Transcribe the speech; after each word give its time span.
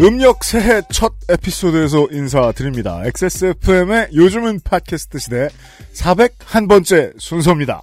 음력 0.00 0.44
새해 0.44 0.80
첫 0.92 1.12
에피소드에서 1.28 2.06
인사드립니다. 2.12 3.02
XSFM의 3.04 4.10
요즘은 4.14 4.60
팟캐스트 4.60 5.18
시대 5.18 5.48
401번째 5.92 7.18
순서입니다. 7.18 7.82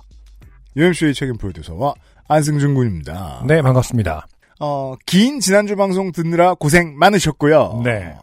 UMC의 0.77 1.13
책임 1.13 1.37
프로듀서와 1.37 1.93
안승준 2.29 2.73
군입니다. 2.73 3.43
네, 3.45 3.61
반갑습니다. 3.61 4.27
어, 4.61 4.95
긴 5.05 5.41
지난주 5.41 5.75
방송 5.75 6.13
듣느라 6.13 6.53
고생 6.53 6.97
많으셨고요. 6.97 7.81
네. 7.83 8.15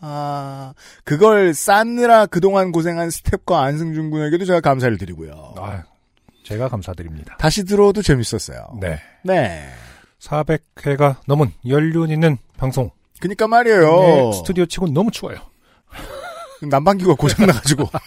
아, 0.00 0.72
그걸 1.04 1.52
쌓느라 1.52 2.24
그동안 2.24 2.72
고생한 2.72 3.10
스텝과 3.10 3.62
안승준 3.62 4.10
군에게도 4.10 4.46
제가 4.46 4.60
감사를 4.62 4.96
드리고요. 4.96 5.54
아, 5.58 5.82
제가 6.44 6.68
감사드립니다. 6.68 7.36
다시 7.38 7.64
들어도 7.64 8.00
재밌었어요. 8.00 8.78
네. 8.80 8.98
네. 9.24 9.68
400회가 10.20 11.16
넘은 11.26 11.52
연륜 11.68 12.08
있는 12.08 12.38
방송. 12.56 12.90
그니까 13.20 13.46
말이에요. 13.46 14.00
네, 14.00 14.32
스튜디오 14.32 14.66
치고 14.66 14.88
너무 14.88 15.10
추워요. 15.10 15.38
난방기가 16.62 17.14
고장나가지고. 17.14 17.88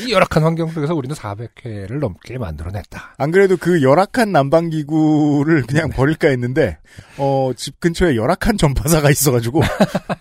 이 0.00 0.12
열악한 0.12 0.42
환경 0.42 0.68
속에서 0.70 0.94
우리는 0.94 1.14
400회를 1.14 1.98
넘게 1.98 2.38
만들어냈다. 2.38 3.16
안 3.18 3.30
그래도 3.30 3.58
그 3.58 3.82
열악한 3.82 4.32
난방기구를 4.32 5.64
그냥 5.64 5.90
버릴까 5.90 6.28
했는데, 6.28 6.78
어, 7.18 7.52
집 7.54 7.80
근처에 7.80 8.16
열악한 8.16 8.56
전파사가 8.56 9.10
있어가지고, 9.12 9.60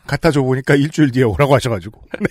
갖다 0.06 0.32
줘 0.32 0.42
보니까 0.42 0.76
일주일 0.76 1.12
뒤에 1.12 1.23
오라고 1.23 1.56
하셔가지고. 1.56 2.02
네. 2.20 2.28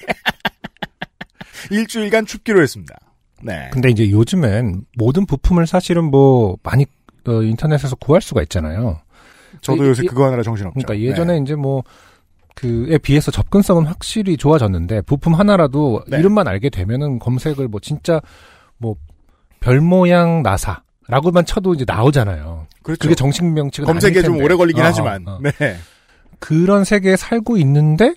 일주일간 1.70 2.27
춥기로 2.27 2.62
했습니다. 2.62 2.95
네. 3.42 3.70
근데 3.73 3.89
이제 3.89 4.11
요즘엔 4.11 4.84
모든 4.97 5.25
부품을 5.27 5.67
사실은 5.67 6.05
뭐 6.05 6.56
많이 6.62 6.86
어, 7.27 7.42
인터넷에서 7.42 7.97
구할 7.97 8.20
수가 8.23 8.42
있잖아요. 8.42 9.01
저도 9.72 9.84
이- 9.84 9.88
요새 9.88 10.02
이- 10.05 10.06
그거 10.06 10.24
하느라 10.27 10.42
정신없죠. 10.42 10.74
그러니까 10.80 10.98
예전에 11.06 11.34
네. 11.34 11.41
이제 11.42 11.55
뭐 11.55 11.83
그에 12.55 12.98
비해서 12.98 13.30
접근성은 13.30 13.84
확실히 13.86 14.36
좋아졌는데 14.36 15.02
부품 15.02 15.34
하나라도 15.34 16.02
네. 16.08 16.19
이름만 16.19 16.48
알게 16.48 16.70
되면은 16.70 17.19
검색을 17.20 17.69
뭐 17.69 17.80
진짜 17.80 18.20
뭐 18.78 18.96
별 19.61 19.80
모양 19.80 20.44
나사 20.44 20.83
라고만 21.08 21.44
쳐도 21.44 21.74
이제 21.74 21.84
나오잖아요. 21.86 22.66
그렇죠. 22.84 23.00
그게 23.00 23.14
정식 23.16 23.44
명칭은 23.44 23.86
검색에 23.89 24.22
좀. 24.22 24.36
오래 24.41 24.55
걸리긴 24.55 24.80
어, 24.83 24.84
어, 24.84 24.89
하지만, 24.89 25.27
어. 25.27 25.41
네. 25.42 25.50
그런 26.39 26.84
세계에 26.84 27.16
살고 27.16 27.56
있는데 27.58 28.14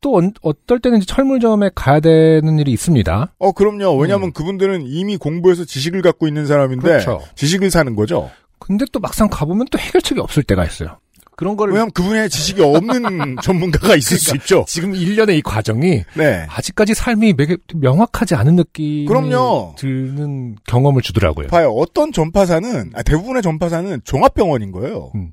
또 0.00 0.16
언- 0.16 0.32
어떨 0.42 0.78
때는 0.78 0.98
이제 0.98 1.06
철물점에 1.06 1.70
가야 1.74 1.98
되는 1.98 2.58
일이 2.60 2.70
있습니다. 2.72 3.32
어, 3.38 3.52
그럼요. 3.52 3.96
왜냐면 3.96 4.32
그분들은 4.32 4.82
이미 4.86 5.16
공부해서 5.16 5.64
지식을 5.64 6.02
갖고 6.02 6.28
있는 6.28 6.46
사람인데, 6.46 6.86
음. 6.86 6.90
그렇죠. 7.00 7.20
지식을 7.34 7.72
사는 7.72 7.96
거죠. 7.96 8.30
근데 8.68 8.84
또 8.92 9.00
막상 9.00 9.28
가보면 9.28 9.66
또 9.70 9.78
해결책이 9.78 10.20
없을 10.20 10.44
때가 10.44 10.64
있어요. 10.64 10.98
그런 11.36 11.56
거를 11.56 11.72
왜냐면 11.72 11.92
그분의 11.92 12.28
지식이 12.28 12.60
없는 12.62 13.36
전문가가 13.42 13.94
있을 13.94 14.18
수 14.18 14.34
있죠. 14.36 14.64
지금 14.66 14.92
1년의 14.92 15.38
이 15.38 15.42
과정이 15.42 16.02
네. 16.14 16.46
아직까지 16.48 16.94
삶이 16.94 17.34
명확하지 17.76 18.34
않은 18.34 18.56
느낌이 18.56 19.06
그럼요. 19.06 19.74
드는 19.78 20.56
경험을 20.66 21.00
주더라고요. 21.00 21.46
봐요. 21.46 21.70
어떤 21.70 22.12
전파사는, 22.12 22.90
아, 22.94 23.02
대부분의 23.04 23.42
전파사는 23.42 24.00
종합병원인 24.04 24.72
거예요. 24.72 25.12
음. 25.14 25.32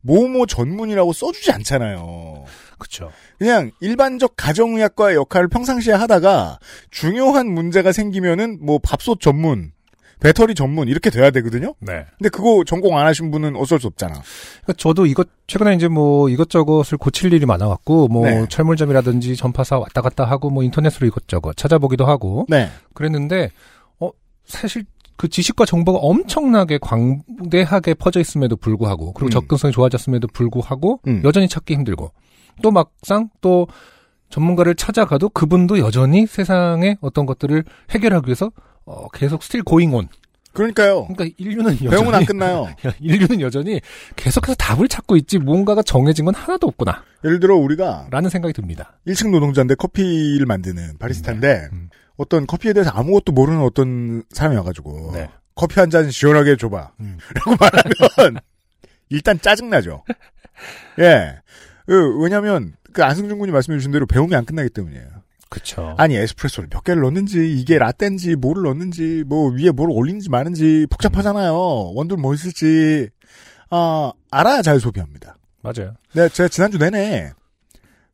모모 0.00 0.46
전문이라고 0.46 1.12
써주지 1.12 1.52
않잖아요. 1.52 2.44
그렇죠. 2.78 3.10
그냥 3.38 3.70
일반적 3.80 4.34
가정의학과의 4.36 5.16
역할을 5.16 5.48
평상시에 5.48 5.94
하다가 5.94 6.58
중요한 6.90 7.46
문제가 7.46 7.92
생기면은 7.92 8.58
뭐 8.60 8.78
밥솥 8.82 9.20
전문, 9.20 9.70
배터리 10.24 10.54
전문 10.54 10.88
이렇게 10.88 11.10
돼야 11.10 11.30
되거든요. 11.30 11.74
네. 11.80 12.06
근데 12.16 12.30
그거 12.30 12.64
전공 12.66 12.96
안 12.96 13.06
하신 13.06 13.30
분은 13.30 13.56
어쩔 13.56 13.78
수 13.78 13.88
없잖아. 13.88 14.14
그러니까 14.14 14.72
저도 14.78 15.04
이것 15.04 15.28
최근에 15.46 15.74
이제 15.74 15.86
뭐 15.86 16.30
이것저것을 16.30 16.96
고칠 16.96 17.30
일이 17.30 17.44
많아갖고 17.44 18.08
뭐 18.08 18.24
네. 18.24 18.46
철물점이라든지 18.48 19.36
전파사 19.36 19.78
왔다 19.78 20.00
갔다 20.00 20.24
하고 20.24 20.48
뭐 20.48 20.62
인터넷으로 20.62 21.06
이것저것 21.06 21.54
찾아보기도 21.58 22.06
하고 22.06 22.46
네. 22.48 22.70
그랬는데 22.94 23.50
어 24.00 24.08
사실 24.46 24.86
그 25.18 25.28
지식과 25.28 25.66
정보가 25.66 25.98
엄청나게 25.98 26.78
광대하게 26.80 27.92
퍼져 27.92 28.18
있음에도 28.20 28.56
불구하고 28.56 29.12
그리고 29.12 29.28
음. 29.28 29.30
접근성이 29.30 29.74
좋아졌음에도 29.74 30.28
불구하고 30.28 31.00
음. 31.06 31.20
여전히 31.22 31.48
찾기 31.48 31.74
힘들고 31.74 32.12
또 32.62 32.70
막상 32.70 33.28
또 33.42 33.68
전문가를 34.30 34.74
찾아가도 34.74 35.28
그분도 35.28 35.80
여전히 35.80 36.26
세상의 36.26 36.96
어떤 37.02 37.26
것들을 37.26 37.62
해결하기 37.90 38.26
위해서 38.26 38.50
어, 38.86 39.08
계속 39.08 39.42
still 39.42 39.62
going 39.62 39.94
on. 39.94 40.08
그러니까요. 40.52 41.08
그러니까 41.08 41.34
인류는 41.36 41.72
여전히 41.72 41.90
배움은 41.90 42.14
안 42.14 42.24
끝나요. 42.24 42.68
인류는 43.00 43.40
여전히 43.40 43.80
계속해서 44.14 44.54
답을 44.54 44.86
찾고 44.88 45.16
있지 45.16 45.38
뭔가가 45.38 45.82
정해진 45.82 46.24
건 46.26 46.34
하나도 46.34 46.68
없구나. 46.68 47.02
예를 47.24 47.40
들어 47.40 47.56
우리가 47.56 48.06
라는 48.10 48.30
생각이 48.30 48.52
듭니다. 48.52 48.96
1층 49.06 49.30
노동자인데 49.30 49.74
커피를 49.74 50.46
만드는 50.46 50.98
바리스타인데 50.98 51.68
음. 51.72 51.88
어떤 52.16 52.46
커피에 52.46 52.72
대해서 52.72 52.90
아무것도 52.90 53.32
모르는 53.32 53.60
어떤 53.62 54.22
사람이 54.30 54.56
와가지고 54.58 55.10
네. 55.14 55.28
커피 55.56 55.80
한 55.80 55.90
잔 55.90 56.08
시원하게 56.10 56.56
줘봐. 56.56 56.92
음. 57.00 57.18
라고 57.34 57.56
말하면 57.58 58.40
일단 59.08 59.40
짜증나죠. 59.40 60.04
예. 61.00 61.36
그, 61.86 62.16
왜냐면 62.22 62.74
그 62.92 63.02
안승준 63.02 63.38
군이 63.40 63.50
말씀해 63.50 63.78
주신 63.78 63.90
대로 63.90 64.06
배움이 64.06 64.34
안 64.36 64.44
끝나기 64.44 64.68
때문이에요. 64.70 65.04
그쵸. 65.48 65.94
아니 65.98 66.16
에스프레소를 66.16 66.68
몇 66.70 66.82
개를 66.82 67.02
넣는지 67.02 67.52
이게 67.58 67.78
라떼인지 67.78 68.36
뭐를 68.36 68.62
넣는지 68.64 69.24
뭐 69.26 69.50
위에 69.50 69.70
뭘 69.70 69.90
올리는지 69.90 70.30
마는지 70.30 70.86
복잡하잖아요. 70.90 71.54
원두를 71.94 72.20
뭐 72.20 72.34
있을지 72.34 73.08
아 73.70 74.12
알아야 74.30 74.62
잘 74.62 74.80
소비합니다. 74.80 75.36
맞아요. 75.62 75.94
네, 76.12 76.28
제가 76.28 76.48
지난주 76.48 76.78
내내 76.78 77.32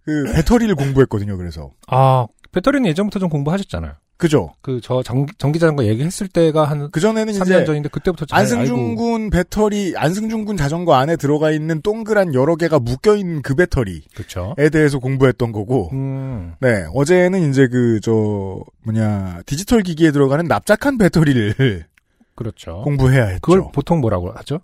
그 0.05 0.25
배터리를 0.35 0.75
공부했거든요. 0.75 1.37
그래서 1.37 1.73
아, 1.89 2.27
배터리는 2.53 2.89
예전부터 2.89 3.19
좀 3.19 3.29
공부하셨잖아요. 3.29 3.95
그죠. 4.21 4.53
그, 4.61 4.81
저, 4.83 5.03
전기, 5.03 5.33
전기자전거 5.39 5.85
얘기했을 5.87 6.29
때가 6.29 6.65
한 6.65 6.91
그 6.93 7.01
전에는 7.01 7.33
3년 7.33 7.43
이제 7.47 7.65
전인데 7.65 7.89
그때부터 7.89 8.27
잘 8.27 8.41
안승준. 8.41 8.95
군 8.95 9.31
배터리 9.31 9.95
안승준 9.97 10.45
군 10.45 10.59
자전거 10.59 10.93
안에 10.95 11.17
들어가 11.17 11.51
있는 11.51 11.81
동그란 11.81 12.35
여러 12.35 12.55
개가 12.57 12.79
묶여 12.81 13.17
있는 13.17 13.41
그 13.41 13.55
배터리에 13.55 14.03
그쵸. 14.15 14.55
대해서 14.71 14.99
공부했던 14.99 15.53
거고. 15.53 15.89
음, 15.95 16.53
네, 16.61 16.85
어제는 16.95 17.49
이제 17.51 17.67
그, 17.67 17.99
저, 18.03 18.61
뭐냐, 18.85 19.41
디지털 19.47 19.83
기기에 19.83 20.11
들어가는 20.11 20.45
납작한 20.45 20.99
배터리를 20.99 21.87
그렇죠. 22.35 22.83
공부해야 22.85 23.25
했죠. 23.25 23.41
그걸 23.41 23.63
보통 23.73 24.01
뭐라고 24.01 24.31
하죠? 24.33 24.61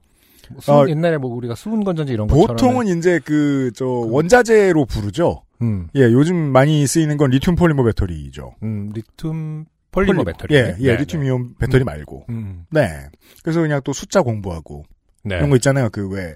수은, 0.60 0.74
어, 0.74 0.88
옛날에 0.88 1.16
뭐 1.16 1.34
우리가 1.34 1.54
수은 1.54 1.82
건전지 1.82 2.12
이런 2.12 2.26
것처럼. 2.28 2.56
보통은 2.56 2.98
이제 2.98 3.20
그, 3.24 3.70
저, 3.74 3.86
원자재로 3.86 4.84
부르죠. 4.84 5.42
음, 5.62 5.88
예, 5.94 6.02
요즘 6.02 6.36
많이 6.36 6.86
쓰이는 6.86 7.16
건 7.16 7.30
리튬 7.30 7.54
폴리머 7.56 7.84
배터리죠. 7.84 8.54
음, 8.62 8.90
리튬 8.94 9.66
폴리머 9.92 10.24
배터리. 10.24 10.54
예, 10.54 10.76
예, 10.80 10.92
네, 10.92 10.96
리튬 10.98 11.20
네. 11.20 11.26
이온 11.26 11.54
배터리 11.58 11.84
말고. 11.84 12.26
음, 12.28 12.66
네. 12.70 13.06
그래서 13.42 13.60
그냥 13.60 13.80
또 13.84 13.92
숫자 13.92 14.22
공부하고. 14.22 14.84
네. 15.24 15.36
이런 15.36 15.50
거 15.50 15.56
있잖아요. 15.56 15.88
그 15.90 16.08
왜, 16.08 16.34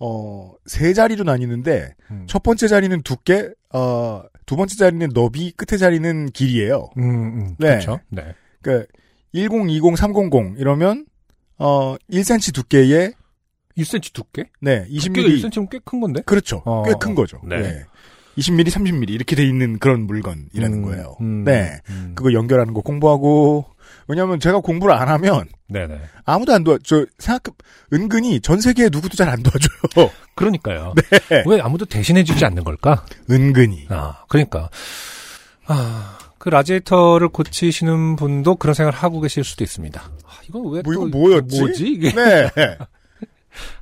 어, 0.00 0.52
세 0.66 0.92
자리로 0.92 1.24
나뉘는데, 1.24 1.94
음. 2.10 2.24
첫 2.28 2.42
번째 2.42 2.68
자리는 2.68 3.00
두께, 3.02 3.50
어, 3.72 4.22
두 4.44 4.56
번째 4.56 4.76
자리는 4.76 5.08
너비, 5.14 5.52
끝에 5.52 5.78
자리는 5.78 6.26
길이에요. 6.32 6.90
음, 6.98 7.02
음, 7.04 7.54
네. 7.58 7.68
그렇죠. 7.68 8.00
네. 8.10 8.34
그니까, 8.60 8.84
1020, 9.32 9.96
300 9.96 10.58
이러면, 10.58 11.06
어, 11.58 11.96
1cm 12.10 12.54
두께에, 12.54 13.12
1cm 13.78 14.12
두께? 14.12 14.50
네, 14.60 14.84
두께가 14.86 15.28
20mm. 15.28 15.42
1cm면 15.50 15.70
꽤 15.70 15.78
큰 15.84 16.00
건데? 16.00 16.22
그렇죠. 16.26 16.62
어, 16.64 16.82
꽤큰 16.84 17.14
거죠. 17.14 17.40
네. 17.46 17.60
네. 17.60 17.84
20mm, 18.38 18.66
30mm 18.68 19.10
이렇게 19.10 19.34
돼 19.36 19.44
있는 19.46 19.78
그런 19.78 20.06
물건이라는 20.06 20.78
음, 20.78 20.82
거예요. 20.82 21.16
음, 21.20 21.44
네. 21.44 21.80
음. 21.90 22.12
그거 22.14 22.32
연결하는 22.32 22.74
거 22.74 22.80
공부하고, 22.82 23.64
왜냐면 24.08 24.38
제가 24.38 24.60
공부를 24.60 24.94
안 24.94 25.08
하면 25.08 25.46
네네. 25.68 25.98
아무도 26.24 26.52
안 26.52 26.62
도와, 26.62 26.78
저, 26.84 27.04
생각, 27.18 27.42
은근히 27.92 28.40
전 28.40 28.60
세계에 28.60 28.88
누구도 28.90 29.16
잘 29.16 29.28
안 29.28 29.42
도와줘요. 29.42 30.10
그러니까요. 30.36 30.94
네. 31.30 31.44
왜 31.46 31.60
아무도 31.60 31.84
대신해주지 31.86 32.44
않는 32.44 32.62
걸까? 32.62 33.04
은근히. 33.30 33.86
아, 33.88 34.24
그러니까. 34.28 34.68
아, 35.66 36.18
그 36.38 36.48
라지에이터를 36.48 37.28
고치시는 37.30 38.14
분도 38.16 38.54
그런 38.56 38.74
생각을 38.74 38.96
하고 38.96 39.20
계실 39.20 39.42
수도 39.42 39.64
있습니다. 39.64 40.00
아, 40.00 40.30
이건 40.48 40.62
왜 40.72 40.82
뭐, 40.82 40.82
또 40.82 40.92
이거 40.92 41.06
뭐였지? 41.06 41.58
뭐지 41.60 41.86
이게? 41.88 42.12
네. 42.12 42.50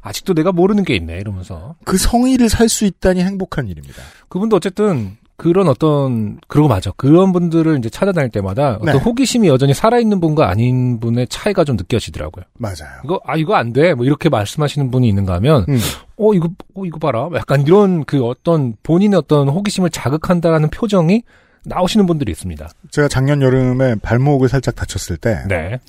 아직도 0.00 0.34
내가 0.34 0.52
모르는 0.52 0.84
게 0.84 0.94
있네 0.96 1.18
이러면서 1.18 1.74
그 1.84 1.96
성의를 1.96 2.48
살 2.48 2.68
수 2.68 2.84
있다니 2.86 3.22
행복한 3.22 3.68
일입니다. 3.68 4.02
그분도 4.28 4.56
어쨌든 4.56 5.16
그런 5.36 5.68
어떤 5.68 6.38
그러고 6.46 6.68
맞아 6.68 6.92
그런 6.96 7.32
분들을 7.32 7.76
이제 7.78 7.90
찾아다닐 7.90 8.30
때마다 8.30 8.74
어떤 8.80 8.96
네. 8.96 8.98
호기심이 9.02 9.48
여전히 9.48 9.74
살아있는 9.74 10.20
분과 10.20 10.48
아닌 10.48 11.00
분의 11.00 11.26
차이가 11.28 11.64
좀 11.64 11.74
느껴지더라고요. 11.76 12.44
맞아요. 12.56 13.00
이거 13.04 13.20
아 13.24 13.36
이거 13.36 13.54
안 13.56 13.72
돼 13.72 13.94
뭐 13.94 14.04
이렇게 14.06 14.28
말씀하시는 14.28 14.90
분이 14.92 15.08
있는가 15.08 15.34
하면 15.34 15.66
음. 15.68 15.78
어 16.16 16.32
이거 16.34 16.48
어 16.74 16.84
이거 16.86 16.98
봐라 16.98 17.28
약간 17.34 17.62
이런 17.66 18.04
그 18.04 18.24
어떤 18.24 18.74
본인의 18.84 19.18
어떤 19.18 19.48
호기심을 19.48 19.90
자극한다라는 19.90 20.70
표정이 20.70 21.22
나오시는 21.64 22.06
분들이 22.06 22.30
있습니다. 22.30 22.68
제가 22.90 23.08
작년 23.08 23.42
여름에 23.42 23.96
발목을 24.02 24.48
살짝 24.48 24.76
다쳤을 24.76 25.16
때, 25.16 25.42
네. 25.48 25.80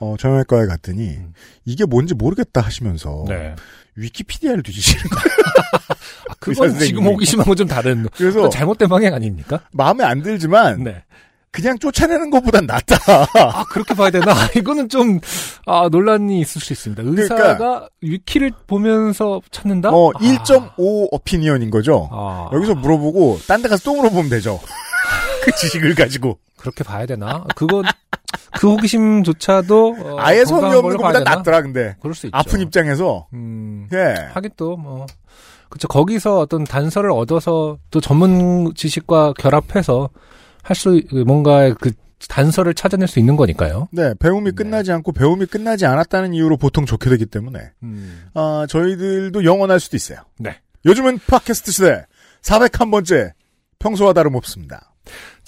어, 0.00 0.14
정형외과에 0.18 0.66
갔더니, 0.66 1.08
음. 1.16 1.32
이게 1.64 1.84
뭔지 1.84 2.14
모르겠다 2.14 2.60
하시면서, 2.60 3.24
네. 3.28 3.54
위키피디아를 3.96 4.62
뒤지시는 4.62 5.02
거예요. 5.10 5.36
아, 6.28 6.34
그건. 6.38 6.78
지금 6.78 7.04
호기심하고 7.06 7.54
좀 7.56 7.66
다른 7.66 8.06
그래서, 8.14 8.48
잘못된 8.48 8.88
방향 8.88 9.14
아닙니까? 9.14 9.60
마음에 9.72 10.04
안 10.04 10.22
들지만, 10.22 10.84
네. 10.84 11.02
그냥 11.50 11.78
쫓아내는 11.78 12.28
것보단 12.30 12.66
낫다. 12.66 12.96
아 13.34 13.64
그렇게 13.70 13.94
봐야 13.94 14.10
되나? 14.10 14.34
이거는 14.54 14.90
좀 14.90 15.18
아, 15.64 15.88
논란이 15.90 16.40
있을 16.42 16.60
수 16.60 16.74
있습니다. 16.74 17.02
의사가 17.06 17.56
그러니까 17.56 17.88
위키를 18.02 18.52
보면서 18.66 19.40
찾는다? 19.50 19.88
어, 19.90 20.10
아. 20.14 20.18
1.5 20.20 21.08
어피니언인 21.10 21.70
거죠. 21.70 22.08
아, 22.12 22.50
여기서 22.52 22.74
물어보고, 22.74 23.40
딴 23.48 23.62
데 23.62 23.68
가서 23.70 23.82
또 23.84 23.96
물어보면 23.96 24.28
되죠. 24.28 24.60
그 25.42 25.50
지식을 25.56 25.94
가지고. 25.94 26.38
그렇게 26.58 26.84
봐야 26.84 27.06
되나? 27.06 27.44
그건 27.56 27.84
그 28.58 28.70
호기심조차도 28.72 29.96
어, 29.98 30.16
아예 30.18 30.44
성의 30.44 30.74
없는 30.76 30.98
되나? 30.98 31.20
낫더라, 31.20 31.62
근데. 31.62 31.96
그럴 32.00 32.14
수 32.14 32.26
있죠. 32.26 32.36
아픈 32.36 32.60
입장에서. 32.60 33.26
음, 33.32 33.88
예. 33.92 34.14
하긴 34.32 34.50
또 34.56 34.76
뭐. 34.76 35.06
그쵸. 35.68 35.86
거기서 35.88 36.38
어떤 36.38 36.64
단서를 36.64 37.10
얻어서 37.10 37.78
또 37.90 38.00
전문 38.00 38.72
지식과 38.74 39.34
결합해서 39.38 40.08
할 40.62 40.76
수, 40.76 41.00
뭔가 41.26 41.72
그 41.74 41.92
단서를 42.28 42.74
찾아낼 42.74 43.06
수 43.06 43.18
있는 43.18 43.36
거니까요. 43.36 43.88
네, 43.92 44.12
배움이 44.18 44.50
네. 44.50 44.54
끝나지 44.54 44.90
않고 44.92 45.12
배움이 45.12 45.46
끝나지 45.46 45.86
않았다는 45.86 46.34
이유로 46.34 46.56
보통 46.56 46.84
좋게 46.84 47.10
되기 47.10 47.26
때문에, 47.26 47.60
음. 47.82 48.24
아, 48.34 48.66
저희들도 48.68 49.44
영원할 49.44 49.78
수도 49.78 49.96
있어요. 49.96 50.18
네. 50.38 50.58
요즘은 50.84 51.20
팟캐스트 51.26 51.70
시대 51.70 52.06
401번째 52.42 53.32
평소와 53.78 54.12
다름없습니다. 54.12 54.92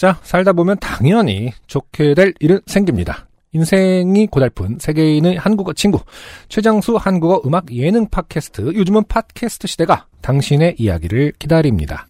자, 0.00 0.18
살다 0.22 0.54
보면 0.54 0.78
당연히 0.78 1.52
좋게 1.66 2.14
될 2.14 2.32
일은 2.40 2.62
생깁니다. 2.64 3.26
인생이 3.52 4.28
고달픈 4.28 4.78
세계인의 4.78 5.36
한국어 5.36 5.74
친구 5.74 6.00
최장수 6.48 6.96
한국어 6.96 7.42
음악 7.44 7.70
예능 7.70 8.08
팟캐스트 8.08 8.62
요즘은 8.76 9.04
팟캐스트 9.08 9.66
시대가 9.66 10.06
당신의 10.22 10.76
이야기를 10.78 11.34
기다립니다. 11.38 12.06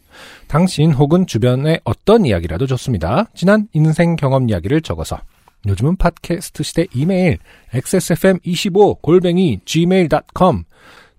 당신 0.47 0.93
혹은 0.93 1.27
주변의 1.27 1.81
어떤 1.83 2.25
이야기라도 2.27 2.69
좋습니다. 2.69 3.29
지난 3.35 3.67
인생 3.73 4.15
경험 4.15 4.49
이야기를 4.49 4.83
적어서 4.83 5.19
요즘은 5.67 5.97
팟캐스트 5.97 6.63
시대 6.63 6.87
이메일 6.95 7.39
xsfm25 7.73 9.03
골뱅이 9.03 9.63
gmail.com 9.65 10.63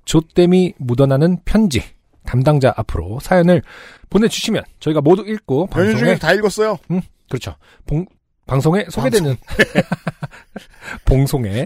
조땜이 0.06 0.76
묻어나는 0.78 1.40
편지 1.44 1.84
담당자 2.26 2.74
앞으로 2.78 3.20
사연을 3.22 3.62
보내주시면 4.10 4.64
저희가 4.80 5.02
모두 5.02 5.24
읽고 5.28 5.68
방송에 5.68 6.18
다 6.18 6.34
읽었어요. 6.34 6.78
그렇죠. 7.30 7.56
봉, 7.86 8.06
방송에 8.46 8.86
소개되는 8.90 9.36
봉송에 11.06 11.66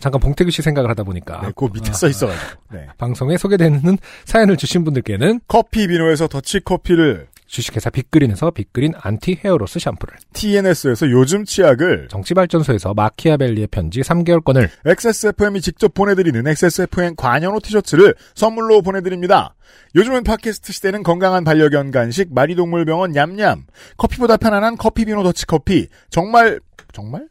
잠깐 0.00 0.20
봉태규 0.20 0.50
씨 0.50 0.62
생각을 0.62 0.88
하다 0.90 1.02
보니까 1.02 1.40
네, 1.42 1.52
그 1.56 1.68
밑에 1.72 1.92
써 1.92 2.08
있어가지고. 2.08 2.60
네. 2.72 2.86
방송에 2.98 3.36
소개되는 3.36 3.98
사연을 4.24 4.56
주신 4.56 4.84
분들께는 4.84 5.40
커피 5.48 5.86
비노에서 5.86 6.28
더치 6.28 6.60
커피를, 6.60 7.26
주식회사 7.46 7.90
빅그린에서 7.90 8.52
빅그린 8.52 8.92
anti 8.96 9.40
hair 9.44 9.62
loss 9.62 9.80
샴푸를 9.80 10.14
TNS에서 10.32 11.10
요즘 11.10 11.44
치약을, 11.44 12.06
정치발전소에서 12.08 12.94
마키아벨리의 12.94 13.66
편지 13.66 14.00
3개월권을 14.02 14.68
XSFM이 14.86 15.60
직접 15.60 15.92
보내드리는 15.92 16.46
XSFM 16.46 17.16
관여노 17.16 17.58
티셔츠를 17.60 18.14
선물로 18.36 18.82
보내드립니다. 18.82 19.56
요즘은 19.96 20.22
팟캐스트 20.22 20.72
시대는 20.72 21.02
건강한 21.02 21.42
반려견 21.42 21.90
간식, 21.90 22.32
마리동물병원 22.32 23.10
냠냠, 23.10 23.64
커피보다 23.96 24.36
편안한 24.36 24.76
커피 24.76 25.04
비노 25.04 25.24
더치 25.24 25.46
커피, 25.46 25.88
정말, 26.08 26.60
정말? 26.92 27.26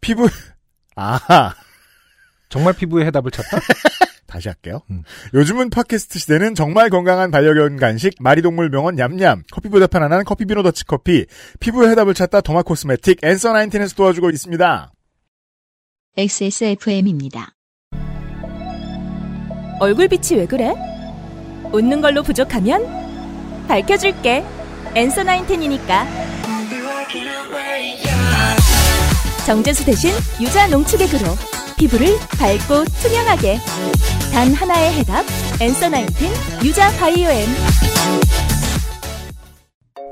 피부, 0.00 0.28
아하. 0.96 1.54
정말 2.56 2.72
피부의 2.72 3.04
해답을 3.06 3.30
찾다? 3.30 3.58
다시 4.26 4.48
할게요. 4.48 4.80
음. 4.90 5.02
요즘은 5.34 5.68
팟캐스트 5.68 6.18
시대는 6.18 6.54
정말 6.54 6.88
건강한 6.88 7.30
반려견 7.30 7.76
간식, 7.76 8.14
마리동물병원 8.18 8.96
냠냠, 8.96 9.42
커피보다 9.52 9.86
편안한 9.86 10.24
커피 10.24 10.46
비노 10.46 10.62
더치 10.62 10.86
커피, 10.86 11.26
피부의 11.60 11.90
해답을 11.90 12.14
찾다 12.14 12.40
도마 12.40 12.62
코스메틱 12.62 13.22
앤서 13.22 13.52
나인틴에서 13.52 13.94
도와주고 13.94 14.30
있습니다. 14.30 14.90
XSFM입니다. 16.16 17.52
얼굴빛이 19.78 20.40
왜 20.40 20.46
그래? 20.46 20.72
웃는 21.72 22.00
걸로 22.00 22.22
부족하면 22.22 23.66
밝혀줄게. 23.68 24.44
엔서 24.94 25.24
나인텐이니까. 25.24 26.06
정제수 29.44 29.84
대신 29.84 30.10
유자 30.40 30.66
농축액으로 30.68 31.28
피부를 31.76 32.18
밝고 32.38 32.84
투명하게. 33.02 33.58
단 34.32 34.52
하나의 34.52 34.92
해답. 34.94 35.24
엔서 35.60 35.88
나인텐 35.88 36.32
유자 36.64 36.90
바이오엠. 36.92 37.46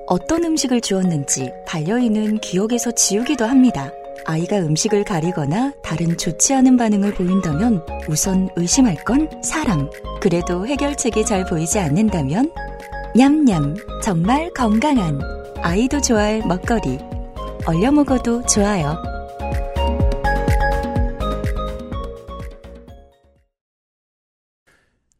어떤 0.06 0.44
음식을 0.44 0.82
주었는지 0.82 1.50
반려인은 1.66 2.38
기억에서 2.38 2.90
지우기도 2.90 3.46
합니다. 3.46 3.90
아이가 4.26 4.58
음식을 4.58 5.04
가리거나 5.04 5.72
다른 5.82 6.16
좋지 6.16 6.54
않은 6.54 6.76
반응을 6.76 7.14
보인다면 7.14 7.84
우선 8.08 8.48
의심할 8.56 8.96
건 9.04 9.28
사람. 9.42 9.88
그래도 10.20 10.66
해결책이 10.66 11.24
잘 11.24 11.44
보이지 11.44 11.78
않는다면 11.78 12.52
냠냠. 13.14 13.74
정말 14.02 14.50
건강한 14.54 15.18
아이도 15.62 16.00
좋아할 16.00 16.42
먹거리. 16.46 16.98
얼려 17.66 17.90
먹어도 17.90 18.44
좋아요. 18.44 19.13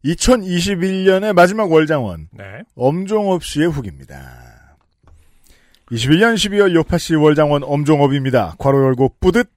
(2021년의) 0.04 1.32
마지막 1.32 1.70
월장원 1.70 2.28
네. 2.32 2.44
엄종업 2.76 3.44
씨의 3.44 3.70
후기입니다. 3.70 4.44
21년 5.90 6.34
12월 6.34 6.74
요파시 6.74 7.14
월장원 7.14 7.62
엄종업입니다. 7.64 8.54
괄호 8.58 8.84
열고 8.84 9.16
뿌듯. 9.20 9.50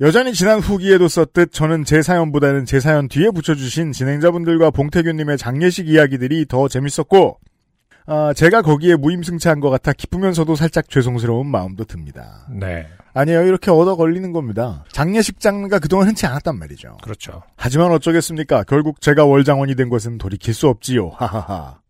여전히 0.00 0.32
지난 0.32 0.58
후기에도 0.58 1.06
썼듯 1.06 1.52
저는 1.52 1.84
제 1.84 2.02
사연보다는 2.02 2.64
제 2.64 2.80
사연 2.80 3.08
뒤에 3.08 3.30
붙여주신 3.30 3.92
진행자분들과 3.92 4.70
봉태규님의 4.70 5.38
장례식 5.38 5.88
이야기들이 5.88 6.46
더 6.46 6.66
재밌었고, 6.66 7.38
아, 8.06 8.32
제가 8.34 8.62
거기에 8.62 8.96
무임승차한 8.96 9.60
것 9.60 9.70
같아 9.70 9.92
기쁘면서도 9.92 10.56
살짝 10.56 10.88
죄송스러운 10.88 11.46
마음도 11.46 11.84
듭니다. 11.84 12.48
네. 12.50 12.86
아니에요. 13.14 13.42
이렇게 13.42 13.70
얻어 13.70 13.96
걸리는 13.96 14.32
겁니다. 14.32 14.84
장례식 14.92 15.40
장르가 15.40 15.78
그동안 15.78 16.08
흔치 16.08 16.26
않았단 16.26 16.58
말이죠. 16.58 16.96
그렇죠. 17.02 17.42
하지만 17.56 17.92
어쩌겠습니까? 17.92 18.64
결국 18.64 19.00
제가 19.00 19.24
월장원이 19.24 19.74
된 19.74 19.88
것은 19.88 20.18
돌이킬 20.18 20.54
수 20.54 20.68
없지요. 20.68 21.10
하하하. 21.16 21.82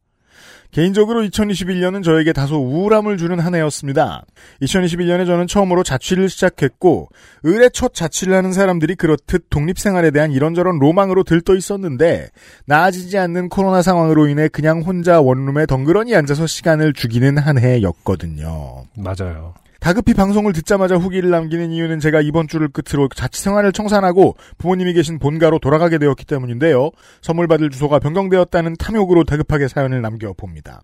개인적으로 0.72 1.22
2021년은 1.22 2.02
저에게 2.02 2.32
다소 2.32 2.56
우울함을 2.56 3.18
주는 3.18 3.38
한 3.38 3.54
해였습니다. 3.54 4.24
2021년에 4.62 5.26
저는 5.26 5.46
처음으로 5.46 5.82
자취를 5.82 6.30
시작했고, 6.30 7.10
을의 7.44 7.70
첫 7.74 7.92
자취를 7.92 8.34
하는 8.34 8.54
사람들이 8.54 8.94
그렇듯 8.94 9.50
독립생활에 9.50 10.10
대한 10.12 10.32
이런저런 10.32 10.78
로망으로 10.78 11.24
들떠 11.24 11.56
있었는데, 11.56 12.30
나아지지 12.64 13.18
않는 13.18 13.50
코로나 13.50 13.82
상황으로 13.82 14.28
인해 14.28 14.48
그냥 14.48 14.80
혼자 14.80 15.20
원룸에 15.20 15.66
덩그러니 15.66 16.16
앉아서 16.16 16.46
시간을 16.46 16.94
죽이는 16.94 17.36
한 17.36 17.58
해였거든요. 17.58 18.84
맞아요. 18.96 19.52
다급히 19.82 20.14
방송을 20.14 20.52
듣자마자 20.52 20.94
후기를 20.94 21.30
남기는 21.30 21.72
이유는 21.72 21.98
제가 21.98 22.20
이번 22.20 22.46
주를 22.46 22.68
끝으로 22.68 23.08
자취 23.08 23.42
생활을 23.42 23.72
청산하고 23.72 24.36
부모님이 24.56 24.92
계신 24.92 25.18
본가로 25.18 25.58
돌아가게 25.58 25.98
되었기 25.98 26.24
때문인데요. 26.24 26.92
선물 27.20 27.48
받을 27.48 27.68
주소가 27.68 27.98
변경되었다는 27.98 28.76
탐욕으로 28.78 29.24
다급하게 29.24 29.66
사연을 29.66 30.00
남겨봅니다. 30.00 30.82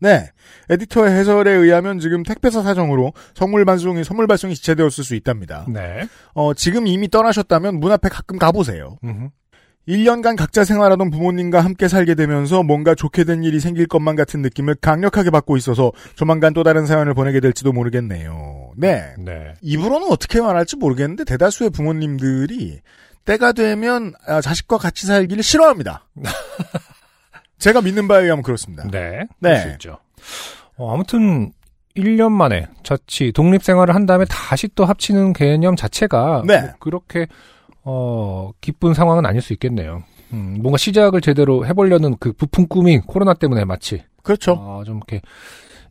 네. 0.00 0.30
에디터의 0.70 1.12
해설에 1.12 1.50
의하면 1.50 1.98
지금 1.98 2.22
택배사 2.22 2.62
사정으로 2.62 3.12
선물 3.34 3.66
발송이, 3.66 4.02
선물 4.02 4.26
발송이 4.26 4.54
지체되었을 4.54 5.04
수 5.04 5.14
있답니다. 5.14 5.66
네. 5.68 6.08
어, 6.32 6.54
지금 6.54 6.86
이미 6.86 7.10
떠나셨다면 7.10 7.78
문 7.78 7.92
앞에 7.92 8.08
가끔 8.08 8.38
가보세요. 8.38 8.96
음흠. 9.04 9.28
1년간 9.88 10.36
각자 10.36 10.64
생활하던 10.64 11.10
부모님과 11.10 11.60
함께 11.60 11.88
살게 11.88 12.14
되면서 12.14 12.62
뭔가 12.62 12.94
좋게 12.94 13.24
된 13.24 13.42
일이 13.42 13.58
생길 13.58 13.86
것만 13.86 14.16
같은 14.16 14.42
느낌을 14.42 14.76
강력하게 14.76 15.30
받고 15.30 15.56
있어서 15.56 15.92
조만간 16.14 16.52
또 16.52 16.62
다른 16.62 16.84
사연을 16.84 17.14
보내게 17.14 17.40
될지도 17.40 17.72
모르겠네요. 17.72 18.72
네. 18.76 19.14
네. 19.18 19.54
입으로는 19.62 20.08
어떻게 20.10 20.42
말할지 20.42 20.76
모르겠는데 20.76 21.24
대다수의 21.24 21.70
부모님들이 21.70 22.80
때가 23.24 23.52
되면 23.52 24.12
아, 24.26 24.42
자식과 24.42 24.76
같이 24.76 25.06
살기를 25.06 25.42
싫어합니다. 25.42 26.06
제가 27.58 27.80
믿는 27.80 28.08
바에 28.08 28.24
의하면 28.24 28.42
그렇습니다. 28.42 28.86
네. 28.90 29.24
네. 29.40 29.70
있죠. 29.72 29.98
어, 30.76 30.94
아무튼 30.94 31.52
1년 31.96 32.30
만에 32.30 32.68
자취 32.84 33.32
독립 33.32 33.64
생활을 33.64 33.94
한 33.94 34.06
다음에 34.06 34.24
다시 34.28 34.68
또 34.74 34.84
합치는 34.84 35.32
개념 35.32 35.76
자체가 35.76 36.44
네. 36.46 36.60
뭐 36.60 36.70
그렇게 36.78 37.26
어 37.90 38.50
기쁜 38.60 38.92
상황은 38.92 39.24
아닐 39.24 39.40
수 39.40 39.52
있겠네요. 39.54 40.02
음, 40.34 40.58
뭔가 40.60 40.76
시작을 40.76 41.22
제대로 41.22 41.64
해보려는 41.64 42.16
그 42.20 42.32
부푼 42.34 42.68
꿈이 42.68 42.98
코로나 42.98 43.32
때문에 43.32 43.64
마치 43.64 44.02
그렇죠. 44.22 44.52
어, 44.58 44.82
좀 44.84 44.96
이렇게 44.98 45.22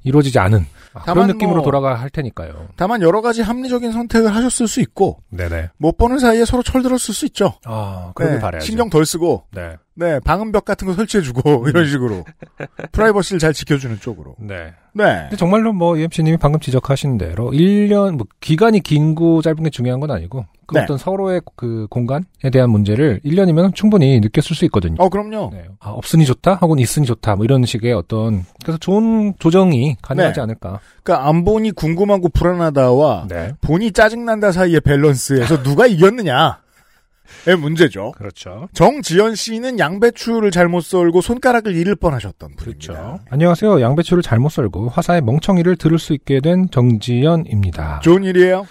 이루어지지 0.04 0.38
않은 0.38 0.64
아, 0.94 1.02
그런 1.02 1.26
느낌으로 1.28 1.56
뭐- 1.58 1.64
돌아가 1.64 1.96
할 1.96 2.10
테니까요. 2.12 2.68
다만 2.76 3.02
여러 3.02 3.22
가지 3.22 3.42
합리적인 3.42 3.92
선택을 3.92 4.34
하셨을 4.34 4.68
수 4.68 4.80
있고 4.80 5.24
네네. 5.32 5.70
못 5.78 5.98
보는 5.98 6.20
사이에 6.20 6.46
서로 6.46 6.62
철들었을 6.62 7.14
수 7.16 7.26
있죠. 7.26 7.54
아, 7.66 8.12
그러길 8.14 8.36
네, 8.38 8.42
바라야죠. 8.42 8.66
신경 8.66 8.90
덜 8.92 9.06
쓰고 9.06 9.46
네. 9.52 9.76
네 9.96 10.20
방음벽 10.20 10.66
같은 10.66 10.88
거 10.88 10.94
설치해주고 10.94 11.68
이런 11.68 11.88
식으로 11.88 12.24
프라이버시를 12.94 13.40
잘 13.40 13.54
지켜주는 13.54 14.00
쪽으로. 14.00 14.36
네. 14.40 14.74
네. 14.98 15.22
근데 15.22 15.36
정말로 15.36 15.74
뭐 15.74 15.98
UMC님이 15.98 16.38
방금 16.38 16.60
지적하신 16.60 17.18
대로 17.18 17.52
1년 17.52 18.18
뭐 18.18 18.26
기간이 18.42 18.82
긴고 18.82 19.42
짧은 19.42 19.64
게 19.64 19.70
중요한 19.70 20.00
건 20.00 20.12
아니고 20.12 20.46
그 20.66 20.76
네. 20.76 20.82
어떤 20.82 20.98
서로의 20.98 21.42
그 21.56 21.88
공간에 21.90 22.24
대한 22.52 22.70
문제를 22.70 23.22
1년이면 23.24 23.74
충분히 23.74 24.20
느꼈을 24.20 24.56
수 24.56 24.66
있거든요. 24.66 24.96
어 25.00 25.08
그럼요. 25.08 25.52
네. 25.54 25.66
아, 25.80 25.92
없으니 25.92 26.26
좋다 26.26 26.56
혹은 26.56 26.80
있으니 26.80 27.06
좋다 27.06 27.36
뭐 27.36 27.46
이런 27.46 27.66
식의 27.66 27.94
어떤 27.94 28.44
그래서 28.64 28.78
좋은 28.78 29.34
조정이 29.40 29.96
가능하지 30.02 30.40
네. 30.40 30.42
않을까. 30.42 30.80
그러니까 31.04 31.30
안 31.30 31.46
보니 31.46 31.72
궁금하고 31.72 32.30
불안하다와 32.30 33.28
네. 33.30 33.54
보니 33.62 33.92
짜증난다 33.92 34.52
사이의 34.52 34.82
밸런스에서 34.82 35.64
누가 35.64 35.88
이겼느냐의 35.88 36.67
문제죠. 37.58 38.12
그렇죠. 38.12 38.68
정지연 38.74 39.36
씨는 39.36 39.80
양배추를 39.80 40.52
잘못 40.52 40.82
썰고 40.82 41.22
손가락을 41.22 41.76
잃을 41.76 41.96
뻔하셨던 41.96 42.56
분입니다. 42.56 42.94
그렇죠. 42.94 43.20
안녕하세요. 43.30 43.82
양배추를 43.82 44.24
잘못 44.24 44.50
썰고 44.50 44.90
화사의 44.90 45.22
멍청이를 45.22 45.76
들을 45.76 46.00
수 46.00 46.14
있게 46.14 46.40
된 46.42 46.70
정지연입니다. 46.72 48.02
좋은 48.04 48.24
일이에요. 48.24 48.66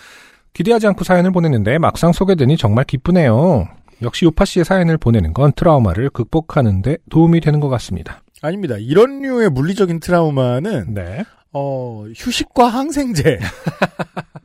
기대하지 0.53 0.87
않고 0.89 1.05
사연을 1.05 1.33
보냈는데 1.33 1.79
막상 1.79 2.13
소개되니 2.13 2.57
정말 2.57 2.85
기쁘네요. 2.85 3.69
역시 4.03 4.25
요파 4.27 4.45
씨의 4.45 4.65
사연을 4.65 4.99
보내는 4.99 5.33
건 5.35 5.53
트라우마를 5.55 6.11
극복하는데 6.11 6.99
도움이 7.11 7.41
되는 7.41 7.61
것 7.61 7.69
같습니다. 7.69 8.23
아닙니다. 8.43 8.77
이런 8.79 9.21
류의 9.23 9.51
물리적인 9.51 10.01
트라우마는 10.01 10.95
네. 10.95 11.25
어, 11.53 12.05
휴식과 12.15 12.69
항생제가 12.69 13.47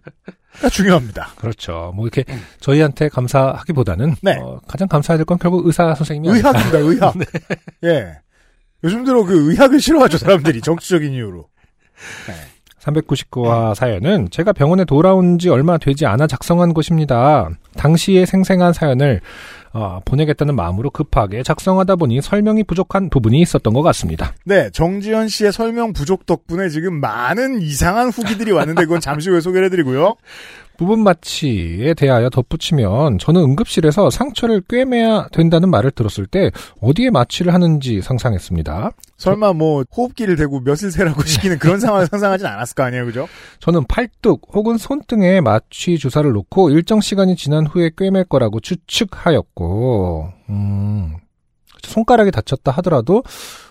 중요합니다. 0.71 1.29
그렇죠. 1.37 1.91
뭐 1.95 2.05
이렇게 2.07 2.23
저희한테 2.59 3.09
감사하기보다는 3.09 4.15
네. 4.21 4.37
어, 4.41 4.59
가장 4.67 4.87
감사해야 4.87 5.17
될 5.17 5.25
건 5.25 5.37
결국 5.39 5.65
의사 5.65 5.93
선생님이. 5.95 6.37
의학입니다, 6.37 6.77
의학. 6.79 7.13
예. 7.85 8.17
요즘 8.83 9.03
들어 9.05 9.23
그 9.23 9.51
의학을 9.51 9.79
싫어하죠, 9.79 10.17
사람들이. 10.17 10.61
정치적인 10.61 11.13
이유로. 11.13 11.47
399화 12.79 13.75
사연은 13.75 14.29
제가 14.31 14.53
병원에 14.53 14.85
돌아온 14.85 15.37
지 15.37 15.49
얼마 15.49 15.77
되지 15.77 16.05
않아 16.07 16.25
작성한 16.27 16.73
것입니다. 16.73 17.49
당시에 17.77 18.25
생생한 18.25 18.73
사연을 18.73 19.21
어, 19.21 19.60
보내겠다는 20.05 20.55
마음으로 20.55 20.89
급하게 20.89 21.43
작성하다 21.43 21.95
보니 21.95 22.21
설명이 22.21 22.63
부족한 22.63 23.09
부분이 23.09 23.39
있었던 23.41 23.73
것 23.73 23.81
같습니다. 23.81 24.33
네, 24.45 24.69
정지현 24.71 25.27
씨의 25.27 25.53
설명 25.53 25.93
부족 25.93 26.25
덕분에 26.25 26.69
지금 26.69 26.99
많은 26.99 27.61
이상한 27.61 28.09
후기들이 28.09 28.51
왔는데 28.51 28.83
그건 28.83 28.99
잠시 28.99 29.29
후에 29.29 29.41
소개를 29.41 29.65
해드리고요. 29.67 30.15
부분 30.77 31.03
마취에 31.03 31.93
대하여 31.93 32.29
덧붙이면 32.29 33.19
저는 33.19 33.41
응급실에서 33.41 34.09
상처를 34.09 34.61
꿰매야 34.67 35.27
된다는 35.31 35.69
말을 35.69 35.91
들었을 35.91 36.25
때 36.25 36.51
어디에 36.81 37.09
마취를 37.09 37.53
하는지 37.53 38.01
상상했습니다. 38.01 38.91
설마 39.17 39.53
뭐 39.53 39.83
호흡기를 39.95 40.35
대고 40.35 40.61
몇을 40.61 40.77
세라고 40.91 41.21
시키는 41.25 41.59
그런 41.59 41.79
상황을 41.79 42.07
상상하진 42.07 42.47
않았을 42.47 42.75
거 42.75 42.83
아니에요, 42.83 43.05
그죠? 43.05 43.27
저는 43.59 43.85
팔뚝 43.87 44.49
혹은 44.53 44.77
손등에 44.77 45.41
마취 45.41 45.97
주사를 45.99 46.29
놓고 46.31 46.71
일정 46.71 46.99
시간이 47.01 47.35
지난 47.35 47.67
후에 47.67 47.91
꿰맬 47.95 48.25
거라고 48.29 48.59
추측하였고, 48.59 50.29
음, 50.49 51.15
손가락이 51.83 52.31
다쳤다 52.31 52.71
하더라도 52.71 53.23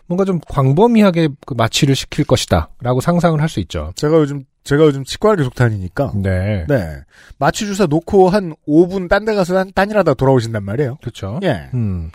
뭔가 0.07 0.25
좀 0.25 0.41
광범위하게 0.49 1.29
그 1.47 1.55
마취를 1.55 1.95
시킬 1.95 2.25
것이다라고 2.25 3.01
상상을 3.01 3.41
할 3.41 3.49
수 3.49 3.61
있죠. 3.61 3.93
제가 3.97 4.17
요즘 4.17 4.45
제가 4.65 4.85
요즘 4.85 5.05
치과를 5.05 5.39
계속 5.39 5.55
다니니까 5.55 6.13
네, 6.15 6.65
네 6.69 6.99
마취 7.39 7.65
주사 7.67 7.87
놓고 7.87 8.29
한 8.29 8.55
5분 8.69 9.09
딴 9.09 9.25
데 9.25 9.35
가서 9.35 9.55
딴, 9.55 9.73
딴일하다 9.75 10.15
돌아오신단 10.15 10.65
말이에요. 10.65 10.97
그렇죠. 11.01 11.41
예. 11.43 11.71
음. 11.75 12.11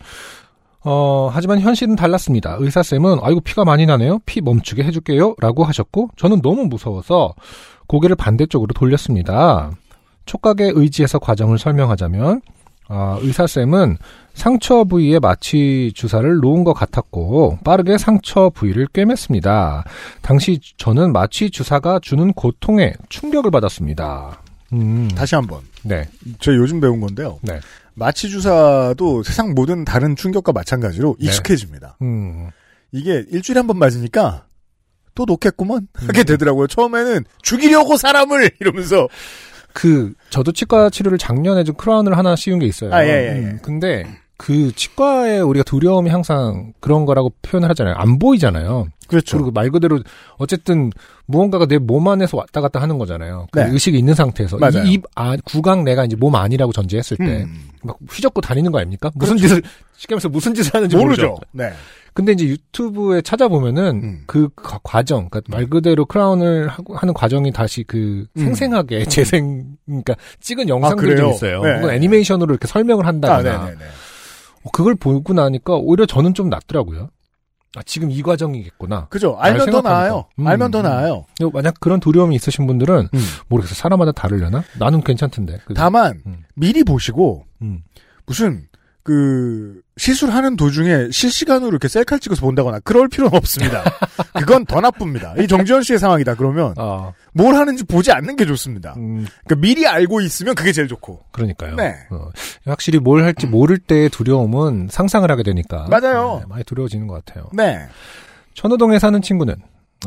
어, 0.87 1.29
하지만 1.33 1.59
현실은 1.59 1.95
달랐습니다. 1.95 2.57
의사쌤은, 2.59 3.17
아이고, 3.23 3.41
피가 3.41 3.65
많이 3.65 3.87
나네요? 3.87 4.19
피 4.27 4.39
멈추게 4.39 4.83
해 4.83 4.91
줄게요? 4.91 5.33
라고 5.39 5.63
하셨고, 5.63 6.11
저는 6.15 6.43
너무 6.43 6.67
무서워서 6.67 7.33
고개를 7.87 8.15
반대쪽으로 8.15 8.71
돌렸습니다. 8.73 9.71
촉각에 10.27 10.71
의지해서 10.75 11.17
과정을 11.17 11.57
설명하자면, 11.57 12.41
아, 12.87 13.17
의사쌤은 13.21 13.97
상처 14.33 14.83
부위에 14.83 15.19
마취 15.19 15.91
주사를 15.95 16.37
놓은 16.37 16.63
것 16.63 16.73
같았고, 16.73 17.59
빠르게 17.63 17.97
상처 17.97 18.49
부위를 18.49 18.87
꿰맸습니다. 18.87 19.83
당시 20.21 20.59
저는 20.77 21.13
마취 21.13 21.49
주사가 21.49 21.99
주는 22.01 22.31
고통에 22.33 22.93
충격을 23.09 23.49
받았습니다. 23.51 24.41
음, 24.73 25.07
다시 25.15 25.35
한번 25.35 25.61
네, 25.83 26.09
제가 26.39 26.57
요즘 26.57 26.79
배운 26.81 26.99
건데요. 26.99 27.39
네. 27.43 27.59
마취 27.93 28.29
주사도 28.29 29.23
세상 29.23 29.53
모든 29.53 29.85
다른 29.85 30.15
충격과 30.15 30.51
마찬가지로 30.51 31.15
네. 31.19 31.27
익숙해집니다. 31.27 31.97
음, 32.01 32.49
이게 32.91 33.23
일주일에 33.31 33.59
한 33.59 33.67
번 33.67 33.77
맞으니까 33.79 34.45
또 35.13 35.23
놓겠구먼 35.25 35.87
하게 35.93 36.23
되더라고요. 36.25 36.67
처음에는 36.67 37.23
죽이려고 37.41 37.95
사람을 37.95 38.51
이러면서 38.59 39.07
그 39.75 40.13
저도 40.29 40.53
치과 40.53 40.89
치료를 40.89 41.17
작년에 41.17 41.65
좀 41.65 41.75
크라운을 41.75 42.17
하나 42.17 42.37
씌운 42.37 42.59
게 42.59 42.65
있어요. 42.65 42.93
아, 42.93 43.03
예, 43.03 43.09
예, 43.09 43.11
예. 43.11 43.39
음, 43.41 43.59
근데 43.61 44.05
그 44.37 44.73
치과에 44.75 45.39
우리가 45.39 45.63
두려움이 45.63 46.09
항상 46.09 46.73
그런 46.81 47.05
거라고 47.05 47.31
표현을 47.41 47.69
하잖아요. 47.69 47.95
안 47.95 48.19
보이잖아요. 48.19 48.87
그렇죠. 49.07 49.37
그리고 49.37 49.51
말 49.51 49.69
그대로 49.69 49.99
어쨌든 50.37 50.91
무언가가 51.27 51.65
내 51.67 51.77
몸 51.77 52.07
안에서 52.07 52.37
왔다 52.37 52.59
갔다 52.59 52.81
하는 52.81 52.97
거잖아요. 52.97 53.47
그 53.51 53.59
네. 53.59 53.69
의식이 53.71 53.97
있는 53.97 54.13
상태에서 54.15 54.57
맞아요. 54.57 54.83
이, 54.85 54.93
입 54.93 55.03
아, 55.15 55.37
구강 55.45 55.83
내가 55.83 56.03
이제 56.05 56.15
몸 56.15 56.35
안이라고 56.35 56.71
전제했을 56.73 57.17
때막 57.17 57.31
음, 57.45 57.69
휘젓고 58.11 58.41
다니는 58.41 58.71
거 58.71 58.79
아닙니까? 58.79 59.11
무슨 59.15 59.37
짓을 59.37 59.61
쉽게 59.95 60.15
말해서 60.15 60.27
무슨 60.29 60.53
짓을 60.53 60.73
하는지 60.73 60.95
모르죠. 60.97 61.21
모르죠. 61.27 61.41
네. 61.51 61.71
근데 62.13 62.31
이제 62.31 62.45
유튜브에 62.45 63.21
찾아보면은 63.21 64.01
음. 64.03 64.23
그 64.25 64.49
과- 64.55 64.79
과정, 64.83 65.29
그러니까 65.29 65.41
말 65.55 65.67
그대로 65.69 66.05
크라운을 66.05 66.69
하고 66.69 66.95
하는 66.95 67.13
과정이 67.13 67.51
다시 67.51 67.83
그 67.83 68.25
음. 68.37 68.41
생생하게 68.41 69.05
재생, 69.05 69.75
그러니까 69.85 70.15
찍은 70.39 70.67
영상들이? 70.69 71.15
좀 71.17 71.31
있어요. 71.31 71.61
네. 71.61 71.75
혹은 71.75 71.89
애니메이션으로 71.91 72.53
이렇게 72.53 72.67
설명을 72.67 73.05
아, 73.05 73.09
한다거나 73.09 73.65
네네네. 73.65 73.83
어, 73.83 73.87
그걸 74.71 74.95
보고 74.95 75.33
나니까 75.33 75.75
오히려 75.75 76.05
저는 76.05 76.33
좀 76.33 76.49
낫더라고요. 76.49 77.09
아, 77.77 77.81
지금 77.85 78.09
이 78.09 78.21
과정이겠구나. 78.21 79.07
그죠. 79.09 79.35
알면 79.37 79.69
더. 79.69 79.81
나아요. 79.81 80.25
음, 80.39 80.47
알면 80.47 80.71
더 80.71 80.79
음. 80.79 80.83
나아요. 80.83 81.25
만약 81.51 81.75
그런 81.79 81.99
두려움이 81.99 82.33
있으신 82.35 82.65
분들은 82.67 83.09
음. 83.13 83.19
모르겠어요. 83.49 83.75
사람마다 83.75 84.13
다르려나? 84.13 84.63
나는 84.79 85.01
괜찮던데. 85.01 85.57
그죠? 85.65 85.73
다만 85.73 86.21
음. 86.25 86.43
미리 86.55 86.83
보시고 86.83 87.45
음. 87.61 87.83
무슨 88.25 88.67
그 89.05 89.81
시술하는 89.97 90.55
도중에 90.55 91.11
실시간으로 91.11 91.69
이렇게 91.69 91.87
셀카를 91.87 92.19
찍어서 92.19 92.41
본다거나 92.41 92.79
그럴 92.79 93.07
필요는 93.07 93.37
없습니다. 93.37 93.83
그건 94.33 94.65
더 94.65 94.81
나쁩니다. 94.81 95.35
이 95.37 95.47
정지현 95.47 95.83
씨의 95.83 95.99
상황이다. 95.99 96.33
그러면 96.33 96.73
아, 96.77 97.13
뭘 97.31 97.53
하는지 97.53 97.83
보지 97.83 98.11
않는 98.11 98.35
게 98.35 98.47
좋습니다. 98.47 98.95
음, 98.97 99.27
그러니까 99.45 99.61
미리 99.61 99.85
알고 99.85 100.21
있으면 100.21 100.55
그게 100.55 100.71
제일 100.71 100.87
좋고. 100.87 101.25
그러니까요. 101.31 101.75
네. 101.75 101.93
어, 102.09 102.29
확실히 102.65 102.97
뭘 102.97 103.23
할지 103.23 103.45
모를 103.45 103.77
때의 103.77 104.09
두려움은 104.09 104.87
상상을 104.89 105.29
하게 105.29 105.43
되니까. 105.43 105.85
맞아요. 105.87 106.39
네, 106.39 106.45
많이 106.49 106.63
두려워지는 106.63 107.05
것 107.05 107.23
같아요. 107.23 107.45
네. 107.53 107.85
천호동에 108.55 108.97
사는 108.97 109.21
친구는 109.21 109.53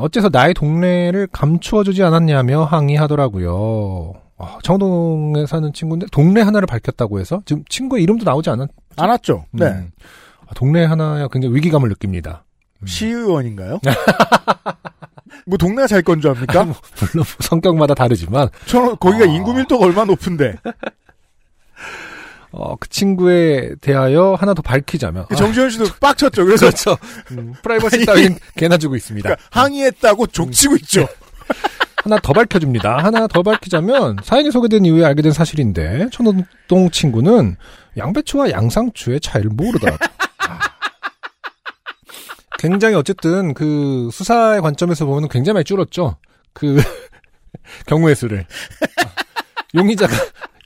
어째서 0.00 0.28
나의 0.33 0.55
동네를 0.55 1.28
감추어주지 1.31 2.02
않았냐며 2.02 2.64
항의하더라고요. 2.64 4.14
아, 4.38 4.59
청동에 4.62 5.47
사는 5.47 5.73
친구인데 5.73 6.07
동네 6.12 6.40
하나를 6.40 6.67
밝혔다고 6.67 7.19
해서 7.21 7.43
지금 7.45 7.64
친구의 7.69 8.02
이름도 8.05 8.25
나오지 8.25 8.50
않았. 8.50 8.69
안 8.99 9.11
왔죠. 9.11 9.47
네. 9.52 9.67
음. 9.67 9.90
아, 10.47 10.55
동네 10.55 10.85
하나에 10.85 11.26
굉장히 11.33 11.55
위기감을 11.57 11.88
느낍니다. 11.90 12.45
음. 12.81 12.87
시의원인가요? 12.87 13.81
뭐 15.47 15.57
동네가 15.59 15.87
잘 15.87 16.02
건 16.02 16.21
줄 16.21 16.31
압니까? 16.31 16.64
물론 16.64 17.25
성격마다 17.40 17.95
다르지만 17.95 18.49
저 18.67 18.95
거기가 18.97 19.25
아. 19.25 19.28
인구 19.28 19.55
밀도가 19.55 19.85
얼마나 19.87 20.07
높은데 20.07 20.55
어, 22.50 22.76
그 22.76 22.88
친구에 22.88 23.75
대하여 23.81 24.35
하나 24.38 24.55
더 24.55 24.62
밝히자면 24.62 25.26
아, 25.31 25.35
정지현 25.35 25.71
씨도 25.71 25.85
빡쳤죠. 26.00 26.45
그래서 26.45 26.67
그렇죠. 26.67 26.97
음, 27.33 27.52
프라이버시 27.62 28.07
따윈 28.07 28.38
개나 28.57 28.78
주고 28.78 28.97
있습니다. 28.97 29.26
그러니까 29.28 29.49
항의했다고 29.50 30.28
족치고 30.28 30.76
있죠. 30.76 31.07
하나 32.09 32.19
더 32.23 32.33
밝혀줍니다. 32.33 32.97
하나 33.05 33.27
더 33.27 33.43
밝히자면 33.43 34.17
사연이 34.23 34.50
소개된 34.50 34.87
이후에 34.87 35.05
알게 35.05 35.21
된 35.21 35.31
사실인데 35.33 36.09
천호동 36.11 36.91
친구는 36.91 37.57
양배추와 37.99 38.50
양상추의 38.50 39.21
차이를 39.21 39.50
모르더라고요. 39.50 40.09
아. 40.49 40.59
굉장히 42.59 42.95
어쨌든 42.95 43.53
그 43.53 44.09
수사의 44.11 44.62
관점에서 44.62 45.05
보면 45.05 45.29
굉장히 45.29 45.55
많이 45.55 45.65
줄었죠. 45.65 46.17
그 46.55 46.81
경우의 47.87 48.15
수를. 48.17 48.47
용의자가 49.75 50.15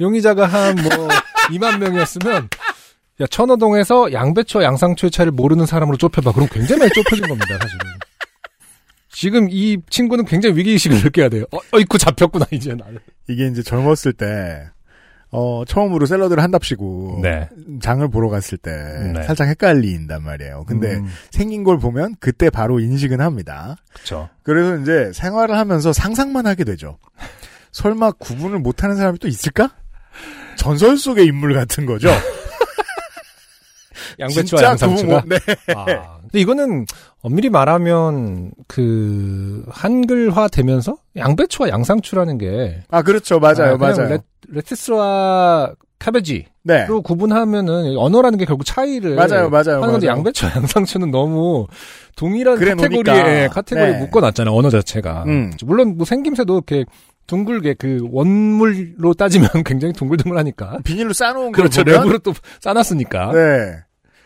용의자가 0.00 0.46
한 0.46 0.76
뭐 0.76 0.90
2만 1.50 1.78
명이었으면 1.78 2.48
야 3.20 3.26
천호동에서 3.26 4.12
양배추와 4.12 4.62
양상추의 4.62 5.10
차이를 5.10 5.32
모르는 5.32 5.66
사람으로 5.66 5.96
좁혀봐. 5.98 6.30
그럼 6.32 6.48
굉장히 6.52 6.78
많이 6.78 6.92
좁혀진 6.92 7.26
겁니다, 7.26 7.58
사실은. 7.60 7.80
지금 9.12 9.48
이 9.50 9.78
친구는 9.90 10.24
굉장히 10.24 10.56
위기의식을 10.56 11.02
느껴야 11.04 11.28
돼요. 11.28 11.44
어, 11.52 11.58
어이쿠, 11.72 11.98
잡혔구나, 11.98 12.46
이제 12.50 12.74
나는. 12.74 12.98
이게 13.28 13.46
이제 13.46 13.62
젊었을 13.62 14.14
때, 14.14 14.66
어, 15.30 15.64
처음으로 15.66 16.06
샐러드를 16.06 16.42
한답시고, 16.42 17.20
네. 17.22 17.48
장을 17.80 18.06
보러 18.08 18.28
갔을 18.30 18.58
때, 18.58 18.70
네. 19.14 19.22
살짝 19.22 19.48
헷갈린단 19.48 20.22
말이에요. 20.22 20.64
근데 20.66 20.94
음, 20.96 21.06
생긴 21.30 21.62
걸 21.62 21.78
보면 21.78 22.16
그때 22.20 22.48
바로 22.50 22.80
인식은 22.80 23.20
합니다. 23.20 23.76
그쵸. 23.94 24.28
그래서 24.42 24.78
이제 24.78 25.12
생활을 25.14 25.56
하면서 25.56 25.92
상상만 25.92 26.46
하게 26.46 26.64
되죠. 26.64 26.98
설마 27.72 28.12
구분을 28.12 28.58
못하는 28.58 28.96
사람이 28.96 29.18
또 29.18 29.28
있을까? 29.28 29.70
전설 30.56 30.96
속의 30.98 31.26
인물 31.26 31.54
같은 31.54 31.86
거죠. 31.86 32.08
양배추와 34.18 34.62
양상추가. 34.62 35.22
네. 35.26 35.36
아, 35.74 35.84
근데 36.22 36.40
이거는 36.40 36.86
엄밀히 37.22 37.48
말하면 37.50 38.52
그 38.68 39.64
한글화 39.70 40.48
되면서 40.48 40.96
양배추와 41.16 41.68
양상추라는 41.68 42.38
게 42.38 42.82
아 42.90 43.02
그렇죠, 43.02 43.38
맞아요, 43.38 43.74
아, 43.74 43.76
맞아요. 43.76 44.08
레, 44.08 44.18
레티스와 44.48 45.72
카베지로 45.98 46.44
네, 46.64 46.86
구분하면은 47.04 47.96
언어라는 47.96 48.38
게 48.38 48.44
결국 48.44 48.64
차이를 48.64 49.14
맞아요, 49.14 49.48
맞아요, 49.50 49.80
하는 49.80 49.92
건데 49.92 50.06
맞아요. 50.08 50.18
양배추와 50.18 50.52
양상추는 50.56 51.10
너무 51.10 51.66
동일한 52.16 52.58
카테고리에. 52.58 53.48
카테고리에 53.48 53.92
네. 53.92 53.98
묶어놨잖아요 54.00 54.54
언어 54.54 54.68
자체가 54.70 55.24
음. 55.26 55.52
물론 55.64 55.96
뭐 55.96 56.04
생김새도 56.04 56.54
이렇게 56.54 56.84
둥글게 57.28 57.74
그 57.74 58.00
원물로 58.10 59.14
따지면 59.14 59.48
굉장히 59.64 59.92
둥글둥글하니까 59.94 60.78
비닐로 60.82 61.12
싸놓은 61.12 61.52
걸 61.52 61.68
그렇죠 61.68 61.82
랩으로 61.84 62.20
또 62.22 62.32
싸놨으니까 62.60 63.32
네. 63.32 63.76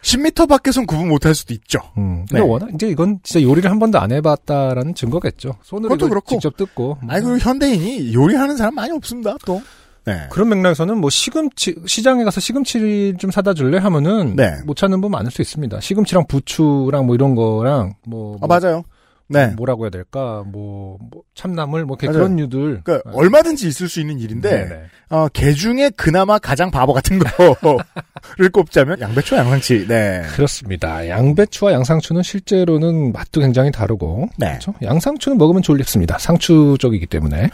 10m 0.07 0.49
밖에선 0.49 0.87
구분 0.87 1.09
못할 1.09 1.35
수도 1.35 1.53
있죠. 1.53 1.81
음, 1.99 2.25
근데 2.29 2.41
네. 2.41 2.49
워낙 2.49 2.69
이제 2.73 2.89
이건 2.89 3.19
진짜 3.25 3.43
요리를 3.43 3.69
한 3.69 3.81
번도 3.81 3.99
안 3.99 4.13
해봤다라는 4.13 4.95
증거겠죠. 4.95 5.57
손으로. 5.63 5.89
직접 6.37 6.57
뜯고. 6.57 6.99
음. 7.03 7.11
아니 7.11 7.25
그리고 7.25 7.39
현대인이 7.39 8.15
요리하는 8.15 8.57
사람 8.57 8.77
많이 8.77 8.93
없습니다. 8.93 9.37
또. 9.45 9.61
네. 10.05 10.29
그런 10.31 10.49
맥락에서는 10.51 10.99
뭐 10.99 11.11
시금치 11.11 11.75
시장에 11.87 12.23
가서 12.23 12.41
시금치 12.41 13.15
좀 13.19 13.33
사다 13.33 13.55
줄래 13.55 13.79
하면은 13.79 14.37
네. 14.37 14.53
못 14.65 14.77
찾는 14.77 15.01
분 15.01 15.11
많을 15.11 15.33
수 15.33 15.43
있습니다. 15.43 15.81
시금치랑 15.81 16.29
부추랑 16.29 17.07
뭐 17.07 17.17
이런 17.17 17.35
거랑 17.35 17.95
뭐, 18.07 18.39
아뭐 18.41 18.47
맞아요. 18.47 18.85
네. 19.29 19.49
뭐라고 19.49 19.85
해야 19.85 19.91
될까? 19.91 20.45
뭐, 20.47 20.99
뭐 21.11 21.23
참나물 21.35 21.85
뭐 21.85 21.97
이렇게. 22.01 22.13
그런 22.13 22.39
유들. 22.39 22.83
그러니까 22.85 23.11
네. 23.11 23.17
얼마든지 23.17 23.67
있을 23.67 23.89
수 23.89 24.01
있는 24.01 24.21
일인데 24.21 24.51
네네. 24.51 24.83
어, 25.11 25.29
개 25.29 25.53
중에 25.53 25.91
그나마 25.91 26.39
가장 26.39 26.71
바보 26.71 26.93
같은 26.93 27.19
거를 27.19 28.49
꼽자면 28.53 29.01
양배추 29.01 29.37
양상치. 29.37 29.87
네. 29.89 30.23
그렇습니다. 30.31 31.09
양배추와 31.09 31.73
양상추는 31.73 32.23
실제로는 32.23 33.13
맛도 33.13 33.41
굉장히 33.41 33.73
다르고 33.73 34.29
네. 34.37 34.49
그렇죠? 34.49 34.75
양상추는 34.83 35.39
먹으면 35.39 35.63
졸립습니다. 35.63 36.19
상추 36.19 36.77
쪽이기 36.79 37.07
때문에 37.07 37.43
네. 37.43 37.51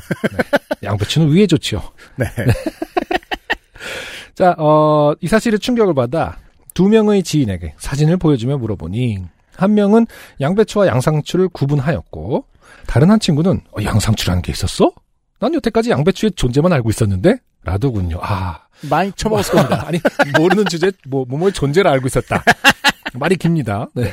양배추는 0.83 1.33
위에 1.33 1.47
좋지요. 1.47 1.81
네. 2.17 2.27
자, 4.35 4.55
어, 4.59 5.15
이 5.21 5.29
사실에 5.29 5.59
충격을 5.59 5.95
받아 5.95 6.39
두 6.75 6.89
명의 6.89 7.23
지인에게 7.23 7.75
사진을 7.79 8.17
보여주며 8.17 8.59
물어보니 8.59 9.23
한 9.57 9.75
명은 9.75 10.07
양배추와 10.41 10.87
양상추를 10.87 11.49
구분하였고 11.49 12.47
다른 12.87 13.11
한 13.11 13.21
친구는 13.21 13.61
어, 13.73 13.83
양상추라는 13.83 14.43
게 14.43 14.53
있었어? 14.53 14.93
난 15.39 15.55
여태까지 15.55 15.91
양배추의 15.91 16.33
존재만 16.33 16.73
알고 16.73 16.91
있었는데 16.91 17.37
라더군요. 17.65 18.19
아, 18.23 18.61
많이 18.89 19.13
처먹었을 19.13 19.55
겁니다. 19.55 19.85
아니 19.87 20.01
모르는 20.39 20.67
주제 20.67 20.91
뭐 21.09 21.25
뭐뭐의 21.29 21.53
존재를 21.53 21.91
알고 21.91 22.07
있었다. 22.07 22.43
말이 23.15 23.37
깁니다. 23.37 23.89
네. 23.95 24.13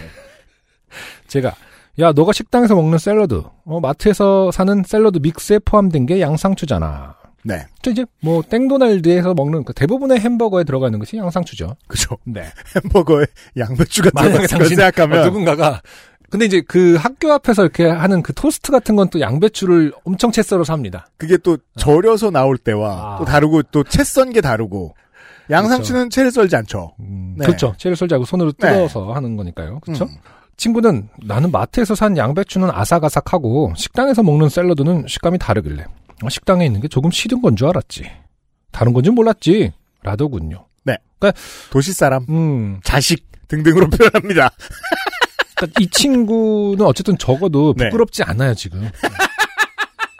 제가 1.28 1.56
야 2.00 2.12
너가 2.12 2.32
식당에서 2.32 2.76
먹는 2.76 2.98
샐러드, 2.98 3.44
어, 3.66 3.80
마트에서 3.80 4.52
사는 4.52 4.84
샐러드 4.86 5.20
믹스에 5.20 5.60
포함된 5.60 6.06
게 6.06 6.22
양상추잖아. 6.22 7.19
네. 7.44 7.66
또 7.82 7.92
이제 7.92 8.06
뭐 8.22 8.42
땡도날드에서 8.42 9.34
먹는 9.34 9.64
그 9.64 9.74
대부분의 9.74 10.20
햄버거에 10.20 10.64
들어가 10.64 10.88
있는 10.88 11.00
것이 11.00 11.18
양상추죠. 11.18 11.76
그죠. 11.88 12.18
네. 12.26 12.46
햄버거에 12.76 13.26
양배추가 13.58 14.10
들어갔을 14.12 14.58
걸 14.58 14.68
생각하면 14.68 15.20
어, 15.20 15.26
누군가가 15.26 15.82
근데 16.30 16.46
이제 16.46 16.62
그 16.68 16.96
학교 16.96 17.32
앞에서 17.32 17.64
이렇게 17.64 17.88
하는 17.88 18.22
그 18.22 18.34
토스트 18.34 18.72
같은 18.72 18.96
건 18.96 19.10
또 19.10 19.20
양배추를 19.20 19.94
엄청 20.04 20.32
채 20.32 20.44
썰어서 20.44 20.74
합니다. 20.74 21.08
그게 21.18 21.38
또 21.38 21.58
절여서 21.78 22.30
나올 22.30 22.58
때와 22.58 23.16
아. 23.16 23.18
또 23.18 23.26
다르고 23.26 23.64
또 23.64 23.84
채 23.84 24.04
썬 24.04 24.32
게 24.32 24.42
다르고 24.42 24.94
양상추는 25.50 26.12
채를 26.12 26.32
썰지 26.32 26.56
않죠. 26.58 26.94
음, 27.00 27.34
네. 27.38 27.46
그렇죠. 27.46 27.74
채를 27.78 27.96
썰자고 27.98 28.26
손으로 28.26 28.52
네. 28.60 28.70
뜯어서 28.70 29.14
하는 29.14 29.36
거니까요. 29.36 29.80
그렇죠. 29.80 30.04
음. 30.06 30.10
친구는 30.58 31.10
나는 31.26 31.52
마트에서 31.52 31.96
산 31.96 32.16
양배추는 32.18 32.70
아삭아삭하고 32.72 33.74
식당에서 33.76 34.22
먹는 34.22 34.50
샐러드는 34.50 35.06
식감이 35.08 35.40
다르길래 35.40 35.84
어, 35.84 35.88
식당에 36.28 36.66
있는 36.66 36.82
게 36.82 36.88
조금 36.88 37.12
시든 37.12 37.42
건줄 37.42 37.68
알았지. 37.68 38.10
다른 38.72 38.94
건지 38.94 39.10
몰랐지. 39.10 39.72
라더군요. 40.04 40.66
도시 41.70 41.92
사람, 41.94 42.26
음, 42.30 42.80
자식 42.84 43.26
등등으로 43.50 43.90
표현합니다. 43.92 44.52
그러니까 45.56 45.82
이 45.82 45.88
친구는 45.88 46.86
어쨌든 46.86 47.18
적어도 47.18 47.74
네. 47.78 47.86
부끄럽지 47.90 48.24
않아요 48.24 48.54
지금. 48.54 48.90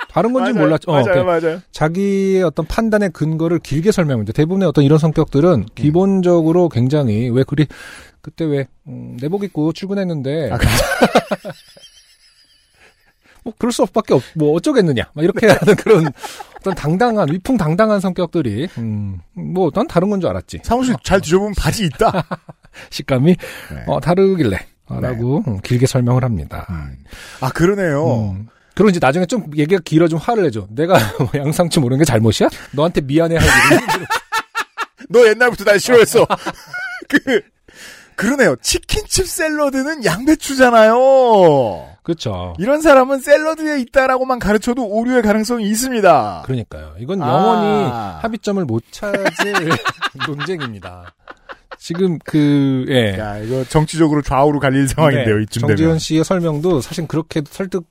다른 0.10 0.34
건지 0.34 0.52
맞아요. 0.52 0.66
몰랐죠. 0.66 0.92
어, 0.92 0.94
맞아요, 0.96 1.06
그러니까 1.06 1.40
맞아요. 1.48 1.62
자기의 1.72 2.44
어떤 2.44 2.66
판단의 2.66 3.12
근거를 3.12 3.60
길게 3.60 3.92
설명합니다. 3.92 4.34
대부분의 4.34 4.68
어떤 4.68 4.84
이런 4.84 4.98
성격들은 5.00 5.50
음. 5.54 5.66
기본적으로 5.76 6.68
굉장히 6.68 7.30
왜 7.30 7.44
그리 7.44 7.68
그때 8.22 8.44
왜 8.44 8.68
음, 8.88 9.16
내복 9.22 9.44
입고 9.46 9.72
출근했는데 9.72 10.52
아, 10.52 10.58
그렇죠. 10.58 10.76
뭐 13.50 13.54
그럴 13.58 13.72
수밖에 13.72 14.14
없, 14.14 14.24
뭐 14.36 14.54
어쩌겠느냐, 14.56 15.04
막 15.14 15.24
이렇게 15.24 15.48
하는 15.48 15.76
그런 15.78 16.12
어떤 16.60 16.76
당당한 16.76 17.32
위풍당당한 17.32 18.00
성격들이 18.00 18.68
음, 18.78 19.20
뭐 19.34 19.72
난 19.74 19.88
다른 19.88 20.10
건 20.10 20.20
줄 20.22 20.30
알았지. 20.30 20.60
사무실 20.64 20.96
잘 21.04 21.20
뒤져보면 21.22 21.54
바지 21.58 21.86
있다. 21.86 22.26
식감이 22.92 23.36
네. 23.36 23.84
어, 23.88 24.00
다르길래 24.00 24.60
라고 24.90 25.44
음, 25.48 25.60
길게 25.62 25.86
설명을 25.86 26.24
합니다. 26.24 26.68
아 27.42 27.50
그러네요. 27.52 28.32
음. 28.32 28.48
그리고 28.76 28.90
이제 28.90 29.00
나중에 29.02 29.26
좀 29.26 29.46
얘기가 29.56 29.82
길어 29.84 30.08
좀 30.08 30.18
화를 30.20 30.44
내죠. 30.44 30.68
내가 30.72 30.98
뭐 31.20 31.30
양상추 31.36 31.80
모르는 31.82 32.00
게 32.00 32.06
잘못이야? 32.06 32.50
너한테 32.72 33.02
미안해 33.02 33.36
할 33.38 33.46
일이 33.46 34.06
너 35.10 35.28
옛날부터 35.28 35.64
날 35.66 35.80
싫어했어. 35.80 36.26
그 37.08 37.42
그러네요. 38.16 38.56
치킨칩 38.62 39.28
샐러드는 39.28 40.04
양배추잖아요. 40.06 40.96
그렇죠. 42.10 42.56
이런 42.58 42.82
사람은 42.82 43.20
샐러드에 43.20 43.82
있다라고만 43.82 44.40
가르쳐도 44.40 44.84
오류의 44.84 45.22
가능성이 45.22 45.70
있습니다. 45.70 46.42
그러니까요. 46.44 46.96
이건 46.98 47.22
아. 47.22 47.28
영원히 47.28 47.92
합의점을 48.24 48.66
못 48.66 48.84
찾을 48.90 49.70
논쟁입니다. 50.28 51.14
지금 51.78 52.18
그 52.26 52.86
예. 52.90 53.16
야, 53.20 53.38
이거 53.38 53.64
정치적으로 53.64 54.24
좌우로 54.24 54.60
갈릴 54.60 54.88
상황인데요, 54.88 55.38
네, 55.38 55.44
이쯤 55.44 55.60
정지현 55.62 55.78
되면. 55.78 56.00
씨의 56.00 56.24
설명도 56.24 56.82
사실 56.82 57.06
그렇게 57.08 57.44
설득 57.48 57.86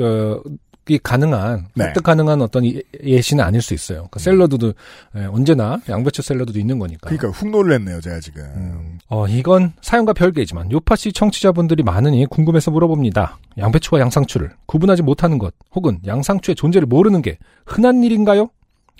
어, 0.00 0.40
이 0.88 0.98
가능한 0.98 1.68
네. 1.74 1.84
설득 1.84 2.02
가능한 2.02 2.40
어떤 2.42 2.64
예- 2.64 2.82
예시는 3.04 3.44
아닐 3.44 3.62
수 3.62 3.74
있어요. 3.74 3.98
그러니까 4.10 4.18
샐러드도 4.20 4.72
예, 5.16 5.24
언제나 5.26 5.80
양배추 5.88 6.22
샐러드도 6.22 6.58
있는 6.58 6.78
거니까. 6.78 7.08
그러니까 7.08 7.28
훅 7.28 7.50
놀랬네요, 7.50 8.00
제가 8.00 8.18
지금. 8.20 8.42
음, 8.56 8.98
어, 9.08 9.28
이건 9.28 9.72
사연과 9.82 10.14
별개지만 10.14 10.72
요파 10.72 10.96
씨 10.96 11.12
청취자분들이 11.12 11.82
많으니 11.82 12.26
궁금해서 12.26 12.70
물어봅니다. 12.70 13.38
양배추와 13.58 14.00
양상추를 14.00 14.50
구분하지 14.66 15.02
못하는 15.02 15.38
것 15.38 15.54
혹은 15.74 16.00
양상추의 16.06 16.56
존재를 16.56 16.86
모르는 16.86 17.22
게 17.22 17.38
흔한 17.66 18.02
일인가요? 18.02 18.50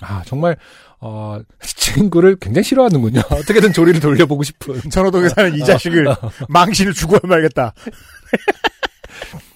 아 0.01 0.23
정말 0.25 0.57
어, 0.99 1.39
친구를 1.61 2.37
굉장히 2.39 2.63
싫어하는군요. 2.63 3.19
어떻게든 3.31 3.73
조리를 3.73 3.99
돌려보고 3.99 4.43
싶은. 4.43 4.89
천호동에 4.89 5.29
사는 5.29 5.53
이 5.55 5.59
자식을 5.65 6.05
망신을 6.47 6.93
주고 6.93 7.17
말겠다. 7.27 7.73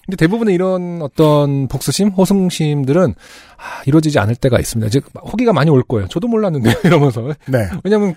근데 0.06 0.18
대부분의 0.18 0.54
이런 0.54 1.02
어떤 1.02 1.68
복수심, 1.68 2.10
호승심들은 2.10 3.16
아, 3.58 3.82
이루어지지 3.86 4.20
않을 4.20 4.36
때가 4.36 4.60
있습니다. 4.60 4.88
이제 4.88 5.02
호기가 5.16 5.52
많이 5.52 5.72
올 5.72 5.82
거예요. 5.84 6.08
저도 6.08 6.28
몰랐는데 6.28 6.74
이러면서 6.86 7.34
네. 7.48 7.70
왜냐면 7.84 8.16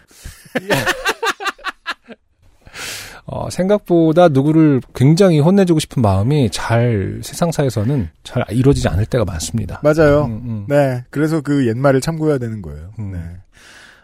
어, 3.24 3.48
생각보다 3.50 4.28
누구를 4.28 4.80
굉장히 4.94 5.38
혼내주고 5.40 5.80
싶은 5.80 6.02
마음이 6.02 6.50
잘 6.50 7.20
세상사에서는 7.22 8.08
잘 8.22 8.44
이루어지지 8.50 8.88
않을 8.88 9.06
때가 9.06 9.24
많습니다. 9.24 9.80
맞아요. 9.82 10.24
음, 10.24 10.42
음. 10.44 10.66
네. 10.68 11.04
그래서 11.10 11.40
그 11.40 11.66
옛말을 11.66 12.00
참고해야 12.00 12.38
되는 12.38 12.62
거예요. 12.62 12.90
음. 12.98 13.12
네. 13.12 13.18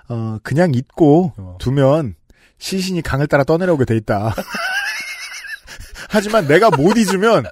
어, 0.09 0.38
그냥 0.42 0.75
잊고 0.75 1.33
어. 1.37 1.57
두면 1.59 2.16
시신이 2.59 3.03
강을 3.03 3.27
따라 3.27 3.44
떠내려오게 3.44 3.85
돼 3.85 3.97
있다. 3.97 4.35
하지만 6.11 6.47
내가 6.47 6.70
못 6.70 6.97
잊으면 6.97 7.44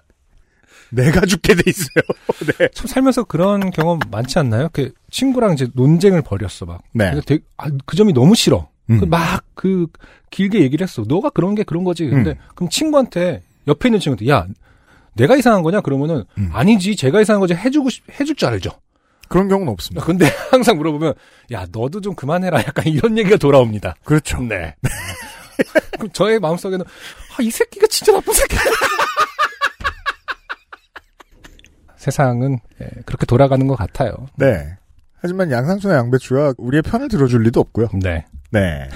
내가 0.92 1.24
죽게 1.26 1.55
돼 1.55 1.62
있어요. 1.66 2.05
네. 2.59 2.68
참 2.74 2.87
살면서 2.87 3.24
그런 3.24 3.70
경험 3.70 3.98
많지 4.11 4.38
않나요? 4.38 4.68
그 4.72 4.92
친구랑 5.11 5.55
이제 5.55 5.66
논쟁을 5.74 6.22
벌였어 6.22 6.66
막. 6.66 6.83
네. 6.92 7.18
되게- 7.26 7.42
아, 7.57 7.66
그 7.87 7.96
점이 7.96 8.12
너무 8.12 8.35
싫어. 8.35 8.68
음. 8.90 9.09
막그 9.09 9.87
길게 10.31 10.61
얘기를 10.61 10.85
했어. 10.87 11.05
너가 11.09 11.31
그런 11.31 11.55
게 11.55 11.62
그런 11.62 11.85
거지. 11.85 12.07
근데 12.07 12.31
음. 12.31 12.37
그럼 12.55 12.68
친구한테 12.68 13.42
옆에 13.68 13.88
있는 13.88 14.00
친구한테 14.00 14.28
야 14.31 14.46
내가 15.14 15.37
이상한 15.37 15.62
거냐? 15.62 15.81
그러면은 15.81 16.24
음. 16.38 16.50
아니지 16.52 16.96
제가 16.96 17.20
이상한 17.20 17.40
거지 17.40 17.55
해주고 17.55 17.88
싶- 17.90 18.05
해줄 18.20 18.35
줄 18.37 18.48
알죠. 18.48 18.70
그런 19.28 19.48
경우는 19.48 19.72
없습니다. 19.72 20.05
근데 20.05 20.26
항상 20.50 20.76
물어보면 20.76 21.14
야 21.52 21.64
너도 21.72 22.00
좀 22.02 22.14
그만해라. 22.14 22.59
약간 22.61 22.87
이런 22.87 23.16
얘기가 23.16 23.37
돌아옵니다. 23.38 23.94
그렇죠. 24.05 24.40
네. 24.42 24.74
그럼 25.98 26.11
저의 26.12 26.38
마음속에는 26.40 26.85
아, 26.85 27.42
이 27.42 27.50
새끼가 27.50 27.87
진짜 27.87 28.12
나쁜 28.12 28.35
새끼야. 28.35 28.61
세상은 32.03 32.59
예, 32.81 32.88
그렇게 33.07 33.27
돌아가는 33.27 33.65
것 33.69 33.77
같아요. 33.77 34.12
네. 34.37 34.77
하지만 35.21 35.53
양상추나 35.53 35.95
양배추가 35.95 36.55
우리의 36.59 36.83
편을 36.83 37.09
들어줄 37.09 37.45
리도 37.45 37.61
없고요. 37.61 37.91
네. 38.03 38.27
네. 38.51 38.88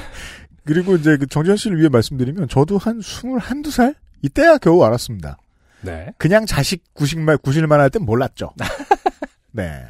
그리고 0.64 0.96
이제 0.96 1.16
그 1.16 1.26
정지현 1.28 1.56
씨를 1.56 1.78
위해 1.78 1.88
말씀드리면 1.88 2.48
저도 2.48 2.78
한 2.78 3.00
스물 3.00 3.38
한두 3.38 3.70
살 3.70 3.94
이때야 4.22 4.58
겨우 4.58 4.82
알았습니다. 4.82 5.38
네. 5.82 6.08
그냥 6.18 6.46
자식 6.46 6.82
구실만 6.94 7.38
구실만 7.38 7.78
할 7.78 7.90
땐 7.90 8.02
몰랐죠. 8.02 8.50
네. 9.52 9.84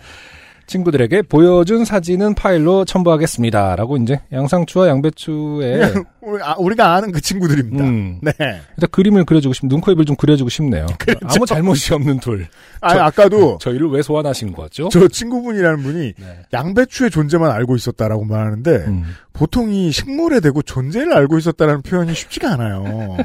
친구들에게 0.66 1.22
보여준 1.22 1.84
사진은 1.84 2.34
파일로 2.34 2.84
첨부하겠습니다. 2.84 3.76
라고 3.76 3.96
이제 3.96 4.20
양상추와 4.32 4.88
양배추의 4.88 5.94
우리, 6.22 6.42
아, 6.42 6.54
우리가 6.58 6.94
아는 6.94 7.12
그 7.12 7.20
친구들입니다. 7.20 7.84
음, 7.84 8.18
네. 8.20 8.32
일단 8.38 8.88
그림을 8.90 9.24
그려주고 9.24 9.52
싶, 9.54 9.66
눈, 9.66 9.80
코, 9.80 9.92
입을 9.92 10.04
좀 10.04 10.16
그려주고 10.16 10.50
싶네요. 10.50 10.86
아무 11.24 11.46
잘못이 11.46 11.94
없는 11.94 12.18
둘. 12.18 12.48
아, 12.80 12.88
저- 12.94 13.00
아까도 13.00 13.58
저희를 13.60 13.88
왜 13.90 14.02
소환하신 14.02 14.52
거죠? 14.52 14.88
저 14.90 15.06
친구분이라는 15.06 15.82
분이 15.82 16.12
네. 16.18 16.38
양배추의 16.52 17.10
존재만 17.10 17.50
알고 17.52 17.76
있었다라고 17.76 18.24
말하는데 18.24 18.70
음. 18.88 19.04
보통 19.32 19.70
이 19.72 19.92
식물에 19.92 20.40
대고 20.40 20.62
존재를 20.62 21.12
알고 21.16 21.38
있었다라는 21.38 21.82
표현이 21.82 22.12
쉽지가 22.14 22.54
않아요. 22.54 23.16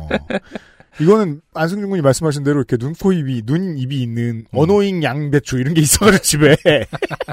이거는 0.99 1.41
안승준 1.53 1.89
군이 1.89 2.01
말씀하신 2.01 2.43
대로 2.43 2.57
이렇게 2.59 2.77
눈, 2.77 2.93
코, 2.93 3.13
입이, 3.13 3.43
눈, 3.45 3.77
입이 3.77 4.01
있는 4.01 4.45
어노잉 4.53 5.03
양배추 5.03 5.57
이런 5.57 5.73
게 5.73 5.81
있어가지고 5.81 6.55
집에 6.55 6.85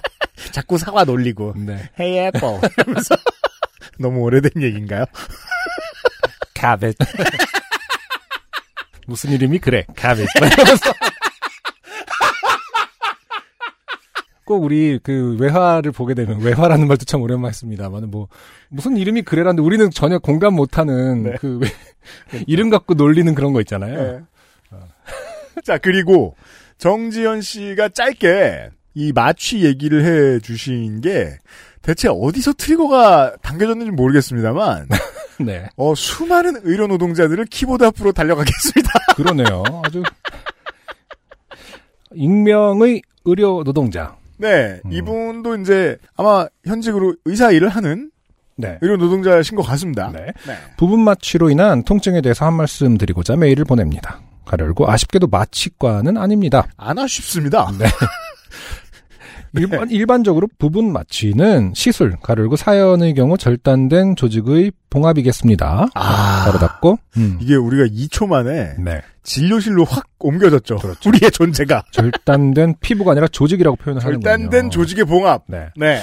자꾸 0.53 0.79
사과 0.79 1.05
놀리고 1.05 1.55
네. 1.57 1.91
Hey 1.99 2.27
Apple 2.27 2.61
하면서 2.77 3.17
너무 3.99 4.21
오래된 4.21 4.63
얘기인가요? 4.63 5.05
가벳. 6.55 6.97
무슨 9.07 9.31
이름이 9.33 9.59
그래? 9.59 9.85
가벳. 9.97 10.27
이러면서. 10.37 10.93
꼭 14.49 14.63
우리 14.65 14.99
그 15.03 15.37
외화를 15.39 15.93
보게 15.93 16.15
되면 16.15 16.41
외화라는 16.41 16.89
말도 16.89 17.05
참 17.05 17.21
오랜만에 17.21 17.53
씁니다만 17.53 18.11
뭐 18.11 18.29
무슨 18.71 18.97
이름이 18.97 19.21
그래라는데 19.21 19.61
우리는 19.63 19.91
전혀 19.91 20.19
공감 20.19 20.55
못하는 20.55 21.25
네. 21.25 21.35
그 21.39 21.59
왜- 21.61 21.69
이름 22.49 22.71
갖고 22.71 22.95
놀리는 22.95 23.35
그런 23.35 23.53
거 23.53 23.61
있잖아요. 23.61 24.25
네. 24.73 24.79
자 25.65 25.77
그리고 25.77 26.35
정지현 26.79 27.43
씨가 27.43 27.91
짧게 27.91 28.71
이 28.95 29.13
마취 29.13 29.67
얘기를 29.67 30.07
해 30.07 30.41
주신 30.41 31.03
게 31.03 31.37
대체 31.83 32.09
어디서 32.11 32.55
트리거가 32.55 33.37
당겨졌는지 33.43 33.91
모르겠습니다만 33.93 34.89
네, 35.45 35.67
어, 35.77 35.95
수많은 35.95 36.61
의료 36.63 36.87
노동자들을 36.87 37.45
키보드 37.45 37.85
앞으로 37.85 38.13
달려가게 38.13 38.51
했습니다. 38.51 38.91
그러네요. 39.15 39.63
아주 39.85 40.03
익명의 42.15 43.03
의료 43.27 43.63
노동자. 43.63 44.17
네, 44.39 44.81
음. 44.85 44.93
이분도 44.93 45.57
이제 45.57 45.99
아마 46.17 46.47
현직으로 46.65 47.17
의사 47.25 47.51
일을 47.51 47.69
하는 47.69 48.11
네. 48.57 48.79
의료 48.81 48.97
노동자신 48.97 49.57
것 49.57 49.63
같습니다. 49.63 50.11
네. 50.13 50.27
네. 50.47 50.57
부분 50.77 51.01
마취로 51.01 51.51
인한 51.51 51.85
통증에 51.85 52.21
대해서 52.21 52.45
한 52.45 52.55
말씀 52.55 52.99
드리고자 52.99 53.37
메일을 53.37 53.65
보냅니다. 53.65 54.21
가려고 54.45 54.91
아쉽게도 54.91 55.29
마취과는 55.29 56.17
아닙니다. 56.17 56.67
안 56.77 56.99
아쉽습니다. 56.99 57.71
네. 57.79 57.85
일반, 59.55 59.91
일반적으로 59.91 60.49
부분 60.59 60.93
마취는 60.93 61.73
시술, 61.75 62.17
가르고 62.23 62.57
사연의 62.57 63.15
경우 63.15 63.37
절단된 63.39 64.17
조직의 64.17 64.73
봉합이겠습니다. 64.91 65.89
아. 65.95 66.45
바로 66.45 66.59
닫고. 66.59 66.99
음. 67.17 67.39
이게 67.41 67.55
우리가 67.55 67.85
2초 67.85 68.27
만에 68.27 68.75
네. 68.79 69.01
진료실로 69.23 69.85
확 69.85 70.07
옮겨졌죠. 70.19 70.79
우리의 71.07 71.31
존재가. 71.31 71.85
절단된 71.93 72.77
피부가 72.81 73.13
아니라 73.13 73.29
조직이라고 73.29 73.77
표현을 73.77 74.03
하는군요. 74.03 74.23
절단된 74.23 74.71
조직의 74.71 75.05
봉합. 75.05 75.45
네. 75.49 75.69
네. 75.77 76.01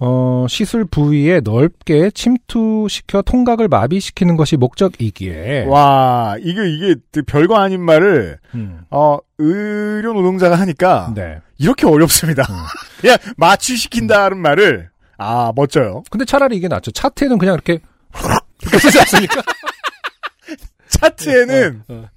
어, 0.00 0.46
시술 0.48 0.84
부위에 0.84 1.40
넓게 1.44 2.10
침투시켜 2.10 3.22
통각을 3.22 3.68
마비시키는 3.68 4.36
것이 4.36 4.56
목적이기에. 4.56 5.66
와, 5.66 6.36
이게, 6.40 6.68
이게 6.68 6.96
별거 7.26 7.56
아닌 7.56 7.80
말을, 7.82 8.38
음. 8.54 8.80
어, 8.90 9.18
의료 9.38 10.12
노동자가 10.12 10.56
하니까, 10.56 11.12
네. 11.14 11.38
이렇게 11.62 11.86
어렵습니다. 11.86 12.42
음. 12.50 12.56
그냥 13.00 13.16
마취시킨다는 13.36 14.38
말을, 14.38 14.90
아, 15.16 15.52
멋져요. 15.54 16.02
근데 16.10 16.24
차라리 16.24 16.56
이게 16.56 16.68
낫죠. 16.68 16.90
차트에는 16.90 17.38
그냥 17.38 17.54
이렇게 17.54 17.78
이렇게 18.60 18.78
쓰지 18.78 18.98
않습니까? 18.98 19.42
차트에는 20.88 21.84
어, 21.88 21.94
어. 21.94 22.10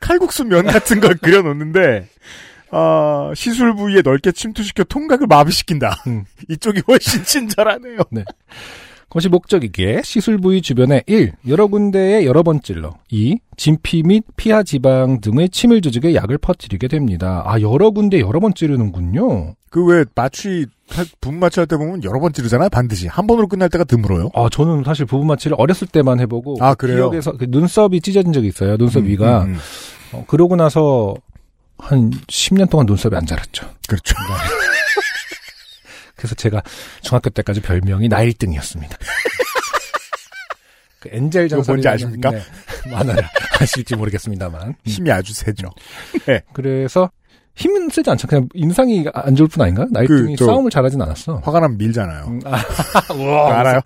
칼국수 0.00 0.44
면 0.44 0.66
같은 0.66 1.00
걸 1.00 1.16
그려놓는데, 1.16 2.08
어, 2.70 3.32
시술 3.34 3.74
부위에 3.74 4.02
넓게 4.02 4.32
침투시켜 4.32 4.84
통각을 4.84 5.26
마비시킨다. 5.26 6.02
음. 6.06 6.24
이쪽이 6.48 6.82
훨씬 6.86 7.24
친절하네요. 7.24 7.98
그것이 9.08 9.28
목적이기에 9.30 10.02
시술 10.04 10.36
부위 10.38 10.60
주변에 10.60 11.02
1. 11.06 11.32
여러 11.48 11.66
군데에 11.66 12.26
여러 12.26 12.42
번 12.42 12.60
찔러 12.60 12.94
2. 13.10 13.38
진피 13.56 14.02
및 14.02 14.22
피하 14.36 14.62
지방 14.62 15.20
등의 15.20 15.48
침일 15.48 15.80
조직에 15.80 16.14
약을 16.14 16.36
퍼뜨리게 16.38 16.88
됩니다. 16.88 17.42
아 17.46 17.58
여러 17.60 17.90
군데 17.90 18.20
여러 18.20 18.38
번 18.40 18.52
찌르는군요. 18.54 19.54
그 19.70 19.84
왜 19.86 20.04
마취, 20.14 20.66
할- 20.90 21.06
분 21.20 21.38
마취할 21.38 21.66
때 21.66 21.76
보면 21.76 22.04
여러 22.04 22.20
번 22.20 22.32
찌르잖아요, 22.32 22.68
반드시. 22.70 23.06
한 23.06 23.26
번으로 23.26 23.48
끝날 23.48 23.68
때가 23.70 23.84
드물어요. 23.84 24.30
아 24.34 24.48
저는 24.50 24.84
사실 24.84 25.06
부분 25.06 25.26
마취를 25.26 25.56
어렸을 25.58 25.88
때만 25.88 26.20
해보고 26.20 26.56
아, 26.60 26.74
그래요? 26.74 27.10
기억에서 27.10 27.32
그 27.32 27.46
눈썹이 27.48 28.00
찢어진 28.02 28.32
적이 28.32 28.48
있어요. 28.48 28.76
눈썹 28.76 29.04
음, 29.04 29.08
위가 29.08 29.42
음, 29.44 29.48
음. 29.54 29.58
어, 30.12 30.24
그러고 30.26 30.56
나서 30.56 31.14
한 31.78 32.10
10년 32.10 32.68
동안 32.70 32.86
눈썹이 32.86 33.14
안 33.16 33.24
자랐죠. 33.24 33.66
그렇죠. 33.88 34.14
그래서 36.18 36.34
제가 36.34 36.60
중학교 37.00 37.30
때까지 37.30 37.62
별명이 37.62 38.08
나일등이었습니다. 38.08 38.98
그 41.00 41.08
엔젤 41.12 41.46
이거 41.46 41.62
뭔지 41.64 41.86
아십니까? 41.88 42.30
네, 42.32 42.42
만화를 42.90 43.22
아실지 43.60 43.94
모르겠습니다만. 43.94 44.74
힘이 44.84 45.12
아주 45.12 45.32
세죠. 45.32 45.68
그래서 46.52 47.08
힘은 47.54 47.88
쓰지 47.88 48.10
않죠. 48.10 48.26
그냥 48.26 48.48
인상이 48.54 49.04
안 49.14 49.36
좋을 49.36 49.48
뿐 49.48 49.62
아닌가? 49.62 49.86
나일등이 49.90 50.34
그, 50.34 50.36
저- 50.36 50.46
싸움을 50.46 50.70
잘하진 50.72 51.00
않았어. 51.00 51.36
화가 51.44 51.60
나면 51.60 51.78
밀잖아요. 51.78 52.24
음, 52.26 52.40
아, 52.44 52.60
우와, 53.14 53.60
알아요? 53.60 53.80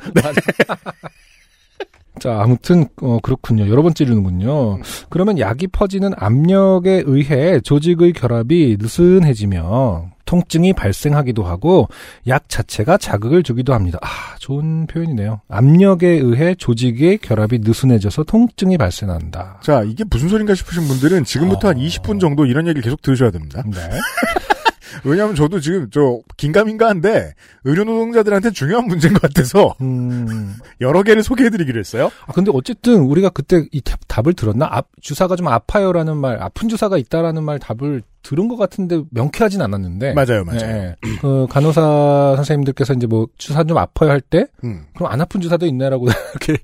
자, 2.21 2.41
아무튼 2.41 2.87
어, 3.01 3.19
그렇군요. 3.23 3.69
여러 3.69 3.83
번 3.83 3.95
찌르는군요. 3.95 4.81
그러면 5.09 5.39
약이 5.39 5.69
퍼지는 5.69 6.13
압력에 6.17 7.03
의해 7.07 7.61
조직의 7.61 8.13
결합이 8.13 8.77
느슨해지며 8.79 10.12
통증이 10.37 10.73
발생하기도 10.73 11.43
하고 11.43 11.89
약 12.27 12.49
자체가 12.49 12.97
자극을 12.97 13.43
주기도 13.43 13.75
합니다. 13.75 13.99
아, 14.01 14.07
좋은 14.39 14.87
표현이네요. 14.87 15.43
압력에 15.49 16.09
의해 16.09 16.55
조직의 16.55 17.19
결합이 17.19 17.59
느슨해져서 17.59 18.25
통증이 18.25 18.79
발생한다. 18.79 19.61
자, 19.63 19.83
이게 19.83 20.05
무슨 20.11 20.31
소린가 20.31 20.55
싶으신 20.55 20.89
분들은 20.89 21.25
지금부터 21.25 21.69
한 21.69 21.77
어. 21.77 21.79
20분 21.79 22.19
정도 22.19 22.47
이런 22.47 22.67
얘기를 22.67 22.81
계속 22.83 23.03
들으셔야 23.03 23.31
됩니다. 23.31 23.63
네. 23.67 23.79
왜냐하면 25.05 25.35
저도 25.35 25.61
지금 25.61 25.89
저 25.91 26.21
긴가민가 26.39 26.89
한데 26.89 27.33
의료 27.65 27.85
노동자들한테 27.85 28.51
중요한 28.53 28.87
문제인 28.87 29.13
것 29.15 29.23
같아서 29.23 29.75
음. 29.81 30.55
여러 30.81 31.03
개를 31.03 31.23
소개해드리기로 31.23 31.79
했어요. 31.79 32.11
아, 32.27 32.33
근데 32.33 32.51
어쨌든 32.55 33.01
우리가 33.01 33.29
그때 33.31 33.65
이 33.73 33.81
답- 33.83 34.01
답을 34.09 34.33
들었나? 34.35 34.67
아, 34.71 34.83
주사가 35.03 35.37
좀 35.37 35.49
아파요라는 35.49 36.17
말, 36.17 36.43
아픈 36.43 36.69
주사가 36.71 36.97
있다라는 36.99 37.43
말 37.43 37.59
답을 37.59 38.03
들은 38.23 38.49
것 38.49 38.57
같은데 38.57 39.03
명쾌하진 39.11 39.61
않았는데. 39.61 40.15
맞아요, 40.15 40.45
맞아요. 40.45 40.61
예. 40.63 40.97
그 41.21 41.47
간호사 41.51 42.35
선생님들께서 42.37 42.95
이제 42.95 43.07
뭐 43.07 43.27
주사 43.37 43.65
좀 43.65 43.77
아파요 43.79 44.11
할때 44.11 44.47
음. 44.65 44.85
그럼 44.95 45.11
안 45.13 45.21
아픈 45.21 45.41
주사도 45.41 45.67
있나라고 45.67 46.07
이렇게 46.35 46.63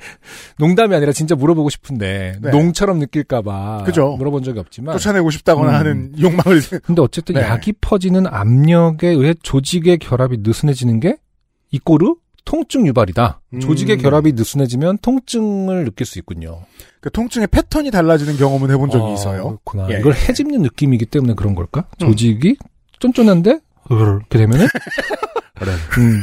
농담이 0.58 0.94
아니라 0.94 1.12
진짜 1.12 1.34
물어보고 1.34 1.68
싶은데 1.70 2.36
네. 2.40 2.50
농처럼 2.50 2.98
느낄까봐 2.98 3.82
그죠. 3.84 4.16
물어본 4.16 4.42
적이 4.44 4.60
없지만 4.60 4.96
쫓아내고 4.96 5.30
싶다거나 5.30 5.70
음. 5.70 5.74
하는 5.74 6.12
욕망을 6.20 6.60
근데 6.84 7.02
어쨌든 7.02 7.34
네. 7.34 7.42
약이 7.42 7.74
퍼지는 7.80 8.26
압력에 8.26 9.08
의해 9.08 9.34
조직의 9.42 9.98
결합이 9.98 10.38
느슨해지는 10.40 11.00
게 11.00 11.16
이꼬르 11.70 12.14
통증 12.48 12.86
유발이다. 12.86 13.42
음. 13.52 13.60
조직의 13.60 13.98
결합이 13.98 14.32
느슨해지면 14.32 14.98
통증을 15.02 15.84
느낄 15.84 16.06
수 16.06 16.18
있군요. 16.18 16.62
그 17.02 17.10
통증의 17.10 17.48
패턴이 17.48 17.90
달라지는 17.90 18.38
경험은 18.38 18.70
해본 18.70 18.88
적이 18.88 19.10
아, 19.10 19.12
있어요. 19.12 19.58
그렇구나. 19.66 19.86
예, 19.90 20.00
이걸 20.00 20.14
예. 20.14 20.28
해집는 20.28 20.62
느낌이기 20.62 21.04
때문에 21.04 21.34
그런 21.34 21.54
걸까? 21.54 21.84
음. 22.00 22.08
조직이 22.08 22.56
쫀쫀한데 23.00 23.60
이렇게 23.90 24.38
되면은 24.38 24.64
음. 25.98 26.22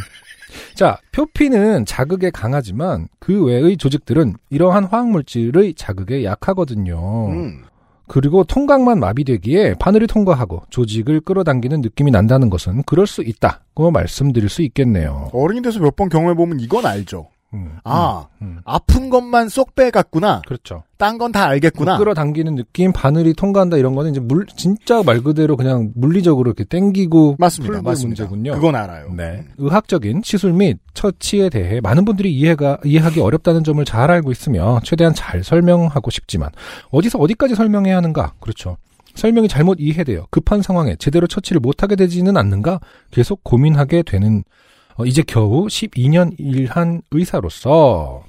자, 0.73 0.97
표피는 1.11 1.85
자극에 1.85 2.31
강하지만 2.31 3.07
그 3.19 3.45
외의 3.45 3.77
조직들은 3.77 4.33
이러한 4.49 4.85
화학 4.85 5.07
물질의 5.11 5.75
자극에 5.75 6.23
약하거든요. 6.23 7.29
음. 7.29 7.65
그리고 8.07 8.43
통각만 8.43 8.99
마비되기에 8.99 9.75
바늘이 9.79 10.07
통과하고 10.07 10.63
조직을 10.69 11.21
끌어당기는 11.21 11.81
느낌이 11.81 12.11
난다는 12.11 12.49
것은 12.49 12.83
그럴 12.83 13.07
수 13.07 13.23
있다고 13.23 13.91
말씀드릴 13.91 14.49
수 14.49 14.61
있겠네요. 14.61 15.29
어른이 15.33 15.61
돼서 15.61 15.79
몇 15.79 15.95
번 15.95 16.09
경험해보면 16.09 16.59
이건 16.59 16.85
알죠. 16.85 17.27
음, 17.55 17.77
아, 17.83 18.27
음, 18.41 18.45
음. 18.45 18.59
아픈 18.65 19.09
것만 19.09 19.49
쏙 19.49 19.73
빼갔구나. 19.75 20.41
그렇죠. 20.45 20.83
딴 20.97 21.17
건 21.17 21.31
다 21.31 21.45
알겠구나. 21.47 21.97
끌어당기는 21.97 22.55
느낌, 22.55 22.91
바늘이 22.93 23.33
통과한다 23.33 23.77
이런 23.77 23.95
거는 23.95 24.11
이제 24.11 24.19
물 24.19 24.45
진짜 24.55 25.01
말 25.03 25.21
그대로 25.21 25.57
그냥 25.57 25.91
물리적으로 25.95 26.49
이렇게 26.49 26.63
땡기고 26.63 27.35
맞습니다. 27.39 27.81
맞습니다. 27.81 28.23
문제군요. 28.23 28.53
그건 28.53 28.75
알아요. 28.75 29.09
네. 29.15 29.45
의학적인 29.57 30.21
시술 30.23 30.53
및 30.53 30.77
처치에 30.93 31.49
대해 31.49 31.79
많은 31.81 32.05
분들이 32.05 32.33
이해가, 32.33 32.79
이해하기 32.85 33.19
어렵다는 33.19 33.63
점을 33.63 33.83
잘 33.85 34.11
알고 34.11 34.31
있으며 34.31 34.79
최대한 34.83 35.13
잘 35.13 35.43
설명하고 35.43 36.11
싶지만 36.11 36.49
어디서 36.91 37.17
어디까지 37.19 37.55
설명해야 37.55 37.97
하는가? 37.97 38.33
그렇죠. 38.39 38.77
설명이 39.15 39.47
잘못 39.47 39.77
이해되어 39.79 40.27
급한 40.29 40.61
상황에 40.61 40.95
제대로 40.97 41.25
처치를 41.25 41.61
못하게 41.61 41.95
되지는 41.95 42.35
않는가? 42.35 42.81
계속 43.11 43.43
고민하게 43.45 44.03
되는, 44.03 44.43
어, 44.97 45.05
이제 45.05 45.23
겨우 45.25 45.67
12년 45.67 46.33
일한 46.37 47.01
의사로서 47.11 48.23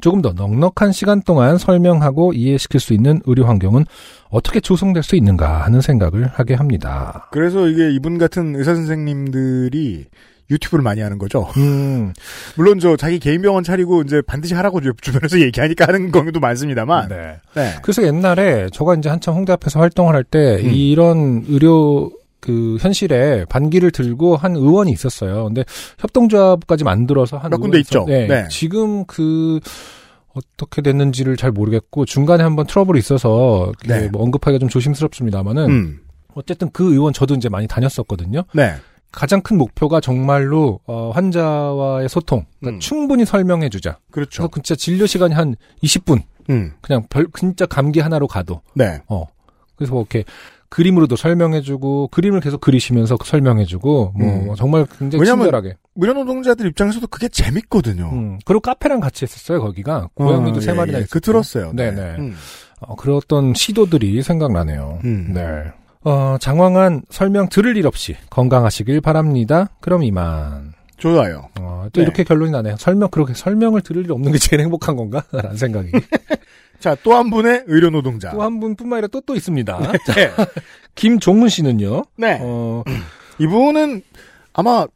조금 0.00 0.20
더 0.20 0.32
넉넉한 0.32 0.92
시간 0.92 1.22
동안 1.22 1.56
설명하고 1.58 2.32
이해시킬 2.34 2.80
수 2.80 2.92
있는 2.92 3.20
의료 3.24 3.44
환경은 3.46 3.84
어떻게 4.28 4.60
조성될 4.60 5.02
수 5.02 5.16
있는가 5.16 5.62
하는 5.64 5.80
생각을 5.80 6.26
하게 6.26 6.54
합니다. 6.54 7.28
그래서 7.32 7.66
이게 7.66 7.90
이분 7.92 8.18
같은 8.18 8.54
의사 8.56 8.74
선생님들이 8.74 10.04
유튜브를 10.50 10.82
많이 10.84 11.00
하는 11.00 11.18
거죠. 11.18 11.48
음, 11.56 12.12
물론 12.56 12.78
저 12.78 12.96
자기 12.96 13.18
개인 13.18 13.42
병원 13.42 13.64
차리고 13.64 14.02
이제 14.02 14.22
반드시 14.24 14.54
하라고 14.54 14.80
주- 14.80 14.92
주변에서 15.00 15.40
얘기하니까 15.42 15.86
하는 15.88 16.12
경우도 16.12 16.40
많습니다만. 16.40 17.08
네. 17.08 17.16
네. 17.54 17.74
그래서 17.82 18.04
옛날에 18.04 18.68
저가 18.72 18.94
이제 18.94 19.08
한참 19.08 19.34
홍대 19.34 19.52
앞에서 19.54 19.80
활동을 19.80 20.14
할때 20.14 20.60
음. 20.62 20.70
이런 20.72 21.44
의료 21.48 22.12
그 22.46 22.76
현실에 22.80 23.44
반기를 23.46 23.90
들고 23.90 24.36
한 24.36 24.54
의원이 24.54 24.92
있었어요. 24.92 25.46
근데 25.46 25.64
협동조합까지 25.98 26.84
만들어서 26.84 27.38
한몇 27.38 27.60
군데 27.60 27.80
있죠. 27.80 28.04
네. 28.06 28.28
네. 28.28 28.46
지금 28.48 29.04
그 29.04 29.58
어떻게 30.32 30.80
됐는지를 30.80 31.36
잘 31.36 31.50
모르겠고 31.50 32.04
중간에 32.04 32.44
한번 32.44 32.66
트러블이 32.66 33.00
있어서 33.00 33.72
네. 33.84 34.08
뭐 34.10 34.22
언급하기가 34.22 34.60
좀 34.60 34.68
조심스럽습니다만은 34.68 35.64
음. 35.68 36.00
어쨌든 36.34 36.70
그 36.70 36.92
의원 36.92 37.12
저도 37.12 37.34
이제 37.34 37.48
많이 37.48 37.66
다녔었거든요. 37.66 38.44
네. 38.52 38.74
가장 39.10 39.40
큰 39.40 39.58
목표가 39.58 40.00
정말로 40.00 40.78
어, 40.86 41.10
환자와의 41.14 42.08
소통, 42.08 42.44
그러니까 42.60 42.76
음. 42.76 42.80
충분히 42.80 43.24
설명해 43.24 43.70
주자. 43.70 43.98
그렇죠. 44.12 44.42
그래서 44.42 44.62
진짜 44.62 44.76
진료 44.76 45.06
시간이 45.06 45.34
한 45.34 45.56
20분, 45.82 46.22
음. 46.50 46.74
그냥 46.80 47.06
별 47.10 47.26
진짜 47.36 47.66
감기 47.66 47.98
하나로 47.98 48.28
가도 48.28 48.60
네. 48.74 49.00
어. 49.08 49.26
그래서 49.74 49.92
뭐 49.92 50.02
이렇게 50.02 50.24
그림으로도 50.68 51.16
설명해주고 51.16 52.08
그림을 52.08 52.40
계속 52.40 52.60
그리시면서 52.60 53.16
설명해주고 53.24 54.12
뭐 54.16 54.28
음. 54.28 54.54
정말 54.56 54.86
굉장히 54.98 55.20
왜냐면- 55.22 55.44
친절하게. 55.46 55.76
의료노동자들 55.96 56.66
입장에서도 56.66 57.06
그게 57.06 57.28
재밌거든요. 57.28 58.10
음. 58.12 58.38
그리고 58.44 58.60
카페랑 58.60 59.00
같이 59.00 59.24
했었어요 59.24 59.60
거기가 59.60 60.08
고양이도 60.14 60.58
어, 60.58 60.60
세 60.60 60.72
예, 60.72 60.74
마리나 60.74 60.98
예. 60.98 61.02
있었고. 61.02 61.12
그 61.12 61.20
들었어요. 61.20 61.72
네. 61.74 61.90
네네. 61.90 62.16
음. 62.18 62.34
어, 62.80 62.94
그랬던 62.96 63.54
시도들이 63.54 64.22
생각나네요. 64.22 64.98
음. 65.04 65.32
네. 65.32 65.42
어, 66.04 66.36
장황한 66.40 67.02
설명 67.10 67.48
들을 67.48 67.76
일 67.76 67.86
없이 67.86 68.14
건강하시길 68.30 69.00
바랍니다. 69.00 69.70
그럼 69.80 70.02
이만. 70.02 70.74
좋아요. 70.98 71.48
어, 71.60 71.86
또 71.92 72.00
네. 72.00 72.04
이렇게 72.04 72.24
결론이 72.24 72.50
나네요. 72.52 72.76
설명 72.78 73.08
그렇게 73.10 73.34
설명을 73.34 73.80
들을 73.82 74.04
일 74.04 74.12
없는 74.12 74.32
게 74.32 74.38
제일 74.38 74.60
행복한 74.62 74.96
건가? 74.96 75.24
라는 75.32 75.56
생각이. 75.56 75.90
자, 76.80 76.96
또 77.02 77.14
한 77.14 77.30
분의 77.30 77.64
의료 77.66 77.90
노동자. 77.90 78.30
또 78.30 78.42
한 78.42 78.60
분뿐만 78.60 78.98
아니라 78.98 79.08
또 79.08 79.20
또 79.20 79.34
있습니다. 79.34 79.92
자, 80.06 80.14
네. 80.14 80.30
김종문 80.94 81.48
씨는요. 81.48 82.04
네. 82.16 82.38
어, 82.40 82.82
이분은 83.38 84.02
아마 84.52 84.86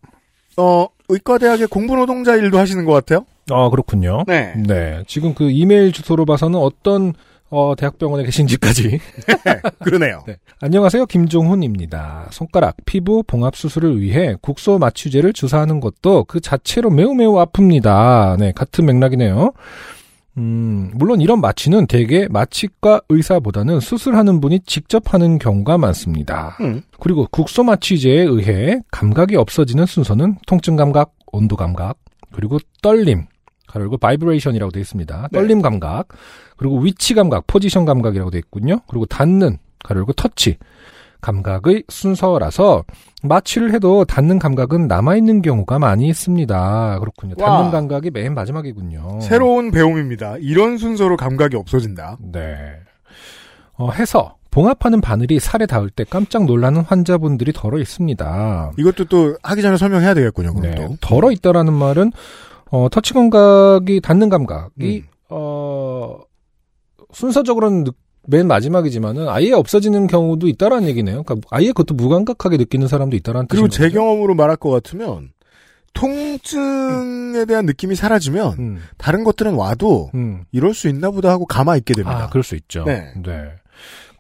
어 0.56 0.86
의과대학의 1.08 1.66
공부 1.68 1.96
노동자 1.96 2.36
일도 2.36 2.58
하시는 2.58 2.84
것 2.84 2.92
같아요. 2.92 3.26
아, 3.50 3.68
그렇군요. 3.70 4.24
네. 4.26 4.54
네. 4.56 5.02
지금 5.06 5.34
그 5.34 5.50
이메일 5.50 5.92
주소로 5.92 6.24
봐서는 6.24 6.58
어떤 6.58 7.12
어, 7.50 7.74
대학병원에 7.76 8.22
계신지까지. 8.24 9.00
그러네요. 9.82 10.22
네. 10.26 10.36
안녕하세요. 10.60 11.06
김종훈입니다. 11.06 12.28
손가락, 12.30 12.76
피부, 12.86 13.24
봉합 13.26 13.56
수술을 13.56 14.00
위해 14.00 14.36
국소 14.40 14.78
마취제를 14.78 15.32
주사하는 15.32 15.80
것도 15.80 16.24
그 16.24 16.38
자체로 16.40 16.90
매우 16.90 17.12
매우 17.14 17.34
아픕니다. 17.44 18.38
네. 18.38 18.52
같은 18.52 18.86
맥락이네요. 18.86 19.52
음, 20.38 20.90
물론 20.94 21.20
이런 21.20 21.40
마취는 21.40 21.86
대개 21.86 22.28
마취과 22.30 23.02
의사보다는 23.08 23.80
수술하는 23.80 24.40
분이 24.40 24.60
직접 24.60 25.12
하는 25.12 25.38
경우가 25.38 25.78
많습니다. 25.78 26.56
음. 26.60 26.82
그리고 27.00 27.26
국소 27.30 27.64
마취제에 27.64 28.22
의해 28.22 28.80
감각이 28.90 29.36
없어지는 29.36 29.86
순서는 29.86 30.36
통증 30.46 30.76
감각, 30.76 31.12
온도 31.32 31.56
감각, 31.56 31.98
그리고 32.32 32.58
떨림, 32.82 33.26
그리고 33.66 33.96
vibration이라고 33.96 34.70
되어 34.72 34.80
있습니다. 34.80 35.28
네. 35.32 35.38
떨림 35.38 35.62
감각, 35.62 36.08
그리고 36.56 36.78
위치 36.80 37.14
감각, 37.14 37.46
포지션 37.46 37.84
감각이라고 37.84 38.30
되어 38.30 38.38
있군요. 38.38 38.80
그리고 38.88 39.06
닿는, 39.06 39.58
그리고 39.84 40.12
터치 40.12 40.58
감각의 41.20 41.84
순서라서 41.88 42.84
마취를 43.22 43.72
해도 43.72 44.04
닿는 44.04 44.38
감각은 44.38 44.88
남아있는 44.88 45.42
경우가 45.42 45.78
많이 45.78 46.08
있습니다. 46.08 46.98
그렇군요. 47.00 47.34
와. 47.38 47.56
닿는 47.58 47.70
감각이 47.70 48.10
맨 48.10 48.34
마지막이군요. 48.34 49.20
새로운 49.20 49.70
배움입니다. 49.70 50.36
이런 50.40 50.78
순서로 50.78 51.16
감각이 51.16 51.56
없어진다. 51.56 52.16
네. 52.20 52.56
어, 53.74 53.90
해서 53.92 54.36
봉합하는 54.50 55.00
바늘이 55.00 55.38
살에 55.38 55.66
닿을 55.66 55.90
때 55.90 56.04
깜짝 56.04 56.44
놀라는 56.44 56.82
환자분들이 56.82 57.52
더러 57.52 57.78
있습니다. 57.78 58.72
이것도 58.78 59.04
또 59.04 59.36
하기 59.42 59.62
전에 59.62 59.76
설명해야 59.76 60.14
되겠군요. 60.14 60.54
그럼 60.54 60.70
네. 60.70 60.74
또. 60.74 60.96
더러 61.00 61.30
있다라는 61.30 61.72
말은 61.72 62.12
어, 62.72 62.88
터치 62.90 63.14
감각이 63.14 64.00
닿는 64.00 64.28
감각이 64.28 65.04
음. 65.04 65.08
어, 65.28 66.18
순서적으로는 67.12 67.84
느- 67.84 67.90
맨 68.26 68.46
마지막이지만은 68.46 69.28
아예 69.28 69.52
없어지는 69.52 70.06
경우도 70.06 70.46
있다라는 70.48 70.88
얘기네요. 70.88 71.22
그러니까 71.22 71.48
아예 71.50 71.68
그것도 71.68 71.94
무감각하게 71.94 72.56
느끼는 72.58 72.88
사람도 72.88 73.16
있다라는 73.16 73.48
그리고 73.48 73.68
제 73.68 73.84
거죠. 73.84 73.94
경험으로 73.98 74.34
말할 74.34 74.56
것 74.56 74.70
같으면 74.70 75.30
통증에 75.92 77.44
대한 77.46 77.66
느낌이 77.66 77.96
사라지면 77.96 78.52
음, 78.58 78.82
다른 78.96 79.24
것들은 79.24 79.54
와도 79.54 80.10
음. 80.14 80.44
이럴 80.52 80.74
수 80.74 80.88
있나 80.88 81.10
보다 81.10 81.30
하고 81.30 81.46
가만 81.46 81.78
있게 81.78 81.94
됩니다. 81.94 82.24
아, 82.24 82.28
그럴 82.28 82.44
수 82.44 82.54
있죠. 82.54 82.84
네. 82.84 83.12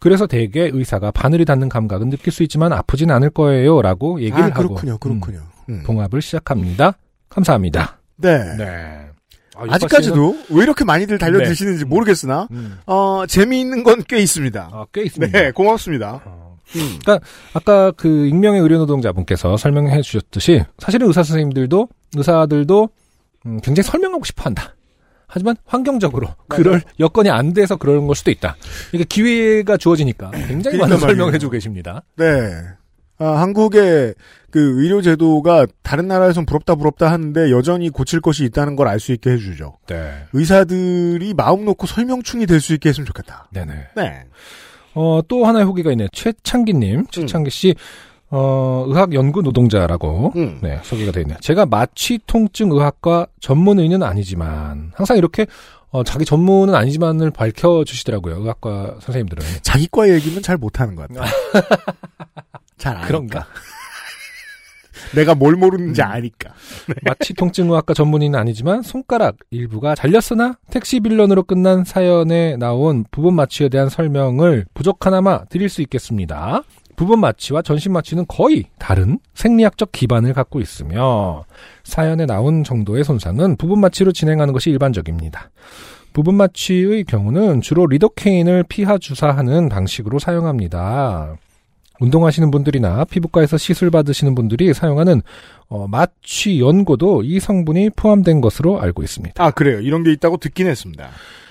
그래서 0.00 0.26
대개 0.26 0.70
의사가 0.72 1.10
바늘이 1.10 1.44
닿는 1.44 1.68
감각은 1.68 2.10
느낄 2.10 2.32
수 2.32 2.42
있지만 2.42 2.72
아프진 2.72 3.10
않을 3.10 3.30
거예요 3.30 3.82
라고 3.82 4.20
얘기를 4.20 4.42
아, 4.42 4.46
하고 4.46 4.68
그렇군요. 4.68 4.98
그렇군요. 4.98 5.42
음. 5.68 5.82
봉합을 5.84 6.22
시작합니다. 6.22 6.94
감사합니다. 7.28 7.98
네. 8.16 8.56
네. 8.56 9.10
아, 9.56 9.64
아직까지도 9.68 10.36
왜 10.50 10.62
이렇게 10.62 10.84
많이들 10.84 11.18
달려드시는지 11.18 11.84
네. 11.84 11.88
모르겠으나 11.88 12.46
음. 12.52 12.78
어 12.86 13.24
재미있는 13.26 13.82
건 13.82 14.02
꽤 14.08 14.18
있습니다. 14.18 14.70
아, 14.72 14.86
꽤 14.92 15.02
있습니다. 15.02 15.38
네, 15.38 15.50
고맙습니다. 15.50 16.22
어. 16.24 16.56
음. 16.76 16.98
아까 17.52 17.90
그 17.92 18.26
익명의 18.28 18.60
의료 18.60 18.78
노동자분께서 18.78 19.56
설명해 19.56 20.02
주셨듯이 20.02 20.64
사실은 20.78 21.08
의사 21.08 21.22
선생님들도 21.24 21.88
의사들도 22.16 22.88
음, 23.46 23.60
굉장히 23.60 23.88
설명하고 23.88 24.24
싶어 24.24 24.44
한다. 24.44 24.74
하지만 25.26 25.56
환경적으로 25.64 26.28
그럴 26.48 26.82
여건이 26.98 27.30
안 27.30 27.52
돼서 27.52 27.76
그런 27.76 28.06
걸 28.06 28.16
수도 28.16 28.30
있다. 28.32 28.56
이게 28.92 29.04
기회가 29.04 29.76
주어지니까 29.76 30.30
굉장히 30.32 30.60
그러니까 30.76 30.84
많은 30.86 30.96
설명을 30.98 31.16
말이에요. 31.26 31.34
해주고 31.34 31.52
계십니다. 31.52 32.02
네. 32.16 32.26
아, 33.20 33.40
한국의 33.40 34.14
그 34.50 34.82
의료 34.82 35.00
제도가 35.02 35.66
다른 35.82 36.08
나라에선 36.08 36.46
부럽다 36.46 36.74
부럽다 36.74 37.10
하는데 37.12 37.50
여전히 37.52 37.88
고칠 37.90 38.20
것이 38.20 38.44
있다는 38.44 38.74
걸 38.76 38.88
알 38.88 38.98
수 38.98 39.12
있게 39.12 39.30
해주죠. 39.30 39.76
네. 39.86 40.24
의사들이 40.32 41.34
마음 41.34 41.64
놓고 41.64 41.86
설명충이 41.86 42.46
될 42.46 42.60
수 42.60 42.74
있게 42.74 42.88
했으면 42.88 43.06
좋겠다. 43.06 43.48
네네. 43.52 43.72
네. 43.94 44.24
어, 44.94 45.20
또 45.28 45.44
하나의 45.46 45.64
후기가 45.66 45.90
있네요. 45.92 46.08
최창기님, 46.12 47.06
최창기 47.10 47.50
씨, 47.50 47.74
어, 48.30 48.84
의학 48.88 49.12
연구 49.14 49.42
노동자라고, 49.42 50.32
음. 50.36 50.58
네, 50.62 50.80
소개가 50.82 51.12
되어 51.12 51.22
있네요. 51.22 51.36
제가 51.40 51.66
마취 51.66 52.18
통증 52.26 52.72
의학과 52.72 53.26
전문의는 53.40 54.02
아니지만, 54.02 54.90
항상 54.94 55.16
이렇게, 55.16 55.46
어, 55.90 56.02
자기 56.04 56.24
전문은 56.24 56.74
아니지만을 56.74 57.30
밝혀 57.30 57.84
주시더라고요. 57.86 58.36
의학과 58.40 58.96
선생님들은. 59.00 59.44
자기과 59.62 60.08
얘기는 60.10 60.40
잘 60.42 60.56
못하는 60.56 60.96
것 60.96 61.08
같아요. 61.08 61.24
잘 62.80 62.96
아니까. 62.96 63.06
그런가? 63.06 63.46
내가 65.14 65.34
뭘 65.34 65.54
모르는지 65.54 66.02
음. 66.02 66.06
아니까. 66.06 66.52
마취 67.04 67.34
통증의학과 67.34 67.94
전문의는 67.94 68.38
아니지만 68.38 68.82
손가락 68.82 69.36
일부가 69.50 69.94
잘렸으나 69.94 70.56
택시 70.70 71.00
빌런으로 71.00 71.44
끝난 71.44 71.84
사연에 71.84 72.56
나온 72.56 73.04
부분 73.10 73.34
마취에 73.34 73.68
대한 73.68 73.88
설명을 73.88 74.66
부족 74.74 75.06
하나마 75.06 75.44
드릴 75.44 75.68
수 75.68 75.82
있겠습니다. 75.82 76.62
부분 76.96 77.20
마취와 77.20 77.62
전신 77.62 77.92
마취는 77.92 78.26
거의 78.28 78.66
다른 78.78 79.18
생리학적 79.34 79.90
기반을 79.92 80.34
갖고 80.34 80.60
있으며 80.60 81.44
사연에 81.82 82.26
나온 82.26 82.62
정도의 82.62 83.04
손상은 83.04 83.56
부분 83.56 83.80
마취로 83.80 84.12
진행하는 84.12 84.52
것이 84.52 84.70
일반적입니다. 84.70 85.50
부분 86.12 86.34
마취의 86.34 87.04
경우는 87.04 87.60
주로 87.62 87.86
리도케인을 87.86 88.64
피하 88.68 88.98
주사하는 88.98 89.68
방식으로 89.68 90.18
사용합니다. 90.18 91.36
운동하시는 92.00 92.50
분들이나 92.50 93.04
피부과에서 93.04 93.56
시술 93.56 93.90
받으시는 93.90 94.34
분들이 94.34 94.74
사용하는 94.74 95.22
어, 95.68 95.86
마취 95.86 96.58
연고도 96.60 97.22
이 97.22 97.38
성분이 97.38 97.90
포함된 97.90 98.40
것으로 98.40 98.80
알고 98.80 99.02
있습니다. 99.02 99.42
아, 99.42 99.50
그래요. 99.50 99.80
이런 99.80 100.02
게 100.02 100.12
있다고 100.12 100.38
듣긴 100.38 100.66
했습니다. 100.66 101.08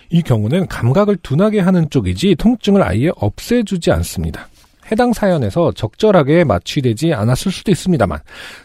이 0.09 0.21
경우는 0.21 0.67
감각을 0.67 1.17
둔하게 1.17 1.59
하는 1.59 1.89
쪽이지 1.89 2.35
통증을 2.35 2.81
아예 2.83 3.12
없애주지 3.15 3.91
않습니다. 3.91 4.47
해당 4.91 5.13
사연에서 5.13 5.71
적절하게 5.73 6.43
마취되지 6.43 7.13
않았을 7.13 7.51
수도 7.51 7.71
있습니다만 7.71 8.19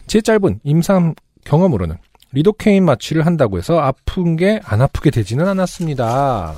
제 0.07 0.21
짧은 0.21 0.59
임상 0.63 1.13
경험으로는 1.43 1.97
리도케인 2.31 2.83
마취를 2.83 3.25
한다고 3.25 3.57
해서 3.59 3.79
아픈 3.79 4.35
게 4.35 4.59
안 4.65 4.81
아프게 4.81 5.11
되지는 5.11 5.47
않았습니다. 5.47 6.55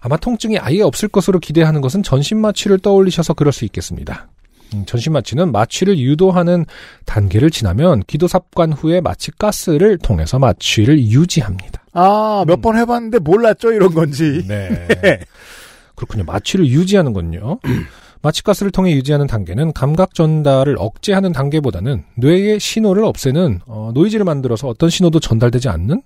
아마 0.00 0.16
통증이 0.16 0.58
아예 0.58 0.82
없을 0.82 1.08
것으로 1.08 1.40
기대하는 1.40 1.80
것은 1.80 2.02
전신 2.02 2.38
마취를 2.38 2.78
떠올리셔서 2.78 3.34
그럴 3.34 3.52
수 3.52 3.64
있겠습니다. 3.64 4.28
음, 4.74 4.84
전신 4.86 5.12
마취는 5.12 5.52
마취를 5.52 5.98
유도하는 5.98 6.64
단계를 7.06 7.50
지나면 7.50 8.02
기도 8.06 8.28
삽관 8.28 8.72
후에 8.72 9.00
마취 9.00 9.30
가스를 9.30 9.98
통해서 9.98 10.38
마취를 10.38 10.98
유지합니다. 10.98 11.82
아, 11.92 12.44
몇번 12.46 12.76
해봤는데 12.78 13.18
몰랐죠? 13.18 13.72
이런 13.72 13.92
건지. 13.92 14.44
네. 14.46 14.86
그렇군요. 15.94 16.24
마취를 16.24 16.66
유지하는 16.66 17.12
건요. 17.12 17.58
마취가스를 18.22 18.70
통해 18.70 18.92
유지하는 18.92 19.26
단계는 19.26 19.72
감각 19.72 20.14
전달을 20.14 20.76
억제하는 20.78 21.32
단계보다는 21.32 22.04
뇌의 22.16 22.60
신호를 22.60 23.04
없애는 23.04 23.60
어, 23.66 23.90
노이즈를 23.94 24.24
만들어서 24.24 24.68
어떤 24.68 24.90
신호도 24.90 25.20
전달되지 25.20 25.68
않는 25.68 26.02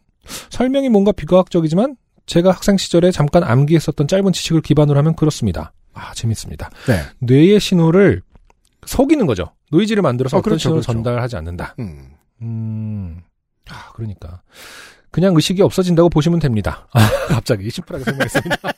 설명이 0.50 0.88
뭔가 0.88 1.12
비과학적이지만 1.12 1.96
제가 2.24 2.50
학생 2.50 2.76
시절에 2.76 3.12
잠깐 3.12 3.44
암기했었던 3.44 4.09
짧은 4.09 4.33
지식을 4.33 4.62
기반으로 4.62 4.98
하면 4.98 5.14
그렇습니다. 5.14 5.72
아 5.94 6.12
재밌습니다. 6.14 6.70
네. 6.88 7.00
뇌의 7.20 7.61
신호를 7.61 8.22
속이는 8.87 9.27
거죠. 9.27 9.53
노이즈를 9.70 10.03
만들어서 10.03 10.37
어, 10.37 10.38
어, 10.38 10.42
떤 10.42 10.51
그렇죠, 10.51 10.61
신호를 10.62 10.83
그렇죠. 10.83 10.92
전달하지 10.92 11.37
않는다. 11.37 11.75
음. 11.79 12.11
음, 12.42 13.20
아 13.70 13.90
그러니까 13.94 14.42
그냥 15.11 15.35
의식이 15.35 15.62
없어진다고 15.62 16.09
보시면 16.11 16.38
됩니다. 16.38 16.87
아, 16.92 17.01
갑자기 17.29 17.70
심플하게 17.70 18.05
설명했습니다. 18.05 18.57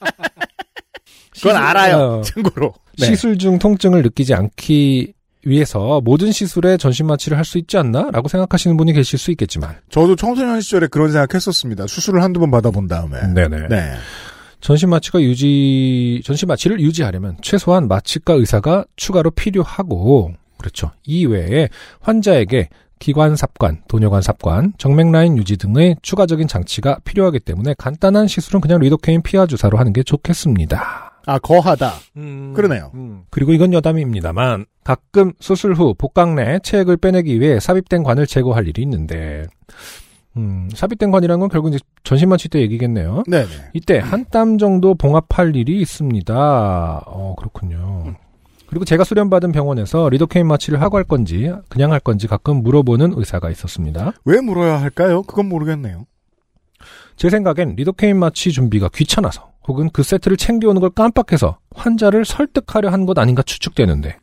그건 1.35 1.57
알아요. 1.57 1.97
어, 1.97 2.23
참고로. 2.23 2.75
네. 2.99 3.07
시술 3.07 3.39
중 3.39 3.59
통증을 3.59 4.03
느끼지 4.03 4.35
않기 4.35 5.15
위해서 5.45 6.01
모든 6.03 6.33
시술에 6.33 6.77
전신 6.77 7.07
마취를 7.07 7.39
할 7.39 7.45
수 7.45 7.59
있지 7.59 7.77
않나? 7.79 8.11
라고 8.11 8.29
생각하시는 8.29 8.77
분이 8.77 8.93
계실 8.93 9.19
수 9.19 9.31
있겠지만. 9.31 9.77
저도 9.89 10.17
청소년 10.17 10.61
시절에 10.61 10.89
그런 10.89 11.13
생각했었습니다. 11.13 11.87
수술을 11.87 12.23
한두 12.23 12.41
번 12.41 12.51
받아본 12.51 12.89
다음에. 12.89 13.21
네네. 13.33 13.69
네. 13.69 13.95
전신 14.61 14.91
마취가 14.91 15.21
유지, 15.23 16.21
전신 16.25 16.49
마취를 16.49 16.81
유지하려면 16.81 17.37
최소한 17.43 17.89
마취과 17.89 18.35
의사가 18.35 18.85
추가로 18.97 19.31
필요하고, 19.31 20.33
그렇죠. 20.59 20.91
이외에 21.05 21.69
환자에게 22.01 22.69
기관 22.99 23.37
삽관, 23.37 23.83
도뇨관 23.89 24.23
삽관, 24.23 24.73
정맥 24.77 25.11
라인 25.13 25.39
유지 25.39 25.57
등의 25.57 25.97
추가적인 26.03 26.49
장치가 26.49 26.99
필요하기 27.05 27.41
때문에 27.41 27.75
간단한 27.79 28.27
시술은 28.27 28.61
그냥 28.61 28.81
리도케인 28.81 29.23
피하 29.23 29.47
주사로 29.47 29.79
하는 29.79 29.93
게 29.93 30.03
좋겠습니다. 30.03 31.23
아, 31.27 31.39
거하다. 31.39 31.93
그러네요. 32.55 32.91
음. 32.95 33.23
그리고 33.31 33.53
이건 33.53 33.73
여담입니다만 33.73 34.65
가끔 34.83 35.33
수술 35.41 35.75
후 35.75 35.95
복강 35.95 36.35
내 36.35 36.59
체액을 36.61 36.97
빼내기 36.97 37.39
위해 37.41 37.61
삽입된 37.61 38.03
관을 38.03 38.27
제거할 38.27 38.67
일이 38.67 38.83
있는데 38.83 39.47
음, 40.39 40.69
삽입된 40.73 41.11
관이라는 41.11 41.41
건 41.41 41.49
결국 41.49 41.69
이제 41.69 41.79
전신마취 42.05 42.49
때 42.49 42.61
얘기겠네요. 42.61 43.25
네네. 43.27 43.47
이때 43.75 43.99
한 43.99 44.25
땀 44.31 44.57
정도 44.59 44.95
봉합할 44.95 45.57
일이 45.57 45.81
있습니다. 45.81 46.35
어, 47.07 47.35
그렇군요. 47.39 48.15
그리고 48.69 48.85
제가 48.85 49.03
수련받은 49.05 49.53
병원에서 49.53 50.09
리도케인 50.11 50.47
마취를 50.47 50.81
하고 50.83 50.99
할 50.99 51.05
건지 51.05 51.51
그냥 51.71 51.93
할 51.93 52.01
건지 52.01 52.27
가끔 52.27 52.63
물어보는 52.63 53.15
의사가 53.17 53.51
있었습니다. 53.51 54.13
왜 54.27 54.41
물어야 54.41 54.81
할까요? 54.81 55.23
그건 55.23 55.49
모르겠네요. 55.49 56.05
제 57.17 57.31
생각엔 57.31 57.75
리도케인 57.77 58.17
마취 58.19 58.53
준비가 58.53 58.89
귀찮아서 58.95 59.51
혹은 59.67 59.89
그 59.93 60.03
세트를 60.03 60.37
챙겨오는 60.37 60.81
걸 60.81 60.91
깜빡해서 60.91 61.59
환자를 61.75 62.25
설득하려 62.25 62.91
한 62.91 63.07
것 63.07 63.19
아닌가 63.19 63.43
추측되는데 63.43 64.19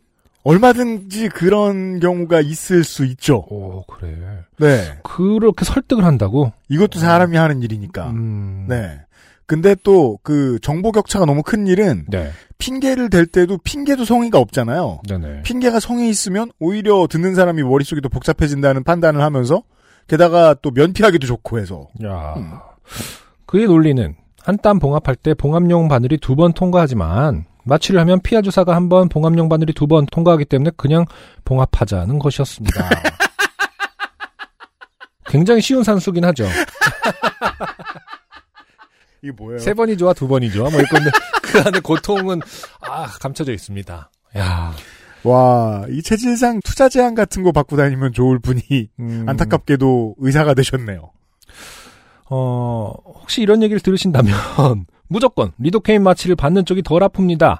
얼마든지 0.46 1.30
그런 1.30 2.00
경우가 2.00 2.40
있을 2.40 2.84
수 2.84 3.04
있죠. 3.06 3.38
오, 3.50 3.84
그래. 3.88 4.16
네. 4.60 4.98
그렇게 5.04 5.66
설득을 5.66 6.06
한다고? 6.06 6.54
이것도 6.70 7.00
사람이 7.00 7.36
하는 7.36 7.62
일이니까. 7.64 8.12
음. 8.12 8.66
네. 8.70 9.02
근데 9.48 9.76
또 9.84 10.18
그 10.24 10.58
정보 10.62 10.92
격차가 10.92 11.26
너무 11.26 11.44
큰 11.44 11.68
일은 11.68 12.06
네. 12.10 12.32
핑계를 12.58 13.10
댈 13.10 13.26
때도 13.26 13.58
핑계도 13.64 14.06
성의가 14.06 14.40
없잖아요. 14.40 15.02
네네. 15.08 15.42
핑계가 15.44 15.80
성의 15.80 16.10
있으면 16.10 16.52
오히려 16.60 17.06
듣는 17.10 17.36
사람이 17.36 17.62
머릿속이 17.64 18.02
더 18.02 18.10
복잡해진다는 18.10 18.84
판단을 18.84 19.22
하면서 19.22 19.62
게다가 20.08 20.56
또 20.62 20.72
면피하기도 20.72 21.26
좋고 21.28 21.60
해서 21.60 21.88
야. 22.04 22.36
음. 22.38 22.52
그의 23.48 23.66
논리는 23.66 24.16
한 24.44 24.58
땀 24.58 24.78
봉합할 24.80 25.16
때 25.16 25.34
봉합용 25.34 25.88
바늘이 25.88 26.18
두 26.20 26.36
번 26.36 26.54
통과하지만 26.54 27.46
마취를 27.66 28.00
하면 28.02 28.20
피하 28.22 28.42
주사가 28.42 28.76
한 28.76 28.90
번, 28.90 29.10
봉합용 29.10 29.50
바늘이 29.50 29.74
두 29.74 29.88
번 29.88 30.06
통과하기 30.06 30.46
때문에 30.46 30.72
그냥 30.78 31.06
봉합하자는 31.46 32.20
것이었습니다. 32.20 32.90
굉장히 35.28 35.62
쉬운 35.62 35.84
산수긴 35.84 36.24
하죠. 36.26 36.46
이게 39.22 39.32
뭐예요? 39.32 39.60
세 39.60 39.74
번이 39.74 39.98
좋아, 39.98 40.14
두 40.14 40.28
번이 40.28 40.52
좋아, 40.52 40.70
뭐 40.70 40.80
이건데 40.80 41.10
그 41.42 41.60
안에 41.60 41.80
고통은 41.80 42.42
아 42.82 43.06
감춰져 43.20 43.52
있습니다. 43.54 44.10
야, 44.38 44.74
와, 45.24 45.84
이 45.90 46.02
체질상 46.04 46.60
투자 46.64 46.90
제한 46.90 47.16
같은 47.16 47.42
거 47.44 47.52
받고 47.52 47.76
다니면 47.78 48.14
좋을 48.14 48.40
분이 48.40 48.62
음, 49.00 49.26
안타깝게도 49.28 50.16
의사가 50.20 50.54
되셨네요. 50.54 51.12
어, 52.30 52.94
혹시 53.22 53.42
이런 53.42 53.64
얘기를 53.64 53.80
들으신다면, 53.80 54.34
무조건 55.08 55.52
리도케인 55.60 56.04
마취를 56.04 56.36
받는 56.36 56.66
쪽이 56.66 56.82
덜 56.84 57.02
아픕니다. 57.02 57.60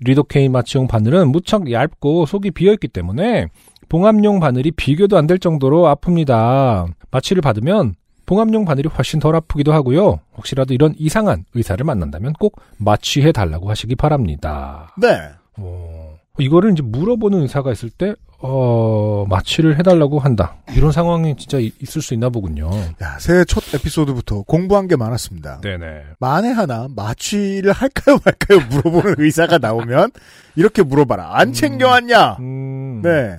리도케인 0.00 0.52
마취용 0.52 0.86
바늘은 0.88 1.28
무척 1.32 1.70
얇고 1.70 2.26
속이 2.26 2.50
비어있기 2.50 2.88
때문에 2.88 3.46
봉합용 3.88 4.40
바늘이 4.40 4.72
비교도 4.72 5.16
안 5.16 5.26
될 5.26 5.38
정도로 5.38 5.84
아픕니다. 5.94 6.88
마취를 7.10 7.40
받으면 7.40 7.94
봉합용 8.26 8.64
바늘이 8.64 8.88
훨씬 8.88 9.20
덜 9.20 9.36
아프기도 9.36 9.72
하고요. 9.72 10.18
혹시라도 10.36 10.74
이런 10.74 10.94
이상한 10.98 11.44
의사를 11.54 11.82
만난다면 11.84 12.32
꼭 12.34 12.60
마취해 12.78 13.30
달라고 13.32 13.70
하시기 13.70 13.94
바랍니다. 13.94 14.92
네. 15.00 15.16
어, 15.56 16.16
이거를 16.38 16.72
이제 16.72 16.82
물어보는 16.82 17.42
의사가 17.42 17.70
있을 17.72 17.88
때, 17.90 18.14
어, 18.38 19.24
마취를 19.28 19.78
해달라고 19.78 20.18
한다. 20.18 20.56
이런 20.76 20.92
상황이 20.92 21.34
진짜 21.36 21.58
이- 21.58 21.72
있을 21.80 22.02
수 22.02 22.14
있나 22.14 22.28
보군요. 22.28 22.70
야, 23.02 23.18
새해 23.18 23.44
첫 23.44 23.62
에피소드부터 23.74 24.42
공부한 24.42 24.88
게 24.88 24.96
많았습니다. 24.96 25.60
네네. 25.62 26.02
만에 26.20 26.50
하나 26.50 26.86
마취를 26.94 27.72
할까요 27.72 28.18
말까요 28.24 28.60
물어보는 28.70 29.14
의사가 29.18 29.58
나오면 29.58 30.10
이렇게 30.54 30.82
물어봐라. 30.82 31.38
안 31.38 31.52
챙겨왔냐? 31.52 32.36
음, 32.40 33.00
네. 33.02 33.36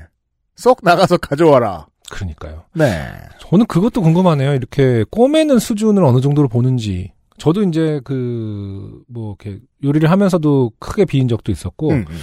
쏙 0.55 0.79
나가서 0.83 1.17
가져와라. 1.17 1.87
그러니까요. 2.09 2.63
네. 2.73 3.03
저는 3.39 3.65
그것도 3.67 4.01
궁금하네요. 4.01 4.53
이렇게 4.53 5.03
꼬매는 5.11 5.59
수준을 5.59 6.03
어느 6.03 6.21
정도로 6.21 6.47
보는지. 6.47 7.11
저도 7.37 7.61
이제 7.63 8.01
그, 8.03 8.99
뭐, 9.07 9.35
이렇게 9.39 9.59
요리를 9.83 10.09
하면서도 10.09 10.71
크게 10.79 11.05
비인 11.05 11.27
적도 11.27 11.51
있었고, 11.51 11.91
음, 11.91 12.05
음. 12.09 12.17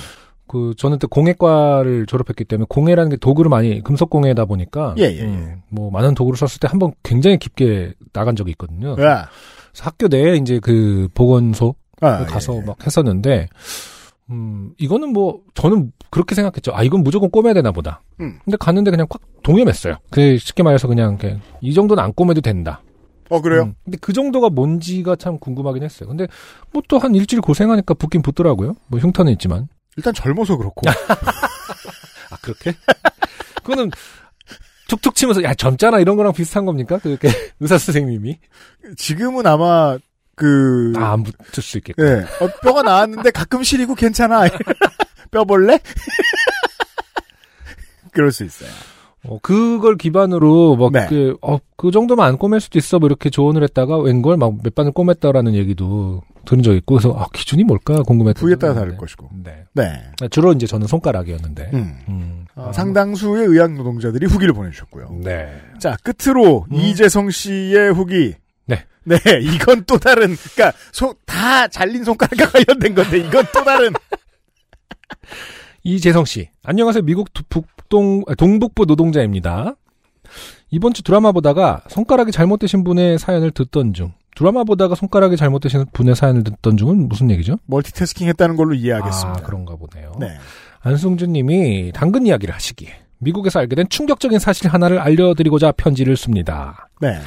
그, 0.54 0.72
저는 0.78 1.00
또 1.00 1.08
공예과를 1.08 2.06
졸업했기 2.06 2.44
때문에 2.44 2.66
공예라는 2.68 3.10
게 3.10 3.16
도구를 3.16 3.48
많이, 3.48 3.82
금속 3.82 4.08
공예다 4.08 4.44
보니까, 4.44 4.94
예, 4.98 5.02
예, 5.02 5.18
예. 5.18 5.22
음, 5.24 5.62
뭐, 5.68 5.90
많은 5.90 6.14
도구를 6.14 6.36
썼을 6.38 6.60
때 6.60 6.68
한 6.68 6.78
번 6.78 6.92
굉장히 7.02 7.38
깊게 7.38 7.94
나간 8.12 8.36
적이 8.36 8.52
있거든요. 8.52 8.90
야. 9.00 9.28
그래서 9.72 9.84
학교 9.84 10.06
내에 10.06 10.36
이제 10.36 10.60
그 10.60 11.08
보건소 11.14 11.74
아, 12.00 12.24
가서 12.26 12.54
예, 12.54 12.58
예. 12.58 12.62
막 12.66 12.76
했었는데, 12.86 13.48
음, 14.30 14.70
이거는 14.78 15.12
뭐, 15.12 15.40
저는 15.54 15.90
그렇게 16.10 16.36
생각했죠. 16.36 16.70
아, 16.72 16.84
이건 16.84 17.02
무조건 17.02 17.30
꼬매야 17.30 17.52
되나 17.54 17.72
보다. 17.72 18.00
음. 18.20 18.38
근데 18.44 18.56
갔는데 18.56 18.92
그냥 18.92 19.06
꽉 19.10 19.20
동염했어요. 19.42 19.96
그, 20.10 20.38
쉽게 20.38 20.62
말해서 20.62 20.86
그냥, 20.86 21.18
이 21.60 21.74
정도는 21.74 22.00
안 22.00 22.12
꼬매도 22.12 22.40
된다. 22.40 22.80
어 23.30 23.40
그래요? 23.40 23.62
음, 23.62 23.74
근데 23.84 23.96
그 24.00 24.12
정도가 24.12 24.50
뭔지가 24.50 25.16
참 25.16 25.38
궁금하긴 25.38 25.82
했어요. 25.82 26.08
근데 26.10 26.26
뭐 26.72 26.82
또 26.86 26.98
한 26.98 27.14
일주일 27.14 27.40
고생하니까 27.40 27.94
붓긴 27.94 28.20
붓더라고요. 28.22 28.74
뭐 28.86 29.00
흉터는 29.00 29.32
있지만. 29.32 29.66
일단 29.96 30.12
젊어서 30.14 30.56
그렇고. 30.56 30.82
아, 32.30 32.36
그렇게? 32.40 32.74
그거는 33.62 33.90
툭툭 34.88 35.14
치면서, 35.14 35.42
야, 35.42 35.54
젊잖아. 35.54 36.00
이런 36.00 36.16
거랑 36.16 36.32
비슷한 36.32 36.64
겁니까? 36.66 36.98
그렇게 36.98 37.28
의사 37.60 37.78
선생님이. 37.78 38.38
지금은 38.96 39.46
아마 39.46 39.98
그 40.36 40.92
아, 40.96 41.12
안 41.12 41.22
붙을 41.22 41.62
수 41.62 41.78
있겠고. 41.78 42.04
예. 42.04 42.26
어, 42.40 42.48
뼈가 42.62 42.82
나왔는데 42.82 43.30
가끔 43.30 43.62
시리고 43.62 43.94
괜찮아. 43.94 44.42
뼈 45.30 45.44
볼래? 45.44 45.78
그럴 48.12 48.30
수 48.32 48.44
있어요. 48.44 48.70
어, 49.26 49.38
그걸 49.42 49.96
기반으로 49.96 50.76
막 50.76 50.92
네. 50.92 51.06
그, 51.08 51.36
어, 51.40 51.58
그 51.76 51.90
정도면 51.90 52.26
안 52.26 52.36
꼬맬 52.36 52.60
수도 52.60 52.78
있어. 52.78 52.98
뭐 52.98 53.06
이렇게 53.06 53.30
조언을 53.30 53.62
했다가 53.62 53.98
웬걸 53.98 54.36
막 54.36 54.52
몇 54.62 54.74
반을 54.74 54.92
꼬맸다라는 54.92 55.54
얘기도 55.54 56.22
들은 56.44 56.62
적 56.62 56.74
있고 56.74 56.96
그래서 56.96 57.14
아, 57.18 57.26
기준이 57.32 57.64
뭘까 57.64 58.02
궁금했던 58.02 58.38
부위에 58.40 58.56
따라 58.56 58.74
다를. 58.74 58.96
것이고. 58.98 59.30
네. 59.42 59.64
네. 59.72 59.92
주로 60.30 60.52
이제 60.52 60.66
저는 60.66 60.86
손가락이었는데. 60.86 61.70
음. 61.72 61.94
음. 62.08 62.44
어, 62.54 62.70
상당수의 62.72 63.46
의학 63.46 63.72
노동자들이 63.72 64.26
후기를 64.26 64.52
보내주셨고요. 64.54 65.20
네. 65.24 65.48
자, 65.80 65.96
끝으로 66.02 66.66
음. 66.70 66.76
이재성 66.76 67.30
씨의 67.30 67.92
후기. 67.94 68.34
네. 68.66 68.84
네, 69.04 69.16
이건 69.40 69.84
또 69.86 69.98
다른, 69.98 70.34
그니까, 70.36 70.72
소, 70.92 71.14
다 71.26 71.66
잘린 71.68 72.04
손가락과 72.04 72.46
관련된 72.50 72.94
건데, 72.94 73.18
이건 73.18 73.44
또 73.52 73.62
다른. 73.64 73.92
이재성 75.82 76.24
씨. 76.24 76.48
안녕하세요. 76.62 77.02
미국 77.02 77.32
두- 77.34 77.42
북동, 77.94 78.24
아, 78.26 78.34
동북부 78.34 78.86
노동자입니다. 78.86 79.76
이번 80.70 80.92
주 80.92 81.04
드라마 81.04 81.30
보다가 81.30 81.82
손가락이 81.88 82.32
잘못되신 82.32 82.82
분의 82.82 83.18
사연을 83.18 83.52
듣던 83.52 83.94
중. 83.94 84.12
드라마 84.34 84.64
보다가 84.64 84.96
손가락이 84.96 85.36
잘못되신 85.36 85.86
분의 85.92 86.16
사연을 86.16 86.42
듣던 86.42 86.76
중은 86.76 87.08
무슨 87.08 87.30
얘기죠? 87.30 87.58
멀티태스킹 87.66 88.26
했다는 88.26 88.56
걸로 88.56 88.74
이해하겠습니다. 88.74 89.40
아, 89.40 89.46
그런가 89.46 89.76
보네요. 89.76 90.12
네. 90.18 90.26
안승준 90.80 91.32
님이 91.32 91.92
당근 91.94 92.26
이야기를 92.26 92.52
하시기에 92.52 92.88
미국에서 93.18 93.60
알게 93.60 93.76
된 93.76 93.88
충격적인 93.88 94.40
사실 94.40 94.66
하나를 94.66 94.98
알려드리고자 94.98 95.72
편지를 95.72 96.16
씁니다. 96.16 96.88
네. 97.00 97.20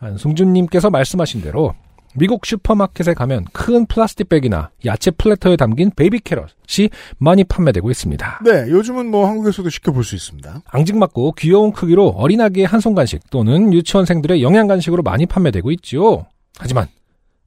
안승준 0.00 0.52
님께서 0.52 0.90
말씀하신 0.90 1.40
대로 1.40 1.74
미국 2.16 2.44
슈퍼마켓에 2.44 3.14
가면 3.14 3.44
큰 3.52 3.86
plastic 3.86 4.28
bag이나 4.28 4.70
야채 4.84 5.10
platter에 5.10 5.56
담긴 5.56 5.90
baby 5.94 6.20
carrot이 6.20 6.90
많이 7.18 7.44
판매되고 7.44 7.90
있습니다. 7.90 8.40
네, 8.44 8.70
요즘은 8.70 9.10
뭐 9.10 9.28
한국에서도 9.28 9.68
쉽게 9.70 9.92
볼 9.92 10.02
수 10.02 10.16
있습니다. 10.16 10.62
앙증맞고 10.66 11.32
귀여운 11.32 11.72
크기로 11.72 12.08
어린아기의 12.08 12.66
한손 12.66 12.94
간식 12.94 13.30
또는 13.30 13.72
유치원생들의 13.72 14.42
영양 14.42 14.66
간식으로 14.66 15.02
많이 15.02 15.26
판매되고 15.26 15.70
있지요. 15.72 16.26
하지만 16.58 16.88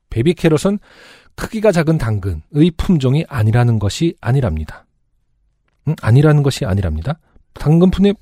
baby 0.09 0.35
carrot은 0.35 0.79
크기가 1.35 1.71
작은 1.71 1.97
당근의 1.97 2.71
품종이 2.77 3.25
아니라는 3.27 3.79
것이 3.79 4.15
아니랍니다. 4.21 4.85
음? 5.87 5.95
아니라는 6.01 6.43
것이 6.43 6.65
아니랍니다. 6.65 7.19
당근fun의 7.55 8.15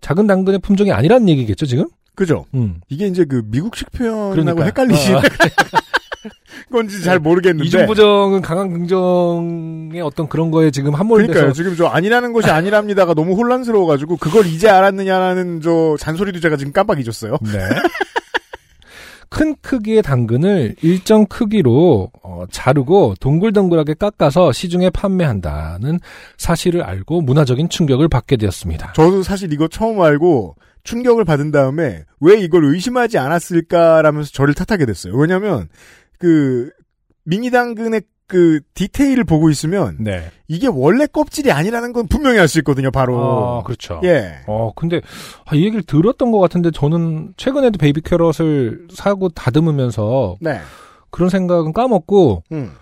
작은 0.00 0.26
당근의 0.26 0.58
품종이 0.60 0.92
아니라는 0.92 1.28
얘기겠죠, 1.30 1.66
지금? 1.66 1.88
그죠? 2.16 2.46
음. 2.54 2.80
이게 2.88 3.06
이제 3.06 3.24
그 3.24 3.42
미국식 3.46 3.92
표현하고 3.92 4.30
그러니까. 4.32 4.64
헷갈리시는 4.64 5.18
아, 5.18 5.22
건지 6.72 7.00
잘 7.04 7.20
모르겠는데. 7.20 7.64
이중부정은 7.68 8.40
강한 8.42 8.72
긍정의 8.72 10.00
어떤 10.00 10.28
그런 10.28 10.50
거에 10.50 10.70
지금 10.72 10.94
함몰돼서 10.94 11.28
그러니까요. 11.32 11.52
지금 11.52 11.76
저 11.76 11.86
아니라는 11.86 12.32
것이 12.32 12.50
아니랍니다가 12.50 13.14
너무 13.14 13.34
혼란스러워가지고 13.34 14.16
그걸 14.16 14.46
이제 14.46 14.68
알았느냐라는 14.68 15.60
저 15.60 15.96
잔소리도 16.00 16.40
제가 16.40 16.56
지금 16.56 16.72
깜빡 16.72 16.98
잊었어요. 16.98 17.36
네. 17.42 17.60
큰 19.28 19.54
크기의 19.60 20.02
당근을 20.02 20.76
일정 20.82 21.26
크기로 21.26 22.10
어, 22.22 22.44
자르고 22.50 23.14
동글동글하게 23.20 23.94
깎아서 23.94 24.52
시중에 24.52 24.90
판매한다는 24.90 25.98
사실을 26.38 26.82
알고 26.82 27.20
문화적인 27.22 27.68
충격을 27.68 28.08
받게 28.08 28.36
되었습니다. 28.36 28.92
저도 28.94 29.22
사실 29.22 29.52
이거 29.52 29.68
처음 29.68 30.00
알고 30.00 30.54
충격을 30.86 31.24
받은 31.24 31.50
다음에 31.50 32.04
왜 32.20 32.38
이걸 32.40 32.64
의심하지 32.64 33.18
않았을까라면서 33.18 34.30
저를 34.32 34.54
탓하게 34.54 34.86
됐어요. 34.86 35.14
왜냐면 35.14 35.68
그 36.18 36.70
미니 37.24 37.50
당근의 37.50 38.02
그 38.28 38.60
디테일을 38.74 39.24
보고 39.24 39.50
있으면 39.50 39.96
네. 40.00 40.30
이게 40.48 40.66
원래 40.66 41.06
껍질이 41.06 41.52
아니라는 41.52 41.92
건 41.92 42.08
분명히 42.08 42.38
알 42.40 42.48
수 42.48 42.58
있거든요. 42.58 42.90
바로. 42.90 43.18
아, 43.20 43.62
그렇죠. 43.62 44.00
예. 44.04 44.38
어, 44.46 44.72
근데 44.74 45.00
아, 45.44 45.54
이 45.54 45.64
얘기를 45.64 45.82
들었던 45.82 46.32
것 46.32 46.40
같은데 46.40 46.70
저는 46.72 47.34
최근에도 47.36 47.78
baby 47.78 48.00
carrot을 48.02 48.88
사고 48.92 49.28
다듬으면서 49.28 50.36
네. 50.40 50.58
그런 51.10 51.28
생각은 51.30 51.72
까먹고 51.72 52.42
음. 52.52 52.72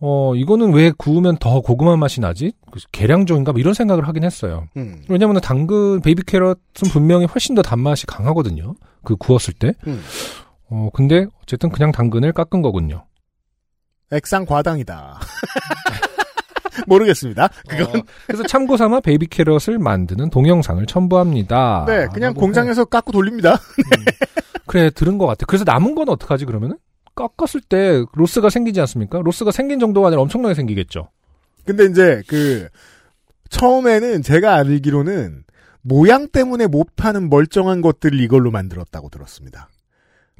어, 0.00 0.34
이거는 0.34 0.72
왜 0.72 0.92
구우면 0.96 1.38
더 1.38 1.60
고구마 1.60 1.96
맛이 1.96 2.20
나지? 2.20 2.52
그 2.70 2.80
개량종인가? 2.92 3.52
뭐 3.52 3.60
이런 3.60 3.74
생각을 3.74 4.06
하긴 4.08 4.24
했어요. 4.24 4.66
음. 4.76 5.02
왜냐면 5.08 5.40
당근 5.40 6.00
baby 6.00 6.24
carrot은 6.24 6.56
분명히 6.92 7.26
훨씬 7.26 7.54
더 7.54 7.62
단맛이 7.62 8.06
강하거든요. 8.06 8.74
그 9.02 9.16
구웠을 9.16 9.54
때. 9.54 9.72
음. 9.86 10.02
어 10.68 10.90
근데 10.92 11.26
어쨌든 11.42 11.70
그냥 11.70 11.92
당근을 11.92 12.32
깎은 12.32 12.62
거군요. 12.62 13.06
액상 14.12 14.46
과당이다. 14.46 15.20
모르겠습니다. 16.86 17.48
그건 17.68 18.00
어, 18.00 18.02
그래서 18.26 18.42
참고 18.44 18.76
삼아 18.76 19.00
baby 19.00 19.28
carrot을 19.28 19.78
만드는 19.78 20.30
동영상을 20.30 20.84
첨부합니다. 20.86 21.84
네, 21.86 22.06
그냥 22.12 22.34
공장에서 22.34 22.84
깎고 22.84 23.12
돌립니다. 23.12 23.52
해. 23.52 23.56
그래 24.66 24.90
들은 24.90 25.18
것 25.18 25.26
같아. 25.26 25.46
그래서 25.46 25.64
남은 25.64 25.94
건 25.94 26.08
어떡하지 26.08 26.44
그러면은? 26.46 26.78
깎았을 27.14 27.60
때 27.60 28.04
loss가 28.12 28.50
생기지 28.50 28.80
않습니까? 28.80 29.20
loss가 29.22 29.50
생긴 29.50 29.78
정도가 29.78 30.08
아니라 30.08 30.22
엄청나게 30.22 30.54
생기겠죠. 30.54 31.08
근데 31.64 31.84
이제 31.86 32.22
그 32.26 32.68
처음에는 33.48 34.22
제가 34.22 34.54
알기로는 34.54 35.44
모양 35.82 36.28
때문에 36.28 36.66
못 36.66 36.96
파는 36.96 37.28
멀쩡한 37.28 37.80
것들을 37.80 38.18
이걸로 38.20 38.50
만들었다고 38.50 39.10
들었습니다. 39.10 39.68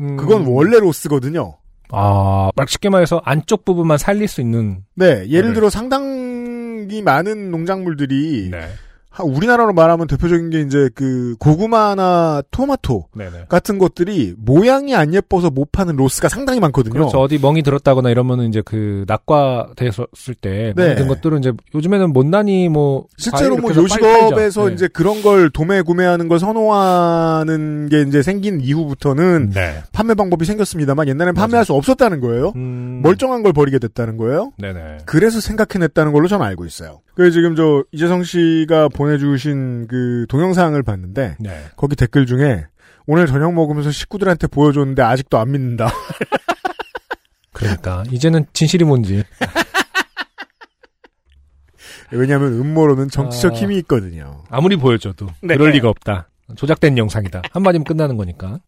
음, 0.00 0.16
그건 0.16 0.46
원래 0.46 0.78
loss거든요. 0.78 1.58
아, 1.90 2.50
막 2.56 2.68
쉽게 2.68 2.88
말해서 2.88 3.20
안쪽 3.24 3.64
부분만 3.64 3.98
살릴 3.98 4.26
수 4.26 4.40
있는. 4.40 4.84
네, 4.94 5.28
예를 5.28 5.50
네. 5.50 5.54
들어 5.54 5.70
상당히 5.70 7.02
많은 7.02 7.50
농작물들이 7.50 8.48
네. 8.50 8.68
하- 9.16 9.22
우리나라로 9.22 9.72
말하면 9.74 10.08
대표적인 10.08 10.50
게 10.50 10.60
이제 10.62 10.90
그 10.92 11.36
고구마나 11.38 12.42
토마토 12.50 13.06
네네. 13.14 13.44
같은 13.48 13.78
것들이 13.78 14.34
모양이 14.36 14.92
안 14.96 15.14
예뻐서 15.14 15.50
못 15.50 15.70
파는 15.70 15.94
로스가 15.94 16.28
상당히 16.28 16.58
많거든요. 16.58 16.92
그렇죠. 16.94 17.18
어디 17.20 17.38
멍이 17.38 17.62
들었다거나 17.62 18.10
이러면은 18.10 18.48
이제 18.48 18.60
그 18.64 19.04
낙과됐을 19.06 20.34
때 20.40 20.72
네. 20.74 20.86
만든 20.88 21.06
것들은 21.06 21.38
이제 21.38 21.52
요즘에는 21.76 22.12
못난이 22.12 22.68
뭐 22.70 23.06
실제로 23.16 23.56
뭐 23.56 23.70
요식업에서 23.72 24.62
팔죠. 24.62 24.74
이제 24.74 24.88
그런 24.88 25.22
걸 25.22 25.48
도매 25.50 25.82
구매하는 25.82 26.26
걸 26.26 26.40
선호하는 26.40 27.88
게 27.90 28.02
이제 28.02 28.20
생긴 28.20 28.60
이후부터는 28.60 29.50
네. 29.54 29.82
판매 29.92 30.14
방법이 30.14 30.44
생겼습니다만 30.44 31.06
옛날엔 31.06 31.34
맞아요. 31.34 31.44
판매할 31.46 31.64
수 31.64 31.72
없었다는 31.74 32.20
거예요. 32.20 32.52
음, 32.56 33.00
멀쩡한 33.04 33.44
걸 33.44 33.52
버리게 33.52 33.78
됐다는 33.78 34.16
거예요. 34.16 34.50
네네. 34.58 34.98
그래서 35.06 35.40
생각해냈다는 35.40 36.12
걸로 36.12 36.26
저는 36.26 36.44
알고 36.44 36.64
있어요. 36.66 37.00
그래서 37.14 37.32
지금 37.32 37.54
저 37.54 37.84
이재성 37.92 38.24
씨가 38.24 38.88
보내주신 38.88 39.86
그 39.86 40.26
동영상을 40.28 40.80
봤는데 40.82 41.36
네. 41.38 41.64
거기 41.76 41.96
댓글 41.96 42.26
중에 42.26 42.66
오늘 43.06 43.26
저녁 43.26 43.54
먹으면서 43.54 43.90
식구들한테 43.90 44.46
보여줬는데 44.48 45.02
아직도 45.02 45.38
안 45.38 45.52
믿는다. 45.52 45.88
그러니까 47.52 48.02
이제는 48.10 48.46
진실이 48.52 48.84
뭔지. 48.84 49.22
왜냐하면 52.10 52.52
음모론은 52.52 53.10
정치적 53.10 53.52
아. 53.52 53.56
힘이 53.56 53.78
있거든요. 53.78 54.44
아무리 54.48 54.76
보여줘도 54.76 55.26
네. 55.42 55.56
그럴 55.56 55.70
리가 55.70 55.88
없다. 55.88 56.28
조작된 56.56 56.98
영상이다. 56.98 57.42
한마디면 57.52 57.84
끝나는 57.84 58.16
거니까. 58.16 58.58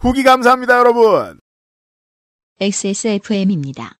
후기 0.00 0.22
감사합니다, 0.22 0.78
여러분. 0.78 1.40
XSFM입니다. 2.60 3.98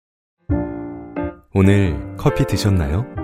오늘 1.52 2.16
커피 2.16 2.46
드셨나요? 2.46 3.23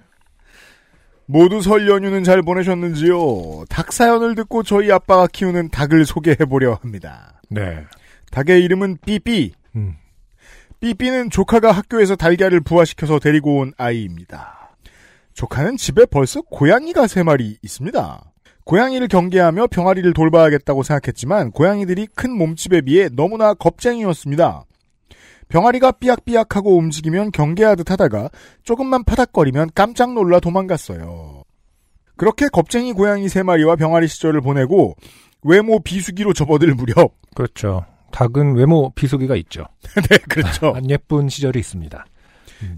모두 1.31 1.61
설 1.61 1.87
연휴는 1.87 2.25
잘 2.25 2.41
보내셨는지요? 2.41 3.63
닭 3.69 3.93
사연을 3.93 4.35
듣고 4.35 4.63
저희 4.63 4.91
아빠가 4.91 5.27
키우는 5.27 5.69
닭을 5.69 6.05
소개해보려 6.05 6.73
합니다. 6.81 7.39
네. 7.49 7.85
닭의 8.31 8.61
이름은 8.65 8.97
삐삐. 9.05 9.53
음. 9.77 9.93
삐삐는 10.81 11.29
조카가 11.29 11.71
학교에서 11.71 12.17
달걀을 12.17 12.59
부화시켜서 12.59 13.19
데리고 13.19 13.59
온 13.59 13.71
아이입니다. 13.77 14.75
조카는 15.33 15.77
집에 15.77 16.05
벌써 16.05 16.41
고양이가 16.41 17.07
세 17.07 17.23
마리 17.23 17.57
있습니다. 17.61 18.25
고양이를 18.65 19.07
경계하며 19.07 19.67
병아리를 19.67 20.13
돌봐야겠다고 20.13 20.83
생각했지만 20.83 21.51
고양이들이 21.51 22.07
큰 22.13 22.31
몸집에 22.31 22.81
비해 22.81 23.07
너무나 23.09 23.53
겁쟁이였습니다. 23.53 24.65
병아리가 25.51 25.91
삐약삐약하고 25.91 26.77
움직이면 26.77 27.31
경계하듯 27.31 27.91
하다가 27.91 28.29
조금만 28.63 29.03
파닥거리면 29.03 29.71
깜짝 29.75 30.13
놀라 30.13 30.39
도망갔어요. 30.39 31.43
그렇게 32.15 32.47
겁쟁이 32.47 32.93
고양이 32.93 33.27
세 33.29 33.43
마리와 33.43 33.75
병아리 33.75 34.07
시절을 34.07 34.41
보내고 34.41 34.95
외모 35.43 35.79
비수기로 35.79 36.33
접어들 36.33 36.73
무렵 36.73 37.15
그렇죠. 37.35 37.85
닭은 38.11 38.55
외모 38.55 38.91
비수기가 38.91 39.35
있죠. 39.37 39.65
네 40.09 40.17
그렇죠. 40.29 40.73
안 40.75 40.89
예쁜 40.89 41.29
시절이 41.29 41.59
있습니다. 41.59 42.05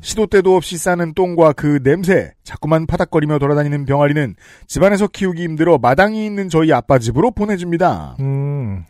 시도 0.01 0.27
때도 0.27 0.55
없이 0.55 0.77
싸는 0.77 1.13
똥과 1.13 1.53
그 1.53 1.83
냄새, 1.83 2.31
자꾸만 2.43 2.85
파닥거리며 2.85 3.37
돌아다니는 3.37 3.85
병아리는 3.85 4.35
집안에서 4.65 5.07
키우기 5.07 5.43
힘들어 5.43 5.77
마당이 5.77 6.25
있는 6.25 6.47
저희 6.47 6.71
아빠 6.71 6.99
집으로 6.99 7.31
보내줍니다. 7.31 8.15
음. 8.21 8.85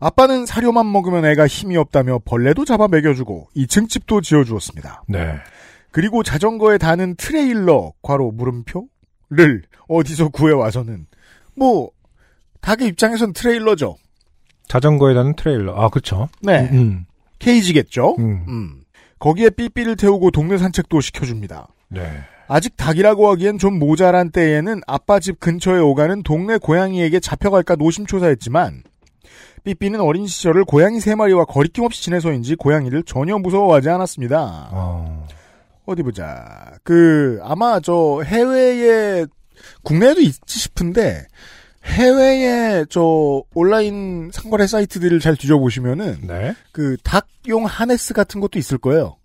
아빠는 0.00 0.46
사료만 0.46 0.90
먹으면 0.90 1.24
애가 1.24 1.46
힘이 1.46 1.76
없다며 1.76 2.20
벌레도 2.24 2.64
잡아 2.64 2.88
먹여주고 2.88 3.48
2층 3.56 3.88
집도 3.88 4.20
지어주었습니다. 4.20 5.04
네. 5.08 5.34
그리고 5.90 6.22
자전거에 6.22 6.78
다는 6.78 7.16
트레일러, 7.16 7.92
괄호 8.02 8.32
물음표를 8.32 9.62
어디서 9.88 10.28
구해와서는 10.28 11.06
뭐 11.56 11.90
닭의 12.60 12.88
입장에선 12.88 13.32
트레일러죠. 13.32 13.96
자전거에 14.68 15.14
다는 15.14 15.34
트레일러. 15.34 15.74
아, 15.74 15.88
그렇죠. 15.88 16.28
네. 16.42 16.68
음. 16.72 17.06
케이지겠죠. 17.38 18.16
음. 18.18 18.44
음. 18.48 18.80
거기에 19.18 19.50
삐삐를 19.50 19.96
태우고 19.96 20.30
동네 20.30 20.58
산책도 20.58 21.00
시켜줍니다. 21.00 21.68
네. 21.88 22.02
아직 22.46 22.76
닭이라고 22.76 23.28
하기엔 23.30 23.58
좀 23.58 23.78
모자란 23.78 24.30
때에는 24.30 24.80
아빠 24.86 25.20
집 25.20 25.40
근처에 25.40 25.80
오가는 25.80 26.22
동네 26.22 26.56
고양이에게 26.58 27.20
잡혀갈까 27.20 27.76
노심초사했지만 27.76 28.82
삐삐는 29.68 30.00
어린 30.00 30.26
시절을 30.26 30.64
고양이 30.64 30.98
세 30.98 31.14
마리와 31.14 31.44
거리낌 31.44 31.84
없이 31.84 32.02
지내서인지 32.02 32.56
고양이를 32.56 33.02
전혀 33.02 33.36
무서워하지 33.36 33.90
않았습니다. 33.90 34.70
어. 34.72 35.26
어디 35.84 36.02
보자. 36.02 36.72
그 36.82 37.38
아마 37.42 37.78
저 37.80 38.22
해외에 38.24 39.26
국내에도 39.82 40.22
있지 40.22 40.58
싶은데 40.58 41.26
해외에 41.84 42.86
저 42.88 43.42
온라인 43.54 44.30
상거래 44.32 44.66
사이트들을 44.66 45.20
잘 45.20 45.36
뒤져보시면은 45.36 46.26
네. 46.26 46.54
그 46.72 46.96
닭용 47.02 47.66
하네스 47.66 48.14
같은 48.14 48.40
것도 48.40 48.58
있을 48.58 48.78
거예요. 48.78 49.17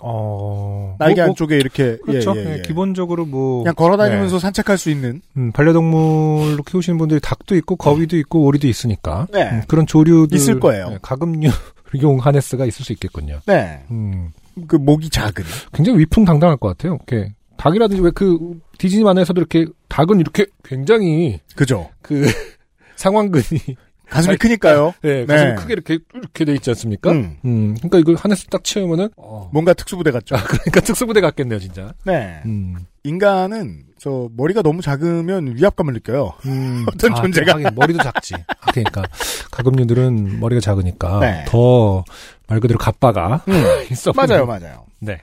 어. 0.00 0.96
날개 0.98 1.14
뭐, 1.20 1.24
뭐, 1.26 1.30
안쪽에 1.30 1.56
이렇게 1.56 1.96
그렇죠. 1.98 2.34
예, 2.36 2.40
예, 2.40 2.44
예, 2.50 2.58
예. 2.58 2.62
기본적으로 2.62 3.24
뭐 3.24 3.62
그냥 3.62 3.74
걸어다니면서 3.74 4.38
산책할 4.38 4.78
수 4.78 4.90
있는 4.90 5.20
음, 5.36 5.52
반려동물로 5.52 6.62
키우시는 6.64 6.98
분들이 6.98 7.20
닭도 7.20 7.54
있고 7.56 7.76
거위도 7.76 8.16
있고 8.18 8.44
오리도 8.44 8.66
있으니까 8.66 9.26
네. 9.32 9.50
음, 9.50 9.62
그런 9.68 9.86
조류들 9.86 10.36
있을 10.36 10.60
거예요. 10.60 10.90
네, 10.90 10.98
가금류용 11.02 11.52
하네스가 12.20 12.66
있을 12.66 12.84
수 12.84 12.92
있겠군요. 12.92 13.40
네. 13.46 13.84
음, 13.90 14.32
그 14.66 14.76
목이 14.76 15.10
작은 15.10 15.44
굉장히 15.72 15.98
위풍당당할 16.00 16.56
것 16.56 16.68
같아요. 16.68 16.98
이렇게 17.08 17.32
닭이라든지 17.56 18.02
왜 18.02 18.10
그 18.14 18.58
디즈니 18.78 19.04
만화에서도 19.04 19.40
이렇게 19.40 19.66
닭은 19.88 20.18
이렇게 20.18 20.46
굉장히 20.64 21.38
그죠. 21.54 21.88
그 22.02 22.24
상완근이 22.96 23.76
가슴이 24.12 24.30
아니, 24.32 24.38
크니까요. 24.38 24.94
네, 25.02 25.24
가슴이 25.26 25.54
크게 25.56 25.72
이렇게 25.72 25.98
이렇게 26.14 26.44
돼 26.44 26.52
있지 26.54 26.70
않습니까? 26.70 27.10
음. 27.12 27.36
음, 27.44 27.74
그러니까 27.76 27.98
이걸 27.98 28.14
하네스 28.16 28.46
딱 28.46 28.62
채우면은 28.62 29.08
어, 29.16 29.48
뭔가 29.52 29.72
특수부대 29.74 30.10
같죠. 30.10 30.36
그러니까 30.46 30.80
특수부대 30.80 31.20
같겠네요, 31.20 31.58
진짜. 31.58 31.92
네. 32.04 32.40
음, 32.44 32.76
인간은 33.04 33.84
저 33.98 34.28
머리가 34.36 34.62
너무 34.62 34.82
작으면 34.82 35.56
위압감을 35.56 35.94
느껴요. 35.94 36.32
음, 36.46 36.84
어떤 36.92 37.14
존재가. 37.14 37.52
하긴 37.54 37.70
머리도 37.74 38.02
작지. 38.02 38.34
아, 38.34 38.70
그러니까 38.72 39.02
가금류들은 39.50 40.40
머리가 40.40 40.60
작으니까 40.60 41.20
네. 41.20 41.44
더말 41.48 42.60
그대로 42.60 42.78
갑바가 42.78 43.44
음. 43.48 43.54
있어. 43.90 44.12
맞아요, 44.14 44.44
맞아요. 44.46 44.84
네. 45.00 45.22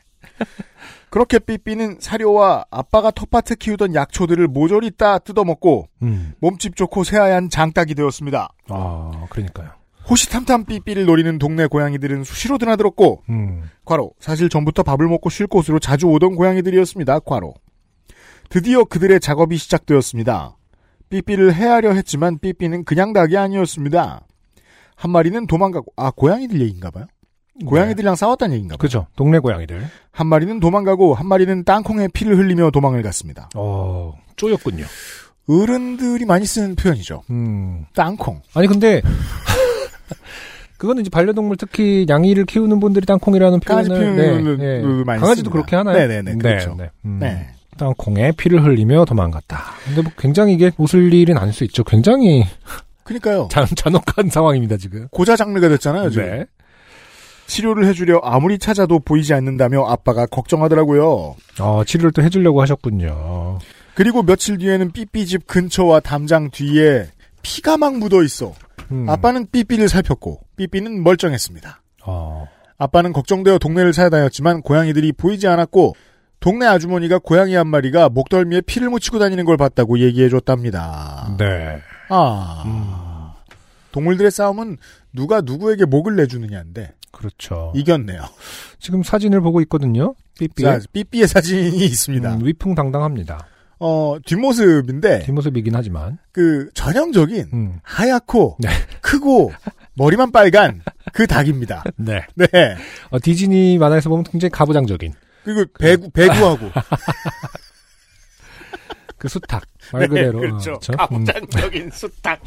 그렇게 1.10 1.40
삐삐는 1.40 1.98
사료와 2.00 2.66
아빠가 2.70 3.12
텃밭에 3.12 3.56
키우던 3.60 3.96
약초들을 3.96 4.48
모조리 4.48 4.92
따 4.92 5.18
뜯어먹고 5.20 5.88
음. 6.04 6.34
몸집 6.40 6.76
좋고 6.76 7.04
새하얀 7.04 7.50
장닭이 7.50 7.96
되었습니다. 7.96 8.50
아, 8.70 9.26
그러니까요. 9.30 9.72
호시탐탐 10.10 10.66
삐삐를 10.66 11.06
노리는 11.06 11.38
동네 11.38 11.68
고양이들은 11.68 12.24
수시로 12.24 12.58
드나들었고 12.58 13.24
음. 13.30 13.70
과로 13.86 14.12
사실 14.20 14.50
전부터 14.50 14.84
밥을 14.84 15.08
먹고 15.08 15.30
쉴 15.30 15.48
곳으로 15.48 15.80
자주 15.80 16.08
오던 16.08 16.36
고양이들이었습니다. 16.36 17.20
과로 17.20 17.54
드디어 18.50 18.84
그들의 18.84 19.20
작업이 19.20 19.58
시작되었습니다. 19.58 20.58
삐삐를 21.10 21.54
해하려 21.54 21.94
했지만 21.94 22.40
삐삐는 22.40 22.86
그냥 22.86 23.14
닭이 23.14 23.38
아니었습니다. 23.38 24.26
한 24.96 25.12
마리는 25.12 25.48
도망가고 25.48 25.94
아 25.96 26.12
고양이들 26.12 26.60
얘기인가 26.62 26.92
봐요. 26.92 27.06
고양이들이랑 27.66 28.16
싸웠다는 28.16 28.54
얘기인가 28.56 28.74
봐요. 28.74 28.78
그죠. 28.80 29.08
동네 29.16 29.40
고양이들. 29.40 29.86
한 30.12 30.28
마리는 30.28 30.60
도망가고 30.60 31.14
한 31.14 31.28
마리는 31.28 31.64
땅콩에 31.64 32.08
피를 32.08 32.38
흘리며 32.38 32.72
도망을 32.72 33.02
갔습니다. 33.04 33.50
어, 33.56 34.14
쪼였군요. 34.36 34.86
어른들이 35.48 36.26
많이 36.26 36.46
쓰는 36.46 36.76
표현이죠. 36.76 37.24
음. 37.32 37.86
땅콩. 37.96 38.42
아니, 38.54 38.68
근데, 38.68 39.02
그거는 40.78 41.02
이제 41.02 41.10
반려동물 41.10 41.58
특히 41.58 42.06
양이를 42.08 42.46
키우는 42.46 42.80
분들이 42.80 43.06
땅콩이라는 43.06 43.60
강아지 43.62 43.90
표현을 43.90 44.16
표현을 44.16 44.58
네, 44.58 44.82
네. 44.82 45.04
많이 45.04 45.20
강아지도. 45.22 45.50
그렇게 45.50 45.76
하나요? 45.76 45.98
네네네, 45.98 46.36
그렇죠. 46.36 46.76
네, 46.78 46.84
네. 46.84 46.90
음. 47.06 47.18
네. 47.20 47.50
땅콩에 47.78 48.32
피를 48.34 48.64
흘리며 48.64 49.06
도망갔다. 49.06 49.64
근데 49.86 50.02
뭐 50.02 50.12
굉장히 50.18 50.54
이게 50.54 50.72
웃을 50.78 51.14
일은 51.14 51.38
아닐 51.38 51.54
수 51.54 51.64
있죠. 51.66 51.84
굉장히 51.84 52.46
그러니까요. 53.04 53.48
잔, 53.52 53.66
잔혹한 53.76 54.30
상황입니다, 54.30 54.78
지금. 54.78 55.08
고자 55.12 55.36
장르가 55.36 55.68
됐잖아요. 55.70 56.10
지금. 56.12 56.26
네. 56.30 56.46
치료를 57.50 57.86
해주려 57.88 58.20
아무리 58.24 58.60
찾아도 58.60 59.00
보이지 59.00 59.34
않는다며 59.34 59.86
아빠가 59.88 60.26
걱정하더라고요. 60.28 61.36
어, 61.60 61.84
치료를 61.84 62.12
또 62.12 62.22
해주려고 62.22 62.62
하셨군요. 62.62 63.58
그리고 63.96 64.24
며칠 64.24 64.60
뒤에는 64.60 64.92
삐삐집 64.92 65.48
근처와 65.48 66.00
담장 66.00 66.52
뒤에 66.52 67.08
피가 67.42 67.78
막 67.78 67.98
묻어 67.98 68.24
있어. 68.24 68.54
음. 68.92 69.10
아빠는 69.10 69.48
삐삐를 69.52 69.90
살폈고 69.90 70.40
삐삐는 70.58 71.04
멀쩡했습니다. 71.04 71.82
어, 72.06 72.48
아빠는 72.78 73.14
걱정되어 73.14 73.58
동네를 73.58 73.92
찾아다녔지만 73.94 74.62
고양이들이 74.62 75.12
보이지 75.14 75.48
않았고 75.48 75.96
동네 76.40 76.68
아주머니가 76.68 77.20
고양이 77.20 77.56
한 77.56 77.68
마리가 77.68 78.10
목덜미에 78.10 78.62
피를 78.62 78.90
묻히고 78.90 79.20
다니는 79.20 79.44
걸 79.44 79.58
봤다고 79.58 80.00
얘기해 80.00 80.30
줬답니다. 80.30 81.36
네. 81.38 81.80
아 82.10 83.34
동물들의 83.92 84.32
싸움은 84.32 84.78
누가 85.12 85.42
누구에게 85.42 85.86
목을 85.86 86.16
내주느냐인데 86.16 86.94
그렇죠. 87.12 87.72
이겼네요. 87.76 88.22
지금 88.80 89.04
사진을 89.04 89.42
보고 89.42 89.62
있거든요. 89.62 90.16
삐삐. 90.40 90.64
자, 90.64 90.80
삐삐의 90.92 91.28
사진이 91.28 91.78
있습니다. 91.86 92.36
음, 92.36 92.46
위풍당당합니다. 92.46 93.48
어 93.82 94.18
뒷모습인데 94.26 95.20
뒷모습이긴 95.20 95.74
하지만. 95.76 96.18
그 96.32 96.70
전형적인 96.74 97.50
음. 97.54 97.80
하얗고 97.84 98.58
네. 98.60 98.70
크고 99.02 99.54
머리만 99.94 100.32
빨간 100.32 100.82
그 101.14 101.28
닭입니다. 101.28 101.84
네. 101.96 102.26
네. 102.36 102.48
어, 103.10 103.20
디즈니 103.22 103.78
만화에서 103.78 104.10
보면 104.10 104.26
굉장히 104.26 104.50
가부장적인 104.52 105.14
그리고 105.44 105.66
배구 105.80 106.10
배구하고 106.12 106.72
그 109.18 109.28
수탉 109.28 109.64
말 109.94 110.08
그대로. 110.08 110.40
그렇죠. 110.40 110.74
어, 110.74 110.80
그렇죠? 110.80 110.94
음. 110.94 111.26
가부장적인 111.26 111.92
수탉. 111.92 112.40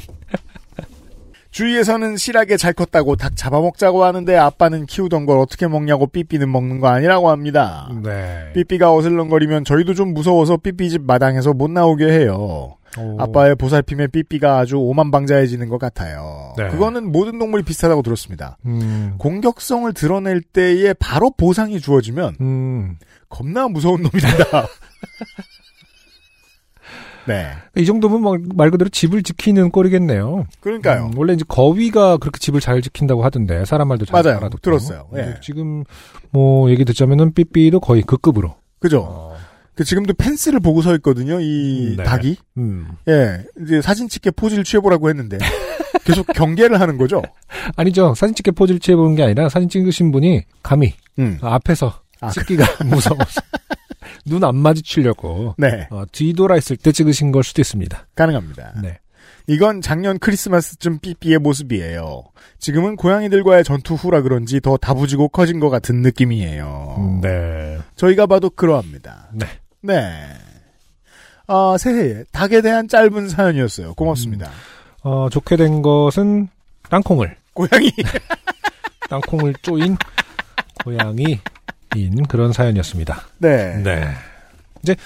주위에서는 1.53 2.17
실하게 2.17 2.57
잘 2.57 2.73
컸다고 2.73 3.17
닭 3.17 3.37
잡아먹자고 3.37 4.05
하는데 4.05 4.37
아빠는 4.37 4.87
키우던 4.87 5.27
걸 5.27 5.39
어떻게 5.39 5.69
먹냐고 5.69 6.07
삐삐는 6.07 6.51
먹는 6.51 6.81
거 6.81 6.89
아니라고 6.89 7.29
합니다. 7.31 7.89
음, 7.91 8.03
네. 8.03 8.53
삐삐가 8.55 8.93
어슬렁거리면 8.95 9.65
저희도 9.65 9.95
좀 9.95 10.15
무서워서 10.15 10.57
삐삐 10.57 10.91
집 10.91 11.03
마당에서 11.03 11.53
못 11.53 11.71
나오게 11.71 12.07
해요. 12.07 12.77
오. 12.99 13.17
아빠의 13.19 13.55
보살핌에 13.57 14.09
삐삐가 14.09 14.59
아주 14.59 14.77
오만방자해지는 14.77 15.69
것 15.69 15.79
같아요. 15.79 16.55
네. 16.57 16.69
그거는 16.69 17.13
모든 17.13 17.39
동물이 17.39 17.63
비슷하다고 17.65 18.03
들었습니다. 18.03 18.59
음. 18.67 19.15
공격성을 19.19 19.91
드러낼 19.93 20.43
때에 20.43 20.95
바로 20.95 21.31
보상이 21.31 21.81
주어지면 21.81 22.37
음. 22.41 22.99
겁나 23.29 23.69
무서운 23.69 24.03
놈이 24.03 24.21
된다. 24.21 24.67
네. 27.27 27.49
이 27.77 27.85
정도면 27.87 28.21
뭐말 28.21 28.71
그대로 28.71 28.89
집을 28.89 29.23
지키는 29.23 29.71
꼴이겠네요. 29.71 30.47
그러니까요. 30.61 31.07
음, 31.07 31.13
원래 31.19 31.33
이제 31.35 31.45
거위가 31.47 32.17
그렇게 32.19 32.39
집을 32.39 32.61
잘 32.61 32.83
지킨다고 32.83 33.25
하던데 33.25 33.65
사람 33.65 33.89
말도 33.89 34.07
잘 34.07 34.23
맞아요. 34.23 34.39
알아듣고. 34.39 34.61
들었어요. 34.61 35.09
예. 35.17 35.37
지금 35.43 35.85
뭐 36.31 36.71
얘기 36.71 36.85
듣자면은 36.85 37.33
삐삐도 37.35 37.81
거의 37.81 38.03
그 38.03 38.17
급으로. 38.17 38.57
그죠? 38.81 39.07
어, 39.09 39.37
그 39.75 39.85
지금도 39.85 40.15
펜스를 40.15 40.61
보고 40.61 40.83
서 40.83 40.95
있거든요. 40.97 41.41
이 41.41 41.93
음, 41.93 41.97
네. 41.97 42.05
닭이. 42.05 42.37
음. 42.59 42.89
예, 43.09 43.45
이제 43.63 43.81
사진 43.81 44.09
찍게 44.09 44.33
포즈를 44.33 44.65
취해보라고 44.65 45.09
했는데 45.09 45.39
계속 46.05 46.27
경계를 46.27 46.81
하는 46.81 46.99
거죠. 46.99 47.23
아니죠. 47.77 48.15
사진 48.15 48.35
찍게 48.35 48.51
포즈를 48.53 48.81
취해보는 48.81 49.15
게 49.15 49.23
아니라 49.23 49.49
사진 49.49 49.69
찍으신 49.69 50.11
분이 50.11 50.43
감히 50.63 50.95
음. 51.19 51.39
앞에서 51.41 52.01
아, 52.21 52.31
찍기가 52.31 52.65
무서워서 52.87 53.41
눈 54.25 54.45
안 54.45 54.57
마주치려고 54.57 55.55
네, 55.59 55.89
어, 55.91 56.05
뒤돌아 56.11 56.57
있을 56.57 56.77
때 56.77 56.93
찍으신 56.93 57.33
걸 57.33 57.43
수도 57.43 57.61
있습니다. 57.61 58.07
가능합니다. 58.15 58.75
네. 58.83 58.99
이건 59.49 59.81
작년 59.81 60.19
크리스마스쯤 60.21 61.01
삐삐의 61.01 61.39
모습이에요. 61.39 62.23
지금은 62.61 62.95
고양이들과의 62.97 63.65
전투 63.65 63.95
후라 63.95 64.23
그런지 64.23 64.61
더 64.61 64.77
다부지고 64.77 65.29
커진 65.31 65.59
것 65.59 65.69
같은 65.69 66.01
느낌이에요. 66.03 67.19
네. 67.23 67.79
저희가 67.97 68.27
봐도 68.27 68.51
그러합니다. 68.51 69.29
네. 69.33 69.47
네. 69.81 70.13
아, 71.49 71.77
새해에 71.79 72.23
닭에 72.31 72.63
대한 72.63 72.87
짧은 72.87 73.29
사연이었어요. 73.29 73.95
고맙습니다. 73.95 74.49
어, 75.03 75.29
좋게 75.29 75.57
된 75.57 75.83
것은 75.83 76.49
땅콩을 76.89 77.37
고양이. 77.53 77.91
땅콩을 79.11 79.55
쪼인 79.63 79.97
고양이 80.85 81.41
인 81.97 82.23
그런 82.25 82.53
사연이었습니다. 82.53 83.23
네. 83.39 83.83
네. 83.83 84.09
이제 84.83 84.97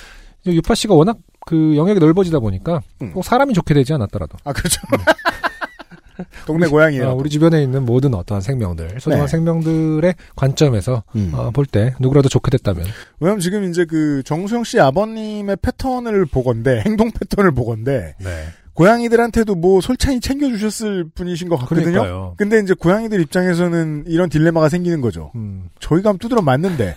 유파 0.47 0.74
씨가 0.74 0.95
워낙 0.95 1.18
그 1.45 1.76
영역이 1.76 2.01
넓어지다 2.01 2.41
보니까 2.41 2.80
음. 3.03 3.12
꼭 3.12 3.22
사람이 3.22 3.55
좋게 3.55 3.74
되지 3.74 3.93
않았더라도 3.95 4.37
아, 4.45 4.53
그렇죠. 4.53 4.80
동네 6.47 6.66
고양이에요. 6.66 7.11
어, 7.11 7.14
우리 7.14 7.28
주변에 7.28 7.62
있는 7.62 7.84
모든 7.84 8.14
어떠한 8.14 8.41
생명들, 8.41 9.01
소중한 9.01 9.26
네. 9.26 9.30
생명들의 9.30 10.14
관점에서 10.34 11.03
음. 11.14 11.32
어, 11.34 11.51
볼때 11.51 11.95
누구라도 12.01 12.28
좋게 12.28 12.51
됐다면 12.51 12.87
왜냐면 13.20 13.41
지금 13.41 13.64
이제 13.64 13.84
그 13.84 14.22
정수영 14.24 14.64
씨 14.64 14.80
아버님의 14.80 15.59
패턴을 15.61 16.26
보건데, 16.26 16.82
행동 16.87 17.11
패턴을 17.11 17.53
보건데, 17.53 18.14
네. 18.18 18.47
고양이들한테도 18.77 19.55
뭐 19.57 19.81
솔찬히 19.81 20.20
챙겨주셨을 20.20 21.07
분이신 21.14 21.49
것 21.49 21.57
같거든요. 21.57 21.85
그러니까요. 21.87 22.35
근데 22.37 22.61
이제 22.61 22.74
고양이들 22.74 23.20
입장에서는 23.22 24.05
이런 24.07 24.29
딜레마가 24.29 24.68
생기는 24.68 25.01
거죠. 25.01 25.33
음, 25.35 25.68
저희가 25.81 26.11
하면 26.11 26.18
두드려 26.18 26.43
맞는데, 26.43 26.95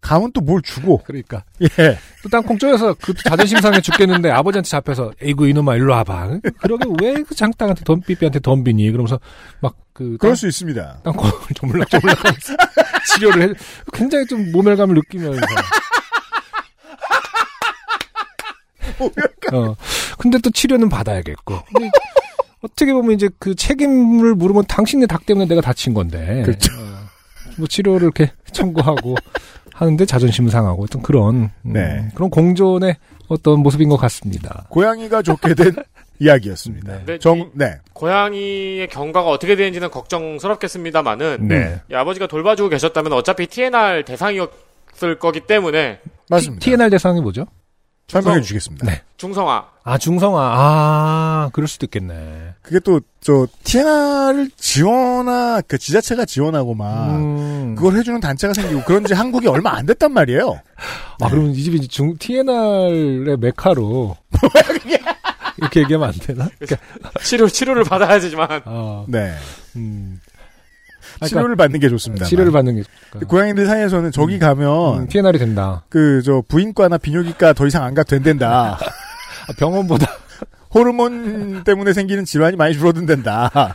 감은 0.00 0.32
또 0.32 0.40
뭘 0.40 0.62
주고, 0.62 0.98
그러니까 1.04 1.44
예. 1.62 1.98
또 2.22 2.28
땅콩 2.30 2.58
쪼여서 2.58 2.94
그 3.00 3.12
자존심 3.14 3.60
상해 3.60 3.80
죽겠는데 3.80 4.30
아버지한테 4.30 4.68
잡혀서 4.68 5.12
에이구 5.22 5.46
이놈아 5.48 5.76
일로 5.76 5.92
와봐. 5.92 6.38
그러게 6.60 6.84
왜 7.02 7.22
그 7.22 7.34
장땅한테 7.34 7.84
덤비비한테 7.84 8.40
덤비니? 8.40 8.90
그러면서 8.90 9.18
막 9.60 9.74
그 9.92 10.16
그럴 10.18 10.34
수 10.34 10.48
있습니다. 10.48 11.00
땅콩을 11.04 11.30
조물락조물락하면서 11.54 12.56
치료를 13.12 13.42
해. 13.50 13.54
굉장히 13.92 14.24
좀 14.24 14.50
모멸감을 14.50 14.94
느끼면서. 14.94 15.38
어. 19.52 19.74
근데 20.18 20.38
또 20.38 20.50
치료는 20.50 20.88
받아야겠고. 20.88 21.54
어떻게 22.62 22.92
보면 22.92 23.12
이제 23.12 23.28
그 23.38 23.54
책임을 23.54 24.34
물으면 24.34 24.64
당신네 24.68 25.06
닭 25.06 25.24
때문에 25.26 25.46
내가 25.46 25.60
다친 25.60 25.94
건데. 25.94 26.42
그렇죠. 26.44 26.72
어. 26.78 27.00
뭐 27.56 27.66
치료를 27.66 28.02
이렇게 28.02 28.32
청구하고 28.52 29.14
하는데 29.74 30.04
자존심 30.06 30.48
상하고 30.48 30.82
어떤 30.84 31.02
그런 31.02 31.50
음, 31.62 31.72
네. 31.72 32.08
그런 32.14 32.28
공존의 32.30 32.96
어떤 33.28 33.60
모습인 33.60 33.88
것 33.88 33.96
같습니다. 33.96 34.66
고양이가 34.70 35.22
좋게 35.22 35.54
된 35.54 35.74
이야기였습니다. 36.20 37.04
네, 37.06 37.18
정, 37.18 37.38
이- 37.38 37.46
네. 37.54 37.78
고양이의 37.94 38.88
경과가 38.88 39.28
어떻게 39.30 39.56
되는지는 39.56 39.90
걱정스럽겠습니다만은 39.90 41.48
네. 41.48 41.80
이 41.90 41.94
아버지가 41.94 42.26
돌봐주고 42.26 42.68
계셨다면 42.68 43.12
어차피 43.14 43.46
TNR 43.46 44.04
대상이었을 44.04 45.18
거기 45.18 45.40
때문에 45.40 46.00
맞습니다. 46.28 46.62
TNR 46.62 46.90
대상이 46.90 47.20
뭐죠? 47.22 47.46
설명해 48.10 48.40
주시겠습니다. 48.42 48.86
네. 48.86 49.02
중성화 49.16 49.64
아 49.82 49.98
중성화. 49.98 50.40
아 50.40 51.50
그럴 51.52 51.66
수도 51.66 51.86
있겠네. 51.86 52.54
그게 52.62 52.78
또, 52.80 53.00
저, 53.20 53.46
TNR을 53.64 54.50
지원하, 54.56 55.60
그 55.66 55.78
지자체가 55.78 56.24
지원하고 56.24 56.74
막, 56.74 57.16
음. 57.16 57.74
그걸 57.74 57.96
해주는 57.96 58.20
단체가 58.20 58.52
생기고, 58.54 58.82
그런 58.84 59.04
지 59.04 59.14
한국이 59.14 59.48
얼마 59.48 59.72
안 59.72 59.86
됐단 59.86 60.12
말이에요. 60.12 60.60
아, 61.20 61.28
그러면 61.28 61.50
이 61.52 61.62
집이 61.62 61.78
이제 61.78 61.88
중, 61.88 62.16
TNR의 62.18 63.38
메카로. 63.38 64.16
이렇게 65.56 65.80
얘기하면 65.80 66.08
안 66.08 66.14
되나? 66.14 66.48
그러니까, 66.58 66.76
치료 67.22 67.48
치료를 67.48 67.84
받아야 67.84 68.18
되지만 68.18 68.62
어, 68.64 69.04
네. 69.08 69.34
음. 69.76 70.20
아, 71.20 71.26
치료를 71.26 71.56
받는 71.56 71.80
게 71.80 71.88
좋습니다. 71.90 72.24
치료를 72.24 72.50
받는 72.52 72.76
게. 72.76 72.82
고양이들 73.26 73.66
사이에서는 73.66 74.10
저기 74.10 74.38
가면, 74.38 74.98
음, 75.02 75.08
TNR이 75.08 75.38
된다. 75.38 75.84
그, 75.88 76.22
저, 76.22 76.42
부인과나 76.48 76.98
비뇨기과 76.98 77.52
더 77.52 77.66
이상 77.66 77.84
안 77.84 77.94
가도 77.94 78.08
된댄다. 78.08 78.78
아, 79.48 79.52
병원보다. 79.58 80.06
호르몬 80.74 81.64
때문에 81.64 81.92
생기는 81.92 82.24
질환이 82.24 82.56
많이 82.56 82.74
줄어든댄다. 82.74 83.74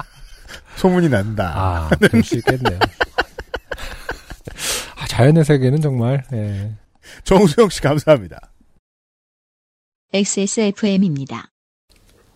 소문이 0.76 1.08
난다. 1.08 1.52
아, 1.54 1.90
그럴 1.96 2.22
수 2.22 2.36
있겠네요. 2.38 2.78
아, 4.96 5.06
자연의 5.06 5.44
세계는 5.44 5.80
정말, 5.80 6.24
예. 6.32 6.72
정수영 7.24 7.68
씨 7.68 7.80
감사합니다. 7.82 8.40
XSFM입니다. 10.12 11.49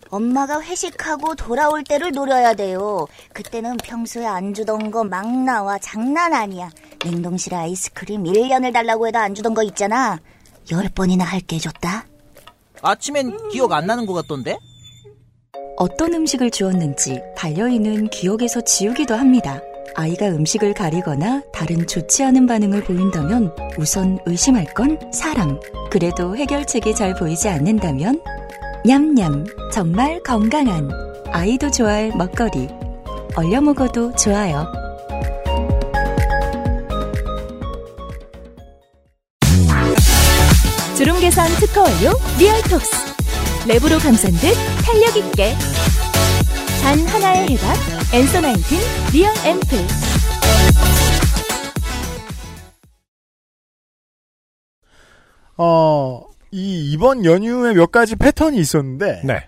엄마가 0.09 0.61
회식하고 0.61 1.35
돌아올 1.35 1.83
때를 1.83 2.11
노려야 2.11 2.53
돼요. 2.53 3.07
그때는 3.33 3.77
평소에 3.77 4.25
안 4.25 4.53
주던 4.53 4.91
거 4.91 5.03
막 5.03 5.27
나와 5.43 5.77
장난 5.79 6.33
아니야. 6.33 6.69
냉동실에 7.03 7.55
아이스크림 7.55 8.23
1년을 8.23 8.71
달라고 8.73 9.07
해도 9.07 9.19
안 9.19 9.35
주던 9.35 9.53
거 9.53 9.63
있잖아. 9.63 10.19
열 10.71 10.89
번이나 10.89 11.23
할게 11.25 11.57
줬다. 11.57 12.05
아침엔 12.81 13.35
기억 13.49 13.71
안 13.73 13.85
나는 13.87 14.05
것 14.05 14.13
같던데? 14.13 14.57
어떤 15.77 16.13
음식을 16.13 16.51
주었는지 16.51 17.21
반려인은 17.35 18.09
기억에서 18.09 18.61
지우기도 18.61 19.15
합니다. 19.15 19.61
아이가 19.95 20.27
음식을 20.27 20.73
가리거나 20.73 21.41
다른 21.53 21.85
좋지 21.87 22.23
않은 22.23 22.47
반응을 22.47 22.83
보인다면 22.83 23.53
우선 23.77 24.17
의심할 24.25 24.65
건 24.73 24.97
사람. 25.11 25.59
그래도 25.89 26.35
해결책이 26.35 26.95
잘 26.95 27.13
보이지 27.15 27.47
않는다면 27.49 28.21
냠냠 28.85 29.45
정말 29.73 30.21
건강한 30.21 30.91
아이도 31.31 31.71
좋아할 31.71 32.11
먹거리. 32.15 32.67
얼려 33.35 33.59
먹어도 33.59 34.15
좋아요. 34.15 34.71
주름 40.95 41.19
개선 41.19 41.47
특허 41.55 41.81
완료 41.81 42.11
리얼톡스 42.37 42.91
랩으로 43.67 43.99
감싼 44.03 44.31
듯 44.33 44.53
탄력 44.85 45.17
있게 45.17 45.55
단 46.83 46.99
하나의 47.07 47.49
해답 47.49 47.75
Answer 48.13 48.39
Nineteen 48.39 48.79
리얼 49.11 49.33
앰플 49.45 49.79
어, 55.57 56.34
이, 56.55 56.91
이번 56.91 57.25
연휴에 57.25 57.73
몇 57.73 57.91
가지 57.91 58.15
패턴이 58.15 58.57
있었는데, 58.57 59.21
네. 59.25 59.43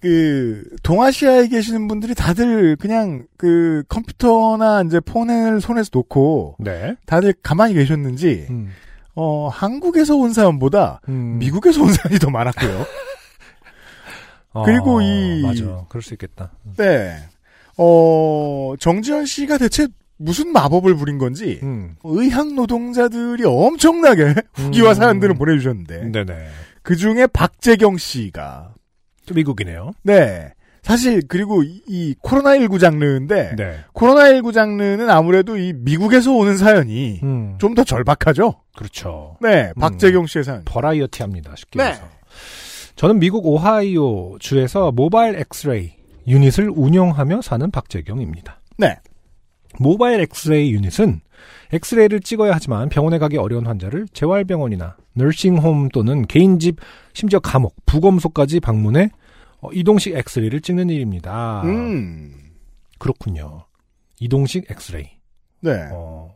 그, 0.00 0.64
동아시아에 0.82 1.48
계시는 1.48 1.86
분들이 1.86 2.14
다들 2.14 2.76
그냥 2.76 3.26
그 3.36 3.82
컴퓨터나 3.88 4.82
이제 4.86 5.00
폰을 5.00 5.60
손에서 5.60 5.90
놓고, 5.92 6.56
네. 6.58 6.96
다들 7.04 7.34
가만히 7.42 7.74
계셨는지, 7.74 8.46
음. 8.48 8.70
어, 9.14 9.48
한국에서 9.48 10.16
온 10.16 10.32
사람보다 10.32 11.02
음. 11.08 11.36
미국에서 11.38 11.82
온 11.82 11.92
사람이 11.92 12.18
더 12.18 12.30
많았고요. 12.30 12.86
어, 14.54 14.62
그리고 14.64 15.02
이- 15.02 15.42
맞아. 15.42 15.84
그럴 15.90 16.02
수 16.02 16.14
있겠다. 16.14 16.52
네. 16.78 17.16
어, 17.76 18.74
정지현 18.78 19.26
씨가 19.26 19.58
대체 19.58 19.88
무슨 20.20 20.52
마법을 20.52 20.96
부린 20.96 21.16
건지, 21.16 21.60
음. 21.62 21.96
의학 22.04 22.52
노동자들이 22.52 23.42
엄청나게 23.46 24.34
후기와 24.52 24.90
음. 24.90 24.94
사연들을 24.94 25.34
보내주셨는데, 25.34 26.10
네네. 26.12 26.46
그 26.82 26.94
중에 26.94 27.26
박재경 27.26 27.96
씨가, 27.96 28.74
또 29.26 29.34
미국이네요. 29.34 29.92
네. 30.02 30.52
사실, 30.82 31.22
그리고 31.26 31.62
이, 31.62 31.80
이 31.86 32.14
코로나19 32.22 32.78
장르인데, 32.78 33.56
네. 33.56 33.78
코로나19 33.94 34.52
장르는 34.52 35.08
아무래도 35.08 35.56
이 35.56 35.72
미국에서 35.74 36.32
오는 36.32 36.58
사연이 36.58 37.20
음. 37.22 37.56
좀더 37.58 37.84
절박하죠? 37.84 38.60
그렇죠. 38.76 39.38
네. 39.40 39.72
음. 39.74 39.80
박재경 39.80 40.26
씨의 40.26 40.44
사연. 40.44 40.62
버라이어티 40.66 41.22
합니다. 41.22 41.54
쉽게 41.56 41.78
네. 41.78 41.90
해서. 41.90 42.02
저는 42.96 43.18
미국 43.18 43.46
오하이오 43.46 44.36
주에서 44.38 44.92
모바일 44.92 45.36
엑스레이 45.36 45.92
유닛을 46.26 46.70
운영하며 46.74 47.40
사는 47.40 47.70
박재경입니다. 47.70 48.60
네. 48.76 48.98
모바일 49.78 50.20
엑스레이 50.20 50.72
유닛은 50.72 51.20
엑스레이를 51.72 52.20
찍어야 52.20 52.52
하지만 52.52 52.88
병원에 52.88 53.18
가기 53.18 53.36
어려운 53.36 53.66
환자를 53.66 54.06
재활병원이나 54.12 54.96
nursing 55.14 55.61
home 55.61 55.88
또는 55.90 56.26
개인집 56.26 56.76
심지어 57.12 57.38
감옥, 57.40 57.74
부검소까지 57.86 58.60
방문해 58.60 59.10
어, 59.60 59.70
이동식 59.72 60.14
엑스레이를 60.16 60.60
찍는 60.60 60.90
일입니다. 60.90 61.62
음. 61.64 62.32
그렇군요. 62.98 63.64
이동식 64.18 64.70
엑스레이. 64.70 65.06
네. 65.60 65.88
어, 65.92 66.34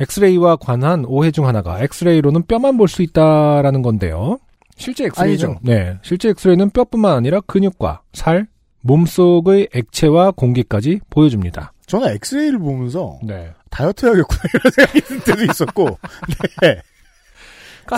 엑스레이와 0.00 0.56
관한 0.56 1.04
오해 1.06 1.30
중 1.30 1.46
하나가 1.46 1.80
엑스레이로는 1.82 2.46
뼈만 2.46 2.76
볼 2.76 2.88
수 2.88 3.02
있다라는 3.02 3.82
건데요. 3.82 4.38
실제 4.76 5.04
엑스레이는 5.04 5.30
아니죠. 5.30 5.60
네, 5.62 5.98
실제 6.02 6.30
엑스레이는 6.30 6.70
뼈뿐만 6.70 7.12
아니라 7.14 7.40
근육과 7.42 8.02
살, 8.12 8.48
몸속의 8.80 9.68
액체와 9.72 10.32
공기까지 10.32 11.00
보여줍니다. 11.10 11.72
저는 11.86 12.08
엑스레이를 12.14 12.58
보면서 12.58 13.18
네. 13.22 13.52
다이어트 13.70 14.06
해야겠구나 14.06 14.40
이런 14.54 14.72
생각이 14.72 15.00
들 15.02 15.20
때도 15.20 15.44
있었고 15.44 15.98
네. 16.62 16.80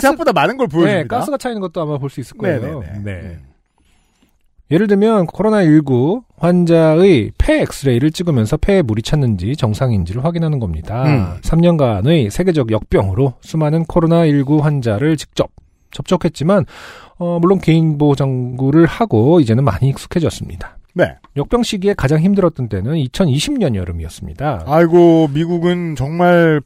생각보다 0.01 0.33
많은 0.33 0.57
걸 0.57 0.67
보여줍니다. 0.67 1.01
네, 1.03 1.07
가스가 1.07 1.37
차 1.37 1.42
있는 1.42 1.61
것도 1.61 1.81
아마 1.81 1.97
볼 1.97 2.09
수 2.09 2.19
있을 2.19 2.37
거예요. 2.37 2.81
네네네. 2.81 2.99
네. 3.03 3.39
예를 4.69 4.87
들면 4.87 5.27
코로나19 5.27 6.23
환자의 6.37 7.31
폐 7.37 7.61
엑스레이를 7.61 8.11
찍으면서 8.11 8.57
폐에 8.57 8.81
물이 8.81 9.01
찼는지 9.01 9.55
정상인지를 9.55 10.25
확인하는 10.25 10.59
겁니다. 10.59 11.05
음. 11.05 11.39
3년간의 11.41 12.29
세계적 12.29 12.71
역병으로 12.71 13.35
수많은 13.39 13.85
코로나19 13.85 14.59
환자를 14.61 15.15
직접 15.15 15.49
접촉했지만 15.91 16.65
어, 17.17 17.39
물론 17.39 17.59
개인 17.59 17.97
보호 17.97 18.13
장구를 18.15 18.85
하고 18.87 19.39
이제는 19.39 19.63
많이 19.63 19.87
익숙해졌습니다. 19.87 20.76
네. 20.97 21.15
역병 21.35 21.63
시기에 21.63 21.93
가장 21.93 22.19
힘들었던 22.19 22.69
때는 22.69 22.95
2020년 22.95 23.75
여름이었습니다. 23.75 24.63
아이고 24.65 25.29
미국은 25.31 25.95
정말 25.95 26.61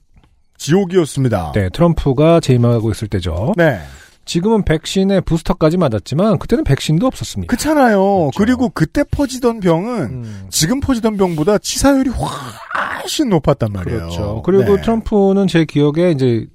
지옥이었습니다. 0.57 1.51
네, 1.53 1.69
트럼프가 1.69 2.39
재임하고 2.39 2.91
있을 2.91 3.07
때죠. 3.09 3.53
네. 3.57 3.79
지금은 4.23 4.63
백신에 4.63 5.19
부스터까지 5.21 5.77
맞았지만 5.77 6.37
그때는 6.37 6.63
백신도 6.63 7.07
없었습니다. 7.07 7.49
그렇잖아요. 7.49 7.99
그렇죠. 7.99 8.31
그리고 8.37 8.69
그때 8.69 9.03
퍼지던 9.03 9.59
병은 9.59 10.01
음. 10.03 10.45
지금 10.49 10.79
퍼지던 10.79 11.17
병보다 11.17 11.57
치사율이 11.57 12.11
훨씬 12.11 13.29
높았단 13.29 13.73
말이에요. 13.73 13.99
그렇죠. 13.99 14.41
그리고 14.45 14.75
네. 14.75 14.81
트럼프는 14.81 15.47
제 15.47 15.65
기억에 15.65 16.11
이제 16.11 16.45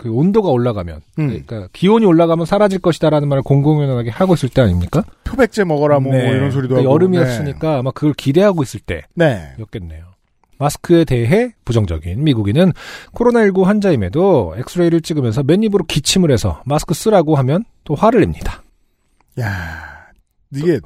그 0.00 0.10
온도가 0.10 0.48
올라가면, 0.48 1.02
음. 1.18 1.26
그러니까 1.28 1.68
기온이 1.74 2.06
올라가면 2.06 2.46
사라질 2.46 2.78
것이다라는 2.78 3.28
말을 3.28 3.42
공공연하게 3.42 4.08
하고 4.08 4.32
있을 4.32 4.48
때 4.48 4.62
아닙니까? 4.62 5.04
표백제 5.24 5.64
먹어라 5.64 6.00
뭐, 6.00 6.14
네. 6.14 6.24
뭐 6.24 6.32
이런 6.32 6.50
소리도 6.50 6.74
그러니까 6.74 6.88
하고. 6.88 6.94
여름이었으니까 6.94 7.78
아마 7.78 7.90
그걸 7.90 8.14
기대하고 8.14 8.62
있을 8.62 8.80
네. 8.86 9.02
네. 9.14 9.52
때였겠네요. 9.58 10.04
마스크에 10.56 11.04
대해 11.04 11.52
부정적인 11.66 12.24
미국인은 12.24 12.72
코로나19 13.14 13.64
환자임에도 13.64 14.54
엑스레이를 14.56 15.02
찍으면서 15.02 15.42
맨입으로 15.42 15.84
기침을 15.84 16.30
해서 16.30 16.62
마스크 16.64 16.94
쓰라고 16.94 17.36
하면 17.36 17.64
또 17.84 17.94
화를 17.94 18.20
냅니다. 18.20 18.62
야 19.38 20.06
이게 20.54 20.80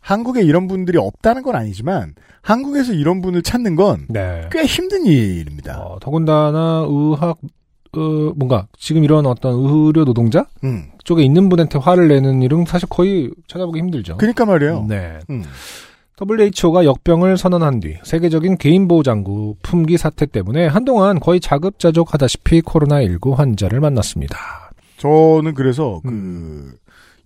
한국에 0.00 0.42
이런 0.42 0.68
분들이 0.68 0.98
없다는 0.98 1.42
건 1.42 1.54
아니지만 1.54 2.14
한국에서 2.42 2.92
이런 2.92 3.22
분을 3.22 3.42
찾는 3.42 3.76
건꽤 3.76 4.12
네. 4.12 4.64
힘든 4.66 5.06
일입니다. 5.06 5.80
어, 5.80 5.98
더군다나 6.00 6.84
의학, 6.86 7.38
어, 7.96 8.32
뭔가 8.36 8.66
지금 8.78 9.04
이런 9.04 9.26
어떤 9.26 9.54
의료 9.54 10.04
노동자 10.04 10.46
음. 10.64 10.86
쪽에 11.04 11.22
있는 11.22 11.48
분한테 11.48 11.78
화를 11.78 12.08
내는 12.08 12.42
일은 12.42 12.64
사실 12.66 12.88
거의 12.88 13.30
찾아보기 13.48 13.78
힘들죠. 13.78 14.16
그러니까 14.16 14.44
말이에요. 14.44 14.86
네. 14.88 15.18
음. 15.30 15.44
WHO가 16.20 16.84
역병을 16.84 17.36
선언한 17.36 17.80
뒤 17.80 17.96
세계적인 18.04 18.58
개인보호장구 18.58 19.56
품귀 19.62 19.98
사태 19.98 20.26
때문에 20.26 20.66
한동안 20.66 21.18
거의 21.18 21.40
자급자족하다시피 21.40 22.62
코로나19 22.62 23.34
환자를 23.34 23.80
만났습니다. 23.80 24.38
저는 24.98 25.54
그래서 25.54 26.00
음. 26.04 26.72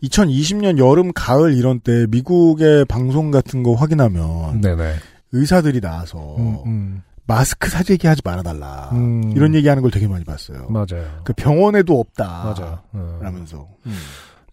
그 0.00 0.06
2020년 0.06 0.78
여름 0.78 1.12
가을 1.12 1.54
이런 1.54 1.80
때 1.80 2.06
미국의 2.08 2.84
방송 2.86 3.30
같은 3.30 3.62
거 3.62 3.74
확인하면 3.74 4.60
네네. 4.60 4.94
의사들이 5.32 5.80
나와서 5.80 6.36
음, 6.38 6.58
음, 6.64 7.02
마스크 7.28 7.68
사재기 7.70 8.06
하지 8.08 8.22
말아달라 8.24 8.88
음. 8.92 9.32
이런 9.36 9.54
얘기하는 9.54 9.82
걸 9.82 9.90
되게 9.92 10.08
많이 10.08 10.24
봤어요. 10.24 10.66
맞아요. 10.70 11.04
그 11.24 11.32
병원에도 11.34 12.00
없다. 12.00 12.26
맞아요. 12.56 12.78
어. 12.92 13.18
라면서. 13.22 13.68
음. 13.86 13.94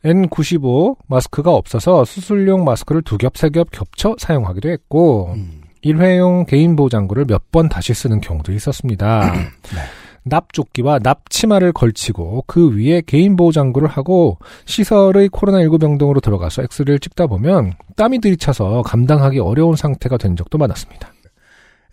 N95 0.04 0.98
마스크가 1.08 1.52
없어서 1.54 2.06
수술용 2.06 2.64
마스크를 2.64 3.02
두 3.02 3.18
겹, 3.18 3.38
세 3.38 3.50
겹 3.50 3.72
겹쳐 3.72 4.16
사용하기도 4.20 4.70
했고, 4.70 5.32
음. 5.34 5.62
일회용 5.82 6.46
개인 6.46 6.76
보호장구를 6.76 7.26
몇 7.26 7.42
번 7.52 7.70
다시 7.70 7.94
쓰는 7.94 8.20
경우도 8.22 8.52
있었습니다. 8.54 9.34
납조끼와 10.24 11.00
납치마를 11.04 11.72
걸치고 11.72 12.44
그 12.48 12.76
위에 12.76 13.02
개인 13.06 13.36
보호장구를 13.36 13.88
하고 13.88 14.38
시설의 14.66 15.30
코로나19 15.30 15.80
병동으로 15.80 16.20
들어가서 16.20 16.64
엑스레이를 16.64 17.00
찍다 17.00 17.28
보면 17.28 17.74
땀이 17.96 18.20
들이차서 18.20 18.82
감당하기 18.82 19.40
어려운 19.40 19.76
상태가 19.76 20.18
된 20.18 20.36
적도 20.36 20.58
많았습니다. 20.58 21.10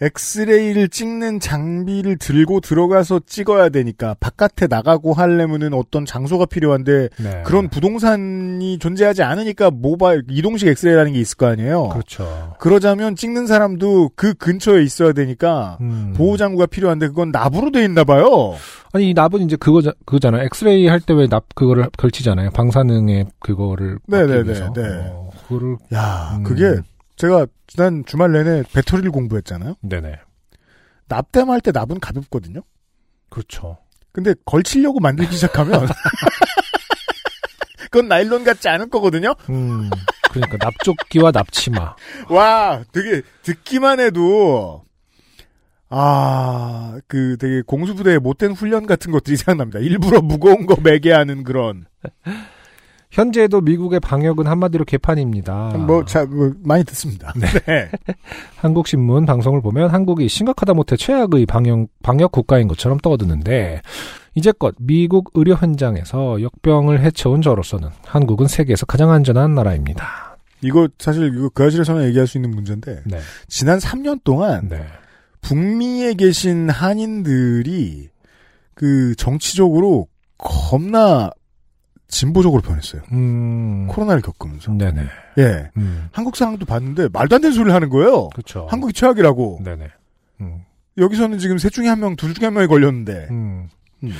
엑스레이를 0.03 0.89
찍는 0.89 1.39
장비를 1.39 2.19
들고 2.19 2.61
들어가서 2.61 3.21
찍어야 3.25 3.69
되니까 3.69 4.17
바깥에 4.19 4.67
나가고 4.67 5.13
하려면은 5.15 5.73
어떤 5.75 6.05
장소가 6.05 6.47
필요한데 6.47 7.09
네. 7.23 7.43
그런 7.47 7.69
부동산이 7.69 8.79
존재하지 8.79 9.23
않으니까 9.23 9.71
모바일 9.71 10.25
이동식 10.29 10.67
엑스레이라는 10.69 11.13
게 11.13 11.21
있을 11.21 11.37
거 11.37 11.47
아니에요. 11.47 11.89
그렇죠. 11.91 12.55
그러자면 12.59 13.15
찍는 13.15 13.47
사람도 13.47 14.11
그 14.17 14.35
근처에 14.35 14.83
있어야 14.83 15.13
되니까 15.13 15.79
음. 15.81 16.15
보호 16.17 16.37
장구가 16.37 16.67
필요한데 16.67 17.09
그건 17.09 17.31
납으로 17.31 17.71
돼 17.71 17.85
있나 17.85 18.03
봐요. 18.03 18.55
아니 18.93 19.11
이 19.11 19.15
납은 19.15 19.41
이제 19.43 19.57
그거 19.57 19.81
그거잖아요. 20.05 20.43
엑스레이 20.47 20.87
할 20.89 21.01
때 21.01 21.15
왜 21.15 21.27
납 21.29 21.45
그거를 21.55 21.89
걸치잖아요. 21.97 22.51
방사능에 22.51 23.27
그거를 23.39 23.99
네네네, 24.07 24.35
막기 24.37 24.49
위해서. 24.49 24.73
네. 24.75 24.83
어, 25.13 25.31
그거를 25.49 25.77
야, 25.95 26.35
음. 26.37 26.43
그게 26.43 26.81
제가 27.17 27.47
지난 27.67 28.05
주말 28.07 28.33
내내 28.33 28.63
배터리를 28.73 29.11
공부했잖아요. 29.11 29.77
네네 29.83 30.17
납땜할 31.09 31.61
때 31.61 31.71
납은 31.73 32.01
가볍거든요. 32.01 32.63
그렇죠. 33.29 33.79
근데 34.13 34.35
걸치려고 34.45 35.01
만들기 35.01 35.35
시작하면 35.35 35.87
그건 37.91 38.09
나일론 38.09 38.45
같지 38.45 38.69
않을 38.69 38.89
거거든요. 38.91 39.35
음 39.51 39.91
그러니까 40.33 40.57
납조끼와 40.59 41.31
납치마. 41.31 41.95
와, 42.31 42.83
되게 42.93 43.23
듣기만 43.43 44.01
해도 44.01 44.85
아, 45.95 46.99
그 47.07 47.37
되게 47.39 47.61
공수부대의 47.61 48.19
못된 48.19 48.53
훈련 48.53 48.87
같은 48.87 49.13
것들이 49.13 49.37
생각납니다. 49.37 49.79
일부러 49.79 50.23
무거운 50.23 50.65
거 50.65 50.77
매게 50.81 51.13
하는 51.13 51.45
그런. 51.45 51.85
현재도 53.13 53.61
미국의 53.61 54.01
방역은 54.01 54.47
한마디로 54.47 54.87
개판입니다. 54.87 55.75
뭐, 55.87 56.03
자, 56.05 56.25
뭐, 56.25 56.51
많이 56.65 56.83
듣습니다. 56.85 57.33
네. 57.37 57.91
한국신문 58.57 59.27
방송을 59.27 59.61
보면 59.61 59.91
한국이 59.91 60.29
심각하다 60.29 60.73
못해 60.73 60.97
최악의 60.97 61.45
방역, 61.45 61.89
방역 62.03 62.33
국가인 62.33 62.69
것처럼 62.69 62.97
떠드는데 62.99 63.83
이제껏 64.35 64.75
미국 64.79 65.31
의료 65.35 65.55
현장에서 65.55 66.41
역병을 66.41 67.01
해쳐온 67.01 67.43
저로서는 67.43 67.91
한국은 68.07 68.47
세계에서 68.47 68.87
가장 68.87 69.11
안전한 69.11 69.55
나라입니다. 69.55 70.39
이거 70.63 70.89
사실 70.99 71.35
이거 71.37 71.51
그 71.53 71.67
아실에서는 71.67 72.07
얘기할 72.09 72.27
수 72.27 72.39
있는 72.39 72.51
문제인데 72.51 73.03
네. 73.05 73.19
지난 73.47 73.79
3년 73.79 74.25
동안 74.25 74.69
네. 74.71 74.87
북미에 75.43 76.15
계신 76.15 76.71
한인들이 76.71 78.09
그 78.75 79.15
정치적으로 79.17 80.07
겁나 80.39 81.31
진보적으로 82.13 82.63
변했어요. 82.63 83.03
음. 83.13 83.87
코로나를 83.89 84.21
겪으면서. 84.23 84.71
네네. 84.73 85.03
예. 85.39 85.71
음. 85.79 86.09
한국 86.13 86.37
사람도 86.37 86.67
봤는데 86.67 87.09
말도 87.13 87.37
안 87.37 87.41
되는 87.43 87.53
소리를 87.55 87.75
하는 87.75 87.89
거예요. 87.89 88.29
그렇죠. 88.29 88.67
한국이 88.71 88.93
최악이라고. 88.93 89.61
네네. 89.65 89.87
음. 90.43 90.59
여기서는 90.99 91.39
지금 91.39 91.57
셋 91.59 91.73
중에 91.73 91.89
한 91.89 92.01
명, 92.01 92.15
둘 92.17 92.35
중에 92.35 92.47
한 92.47 92.55
명이 92.55 92.67
걸렸는데. 92.69 93.29
음. 93.31 93.69
음. 94.05 94.13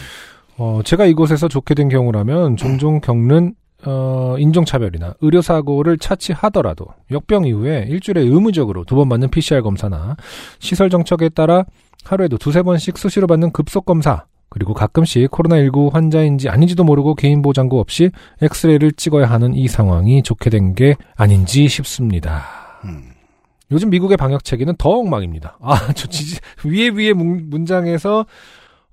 어, 0.57 0.81
제가 0.85 1.05
이곳에서 1.05 1.49
좋게 1.49 1.75
된 1.75 1.89
경우라면 1.89 2.57
종종 2.57 3.01
겪는 3.01 3.55
어, 3.85 4.37
인종차별이나 4.39 5.15
의료사고를 5.21 5.99
차치하더라도 5.99 6.87
역병 7.11 7.47
이후에 7.47 7.87
일주일에 7.89 8.21
의무적으로 8.23 8.85
두 8.85 8.95
번 8.95 9.09
받는 9.09 9.29
PCR 9.31 9.61
검사나 9.63 10.17
시설 10.61 10.89
정책에 10.89 11.29
따라 11.31 11.65
하루에도 12.05 12.39
두세 12.39 12.63
번씩 12.63 12.97
수시로 12.97 13.27
받는 13.27 13.51
급속 13.53 13.85
검사 13.85 14.25
그리고 14.53 14.75
가끔씩 14.75 15.31
코로나19 15.31 15.91
환자인지 15.93 16.49
아닌지도 16.51 16.85
모르고 16.85 17.15
개인 17.15 17.41
보장구 17.41 17.81
없이 17.81 18.11
엑스레이를 18.43 18.93
찍어야 18.93 19.27
하는 19.27 19.55
이 19.55 19.67
상황이 19.67 20.23
좋게 20.23 20.51
된 20.51 20.75
게 20.75 20.95
아닌지 21.17 21.69
싶습니다. 21.69 22.45
음. 22.85 23.05
요즘 23.71 23.89
미국의 23.91 24.17
방역 24.19 24.45
체계는 24.45 24.75
더 24.77 24.91
엉망입니다. 24.91 25.57
아, 25.63 25.93
저 25.95 26.07
지, 26.09 26.37
위에 26.65 26.89
위에 26.91 27.13
문, 27.15 27.49
문장에서 27.51 28.27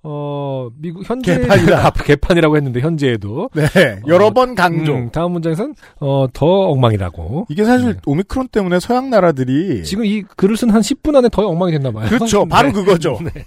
어 0.02 0.70
미국 0.78 1.04
현재 1.10 1.38
개판이다. 1.40 1.86
아, 1.88 1.92
개판이라고 1.92 2.56
했는데 2.56 2.80
현재에도 2.80 3.50
네. 3.54 3.68
여러 4.08 4.28
어, 4.28 4.30
번 4.32 4.56
강조. 4.56 4.94
음, 4.96 5.10
다음 5.12 5.34
문장에서는 5.34 5.76
어더 6.00 6.46
엉망이라고. 6.70 7.48
이게 7.50 7.66
사실 7.66 7.94
네. 7.96 8.00
오미크론 8.06 8.48
때문에 8.48 8.80
서양 8.80 9.10
나라들이 9.10 9.84
지금 9.84 10.06
이 10.06 10.22
글을 10.22 10.56
쓴 10.56 10.70
한 10.70 10.80
10분 10.82 11.16
안에 11.18 11.28
더 11.30 11.46
엉망이 11.46 11.74
됐나 11.74 11.92
봐요. 11.92 12.08
그렇죠. 12.08 12.46
바로 12.46 12.70
네. 12.72 12.74
그거죠. 12.74 13.20
네. 13.22 13.46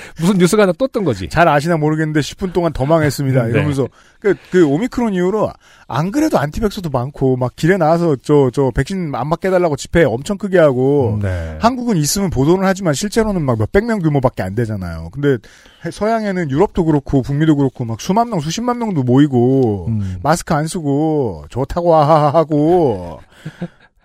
무슨 0.20 0.38
뉴스가 0.38 0.62
하나 0.64 0.72
떴던 0.72 1.04
거지. 1.04 1.28
잘 1.28 1.48
아시나 1.48 1.76
모르겠는데 1.76 2.20
10분 2.20 2.52
동안 2.52 2.72
더 2.72 2.84
망했습니다. 2.86 3.44
네. 3.44 3.50
이러면서 3.50 3.88
그, 4.20 4.34
그 4.50 4.66
오미크론 4.66 5.14
이후로 5.14 5.50
안 5.88 6.10
그래도 6.10 6.38
안티백서도 6.38 6.90
많고 6.90 7.36
막 7.36 7.54
길에 7.56 7.76
나와서 7.76 8.16
저 8.16 8.50
저 8.52 8.70
백신 8.74 9.14
안 9.14 9.28
맞게 9.28 9.48
해달라고 9.48 9.76
집회 9.76 10.04
엄청 10.04 10.38
크게 10.38 10.58
하고 10.58 11.18
네. 11.22 11.58
한국은 11.60 11.96
있으면 11.96 12.30
보도는 12.30 12.66
하지만 12.66 12.94
실제로는 12.94 13.42
막 13.42 13.58
몇백 13.58 13.84
명 13.84 13.98
규모밖에 14.00 14.42
안 14.42 14.54
되잖아요. 14.54 15.08
근데 15.12 15.36
해- 15.84 15.90
서양에는 15.90 16.50
유럽도 16.50 16.84
그렇고 16.84 17.22
북미도 17.22 17.56
그렇고 17.56 17.84
막 17.84 18.00
수만 18.00 18.30
명 18.30 18.40
수십만 18.40 18.78
명도 18.78 19.02
모이고 19.02 19.86
음. 19.88 20.16
마스크 20.22 20.54
안 20.54 20.66
쓰고 20.66 21.44
좋다고 21.50 21.94
하하하 21.94 22.38
하고 22.38 23.20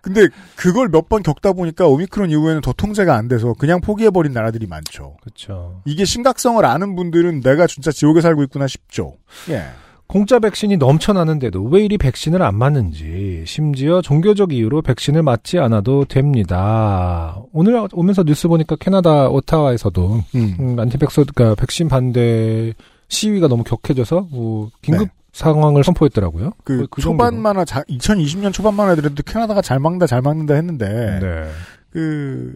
근데 0.02 0.28
그걸 0.56 0.90
몇 0.90 1.10
번 1.10 1.24
겪다 1.24 1.54
보니까 1.54 1.88
오미크론 1.88 2.30
이후에는 2.32 2.62
더 2.62 2.74
통제가 2.74 3.16
안 3.16 3.28
돼서 3.28 3.54
그냥 3.54 3.82
포기해버린 3.82 4.32
나라들이 4.34 4.66
많죠. 4.68 5.18
그렇죠. 5.22 5.82
이게 5.86 6.06
심각성을 6.06 6.64
아는 6.64 6.96
분들은 6.96 7.42
내가 7.42 7.68
진짜 7.68 7.92
지옥에 7.92 8.22
살고 8.22 8.44
있구나 8.44 8.68
싶죠. 8.68 9.14
예. 9.50 9.64
공짜 10.08 10.40
백신이 10.40 10.76
넘쳐나는데도 10.78 11.64
왜 11.64 11.86
이리 11.86 11.98
백신을 11.98 12.42
안 12.42 12.56
맞는지, 12.56 13.44
심지어 13.48 14.02
종교적 14.02 14.52
이유로 14.52 14.82
백신을 14.82 15.24
맞지 15.24 15.58
않아도 15.60 16.04
됩니다. 16.04 17.42
오늘 17.54 17.88
오면서 17.94 18.24
뉴스 18.24 18.50
보니까 18.50 18.76
캐나다 18.78 19.30
오타와에서도 19.30 20.24
음. 20.36 20.56
음, 20.60 20.80
안티백서, 20.80 21.24
그러니까 21.34 21.56
백신 21.56 21.88
반대 21.88 22.74
시위가 23.08 23.48
너무 23.48 23.64
격해져서 23.64 24.28
뭐 24.32 24.70
긴급 24.82 25.08
상황을 25.34 25.84
선포했더라고요. 25.84 26.52
그, 26.64 26.88
그. 26.90 27.02
초반만, 27.02 27.56
2020년 27.58 28.54
초반만 28.54 28.98
해도 28.98 29.10
캐나다가 29.26 29.62
잘 29.62 29.80
막는다, 29.80 30.08
잘 30.08 30.22
막는다 30.22 30.54
했는데, 30.56 31.20
네. 31.22 31.50
그, 31.90 32.56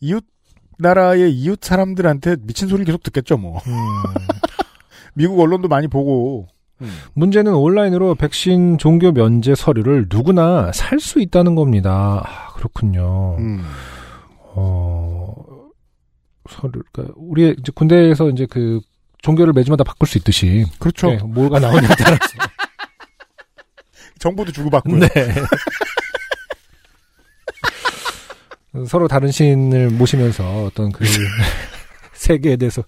이웃, 0.00 0.24
나라의 0.78 1.32
이웃 1.32 1.62
사람들한테 1.62 2.36
미친 2.40 2.68
소리를 2.68 2.86
계속 2.86 3.02
듣겠죠, 3.02 3.36
뭐. 3.36 3.58
음, 3.66 3.72
미국 5.14 5.38
언론도 5.40 5.68
많이 5.68 5.88
보고. 5.88 6.46
문제는 7.14 7.54
온라인으로 7.54 8.14
백신 8.16 8.76
종교 8.78 9.12
면제 9.12 9.54
서류를 9.54 10.06
누구나 10.10 10.70
살 10.72 10.98
수 11.00 11.20
있다는 11.20 11.54
겁니다. 11.54 12.22
아, 12.26 12.52
그렇군요. 12.54 13.36
음. 13.38 13.62
어, 14.56 15.34
서류, 16.50 16.82
그러니까 16.92 17.14
우리 17.16 17.54
이제 17.58 17.72
군대에서 17.74 18.28
이제 18.30 18.46
그 18.50 18.80
종교를 19.24 19.52
매주마다 19.54 19.82
바꿀 19.84 20.06
수 20.06 20.18
있듯이. 20.18 20.66
그렇죠. 20.78 21.08
네, 21.08 21.16
뭐가 21.16 21.58
나오냐에 21.58 21.88
따라서. 21.98 22.26
정보도 24.18 24.52
주고받고요. 24.52 25.00
네. 25.00 25.08
서로 28.86 29.08
다른 29.08 29.30
신을 29.30 29.88
모시면서 29.90 30.64
어떤 30.64 30.92
그 30.92 31.04
세계에 32.12 32.56
대해서 32.56 32.82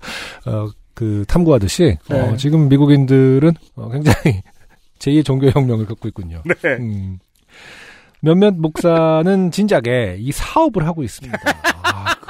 어, 0.45 0.69
그 0.93 1.25
탐구하듯이 1.27 1.97
어, 2.11 2.15
네. 2.15 2.37
지금 2.37 2.69
미국인들은 2.69 3.55
어, 3.77 3.89
굉장히 3.91 4.43
제2의 4.99 5.25
종교 5.25 5.49
혁명을 5.49 5.87
겪고 5.87 6.07
있군요. 6.09 6.43
네. 6.45 6.55
음. 6.79 7.19
몇몇 8.21 8.55
목사는 8.57 9.51
진작에 9.51 10.17
이 10.19 10.33
사업을 10.33 10.87
하고 10.87 11.03
있습니다. 11.03 11.39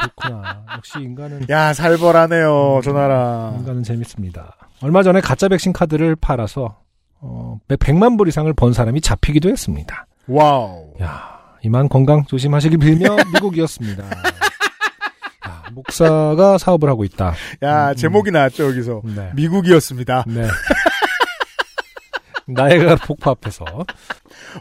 아 0.07 0.11
그렇구나. 0.15 0.65
역시 0.77 0.99
인간은 1.01 1.47
야, 1.51 1.73
살벌하네요, 1.73 2.81
저 2.85 2.93
나라. 2.93 3.55
인간은 3.59 3.83
재밌습니다. 3.83 4.57
얼마 4.83 5.03
전에 5.03 5.21
가짜 5.21 5.49
백신 5.49 5.73
카드를 5.73 6.17
팔아서 6.17 6.79
어, 7.21 7.59
100만 7.69 8.19
불 8.19 8.29
이상을 8.29 8.53
번 8.55 8.73
사람이 8.73 9.01
잡히기도 9.01 9.49
했습니다. 9.49 10.07
와우. 10.29 10.93
야, 11.01 11.41
이만 11.63 11.89
건강 11.89 12.25
조심하시길 12.27 12.79
빌며 12.79 13.17
미국이었습니다. 13.35 14.05
야, 14.05 15.63
목사가 15.73 16.59
사업을 16.59 16.89
하고 16.89 17.05
있다. 17.05 17.35
야, 17.63 17.95
제목이 17.95 18.31
나왔죠, 18.31 18.65
여기서. 18.69 19.03
네. 19.05 19.31
미국이었습니다. 19.35 20.25
네. 20.29 20.47
나이가 22.49 22.95
폭파합해서 22.97 23.65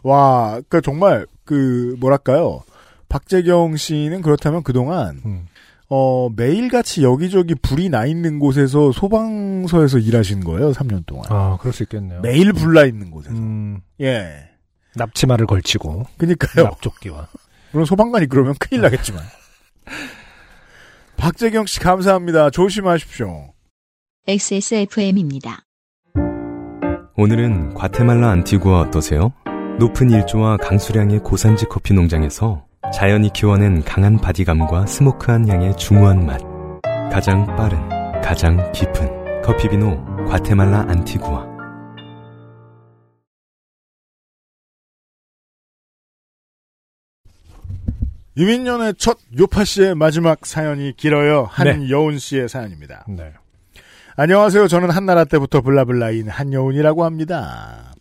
와, 0.03 0.59
그 0.69 0.81
정말, 0.81 1.27
그, 1.43 1.95
뭐랄까요. 1.99 2.63
박재경 3.09 3.77
씨는 3.77 4.21
그렇다면 4.21 4.63
그동안, 4.63 5.21
음. 5.25 5.47
어, 5.89 6.29
매일같이 6.35 7.03
여기저기 7.03 7.53
불이 7.55 7.89
나 7.89 8.05
있는 8.05 8.39
곳에서 8.39 8.91
소방서에서 8.91 9.99
일하신 9.99 10.43
거예요, 10.43 10.71
3년 10.71 11.05
동안. 11.05 11.25
아, 11.29 11.57
그럴 11.59 11.73
수 11.73 11.83
있겠네요. 11.83 12.21
매일 12.21 12.51
불 12.53 12.73
나 12.73 12.85
있는 12.85 13.11
곳에서. 13.11 13.35
음, 13.35 13.81
예. 14.01 14.49
납치마를 14.95 15.45
걸치고 15.45 16.05
그니까요. 16.17 16.65
납조끼와 16.65 17.27
물론 17.71 17.85
소방관이 17.85 18.27
그러면 18.27 18.55
큰일 18.59 18.81
나겠지만. 18.81 19.21
박재경 21.17 21.65
씨 21.65 21.79
감사합니다. 21.79 22.49
조심하십시오. 22.49 23.53
XSFM입니다. 24.27 25.59
오늘은 27.17 27.73
과테말라 27.73 28.29
안티구아 28.31 28.81
어떠세요? 28.81 29.33
높은 29.79 30.09
일조와 30.09 30.57
강수량의 30.57 31.19
고산지 31.19 31.65
커피 31.69 31.93
농장에서 31.93 32.65
자연이 32.93 33.31
키워낸 33.33 33.83
강한 33.83 34.17
바디감과 34.17 34.85
스모크한 34.85 35.47
향의 35.49 35.75
중후한 35.75 36.25
맛. 36.25 36.39
가장 37.11 37.45
빠른, 37.55 37.77
가장 38.21 38.71
깊은 38.71 39.41
커피 39.43 39.67
비노 39.69 40.25
과테말라 40.27 40.85
안티구아. 40.87 41.55
유민년의 48.37 48.95
첫 48.97 49.17
요파 49.37 49.63
씨의 49.63 49.95
마지막 49.95 50.45
사연이 50.45 50.93
길어요. 50.95 51.49
네. 51.63 51.71
한여운 51.71 52.17
씨의 52.19 52.49
사연입니다. 52.49 53.05
네. 53.07 53.33
안녕하세요. 54.17 54.67
저는 54.67 54.91
한나라 54.91 55.25
때부터 55.25 55.61
블라블라인 55.61 56.27
한여운이라고 56.29 57.05
합니다. 57.05 57.94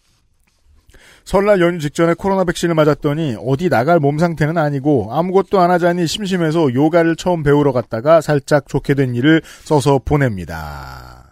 설날 1.24 1.60
연휴 1.60 1.78
직전에 1.78 2.14
코로나 2.14 2.44
백신을 2.44 2.74
맞았더니 2.74 3.36
어디 3.44 3.68
나갈 3.70 3.98
몸 3.98 4.18
상태는 4.18 4.58
아니고 4.58 5.08
아무것도 5.12 5.58
안 5.60 5.70
하자니 5.70 6.06
심심해서 6.06 6.74
요가를 6.74 7.16
처음 7.16 7.42
배우러 7.42 7.72
갔다가 7.72 8.20
살짝 8.20 8.68
좋게 8.68 8.94
된 8.94 9.14
일을 9.14 9.42
써서 9.64 9.98
보냅니다. 10.04 11.24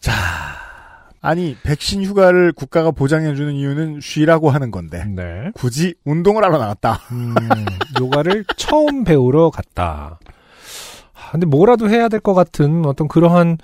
자, 0.00 0.12
아니 1.20 1.56
백신 1.62 2.04
휴가를 2.04 2.52
국가가 2.52 2.90
보장해주는 2.90 3.52
이유는 3.54 4.00
쉬라고 4.00 4.50
하는 4.50 4.70
건데 4.70 5.04
네. 5.04 5.50
굳이 5.54 5.94
운동을 6.04 6.44
하러 6.44 6.58
나갔다. 6.58 7.00
음, 7.12 7.34
요가를 8.00 8.44
처음 8.56 9.04
배우러 9.04 9.50
갔다. 9.50 10.18
아, 11.14 11.30
근데 11.32 11.46
뭐라도 11.46 11.88
해야 11.88 12.08
될 12.08 12.20
것 12.20 12.34
같은 12.34 12.84
어떤 12.84 13.08
그러한 13.08 13.58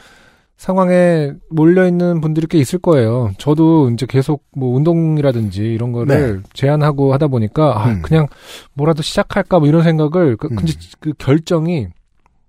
상황에 0.62 1.32
몰려 1.50 1.88
있는 1.88 2.20
분들이 2.20 2.46
꽤 2.46 2.56
있을 2.56 2.78
거예요. 2.78 3.32
저도 3.36 3.90
이제 3.90 4.06
계속 4.08 4.44
뭐 4.56 4.76
운동이라든지 4.76 5.60
이런 5.60 5.90
거를 5.90 6.44
제한하고 6.54 7.12
하다 7.12 7.26
보니까, 7.26 7.82
아, 7.82 7.88
네. 7.88 7.94
음. 7.94 8.02
그냥 8.02 8.28
뭐라도 8.74 9.02
시작할까 9.02 9.58
뭐 9.58 9.66
이런 9.66 9.82
생각을, 9.82 10.36
그, 10.36 10.46
음. 10.52 10.54
근데 10.54 10.72
그 11.00 11.14
결정이 11.18 11.88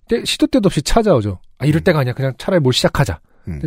때, 0.08 0.24
시도 0.26 0.46
때도 0.46 0.68
없이 0.68 0.84
찾아오죠. 0.84 1.40
아, 1.58 1.66
이럴 1.66 1.82
음. 1.82 1.84
때가 1.86 2.00
아니야. 2.02 2.14
그냥 2.14 2.34
차라리 2.38 2.62
뭘 2.62 2.72
시작하자. 2.72 3.20
음. 3.48 3.60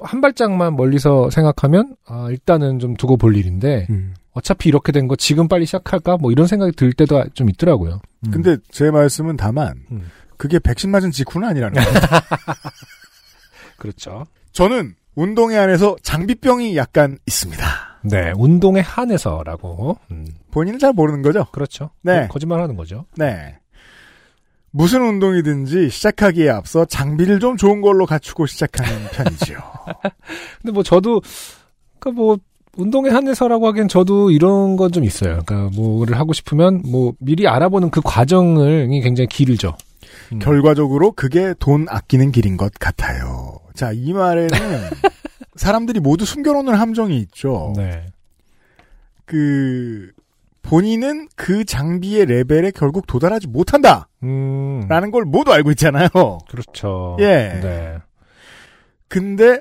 한 0.00 0.20
발짝만 0.20 0.74
멀리서 0.74 1.30
생각하면, 1.30 1.94
아, 2.08 2.26
일단은 2.30 2.80
좀 2.80 2.94
두고 2.96 3.16
볼 3.16 3.36
일인데, 3.36 3.86
어차피 4.32 4.70
이렇게 4.70 4.90
된 4.90 5.06
거 5.06 5.14
지금 5.14 5.46
빨리 5.46 5.66
시작할까? 5.66 6.16
뭐 6.16 6.32
이런 6.32 6.48
생각이 6.48 6.72
들 6.72 6.92
때도 6.94 7.26
좀 7.34 7.48
있더라고요. 7.48 8.00
음. 8.26 8.30
근데 8.32 8.56
제 8.72 8.90
말씀은 8.90 9.36
다만 9.36 9.74
음. 9.92 10.10
그게 10.36 10.58
백신 10.58 10.90
맞은 10.90 11.12
직후는 11.12 11.46
아니라는 11.46 11.80
거예요. 11.80 12.00
그렇죠. 13.76 14.24
저는 14.52 14.94
운동에 15.14 15.56
한해서 15.56 15.96
장비병이 16.02 16.76
약간 16.76 17.18
있습니다. 17.26 17.64
네, 18.02 18.32
운동에 18.36 18.80
한해서라고. 18.80 19.98
음, 20.10 20.26
본인은 20.50 20.78
잘 20.78 20.92
모르는 20.92 21.22
거죠? 21.22 21.46
그렇죠. 21.52 21.90
네. 22.02 22.28
거, 22.28 22.38
짓말 22.38 22.60
하는 22.60 22.76
거죠. 22.76 23.06
네. 23.16 23.56
무슨 24.70 25.02
운동이든지 25.02 25.88
시작하기에 25.88 26.50
앞서 26.50 26.84
장비를 26.84 27.38
좀 27.38 27.56
좋은 27.56 27.80
걸로 27.80 28.06
갖추고 28.06 28.46
시작하는 28.46 29.06
편이지요. 29.12 29.58
근데 30.60 30.72
뭐 30.72 30.82
저도, 30.82 31.22
그 32.00 32.08
뭐, 32.08 32.36
운동에 32.76 33.08
한해서라고 33.10 33.68
하기엔 33.68 33.86
저도 33.86 34.32
이런 34.32 34.76
건 34.76 34.90
좀 34.90 35.04
있어요. 35.04 35.40
그러니까 35.46 35.70
뭐를 35.76 36.18
하고 36.18 36.32
싶으면 36.32 36.82
뭐 36.84 37.12
미리 37.20 37.46
알아보는 37.46 37.90
그 37.90 38.00
과정이 38.04 39.00
굉장히 39.00 39.28
길죠. 39.28 39.76
음. 40.32 40.40
결과적으로 40.40 41.12
그게 41.12 41.54
돈 41.60 41.86
아끼는 41.88 42.32
길인 42.32 42.56
것 42.56 42.72
같아요. 42.74 43.53
자, 43.74 43.90
이 43.92 44.12
말에는 44.12 44.48
사람들이 45.56 46.00
모두 46.00 46.24
숨겨놓는 46.24 46.74
함정이 46.74 47.18
있죠. 47.18 47.72
네. 47.76 48.06
그, 49.24 50.12
본인은 50.62 51.28
그 51.36 51.64
장비의 51.64 52.26
레벨에 52.26 52.70
결국 52.70 53.06
도달하지 53.06 53.48
못한다! 53.48 54.08
음. 54.22 54.86
라는 54.88 55.10
걸 55.10 55.24
모두 55.24 55.52
알고 55.52 55.70
있잖아요. 55.72 56.08
그렇죠. 56.48 57.16
예. 57.20 57.60
네. 57.62 57.98
근데, 59.08 59.60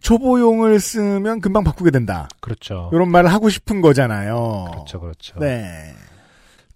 초보용을 0.00 0.78
쓰면 0.78 1.40
금방 1.40 1.64
바꾸게 1.64 1.90
된다. 1.90 2.28
그렇죠. 2.40 2.88
이런 2.92 3.10
말을 3.10 3.32
하고 3.32 3.48
싶은 3.48 3.80
거잖아요. 3.80 4.66
그렇죠, 4.70 5.00
그렇죠. 5.00 5.38
네. 5.40 5.92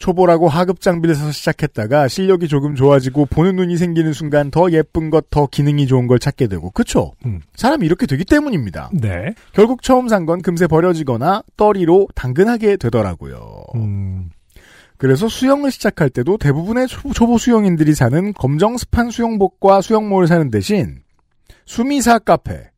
초보라고 0.03 0.49
하급 0.49 0.81
장비를 0.81 1.15
사서 1.15 1.31
시작했다가 1.31 2.09
실력이 2.09 2.49
조금 2.49 2.75
좋아지고 2.75 3.27
보는 3.27 3.55
눈이 3.55 3.77
생기는 3.77 4.13
순간 4.13 4.51
더 4.51 4.69
예쁜 4.73 5.11
것, 5.11 5.31
더 5.31 5.47
기능이 5.47 5.87
좋은 5.87 6.09
걸 6.09 6.19
찾게 6.19 6.49
되고 6.49 6.71
그쵸? 6.71 7.13
음. 7.25 7.41
사람이 7.55 7.87
이렇게 7.87 8.07
되기 8.07 8.25
때문입니다. 8.25 8.91
네. 8.93 9.33
결국 9.53 9.83
처음 9.83 10.09
산 10.09 10.27
건 10.27 10.43
금세 10.43 10.67
버려지거나 10.67 11.45
떨이로 11.57 12.09
당근하게 12.17 12.77
되더라고요. 12.79 13.63
음. 13.77 14.31
그래서 14.99 15.29
수영을 15.29 15.71
시작할 15.71 16.11
때도 16.11 16.37
대부분의 16.37 16.89
초- 16.89 17.13
초보 17.13 17.39
수영인들이 17.39 17.95
사는 17.95 18.33
검정 18.33 18.77
스판 18.77 19.11
수영복과 19.11 19.81
수영모를 19.83 20.27
사는 20.27 20.51
대신 20.51 20.99
수미사 21.65 22.19
카페, 22.19 22.71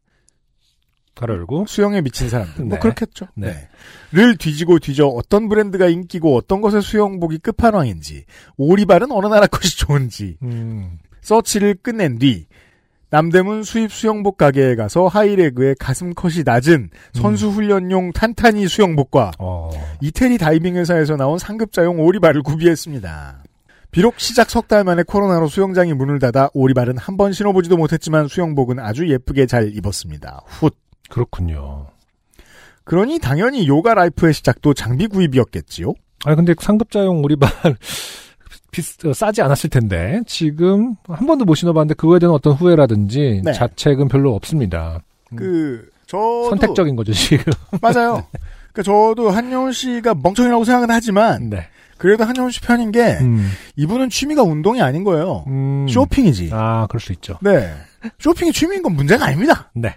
가로 1.14 1.34
열고. 1.34 1.66
수영에 1.68 2.00
미친 2.00 2.28
사람들, 2.28 2.64
뭐 2.64 2.74
네. 2.76 2.80
그렇겠죠. 2.80 3.26
네. 3.34 3.48
네. 3.48 3.68
를 4.12 4.36
뒤지고 4.36 4.78
뒤져 4.78 5.06
어떤 5.06 5.48
브랜드가 5.48 5.88
인기고 5.88 6.36
어떤 6.36 6.60
것의 6.60 6.82
수영복이 6.82 7.38
끝판왕인지, 7.38 8.24
오리발은 8.56 9.10
어느 9.12 9.26
나라 9.26 9.46
것이 9.46 9.78
좋은지, 9.78 10.36
음. 10.42 10.98
서치를 11.22 11.76
끝낸 11.82 12.18
뒤 12.18 12.46
남대문 13.10 13.62
수입 13.62 13.92
수영복 13.92 14.36
가게에 14.36 14.74
가서 14.74 15.06
하이레그의 15.06 15.76
가슴 15.78 16.14
컷이 16.14 16.42
낮은 16.44 16.90
선수 17.12 17.48
훈련용 17.48 18.12
탄탄이 18.12 18.66
수영복과 18.66 19.30
어. 19.38 19.70
이태리 20.00 20.36
다이빙 20.36 20.74
회사에서 20.76 21.16
나온 21.16 21.38
상급자용 21.38 22.00
오리발을 22.00 22.42
구비했습니다. 22.42 23.44
비록 23.92 24.18
시작 24.18 24.50
석 24.50 24.66
달 24.66 24.82
만에 24.82 25.04
코로나로 25.04 25.46
수영장이 25.46 25.94
문을 25.94 26.18
닫아 26.18 26.50
오리발은 26.54 26.98
한 26.98 27.16
번 27.16 27.32
신어보지도 27.32 27.76
못했지만 27.76 28.26
수영복은 28.26 28.80
아주 28.80 29.08
예쁘게 29.08 29.46
잘 29.46 29.68
입었습니다. 29.76 30.42
훗. 30.46 30.70
그렇군요. 31.14 31.86
그러니 32.82 33.20
당연히 33.20 33.68
요가 33.68 33.94
life의 33.94 34.34
시작도 34.34 34.74
장비 34.74 35.06
구입이었겠지요? 35.06 35.94
아 36.24 36.34
근데 36.34 36.54
상급자용 36.58 37.22
오리발 37.22 37.48
비싸, 38.72 39.12
싸지 39.12 39.40
않았을 39.40 39.70
텐데 39.70 40.20
지금 40.26 40.96
한 41.06 41.28
번도 41.28 41.44
못 41.44 41.54
신어봤는데 41.54 41.94
그거에 41.94 42.18
대한 42.18 42.34
어떤 42.34 42.54
후회라든지 42.54 43.42
네. 43.44 43.52
자책은 43.52 44.08
별로 44.08 44.34
없습니다. 44.34 45.00
그, 45.36 45.88
저도. 46.08 46.50
선택적인 46.50 46.96
거죠 46.96 47.12
지금. 47.12 47.52
맞아요. 47.80 48.26
그 48.72 48.82
저도 48.82 49.30
한여운 49.30 49.70
씨가 49.70 50.14
멍청이라고 50.14 50.64
생각은 50.64 50.90
하지만, 50.90 51.48
네. 51.48 51.68
그래도 51.98 52.24
한여운 52.24 52.50
씨 52.50 52.60
편인 52.60 52.90
게, 52.90 53.18
음. 53.20 53.48
이분은 53.76 54.10
취미가 54.10 54.42
운동이 54.42 54.82
아닌 54.82 55.04
거예요. 55.04 55.44
음. 55.46 55.86
쇼핑이지. 55.88 56.50
아 56.52 56.86
그럴 56.88 57.00
수 57.00 57.12
있죠. 57.12 57.38
네. 57.40 57.72
쇼핑이 58.18 58.52
취미인 58.52 58.82
건 58.82 58.94
문제가 58.94 59.26
아닙니다. 59.26 59.70
네. 59.74 59.96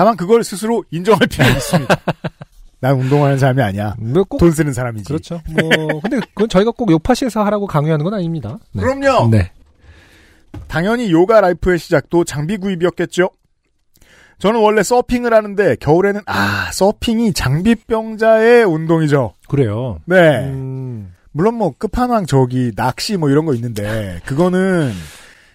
다만 0.00 0.16
그걸 0.16 0.42
스스로 0.42 0.82
인정할 0.90 1.26
필요가 1.26 1.50
있습니다. 1.50 1.94
난 2.80 2.98
운동하는 2.98 3.36
사람이 3.36 3.60
아니야. 3.60 3.96
뭐 3.98 4.19
꼭 4.19 4.40
돈 4.40 4.50
쓰는 4.50 4.72
사람이지. 4.72 5.04
그렇죠. 5.04 5.42
뭐 5.46 6.00
근데 6.00 6.20
그건 6.20 6.48
저희가 6.48 6.70
꼭 6.70 6.90
요팟시에서 6.90 7.44
하라고 7.44 7.66
강요하는 7.66 8.02
건 8.02 8.14
아닙니다. 8.14 8.58
네. 8.72 8.82
그럼요. 8.82 9.28
네. 9.28 9.52
당연히 10.68 11.12
요가 11.12 11.42
life의 11.42 11.78
시작도 11.78 12.24
장비 12.24 12.56
구입이었겠죠. 12.56 13.28
저는 14.38 14.60
원래 14.60 14.82
서핑을 14.82 15.34
하는데 15.34 15.76
겨울에는 15.76 16.22
아 16.24 16.70
서핑이 16.72 17.34
장비병자의 17.34 18.64
운동이죠. 18.64 19.34
그래요. 19.50 19.98
네. 20.06 20.38
음. 20.46 21.12
물론 21.32 21.56
뭐 21.56 21.74
끝판왕 21.76 22.24
저기 22.24 22.72
낚시 22.74 23.18
뭐 23.18 23.28
이런 23.28 23.44
거 23.44 23.52
있는데 23.52 24.22
그거는 24.24 24.92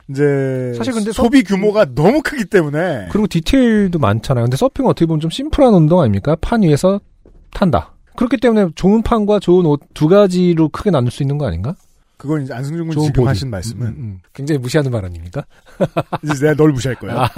이제 0.09 0.73
사실 0.77 0.93
근데 0.93 1.11
소비 1.11 1.43
규모가 1.43 1.87
너무 1.95 2.21
크기 2.23 2.45
때문에 2.45 3.07
그리고 3.11 3.25
디테일도 3.27 3.97
많잖아요. 3.99 4.45
근데 4.45 4.55
서핑은 4.57 4.89
어떻게 4.89 5.05
보면 5.07 5.19
좀 5.19 5.29
심플한 5.31 5.73
운동 5.73 5.99
아닙니까? 6.01 6.35
판 6.39 6.61
위에서 6.61 6.99
탄다. 7.51 7.93
그렇기 8.15 8.37
때문에 8.37 8.69
좋은 8.75 9.01
판과 9.01 9.39
좋은 9.39 9.65
옷 9.65 9.81
두 9.93 10.07
가지로 10.07 10.69
크게 10.69 10.89
나눌 10.91 11.11
수 11.11 11.23
있는 11.23 11.37
거 11.37 11.47
아닌가? 11.47 11.75
그건 12.17 12.43
이제 12.43 12.53
안승준 12.53 12.87
군 12.87 12.93
좋은 12.93 13.07
지금. 13.07 13.27
하신 13.27 13.49
말씀은 13.49 13.87
음, 13.87 13.93
음. 13.97 14.19
굉장히 14.33 14.59
무시하는 14.59 14.91
말 14.91 15.03
아닙니까? 15.05 15.43
이제 16.23 16.33
내가 16.45 16.53
널 16.55 16.71
무시할 16.71 16.95
거야. 16.95 17.23
아. 17.23 17.29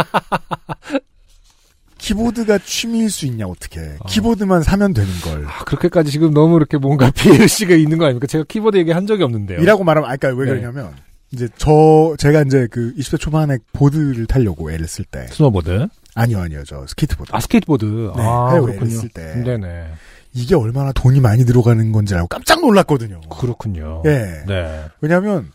키보드가 1.98 2.60
취미일 2.60 3.10
수 3.10 3.26
있냐 3.26 3.48
어떻게? 3.48 3.82
키보드만 4.08 4.62
사면 4.64 4.94
되는 4.94 5.10
걸. 5.24 5.46
아, 5.48 5.64
그렇게까지 5.66 6.12
지금 6.12 6.32
너무 6.34 6.58
이렇게 6.58 6.78
뭔가 6.78 7.10
피해의식가 7.16 7.76
있는 7.76 7.98
거 7.98 8.06
아닙니까? 8.06 8.28
제가 8.28 8.44
키보드 8.48 8.78
얘기 8.78 8.92
한 8.92 9.08
적이 9.08 9.24
없는데요. 9.24 9.60
이라고 9.62 9.84
말하면 9.84 10.10
아까 10.10 10.28
왜 10.30 10.46
네. 10.46 10.52
그러냐면 10.52 10.94
이제 11.32 11.48
저 11.58 12.16
제가 12.18 12.44
이제 12.44 12.68
그 12.72 12.94
20대 12.96 13.20
초반에 13.20 13.58
보드를 13.74 14.26
타려고 14.28 14.72
애를 14.72 14.88
쓸 14.88 15.06
때 15.06 15.28
스노보드. 15.28 15.88
아니요 16.16 16.40
아니요 16.40 16.64
저 16.66 16.86
스케이트보드 16.88 17.32
아, 17.34 17.40
스케이트보드. 17.40 17.86
네, 18.16 18.24
아, 18.24 18.60
그렇군요. 18.60 18.90
쓸 18.90 19.10
때. 19.10 19.36
네네. 19.44 19.88
이게 20.34 20.56
얼마나 20.56 20.92
돈이 20.92 21.20
많이 21.20 21.46
들어가는 21.46 21.92
건지 21.92 22.16
알고 22.16 22.28
깜짝 22.28 22.62
놀랐거든요. 22.62 23.22
그렇군요. 23.30 24.04
예. 24.06 24.44
네. 24.48 24.86
왜냐하면 25.02 25.52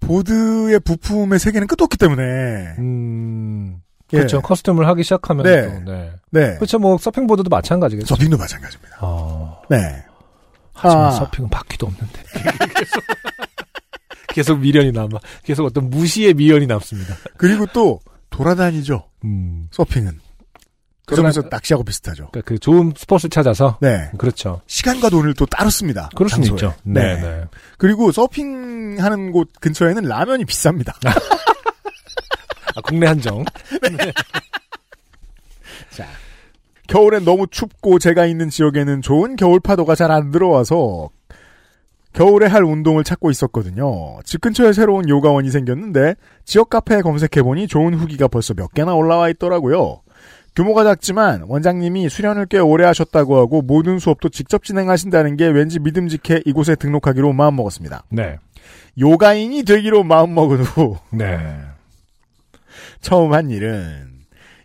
보드의 0.00 0.80
부품의 0.80 1.38
세계는 1.38 1.66
끝도 1.66 1.84
없기 1.84 1.98
때문에 1.98 2.22
음. 2.78 3.80
예. 4.12 4.16
그렇죠. 4.16 4.40
custom을 4.40 4.84
하기 4.84 5.02
시작하면 5.04 5.44
네. 5.44 5.84
또, 5.84 5.90
네. 5.92 6.10
네 6.30 6.54
그렇죠. 6.56 6.78
뭐 6.78 6.98
서핑 6.98 7.26
보드도 7.26 7.48
마찬가지겠죠. 7.48 8.14
서핑도 8.14 8.38
마찬가지입니다. 8.38 8.98
어. 9.00 9.62
네. 9.68 10.02
하지만 10.72 11.06
아. 11.06 11.10
서핑은 11.10 11.50
바퀴도 11.50 11.86
없는데. 11.86 12.22
계속, 14.34 14.58
미련이 14.60 14.92
남아. 14.92 15.18
계속 15.44 15.64
어떤 15.66 15.90
무시의 15.90 16.34
미련이 16.34 16.66
남습니다. 16.66 17.16
그리고 17.36 17.66
또 17.72 18.00
돌아다니죠. 18.30 19.08
음. 19.24 19.68
서핑은. 19.72 20.12
그 21.06 21.16
그러나- 21.16 21.32
점에서 21.32 21.48
낚시하고 21.50 21.82
비슷하죠. 21.84 22.28
그러니까 22.30 22.48
그 22.48 22.58
좋은 22.58 22.92
스포츠를 22.96 23.30
찾아서. 23.30 23.78
네. 23.80 24.10
그렇죠. 24.16 24.60
시간과 24.68 25.10
돈을 25.10 25.34
또 25.34 25.44
따로 25.46 25.68
씁니다. 25.68 26.08
그럴 26.14 26.28
장소에. 26.28 26.54
있죠. 26.54 26.74
네. 26.84 27.16
네, 27.16 27.20
네. 27.20 27.44
그리고 27.78 28.12
서핑하는 28.12 29.32
곳 29.32 29.48
근처에는 29.60 30.04
라면이 30.04 30.44
비쌉니다. 30.44 30.92
아, 32.76 32.80
국내 32.84 33.06
한정. 33.08 33.44
겨울엔 36.86 37.24
너무 37.24 37.46
춥고 37.48 37.98
제가 37.98 38.26
있는 38.26 38.48
지역에는 38.50 39.02
좋은 39.02 39.36
겨울 39.36 39.60
파도가 39.60 39.94
잘 39.94 40.10
안 40.10 40.30
들어와서 40.30 41.08
겨울에 42.12 42.46
할 42.46 42.64
운동을 42.64 43.04
찾고 43.04 43.30
있었거든요. 43.30 44.18
집 44.24 44.40
근처에 44.40 44.72
새로운 44.72 45.08
요가원이 45.08 45.50
생겼는데 45.50 46.16
지역 46.44 46.70
카페에 46.70 47.02
검색해보니 47.02 47.68
좋은 47.68 47.94
후기가 47.94 48.28
벌써 48.28 48.54
몇 48.54 48.72
개나 48.74 48.94
올라와 48.94 49.28
있더라고요. 49.30 50.02
규모가 50.56 50.82
작지만 50.82 51.44
원장님이 51.46 52.08
수련을 52.08 52.46
꽤 52.46 52.58
오래 52.58 52.84
하셨다고 52.84 53.38
하고 53.38 53.62
모든 53.62 53.98
수업도 53.98 54.28
직접 54.28 54.64
진행하신다는 54.64 55.36
게 55.36 55.46
왠지 55.46 55.78
믿음직해 55.78 56.42
이곳에 56.44 56.74
등록하기로 56.74 57.32
마음먹었습니다. 57.32 58.04
네. 58.10 58.38
요가인이 58.98 59.62
되기로 59.62 60.02
마음먹은 60.02 60.62
후 60.62 60.96
네. 61.10 61.38
처음 63.00 63.32
한 63.32 63.50
일은 63.50 64.09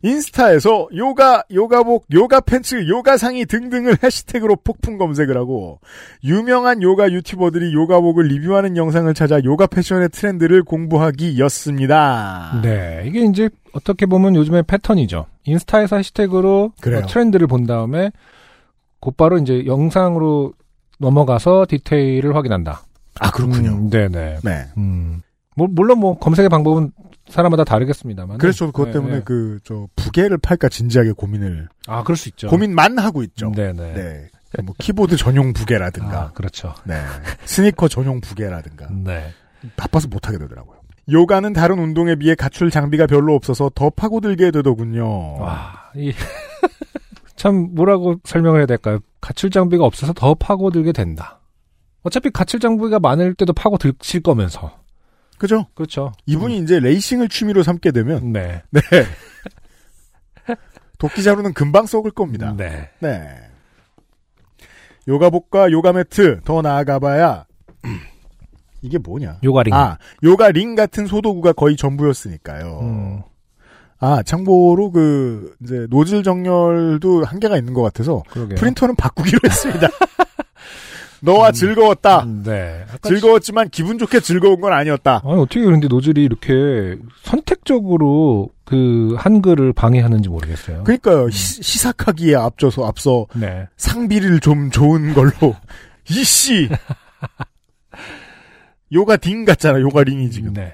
인스타에서 0.06 0.90
요가, 0.96 1.44
요가복, 1.52 2.06
요가 2.14 2.40
팬츠, 2.40 2.88
요가 2.88 3.18
상의 3.18 3.46
등등을 3.46 3.98
해시태그로 4.04 4.58
폭풍 4.58 5.00
검색을 5.00 5.36
하고 5.36 5.80
유명한 6.24 6.84
요가 6.84 7.12
유튜버들이 7.12 7.74
요가복을 7.74 8.26
리뷰하는 8.28 8.78
영상을 8.78 9.12
찾아 9.16 9.44
요가 9.44 9.66
패션의 9.66 10.10
트렌드를 10.10 10.64
공부하기였습니다. 10.64 12.62
네. 12.62 13.04
이게 13.08 13.22
이제 13.22 13.50
어떻게 13.74 14.06
보면 14.06 14.36
요즘의 14.36 14.64
패턴이죠. 14.64 15.26
인스타에서 15.46 15.98
해시태그로. 15.98 16.74
어, 17.04 17.08
트렌드를 17.08 17.48
본 17.48 17.66
다음에 17.66 18.12
곧바로 19.00 19.40
이제 19.40 19.66
영상으로 19.66 20.54
넘어가서 21.00 21.66
디테일을 21.68 22.36
확인한다. 22.36 22.84
아 23.20 23.32
그렇군요. 23.32 23.72
음, 23.72 23.90
네네. 23.90 24.38
네. 24.44 24.66
음. 24.78 25.22
뭐, 25.56 25.68
물론 25.70 26.00
뭐 26.00 26.18
검색의 26.20 26.50
방법은 26.50 26.92
사람마다 27.30 27.64
다르겠습니다만. 27.64 28.38
그래서 28.38 28.60
저도 28.60 28.72
그것 28.72 28.86
네, 28.88 28.94
때문에 28.94 29.16
네. 29.16 29.22
그저 29.24 29.88
부계를 29.96 30.38
팔까 30.38 30.70
진지하게 30.70 31.14
고민을 31.14 31.68
아, 31.88 32.04
그럴 32.04 32.16
수 32.18 32.30
있죠. 32.30 32.48
고민만 32.48 32.98
하고 33.00 33.24
있죠. 33.24 33.52
네네. 33.52 33.94
네. 33.94 34.30
뭐 34.64 34.74
키보드 34.78 35.18
전용 35.18 35.52
부계라든가, 35.54 36.22
아, 36.22 36.32
그렇죠. 36.32 36.74
네. 36.86 37.02
스니커 37.46 37.88
전용 37.88 38.22
부계라든가. 38.22 38.88
네. 38.90 39.34
바빠서 39.76 40.08
못 40.08 40.28
하게 40.28 40.38
되더라고요. 40.38 40.78
요가는 41.12 41.54
다른 41.54 41.80
운동에 41.80 42.16
비해 42.16 42.36
갖출 42.36 42.72
장비가 42.72 43.06
별로 43.06 43.36
없어서 43.36 43.70
더 43.76 43.90
파고들게 43.90 44.52
되더군요. 44.52 45.40
와, 45.40 45.92
이, 45.96 46.14
참, 47.36 47.76
뭐라고 47.76 48.16
설명을 48.24 48.60
해야 48.60 48.66
될까요? 48.66 49.00
가출 49.22 49.50
장비가 49.50 49.84
없어서 49.84 50.14
더 50.14 50.34
파고들게 50.36 50.94
된다. 50.94 51.42
어차피 52.04 52.30
갖출 52.30 52.60
장비가 52.60 53.00
많은 53.00 53.34
데로 53.34 53.54
파고들실 53.54 54.22
거면서. 54.22 54.85
그죠? 55.38 55.68
그렇죠. 55.74 56.12
이분이 56.26 56.60
이제 56.60 56.80
레이싱을 56.80 57.30
취미로 57.30 57.64
삼게 57.64 57.92
되면, 57.92 58.32
네. 58.32 58.64
네. 58.72 58.82
도끼자루는 60.98 61.54
금방 61.54 61.86
썩을 61.86 62.12
겁니다. 62.12 62.54
네. 62.56 62.90
네. 63.00 63.36
요가복과 65.08 65.72
요가 65.72 65.94
매트, 65.94 66.42
더 66.46 66.62
나아가봐야, 66.62 67.46
이게 68.82 68.98
뭐냐? 68.98 69.40
요가링. 69.44 69.74
아, 69.74 69.98
요가 70.24 70.52
링 70.52 70.76
같은 70.76 71.06
소도구가 71.06 71.54
거의 71.54 71.76
전부였으니까요. 71.76 72.80
음. 72.82 73.22
아, 74.00 74.24
참고로 74.24 74.92
그, 74.92 75.56
이제, 75.64 75.88
노즐 75.90 76.24
정렬도 76.24 77.24
한계가 77.24 77.58
있는 77.58 77.74
것 77.74 77.82
같아서, 77.82 78.24
그러게요. 78.30 78.56
프린터는 78.56 78.96
바꾸기로 78.96 79.40
했습니다. 79.46 79.88
너와 81.26 81.52
즐거웠다. 81.52 82.26
네. 82.44 82.86
아까 82.88 83.10
즐거웠지만 83.10 83.70
기분 83.70 83.98
좋게 83.98 84.20
즐거운 84.20 84.62
건 84.62 84.72
아니었다. 84.74 85.22
아니 85.26 85.40
어떻게 85.42 85.62
그런데 85.62 85.88
노즐이 85.88 86.24
이렇게 86.24 86.98
선택적으로 87.24 88.50
그 88.64 89.16
한글을 89.18 89.74
방해하는지 89.74 90.30
모르겠어요. 90.30 90.84
그러니까요. 90.84 91.30
시, 91.30 91.62
시삭하기에 91.62 92.36
앞서서 92.36 92.86
앞서 92.86 93.26
네. 93.34 93.68
상비를 93.78 94.40
좀 94.40 94.70
좋은 94.72 95.14
걸로 95.14 95.56
이씨 96.10 96.70
요가 98.94 99.18
딩 99.18 99.46
같잖아. 99.46 99.82
요가 99.82 100.04
링이 100.04 100.30
지금. 100.32 100.54
네. 100.54 100.74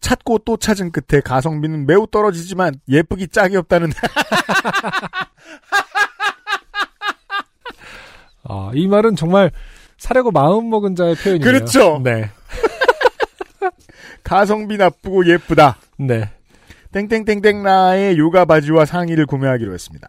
찾고 0.00 0.38
또 0.38 0.56
찾은 0.56 0.92
끝에 0.92 1.20
가성비는 1.20 1.86
매우 1.86 2.06
떨어지지만 2.06 2.74
예쁘기 2.88 3.28
짝이 3.28 3.56
없다는 3.56 3.90
아, 8.48 8.70
이 8.74 8.86
말은 8.86 9.16
정말 9.16 9.50
사려고 9.96 10.30
마음 10.30 10.70
먹은 10.70 10.94
자의 10.94 11.14
표현이에요. 11.14 11.44
그렇죠. 11.44 12.00
네. 12.02 12.30
가성비 14.24 14.76
나쁘고 14.76 15.26
예쁘다. 15.26 15.78
네. 15.98 16.30
땡땡땡땡라의 16.92 18.18
요가 18.18 18.44
바지와 18.44 18.84
상의를 18.86 19.26
구매하기로 19.26 19.72
했습니다. 19.74 20.08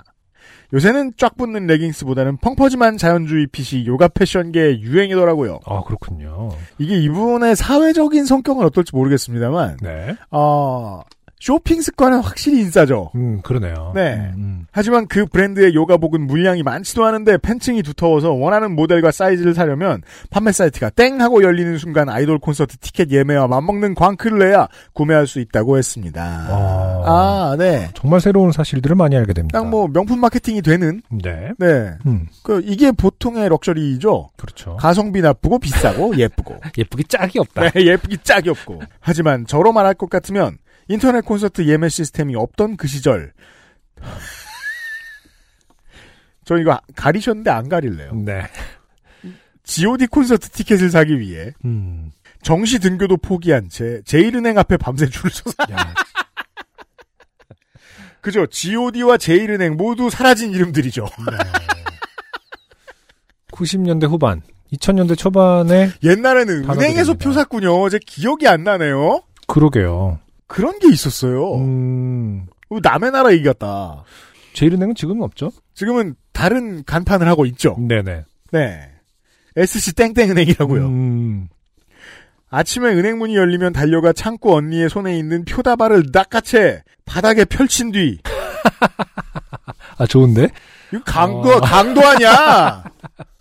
요새는 0.72 1.14
쫙 1.18 1.36
붙는 1.36 1.66
레깅스보다는 1.66 2.38
펑퍼짐한 2.38 2.98
자연주의 2.98 3.48
핏이 3.48 3.88
요가 3.88 4.08
패션계의 4.08 4.82
유행이더라고요. 4.82 5.60
아, 5.66 5.82
그렇군요. 5.84 6.50
이게 6.78 6.96
이분의 7.00 7.56
사회적인 7.56 8.26
성격은 8.26 8.64
어떨지 8.66 8.96
모르겠습니다만, 8.96 9.78
네. 9.82 10.16
어, 10.30 11.02
쇼핑 11.40 11.82
습관은 11.82 12.20
확실히 12.20 12.60
인싸죠. 12.60 13.12
음, 13.16 13.42
그러네요. 13.42 13.94
네. 13.96 14.16
음, 14.16 14.34
음. 14.38 14.66
하지만 14.72 15.08
그 15.08 15.26
브랜드의 15.26 15.74
요가복은 15.74 16.28
물량이 16.28 16.64
많지도 16.64 17.06
않은데 17.06 17.38
팬층이 17.38 17.82
두터워서 17.82 18.32
원하는 18.34 18.76
모델과 18.76 19.12
사이즈를 19.12 19.54
사려면 19.54 20.02
판매 20.30 20.52
사이트가 20.52 20.90
땡 20.92 21.22
하고 21.22 21.42
열리는 21.42 21.78
순간 21.78 22.10
아이돌 22.10 22.40
콘서트 22.40 22.78
티켓 22.78 23.10
예매와 23.12 23.48
맞먹는 23.48 23.96
광크를 23.96 24.40
내야 24.40 24.68
구매할 24.94 25.28
수 25.28 25.40
있다고 25.40 25.78
했습니다. 25.78 26.22
아. 26.22 27.04
아, 27.06 27.56
네. 27.58 27.90
정말 27.94 28.20
새로운 28.20 28.52
사실들을 28.52 28.96
많이 28.98 29.16
알게 29.16 29.32
됩니다. 29.34 29.58
딱 29.60 29.70
뭐 29.70 29.88
명품 29.88 30.20
마케팅이 30.20 30.62
되는 30.64 31.02
네. 31.10 31.52
네. 31.60 31.92
음, 32.08 32.26
그 32.44 32.62
이게 32.66 32.92
보통의 32.92 33.48
럭셔리죠. 33.50 34.30
그렇죠. 34.36 34.76
가성비 34.78 35.22
나쁘고 35.22 35.60
비싸고 35.60 36.18
예쁘고. 36.18 36.56
예쁘기 36.78 37.04
짝이 37.06 37.40
없다. 37.40 37.70
네, 37.70 37.86
예쁘기 37.86 38.18
짝이 38.24 38.50
없고. 38.50 38.82
하지만 39.00 39.46
저로 39.46 39.72
말할 39.72 39.94
것 39.94 40.10
같으면 40.10 40.58
인터넷 40.90 41.22
콘서트 41.24 41.66
예매 41.68 41.88
시스템이 41.88 42.36
없던 42.36 42.76
그 42.76 42.88
시절 42.88 43.32
저 46.44 46.58
이거 46.58 46.80
가리셨는데 46.96 47.50
안 47.52 47.70
가릴래요. 47.70 48.12
네. 48.16 48.42
G.O.D 49.64 50.08
콘서트 50.08 50.50
티켓을 50.50 50.90
사기 50.90 51.20
위해 51.20 51.52
음. 51.64 52.12
정시 52.42 52.80
등교도 52.80 53.18
포기한 53.18 53.70
채 53.70 54.02
제일은행 54.04 54.58
앞에 54.58 54.78
밤새 54.78 55.06
줄을 55.08 55.30
서서 55.30 55.56
야, 55.72 55.94
그죠? 58.22 58.48
G.O.D와 58.48 59.18
제일은행 59.18 59.78
모두 59.78 60.10
사라진 60.10 60.52
이름들이죠. 60.52 61.06
90년대 63.52 64.08
후반, 64.10 64.42
2000년대 64.74 65.16
초반에 65.18 65.92
옛날에는. 66.04 66.68
은행에서 66.68 67.14
표 67.16 67.32
샀군요. 67.32 67.88
제 67.90 68.00
기억이 68.04 68.48
안 68.48 68.64
나네요. 68.64 69.22
그러게요. 69.48 70.20
그런 70.50 70.80
게 70.80 70.90
있었어요. 70.90 71.56
음, 71.58 72.48
남의 72.82 73.12
나라 73.12 73.32
얘기 73.32 73.44
같다. 73.44 74.04
제일은행은 74.54 74.96
지금은 74.96 75.22
없죠? 75.24 75.52
지금은 75.76 76.16
다른 76.34 76.84
간판을 76.84 77.28
하고 77.28 77.46
있죠. 77.46 77.78
네네. 77.80 78.26
네. 78.52 78.92
SC 79.56 79.94
땡땡은행이라고요. 79.94 80.86
음, 80.88 81.50
아침에 82.50 82.90
은행 82.90 83.20
문이 83.20 83.36
열리면 83.36 83.74
달려가 83.74 84.12
창구 84.12 84.54
언니의 84.56 84.90
손에 84.90 85.18
있는 85.18 85.46
표다발을 85.46 86.06
낚아채 86.12 86.84
바닥에 87.06 87.46
펼친 87.46 87.92
뒤 87.92 88.18
아, 89.98 90.08
좋은데? 90.08 90.48
이거 90.92 91.04
강도 91.06 91.50
어. 91.50 91.60
강도 91.60 92.02
아니야. 92.06 92.84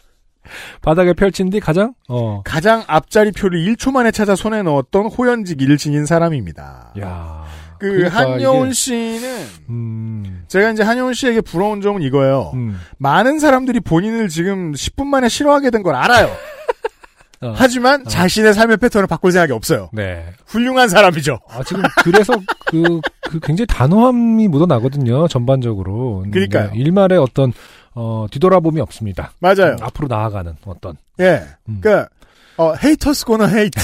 바닥에 0.83 1.13
펼친 1.13 1.51
뒤 1.51 1.61
가장, 1.61 1.95
어, 2.09 2.43
가장 2.45 2.83
앞자리 2.87 3.33
표를 3.33 3.59
1초 3.67 3.93
만에 3.93 4.11
찾아 4.11 4.35
손에 4.37 4.63
넣었던 4.63 5.07
호연지기를 5.07 5.77
지닌 5.79 6.07
사람입니다. 6.07 6.93
야 7.01 7.39
그 7.81 7.87
그러니까 7.93 8.19
한여운 8.19 8.67
이게- 8.67 8.73
씨는 8.75 9.47
음, 9.69 10.43
제가 10.49 10.71
이제 10.73 10.83
한여운 10.83 11.15
씨에게 11.15 11.41
부러운 11.43 11.81
점은 11.81 12.03
이거예요. 12.03 12.51
음. 12.55 12.77
많은 12.99 13.39
사람들이 13.39 13.79
본인을 13.79 14.27
지금 14.29 14.73
10분 14.73 15.05
만에 15.07 15.29
싫어하게 15.29 15.71
된 15.71 15.85
걸 15.85 15.95
알아요. 15.95 16.29
어, 17.41 17.53
하지만 17.55 18.03
자신의 18.05 18.53
삶의 18.53 18.79
패턴을 18.79 19.07
바꿀 19.07 19.31
생각이 19.31 19.53
없어요. 19.53 19.91
네. 19.93 20.25
훌륭한 20.49 20.89
사람이죠. 20.89 21.39
아, 21.49 21.63
지금 21.63 21.85
그래서 22.03 22.33
그, 22.67 23.01
그 23.31 23.39
굉장히 23.39 23.67
단호함이 23.69 24.49
묻어나거든요, 24.49 25.29
전반적으로. 25.29 26.25
그러니까요. 26.33 26.71
네, 26.73 26.79
일말에 26.81 27.15
어떤, 27.17 27.53
어, 27.95 28.27
뒤돌아봄이 28.31 28.81
없습니다. 28.81 29.33
맞아요. 29.41 29.73
음, 29.73 29.83
앞으로 29.83 30.09
나아가는 30.09 30.57
어떤. 30.65 30.97
예. 31.21 31.45
음. 31.69 31.81
그니까, 31.81 32.09
어, 32.57 32.75
헤이터스 32.75 33.25
고너 33.27 33.47
헤이트. 33.47 33.79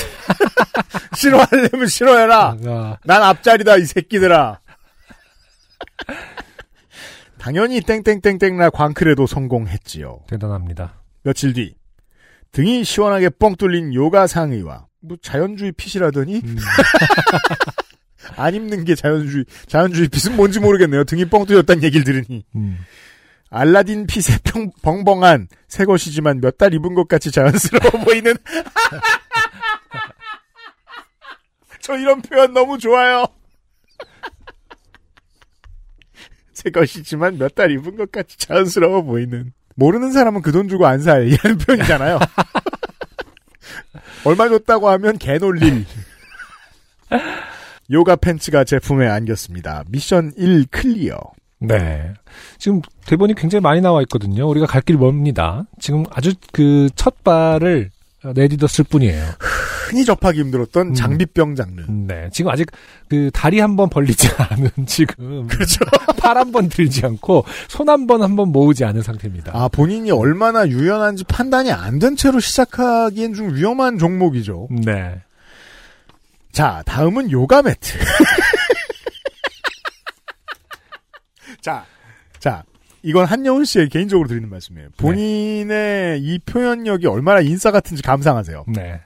싫어하려면 1.17 1.87
싫어해라. 1.87 2.57
아, 2.67 2.97
난 3.05 3.23
앞자리다, 3.23 3.77
이 3.77 3.85
새끼들아. 3.85 4.61
당연히 7.39 7.81
땡땡땡땡나 7.83 8.71
광클에도 8.71 9.27
성공했지요. 9.27 10.21
대단합니다. 10.29 10.95
며칠 11.23 11.53
뒤 11.53 11.75
등이 12.53 12.85
시원하게 12.85 13.29
뻥 13.31 13.57
뚫린 13.57 13.93
요가 13.95 14.27
상의와 14.27 14.87
뭐 15.01 15.17
자연주의 15.21 15.73
핏이라더니 15.73 16.41
음, 16.43 16.57
안 18.37 18.55
입는 18.55 18.85
게 18.85 18.95
자연주의 18.95 19.45
자연주의 19.67 20.09
핏은 20.09 20.37
뭔지 20.37 20.59
모르겠네요. 20.61 21.05
등이 21.05 21.27
뻥 21.27 21.45
뚫렸다는 21.45 21.83
얘기를 21.83 22.05
들으니 22.05 22.45
음. 22.55 22.79
알라딘 23.57 24.07
fit의 24.09 24.39
평, 24.45 24.71
벙벙한 24.83 25.47
새 25.69 25.85
것이지만 25.85 26.41
몇 26.41 26.59
달 26.59 26.75
입은 26.75 26.95
것 26.95 27.07
같이 27.09 27.31
자연스러워 27.31 27.91
보이는 28.05 28.35
저 31.81 31.97
이런 31.97 32.21
표현 32.23 32.53
너무 32.53 32.79
좋아요. 32.79 33.27
새 36.53 36.71
것이지만 36.71 37.39
몇 37.39 37.55
달 37.55 37.71
입은 37.71 37.97
것 37.97 38.11
같이 38.11 38.37
자연스러워 38.39 39.03
보이는 39.03 39.53
모르는 39.77 40.13
사람은 40.13 40.43
그 40.43 40.53
돈 40.53 40.69
주고 40.69 40.87
안 40.87 41.04
살 41.04 41.29
이라는 41.29 41.59
표현이잖아요. 41.59 42.19
얼마 44.25 44.49
줬다고 44.49 44.89
하면 44.89 45.19
개놀릴 45.19 45.85
요가 47.91 48.17
팬츠가 48.17 48.65
제품에 48.65 49.07
안겼습니다. 49.09 49.85
미션 49.89 50.33
1 50.37 50.67
clear. 50.71 51.19
네. 51.67 52.13
지금 52.59 52.81
대본이 53.07 53.35
굉장히 53.35 53.61
많이 53.63 53.81
나와 53.81 54.01
있거든요. 54.03 54.49
우리가 54.49 54.67
갈 54.67 54.83
길 54.83 54.97
멉니다. 54.97 55.65
지금 55.81 56.05
아주 56.11 56.33
그 56.53 56.89
첫 56.97 57.23
발을 57.25 57.91
내딛었을 58.35 58.85
뿐이에요. 58.89 59.23
흔히 59.89 60.05
접하기 60.07 60.41
힘들었던 60.41 60.89
음. 60.89 60.95
장비병 60.95 61.55
장르. 61.57 61.83
네. 61.87 62.29
지금 62.33 62.51
아직 62.51 62.71
그 63.09 63.31
다리 63.35 63.61
한 63.61 63.77
번 63.77 63.91
벌리지 63.91 64.29
않은 64.39 64.71
지금. 64.87 65.47
그렇죠. 65.47 65.85
팔 66.23 66.39
한 66.39 66.51
번 66.53 66.71
들지 66.71 67.05
않고 67.05 67.45
손 67.69 67.87
한 67.91 68.07
번 68.07 68.23
한 68.23 68.35
번 68.35 68.49
모으지 68.51 68.85
않은 68.87 69.03
상태입니다. 69.03 69.53
아, 69.55 69.69
본인이 69.69 70.11
얼마나 70.11 70.67
유연한지 70.67 71.25
판단이 71.25 71.71
안 71.71 71.99
된 71.99 72.17
채로 72.17 72.41
시작하기엔 72.41 73.35
좀 73.35 73.55
위험한 73.55 73.99
종목이죠. 73.99 74.69
네. 74.71 75.21
자, 76.51 76.83
다음은 76.87 77.31
요가 77.31 77.61
매트. 77.63 77.99
자, 81.65 81.87
자, 82.39 82.63
이건 83.03 83.25
한여운 83.25 83.65
씨의 83.65 83.89
개인적으로 83.89 84.29
드리는 84.29 84.51
말씀이에요. 84.51 84.91
본인의 84.99 86.21
이 86.21 86.39
표현력이 86.41 87.07
얼마나 87.07 87.41
인싸 87.41 87.71
같은지 87.71 88.03
감상하세요. 88.03 88.67
네. 88.69 89.01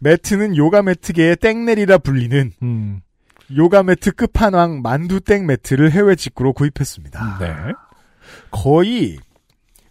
매트는 0.00 0.56
요가 0.56 0.82
매트계의 0.82 1.36
땡넬이라 1.36 1.98
불리는 1.98 2.50
음. 2.62 3.00
요가 3.56 3.84
매트 3.84 4.10
끝판왕 4.16 4.82
만두 4.82 5.20
땡 5.20 5.46
매트를 5.46 5.92
해외 5.92 6.16
직구로 6.16 6.52
구입했습니다. 6.52 7.38
네. 7.38 7.54
거의 8.50 9.18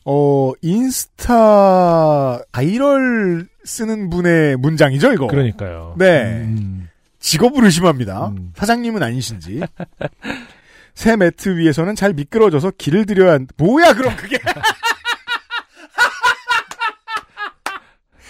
어 0.03 0.51
인스타 0.61 2.41
바이럴 2.51 3.47
쓰는 3.63 4.09
분의 4.09 4.57
문장이죠, 4.57 5.13
이거. 5.13 5.27
그러니까요. 5.27 5.95
네. 5.97 6.41
음. 6.41 6.89
직업을 7.19 7.63
의심합니다. 7.63 8.27
음. 8.27 8.51
사장님은 8.55 9.01
아니신지. 9.01 9.61
새 10.97 11.15
매트 11.15 11.57
위에서는 11.57 11.93
잘 11.93 12.11
미끄러져서 12.13 12.71
길을 12.75 13.05
들여야 13.05 13.33
한... 13.33 13.47
뭐야 13.55 13.93
그럼 13.93 14.15
그게 14.15 14.39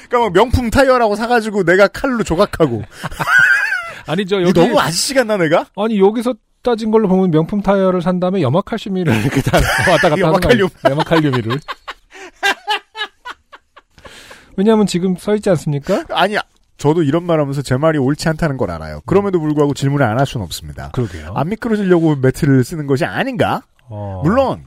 그러니까 0.10 0.20
막 0.20 0.34
명품 0.34 0.70
타이어라고 0.70 1.16
사가지고 1.16 1.64
내가 1.64 1.88
칼로 1.88 2.26
조각하고 2.26 2.84
아니죠. 4.06 4.42
이거 4.42 4.50
여기 4.50 4.60
너무 4.60 4.78
아저씨 4.82 5.14
같나 5.14 5.38
내가? 5.38 5.66
아니 5.78 5.98
여기서 5.98 6.34
따진 6.62 6.92
걸로 6.92 7.08
보면 7.08 7.32
명품 7.32 7.62
타이어를 7.62 8.02
산 8.02 8.20
다음에 8.20 8.42
염화칼슘이를 8.42 9.16
이렇게 9.24 9.42
다 9.42 9.60
왔다 9.90 10.10
갔다 10.10 10.12
하는 10.12 10.20
거 10.20 10.28
염화칼륨. 10.28 10.70
염화칼륨이를. 10.90 11.60
왜냐하면 14.58 14.88
지금 14.88 15.16
써 15.16 15.36
있지 15.36 15.50
않습니까? 15.52 16.04
아니야. 16.10 16.42
저도 16.78 17.02
이런 17.04 17.24
말 17.26 17.40
하면서 17.40 17.62
제 17.62 17.76
말이 17.78 17.98
옳지 17.98 18.30
않다는 18.30 18.58
걸 18.58 18.70
알아요. 18.72 19.02
그럼에도 19.06 19.40
불구하고 19.40 19.74
질문을 19.74 20.06
안 20.06 20.18
할 20.20 20.26
수는 20.26 20.44
없습니다. 20.46 20.90
그러게요. 20.94 21.34
안 21.36 21.50
미끄러지려고 21.50 22.16
매트를 22.18 22.64
쓰는 22.64 22.86
것이 22.88 23.04
아닌가? 23.06 23.64
어. 23.90 24.22
물론 24.24 24.66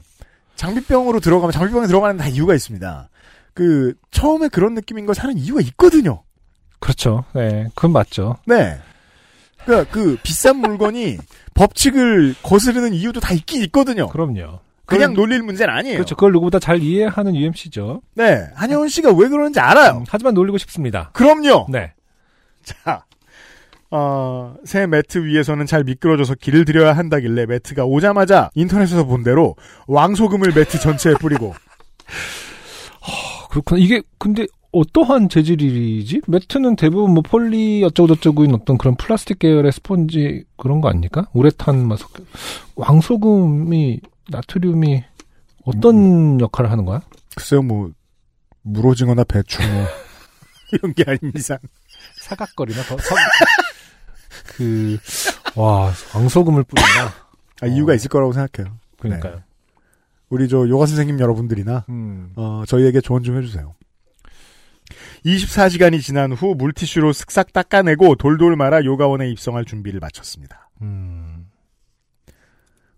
장비병으로 0.55 1.19
들어가면 1.19 1.51
장비병에 1.51 1.87
들어가는 1.87 2.17
다 2.17 2.27
이유가 2.27 2.53
있습니다. 2.53 3.09
그 3.53 3.93
처음에 4.11 4.47
그런 4.49 4.73
느낌인 4.75 5.05
걸 5.05 5.15
사는 5.15 5.37
이유가 5.37 5.61
있거든요. 5.61 6.23
그렇죠. 6.79 7.23
네, 7.33 7.67
그건 7.75 7.91
맞죠. 7.91 8.37
네. 8.45 8.77
그러니까 9.65 9.91
그 9.91 10.17
비싼 10.23 10.57
물건이 10.57 11.17
법칙을 11.53 12.35
거스르는 12.43 12.93
이유도 12.93 13.19
다 13.19 13.33
있긴 13.33 13.61
있거든요. 13.63 14.07
그럼요. 14.09 14.59
그냥 14.85 15.11
그걸- 15.11 15.13
놀릴 15.15 15.43
문제는 15.43 15.73
아니에요. 15.73 15.95
그렇죠. 15.97 16.15
그걸 16.15 16.31
누구보다 16.33 16.59
잘 16.59 16.81
이해하는 16.81 17.35
UMC죠. 17.35 18.01
네. 18.15 18.47
한효은 18.55 18.89
씨가 18.89 19.11
왜 19.13 19.27
그러는지 19.29 19.59
알아요. 19.59 19.97
음, 19.99 20.03
하지만 20.09 20.33
놀리고 20.33 20.57
싶습니다. 20.57 21.11
그럼요. 21.13 21.67
네. 21.69 21.93
자, 22.63 23.05
어, 23.89 24.55
새 24.63 24.87
매트 24.87 25.25
위에서는 25.25 25.65
잘 25.65 25.83
미끄러져서 25.83 26.35
길을 26.35 26.65
들여야 26.65 26.93
한다길래 26.93 27.45
매트가 27.45 27.85
오자마자 27.85 28.49
인터넷에서 28.55 29.05
본 29.05 29.23
대로 29.23 29.55
왕소금을 29.87 30.53
매트 30.55 30.79
전체에 30.79 31.13
뿌리고 31.19 31.53
아, 33.01 33.47
그렇구나. 33.49 33.79
이게 33.81 34.01
근데 34.17 34.45
어떠한 34.71 35.27
재질이지? 35.27 36.21
매트는 36.27 36.77
대부분 36.77 37.13
뭐 37.13 37.21
폴리 37.21 37.83
어쩌고저쩌고인 37.83 38.53
어떤 38.53 38.77
그런 38.77 38.95
플라스틱 38.95 39.39
계열의 39.39 39.73
스펀지 39.73 40.45
그런 40.55 40.79
거 40.79 40.87
아닙니까? 40.87 41.27
우레탄 41.33 41.85
막 41.87 41.97
섞여. 41.99 42.23
왕소금이 42.75 43.99
나트륨이 44.29 45.03
어떤 45.65 46.39
역할을 46.39 46.71
하는 46.71 46.85
거야? 46.85 47.01
글쎄요 47.35 47.61
뭐 47.61 47.91
물오징어나 48.61 49.25
배추 49.25 49.59
뭐 49.61 49.85
이런 50.71 50.93
게 50.93 51.03
아닌 51.05 51.33
이상 51.35 51.57
사각거리나 52.21 52.83
더 52.83 52.97
석... 52.97 53.17
그, 54.55 54.97
와, 55.55 55.91
왕소금을 56.13 56.63
뿌린다. 56.63 57.13
아, 57.61 57.67
이유가 57.67 57.93
있을 57.93 58.09
거라고 58.09 58.33
생각해요. 58.33 58.75
그러니까요. 58.99 59.43
우리 60.29 60.47
저 60.47 60.67
요가 60.67 60.85
선생님 60.85 61.19
여러분들이나 61.19 61.85
음. 61.89 62.31
어, 62.35 62.63
저희에게 62.67 63.01
조언 63.01 63.23
좀 63.23 63.37
해주세요. 63.37 63.75
24시간이 65.25 66.01
지난 66.01 66.31
후 66.31 66.55
물티슈로 66.55 67.11
쓱싹 67.11 67.53
닦아내고 67.53 68.15
돌돌 68.15 68.55
말아 68.55 68.83
요가원에 68.83 69.29
입성할 69.29 69.65
준비를 69.65 69.99
마쳤습니다. 69.99 70.69
음. 70.81 71.47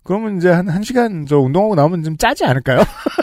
그러면 0.04 0.38
이제 0.38 0.50
한, 0.50 0.70
한 0.70 0.84
시간 0.84 1.26
저 1.26 1.40
운동하고 1.40 1.76
나오면 1.76 2.04
좀 2.04 2.18
짜지 2.18 2.46
않을까요? 2.46 2.80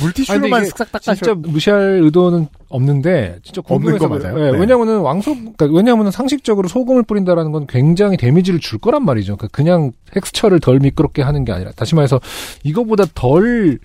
물티슈로만 0.00 0.64
쓱싹 0.64 0.90
닦아셔. 0.90 1.14
진짜 1.14 1.34
무시할 1.34 2.00
의도는 2.02 2.48
없는데 2.68 3.38
진짜 3.42 3.62
없는 3.64 3.98
거 3.98 4.08
맞아요? 4.08 4.38
예, 4.38 4.50
네. 4.52 4.58
왜냐면은 4.58 5.00
왕소 5.00 5.34
그러니까 5.34 5.66
왜냐면은 5.66 6.10
상식적으로 6.10 6.68
소금을 6.68 7.02
뿌린다라는 7.02 7.52
건 7.52 7.66
굉장히 7.66 8.16
데미지를 8.16 8.60
줄 8.60 8.78
거란 8.78 9.04
말이죠. 9.04 9.36
그러니까 9.36 9.48
그냥 9.56 9.92
텍스처를 10.12 10.60
덜 10.60 10.78
미끄럽게 10.80 11.22
하는 11.22 11.44
게 11.44 11.52
아니라 11.52 11.70
다시 11.72 11.94
말해서 11.94 12.20
이거보다 12.62 13.04
덜 13.14 13.78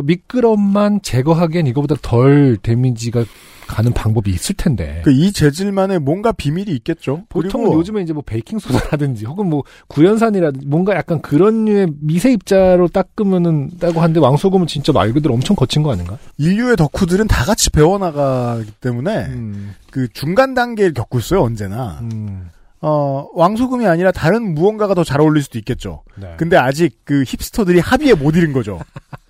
그러니까 0.00 0.06
미끄럼만 0.06 1.00
제거하기엔 1.02 1.66
이거보다 1.66 1.94
덜 2.02 2.56
데미지가 2.62 3.24
가는 3.66 3.92
방법이 3.92 4.30
있을 4.32 4.56
텐데. 4.56 5.00
그 5.04 5.12
이 5.12 5.32
재질만의 5.32 6.00
뭔가 6.00 6.32
비밀이 6.32 6.72
있겠죠. 6.72 7.22
보통 7.28 7.72
요즘에 7.72 8.02
이제 8.02 8.12
뭐 8.12 8.20
베이킹 8.26 8.58
소다라든지 8.58 9.26
혹은 9.26 9.48
뭐 9.48 9.62
구연산이라든지 9.86 10.66
뭔가 10.66 10.96
약간 10.96 11.20
그런 11.22 11.66
류의 11.66 11.88
미세 12.00 12.32
입자로 12.32 12.88
닦으면은 12.88 13.70
따고 13.78 14.00
하는데 14.00 14.18
왕소금은 14.18 14.66
진짜 14.66 14.92
말 14.92 15.12
그대로 15.12 15.34
엄청 15.34 15.54
거친 15.54 15.82
거 15.84 15.92
아닌가? 15.92 16.18
인류의 16.38 16.76
덕후들은 16.76 17.28
다 17.28 17.44
같이 17.44 17.70
배워나가기 17.70 18.72
때문에 18.80 19.26
음, 19.26 19.74
그 19.92 20.08
중간 20.12 20.54
단계를 20.54 20.92
겪고 20.92 21.20
있어요 21.20 21.42
언제나. 21.42 22.00
음, 22.02 22.48
어 22.80 23.28
왕소금이 23.34 23.86
아니라 23.86 24.10
다른 24.10 24.54
무언가가 24.54 24.94
더 24.94 25.04
잘 25.04 25.20
어울릴 25.20 25.42
수도 25.44 25.58
있겠죠. 25.58 26.02
네. 26.20 26.34
근데 26.38 26.56
아직 26.56 26.98
그 27.04 27.22
힙스터들이 27.24 27.78
합의에 27.78 28.14
못 28.14 28.34
이른 28.36 28.52
거죠. 28.52 28.80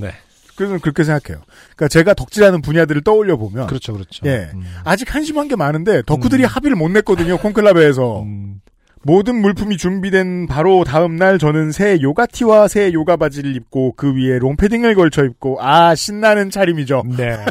네. 0.00 0.12
그래서 0.58 0.78
그렇게 0.78 1.04
생각해요. 1.04 1.44
그러니까 1.76 1.88
제가 1.88 2.14
덕질하는 2.14 2.62
분야들을 2.62 3.02
떠올려 3.02 3.36
보면 3.36 3.68
그렇죠, 3.68 3.92
그렇죠. 3.92 4.26
예. 4.26 4.50
음. 4.54 4.64
아직 4.84 5.14
한심한 5.14 5.46
게 5.46 5.54
많은데 5.54 6.02
덕후들이 6.02 6.42
음. 6.42 6.48
합의를 6.48 6.76
못 6.76 6.88
냈거든요 6.88 7.38
콘클라베에서. 7.38 8.22
음, 8.22 8.60
모든 9.02 9.40
물품이 9.40 9.76
준비된 9.76 10.48
바로 10.48 10.82
다음 10.82 11.14
날 11.14 11.38
저는 11.38 11.70
새 11.70 12.00
요가티와 12.02 12.66
새 12.66 12.92
요가 12.92 13.16
바지를 13.16 13.54
입고 13.54 13.94
그 13.96 14.12
위에 14.12 14.40
롱패딩을 14.40 14.96
걸쳐 14.96 15.24
입고 15.24 15.58
아 15.62 15.94
신나는 15.94 16.50
차림이죠. 16.50 17.04
네. 17.16 17.38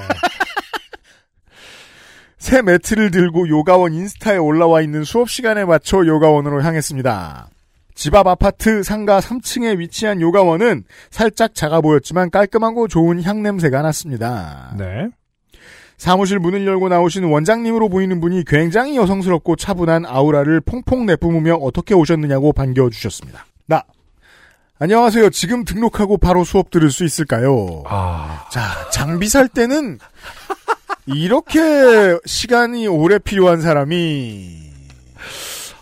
새 2.38 2.62
매트를 2.62 3.12
들고 3.12 3.48
요가원 3.48 3.94
인스타에 3.94 4.38
올라와 4.38 4.82
있는 4.82 5.04
수업 5.04 5.30
시간에 5.30 5.66
맞춰 5.66 6.06
요가원으로 6.06 6.62
향했습니다. 6.62 7.50
집 7.98 8.14
앞 8.14 8.28
아파트 8.28 8.84
상가 8.84 9.20
3층에 9.20 9.80
위치한 9.80 10.22
요가원은 10.22 10.84
살짝 11.10 11.56
작아 11.56 11.82
보였지만 11.82 12.30
깔끔하고 12.30 12.88
좋은 12.88 13.24
향냄새가 13.24 13.82
났습니다. 13.82 14.76
네. 14.78 15.10
사무실 15.98 16.38
문을 16.38 16.68
열고 16.68 16.90
나오신 16.90 17.24
원장님으로 17.24 17.90
보이는 17.90 18.22
분이 18.22 18.44
굉장히 18.46 18.98
여성스럽고 18.98 19.56
차분한 19.56 20.06
아우라를 20.06 20.62
퐁퐁 20.62 21.08
내뿜으며 21.08 21.56
어떻게 21.56 21.96
오셨느냐고 21.96 22.54
반겨주셨습니다. 22.54 23.48
나 23.66 23.84
안녕하세요. 24.78 25.32
지금 25.32 25.66
등록하고 25.66 26.18
바로 26.20 26.44
수업 26.44 26.70
들을 26.70 26.92
수 26.92 27.04
있을까요? 27.04 27.84
아, 27.88 28.48
자, 28.52 28.88
장비 28.92 29.28
살 29.28 29.48
때는 29.48 29.98
이렇게 31.08 32.16
시간이 32.28 32.86
오래 32.86 33.18
필요한 33.18 33.60
사람이 33.60 34.70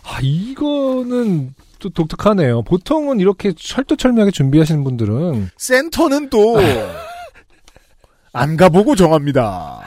아, 0.06 0.20
이거는 0.22 1.54
또 1.80 1.90
독특하네요. 1.90 2.64
보통은 2.64 3.20
이렇게 3.20 3.54
철두철미하게 3.54 4.32
준비하시는 4.32 4.84
분들은 4.84 5.50
센터는 5.58 6.30
또 6.30 6.58
안 8.34 8.58
가보고 8.58 8.96
정합니다. 8.96 9.82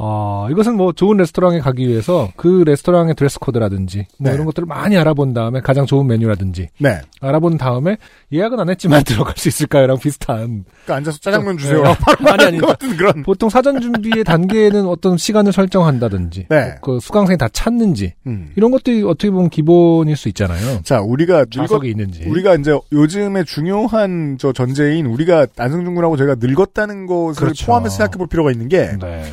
아, 0.00 0.46
이것은 0.50 0.76
뭐 0.76 0.92
좋은 0.92 1.16
레스토랑에 1.16 1.58
가기 1.58 1.88
위해서 1.88 2.30
그 2.36 2.62
레스토랑의 2.64 3.14
드레스 3.16 3.38
코드라든지 3.40 4.06
뭐 4.18 4.30
네. 4.30 4.34
이런 4.34 4.46
것들을 4.46 4.66
많이 4.66 4.96
알아본 4.96 5.34
다음에 5.34 5.60
가장 5.60 5.86
좋은 5.86 6.06
메뉴라든지 6.06 6.68
네. 6.78 7.00
알아본 7.20 7.58
다음에 7.58 7.96
예약은 8.32 8.60
안 8.60 8.70
했지만 8.70 9.02
들어갈 9.04 9.34
수 9.36 9.48
있을까요랑 9.48 9.98
비슷한 9.98 10.64
그러니까 10.84 10.96
앉아서 10.96 11.18
짜장면 11.18 11.56
네. 11.56 11.62
주세요. 11.62 11.82
아니 12.26 12.44
아니 12.44 12.58
것 12.58 12.68
같은 12.68 12.96
그런. 12.96 13.22
보통 13.24 13.48
사전 13.48 13.80
준비의 13.80 14.22
단계에는 14.22 14.86
어떤 14.86 15.16
시간을 15.16 15.52
설정한다든지 15.52 16.46
네. 16.48 16.74
그 16.80 17.00
수강생이 17.00 17.36
다 17.36 17.48
찾는지 17.52 18.14
음. 18.26 18.52
이런 18.56 18.70
것들이 18.70 19.02
어떻게 19.02 19.30
보면 19.30 19.50
기본일 19.50 20.16
수 20.16 20.28
있잖아요. 20.28 20.80
자, 20.84 21.00
우리가 21.00 21.46
좌석이 21.52 21.88
있는지. 21.90 22.24
우리가 22.24 22.54
이제 22.54 22.78
요즘에 22.92 23.44
중요한 23.44 24.36
저 24.38 24.52
전제인 24.52 25.06
우리가 25.06 25.48
안승준 25.56 25.94
군하고 25.94 26.16
제가 26.16 26.36
늙었다는 26.38 27.06
것을 27.06 27.40
그렇죠. 27.40 27.66
포함해서 27.66 27.96
생각해 27.96 28.16
볼 28.18 28.28
필요가 28.28 28.52
있는 28.52 28.68
게, 28.68 28.96
네. 29.00 29.24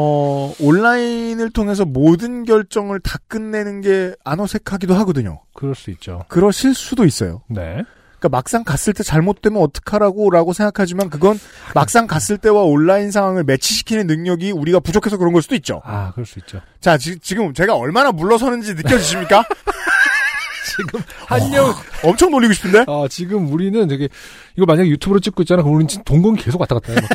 어, 0.00 0.54
온라인을 0.60 1.50
통해서 1.50 1.84
모든 1.84 2.44
결정을 2.44 3.00
다 3.00 3.18
끝내는 3.26 3.80
게 3.80 4.14
안 4.24 4.38
어색하기도 4.38 4.94
하거든요. 4.94 5.40
그럴 5.54 5.74
수 5.74 5.90
있죠. 5.90 6.24
그러실 6.28 6.74
수도 6.74 7.04
있어요. 7.04 7.42
네. 7.48 7.82
그러니까 8.20 8.28
막상 8.36 8.62
갔을 8.64 8.92
때 8.92 9.02
잘못되면 9.02 9.60
어떡하라고 9.60 10.30
라고 10.30 10.52
생각하지만 10.52 11.08
그건 11.10 11.38
막상 11.74 12.06
갔을 12.06 12.36
때와 12.38 12.62
온라인 12.62 13.10
상황을 13.10 13.42
매치시키는 13.44 14.06
능력이 14.06 14.52
우리가 14.52 14.80
부족해서 14.80 15.16
그런 15.16 15.32
걸 15.32 15.42
수도 15.42 15.54
있죠. 15.56 15.80
아, 15.84 16.12
그럴 16.12 16.26
수 16.26 16.38
있죠. 16.40 16.60
자, 16.80 16.96
지, 16.98 17.16
금 17.34 17.52
제가 17.54 17.74
얼마나 17.74 18.12
물러서는지 18.12 18.74
느껴지십니까? 18.74 19.44
지금 20.76 21.00
한영 21.26 21.72
엄청 22.04 22.30
놀리고 22.30 22.52
싶은데? 22.52 22.84
아, 22.86 23.06
지금 23.10 23.52
우리는 23.52 23.86
되게, 23.88 24.08
이거 24.56 24.66
만약에 24.66 24.88
유튜브로 24.90 25.18
찍고 25.20 25.42
있잖아. 25.42 25.62
그럼 25.62 25.76
우리는 25.76 26.02
동공이 26.04 26.38
계속 26.40 26.60
왔다 26.60 26.74
갔다 26.78 26.92
해. 26.92 27.00
막 27.00 27.08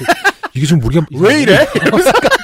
이게 0.54 0.66
좀 0.66 0.82
우리가. 0.84 1.06
왜 1.20 1.42
이래? 1.42 1.66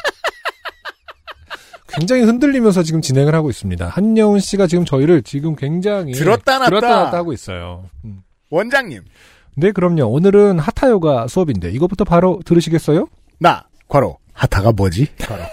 굉장히 1.99 2.23
흔들리면서 2.23 2.81
지금 2.84 3.01
진행을 3.01 3.35
하고 3.35 3.49
있습니다. 3.49 3.88
한여운 3.89 4.39
씨가 4.39 4.67
지금 4.67 4.85
저희를 4.85 5.21
지금 5.21 5.55
굉장히. 5.57 6.13
들었다 6.13 6.53
놨다. 6.59 6.69
들었다 6.69 6.88
놨다 6.88 7.17
하고 7.17 7.34
있어요. 7.34 7.89
음. 8.05 8.21
원장님, 8.49 9.03
네, 9.57 9.71
그럼요. 9.73 10.05
오늘은 10.05 10.59
하타요가 10.59 11.27
수업인데, 11.27 11.71
이것부터 11.71 12.05
바로 12.05 12.39
들으시겠어요? 12.45 13.07
나, 13.39 13.67
과로. 13.89 14.17
하타가 14.31 14.71
뭐지? 14.71 15.07
과로. 15.19 15.43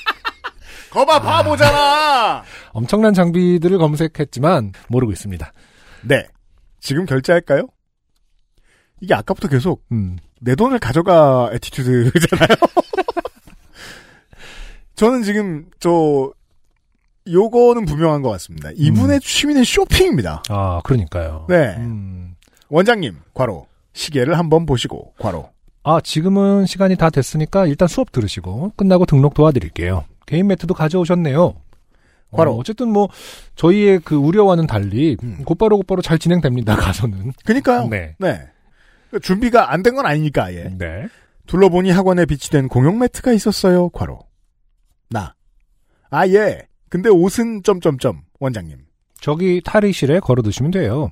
거봐, 0.90 1.20
바보잖아! 1.20 2.42
엄청난 2.72 3.12
장비들을 3.12 3.76
검색했지만, 3.76 4.72
모르고 4.88 5.12
있습니다. 5.12 5.52
네. 6.04 6.26
지금 6.80 7.04
결제할까요? 7.04 7.66
이게 9.02 9.14
아까부터 9.14 9.48
계속 9.48 9.84
음. 9.92 10.16
내 10.40 10.54
돈을 10.54 10.78
가져가 10.78 11.50
에티튜드잖아요. 11.52 12.48
저는 14.96 15.22
지금 15.22 15.66
저 15.78 16.30
요거는 17.30 17.84
분명한 17.86 18.22
것 18.22 18.30
같습니다. 18.30 18.70
이분의 18.76 19.20
취미는 19.20 19.64
쇼핑입니다. 19.64 20.42
아, 20.48 20.80
그러니까요. 20.84 21.46
네. 21.48 21.74
음. 21.78 22.34
원장님, 22.68 23.16
과로. 23.34 23.66
시계를 23.92 24.38
한번 24.38 24.66
보시고, 24.66 25.12
과로. 25.18 25.50
아, 25.82 26.00
지금은 26.02 26.66
시간이 26.66 26.96
다 26.96 27.10
됐으니까 27.10 27.66
일단 27.66 27.88
수업 27.88 28.12
들으시고 28.12 28.72
끝나고 28.76 29.06
등록 29.06 29.34
도와드릴게요. 29.34 30.04
개인 30.26 30.46
매트도 30.48 30.74
가져오셨네요. 30.74 31.54
과로. 32.32 32.52
어, 32.52 32.56
어쨌든 32.58 32.88
뭐 32.92 33.08
저희의 33.54 34.00
그 34.04 34.16
우려와는 34.16 34.66
달리 34.66 35.16
음. 35.22 35.42
곧바로 35.44 35.76
곧바로 35.78 36.02
잘 36.02 36.18
진행됩니다. 36.18 36.76
가서는. 36.76 37.32
그니까요. 37.44 37.86
네. 37.88 38.14
네. 38.18 38.40
준비가 39.22 39.72
안 39.72 39.82
된 39.82 39.94
건 39.94 40.06
아니니까, 40.06 40.44
아예. 40.46 40.70
네. 40.76 41.06
둘러보니 41.46 41.90
학원에 41.90 42.26
비치된 42.26 42.68
공용 42.68 42.98
매트가 42.98 43.32
있었어요. 43.32 43.88
과로. 43.90 44.18
나. 45.10 45.34
아, 46.10 46.26
예. 46.28 46.66
근데 46.88 47.08
옷은 47.08 47.62
점점점 47.62 48.22
원장님. 48.40 48.78
저기 49.20 49.60
탈의실에 49.64 50.20
걸어 50.20 50.42
두시면 50.42 50.70
돼요. 50.70 51.10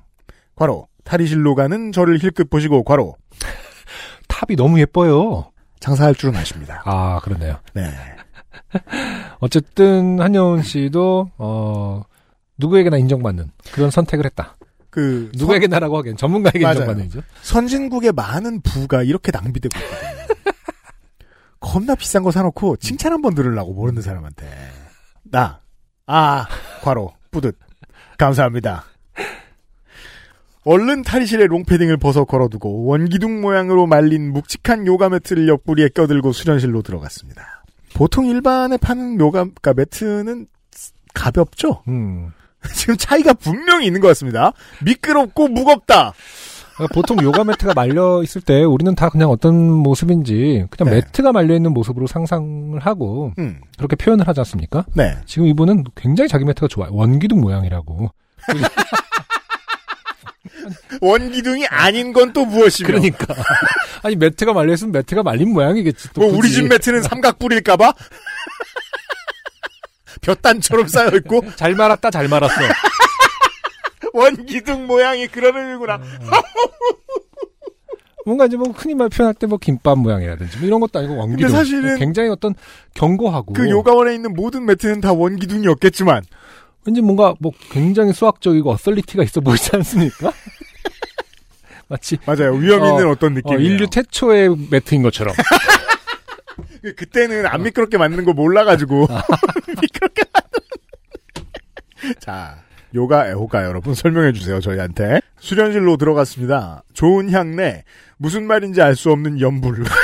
과로. 0.55 0.89
탈의실로 1.05 1.55
가는 1.55 1.93
저를 1.93 2.19
힐끗 2.19 2.49
보시고 2.51 2.85
과로. 2.85 3.17
탑이 4.29 4.57
너무 4.57 4.81
예뻐요. 4.81 5.51
장사할 5.81 6.15
줄은 6.15 6.35
아십니다. 6.37 6.83
아, 6.87 7.21
그러네요. 7.21 7.59
네. 7.75 7.91
어쨌든 9.41 10.21
한여운 10.21 10.63
씨도 10.63 11.31
어 11.37 12.03
누구에게나 12.57 12.97
인정받는 12.99 13.51
그런 13.73 13.91
선택을 13.91 14.25
했다. 14.27 14.57
그 14.91 15.31
누구에게나라고 15.35 15.99
하기엔 15.99 16.17
전문가에게 16.17 16.61
맞아요. 16.61 16.75
인정받는 16.77 17.07
이죠. 17.07 17.21
선진국의 17.43 18.13
많은 18.13 18.61
부가 18.63 19.03
이렇게 19.03 19.31
낭비되고 19.33 19.79
있거든요. 19.79 20.54
겁나 21.65 21.95
비싼 21.95 22.23
거 22.23 22.31
사놓고 22.31 22.77
칭찬 22.77 23.13
한 23.13 23.23
번 23.23 23.35
들으려고 23.35 23.73
모르는 23.73 24.03
사람한테. 24.03 24.47
나. 25.25 25.61
아, 26.07 26.47
과로. 26.83 27.13
뿌듯. 27.31 27.59
감사합니다. 28.19 28.85
얼른 30.67 31.03
탈의실에 31.03 31.47
롱패딩을 31.47 31.99
벗어 31.99 32.25
걸어두고 32.25 32.85
원기둥 32.87 33.41
모양으로 33.43 33.87
말린 33.87 34.33
묵직한 34.33 34.87
요가 34.87 35.09
매트를 35.11 35.47
옆구리에 35.49 35.91
껴들고 35.91 36.33
수련실로 36.33 36.81
들어갔습니다. 36.83 37.65
보통 37.95 38.27
일반에 38.27 38.77
파는 38.79 39.21
요가 39.21 39.41
그러니까 39.45 39.75
매트는 39.75 40.47
가볍죠? 41.13 41.83
음. 41.89 42.33
지금 42.75 42.97
차이가 42.97 43.35
분명히 43.35 43.87
있는 43.87 44.01
것 44.01 44.09
같습니다. 44.09 44.53
미끄럽고 44.83 45.49
무겁다. 45.49 46.15
그러니까 46.77 46.95
보통 46.95 47.23
요가 47.23 47.45
매트가 47.45 47.75
말려 47.75 48.23
있을 48.23 48.41
때 48.41 48.65
우리는 48.65 48.95
다 48.95 49.09
그냥 49.09 49.31
어떤 49.31 49.55
모습인지 49.55 50.67
그냥 50.71 50.93
네. 50.93 51.01
매트가 51.01 51.33
말려 51.33 51.55
있는 51.55 51.73
모습으로 51.73 52.07
상상을 52.07 52.79
하고 52.81 53.33
음, 53.39 53.61
그렇게 53.77 53.97
표현을 53.97 54.27
하지 54.27 54.41
않습니까? 54.41 54.85
네. 54.95 55.17
지금 55.27 55.47
이분은 55.47 55.85
굉장히 55.95 56.29
자기 56.29 56.45
매트가 56.45 56.69
좋아요. 56.69 56.91
원기둥 56.93 57.41
모양이라고. 57.41 58.11
원기둥이 61.01 61.67
아닌 61.67 62.13
건 62.13 62.33
또 62.33 62.45
무엇이며? 62.45 62.87
그러니까 62.87 63.35
아니 64.03 64.17
매트가 64.17 64.53
말려 64.53 64.73
있으면 64.75 64.93
매트가 64.93 65.23
말린 65.23 65.53
모양이겠지. 65.53 66.13
또뭐 66.15 66.29
우리 66.31 66.41
굳이. 66.49 66.55
집 66.55 66.69
매트는 66.69 67.03
삼각뿔일까봐? 67.03 67.93
볕단처럼 70.23 70.87
쌓여 70.89 71.11
있고 71.17 71.43
잘 71.57 71.75
말았다 71.75 72.11
잘 72.11 72.29
말았어. 72.29 72.55
원기둥 74.19 74.87
모양이 74.87 75.27
그런 75.27 75.57
의미구나. 75.57 76.01
뭔가 78.27 78.47
이제 78.47 78.57
뭐 78.57 78.69
흔히 78.71 78.95
말 78.95 79.09
표현할 79.11 79.35
때 79.35 79.47
뭐 79.47 79.59
김밥 79.59 79.99
모양이라든지 79.99 80.59
뭐 80.59 80.67
이런 80.67 80.81
것도 80.81 80.99
아니고 81.01 81.17
원기둥. 81.17 81.47
근데 81.49 81.53
사실은 81.59 81.99
굉장히 81.99 82.31
어떤 82.31 82.55
견고하고 82.95 83.53
그 83.53 83.69
요가원에 83.69 84.15
있는 84.15 84.33
모든 84.35 84.65
매트는 84.67 85.01
다 85.03 85.13
원기둥이었겠지만 85.13 86.23
왠지 86.87 87.01
뭔가 87.03 87.35
뭐 87.41 87.53
굉장히 87.71 88.13
수학적이고 88.13 88.71
어설리티가 88.71 89.23
있어 89.25 89.41
보이지 89.41 89.71
않습니까? 89.75 90.33
마치 91.89 92.17
맞아요. 92.25 92.55
위험 92.55 92.81
어, 92.83 92.89
있는 92.89 93.09
어, 93.09 93.15
떤 93.17 93.33
어, 93.33 93.35
느낌이에요. 93.35 93.61
인류 93.61 93.89
최초의 93.91 94.57
매트인 94.71 95.03
것처럼. 95.03 95.35
그- 96.81 96.95
그때는 96.97 97.47
안 97.47 97.63
미끄럽게 97.63 97.99
만드는 97.99 98.25
거 98.25 98.33
몰라가지고 98.33 99.07
미끄럽게 99.83 100.23
만드는 100.33 102.15
자 102.21 102.63
요가 102.95 103.29
애호가 103.29 103.65
여러분 103.65 103.95
설명해 103.95 104.33
주세요 104.33 104.61
저희한테. 104.61 105.21
수련실로 105.41 105.97
들어갔습니다. 105.97 106.83
좋은 106.95 107.31
향내. 107.31 107.85
무슨 108.17 108.47
말인지 108.47 108.81
알 108.81 108.95
수 108.97 109.11
없는 109.11 109.41
연불. 109.41 109.85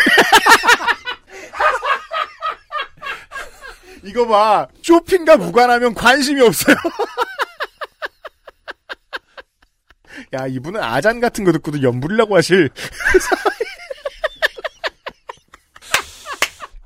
이거 4.03 4.27
봐. 4.27 4.67
쇼핑과 4.83 5.37
무관하면 5.37 5.95
관심이 5.95 6.41
없어요. 6.41 6.75
야 10.35 10.47
이분은 10.47 10.81
아잔 10.83 11.21
같은 11.21 11.45
거 11.45 11.53
듣고도 11.53 11.83
연불이라고 11.83 12.37
하실. 12.37 12.71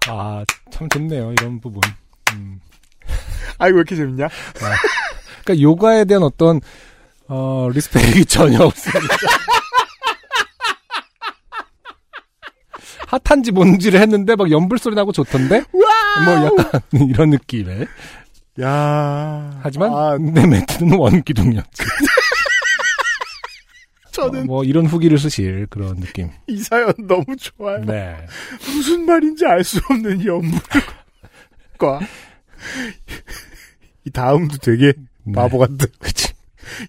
아, 0.09 0.45
참 0.71 0.89
좋네요, 0.89 1.33
이런 1.33 1.61
부분. 1.61 1.81
음. 2.35 2.61
아이고 3.59 3.77
왜 3.77 3.81
이렇게 3.81 3.97
재밌냐 3.97 4.29
그러니까 5.45 5.63
요가에 5.63 6.05
대한 6.07 6.23
어떤 6.23 6.61
어, 7.29 7.69
리스펙이 7.73 8.25
전혀 8.27 8.63
없습니다. 8.65 9.17
핫한지 13.07 13.53
뭔지를 13.53 14.01
했는데 14.01 14.35
막 14.35 14.51
연불 14.51 14.79
소리 14.79 14.97
나고 14.97 15.13
좋던데? 15.13 15.63
뭐 15.73 16.47
약간 16.47 16.81
이런 17.09 17.31
느낌의. 17.31 17.87
야 18.63 19.61
하지만 19.63 19.93
아, 19.93 20.17
내 20.19 20.47
매트는 20.47 20.97
원기둥이었지. 20.99 21.83
저는 24.13 24.47
뭐 24.47 24.63
이런 24.63 24.87
후기를 24.87 25.19
쓰실 25.19 25.67
그런 25.71 25.97
느낌. 25.99 26.31
이 26.47 26.59
사연 26.59 26.93
너무 27.09 27.25
좋아요. 27.37 27.81
네. 27.85 28.17
무슨 28.65 29.07
말인지 29.07 29.45
알 29.45 29.65
수 29.65 29.81
없는 29.91 30.25
연물과 30.25 32.01
이 34.05 34.11
다음도 34.11 34.57
되게 34.59 34.93
네. 34.97 35.03
바보 35.33 35.59
같은 35.59 35.79
그치. 36.01 36.33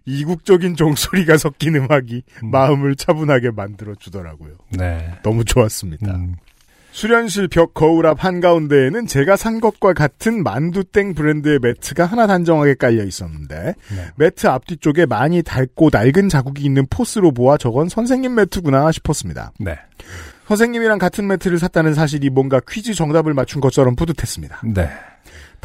이국적인 0.05 0.75
종소리가 0.75 1.37
섞인 1.37 1.75
음악이 1.75 2.23
마음을 2.43 2.95
차분하게 2.95 3.51
만들어 3.51 3.93
주더라고요. 3.95 4.53
네. 4.69 5.13
너무 5.21 5.43
좋았습니다. 5.43 6.15
음. 6.15 6.35
수련실 6.95 7.49
벽 7.49 7.73
거울 7.73 8.07
앞 8.07 8.23
한가운데에는 8.23 9.05
제가 9.05 9.35
산 9.35 9.59
것과 9.59 9.91
같은 9.91 10.43
만두땡 10.43 11.13
브랜드의 11.13 11.59
매트가 11.61 12.05
하나 12.05 12.25
단정하게 12.25 12.75
깔려 12.75 13.03
있었는데 13.03 13.75
네. 13.93 14.05
매트 14.15 14.47
앞뒤쪽에 14.47 15.05
많이 15.05 15.43
닳고 15.43 15.89
낡은 15.91 16.29
자국이 16.29 16.63
있는 16.63 16.87
포스로 16.89 17.33
보아 17.33 17.57
저건 17.57 17.89
선생님 17.89 18.35
매트구나 18.35 18.93
싶었습니다. 18.93 19.51
네. 19.59 19.77
선생님이랑 20.47 20.97
같은 20.97 21.27
매트를 21.27 21.59
샀다는 21.59 21.93
사실이 21.93 22.29
뭔가 22.29 22.61
퀴즈 22.65 22.93
정답을 22.93 23.33
맞춘 23.33 23.59
것처럼 23.59 23.97
뿌듯했습니다. 23.97 24.61
네. 24.73 24.89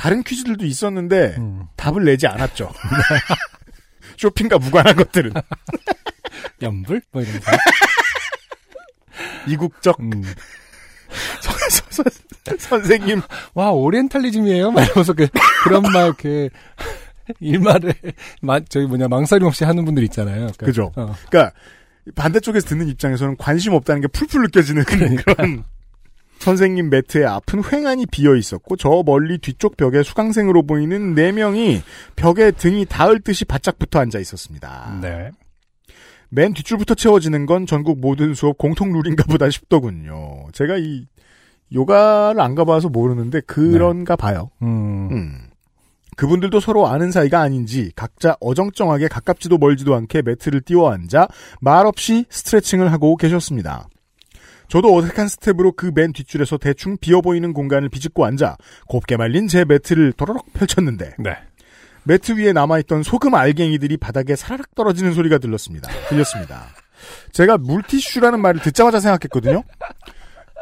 다른 0.00 0.22
퀴즈들도 0.22 0.64
있었는데 0.64 1.34
음. 1.36 1.66
답을 1.76 2.04
내지 2.04 2.26
않았죠. 2.26 2.72
쇼핑과 4.16 4.56
무관한 4.56 4.96
것들은 4.96 5.30
연불? 6.62 7.02
뭐 7.12 7.20
이런 7.20 7.38
거. 7.38 7.52
이국적 9.46 10.00
음. 10.00 10.22
선- 11.90 12.58
선생님 12.58 13.20
와, 13.52 13.72
오리엔탈리즘이에요? 13.72 14.70
막 14.70 14.84
이러면서 14.84 15.12
그, 15.12 15.28
그런 15.64 15.82
말, 15.82 16.14
그, 16.14 16.48
일말에, 17.38 17.92
마, 18.40 18.58
저기 18.60 18.86
뭐냐, 18.86 19.06
망설임 19.08 19.46
없이 19.46 19.64
하는 19.64 19.84
분들 19.84 20.02
있잖아요. 20.04 20.36
그러니까, 20.56 20.64
그죠. 20.66 20.92
어, 20.96 21.14
그러니까 21.28 21.52
반대쪽에서 22.14 22.68
듣는 22.68 22.88
입장에서는 22.88 23.36
관심 23.36 23.74
없다는 23.74 24.00
게 24.00 24.08
풀풀 24.08 24.40
느껴지는 24.44 24.84
그러니까. 24.84 25.34
그런 25.34 25.64
선생님 26.40 26.88
매트의 26.88 27.26
앞은 27.26 27.62
횡하니 27.70 28.06
비어 28.06 28.34
있었고 28.34 28.76
저 28.76 29.02
멀리 29.04 29.38
뒤쪽 29.38 29.76
벽에 29.76 30.02
수강생으로 30.02 30.62
보이는 30.62 31.14
네 31.14 31.32
명이 31.32 31.82
벽에 32.16 32.50
등이 32.50 32.86
닿을 32.86 33.20
듯이 33.20 33.44
바짝 33.44 33.78
붙어 33.78 34.00
앉아 34.00 34.18
있었습니다. 34.18 34.98
네. 35.02 35.30
맨 36.30 36.54
뒷줄부터 36.54 36.94
채워지는 36.94 37.44
건 37.44 37.66
전국 37.66 38.00
모든 38.00 38.34
수업 38.34 38.56
공통 38.56 38.92
룰인가 38.92 39.24
보다 39.24 39.50
싶더군요. 39.50 40.46
제가 40.52 40.78
이 40.78 41.06
요가를 41.72 42.40
안 42.40 42.54
가봐서 42.54 42.88
모르는데 42.88 43.40
그런가 43.42 44.16
봐요. 44.16 44.50
음, 44.62 45.08
음. 45.12 45.38
그분들도 46.16 46.58
서로 46.60 46.86
아는 46.86 47.10
사이가 47.10 47.40
아닌지 47.40 47.92
각자 47.94 48.36
어정쩡하게 48.40 49.08
가깝지도 49.08 49.58
멀지도 49.58 49.94
않게 49.94 50.22
매트를 50.22 50.62
띄워 50.62 50.90
앉아 50.90 51.28
말없이 51.60 52.24
스트레칭을 52.30 52.92
하고 52.92 53.16
계셨습니다. 53.16 53.88
저도 54.70 54.96
어색한 54.96 55.28
스텝으로 55.28 55.72
그 55.72 55.90
맨 55.92 56.12
뒷줄에서 56.12 56.56
대충 56.56 56.96
비어 56.98 57.20
보이는 57.20 57.52
공간을 57.52 57.88
비집고 57.88 58.24
앉아 58.24 58.56
곱게 58.86 59.16
말린 59.16 59.48
제 59.48 59.64
매트를 59.64 60.12
도로록 60.12 60.52
펼쳤는데 60.54 61.16
네. 61.18 61.36
매트 62.04 62.38
위에 62.38 62.52
남아있던 62.52 63.02
소금 63.02 63.34
알갱이들이 63.34 63.96
바닥에 63.98 64.36
사라락 64.36 64.74
떨어지는 64.74 65.12
소리가 65.12 65.38
들렸습니다. 65.38 65.90
들렸습니다. 66.08 66.66
제가 67.32 67.58
물티슈라는 67.58 68.40
말을 68.40 68.62
듣자마자 68.62 69.00
생각했거든요. 69.00 69.62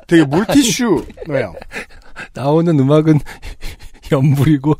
되게 0.07 0.25
물티슈 0.25 1.07
왜요? 1.29 1.55
나오는 2.33 2.79
음악은 2.79 3.21
염불이고, 4.11 4.75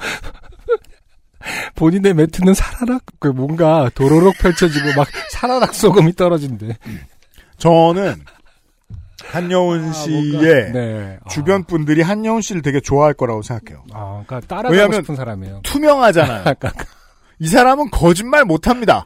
본인의 1.77 2.15
매트는 2.15 2.55
사라락, 2.55 3.03
그 3.21 3.29
뭔가 3.29 3.91
도로록 3.95 4.37
펼쳐지고 4.39 4.95
막 4.97 5.07
사라락 5.31 5.75
소금이 5.75 6.15
떨어진대. 6.15 6.77
저는 7.59 8.17
한여운 9.25 9.93
씨의 9.93 10.73
네. 10.73 11.19
주변 11.29 11.65
분들이 11.65 12.03
한여운 12.03 12.41
씨를 12.41 12.63
되게 12.63 12.81
좋아할 12.81 13.15
거라고 13.15 13.43
생각해요. 13.43 13.85
아, 13.93 14.23
그러니까 14.27 14.41
따라가고 14.57 14.93
싶은 14.93 15.17
사람이에요. 15.17 15.61
투명하잖아요. 15.65 16.45
이 17.41 17.49
사람은 17.49 17.91
거짓말 17.91 18.45
못합니다. 18.45 19.05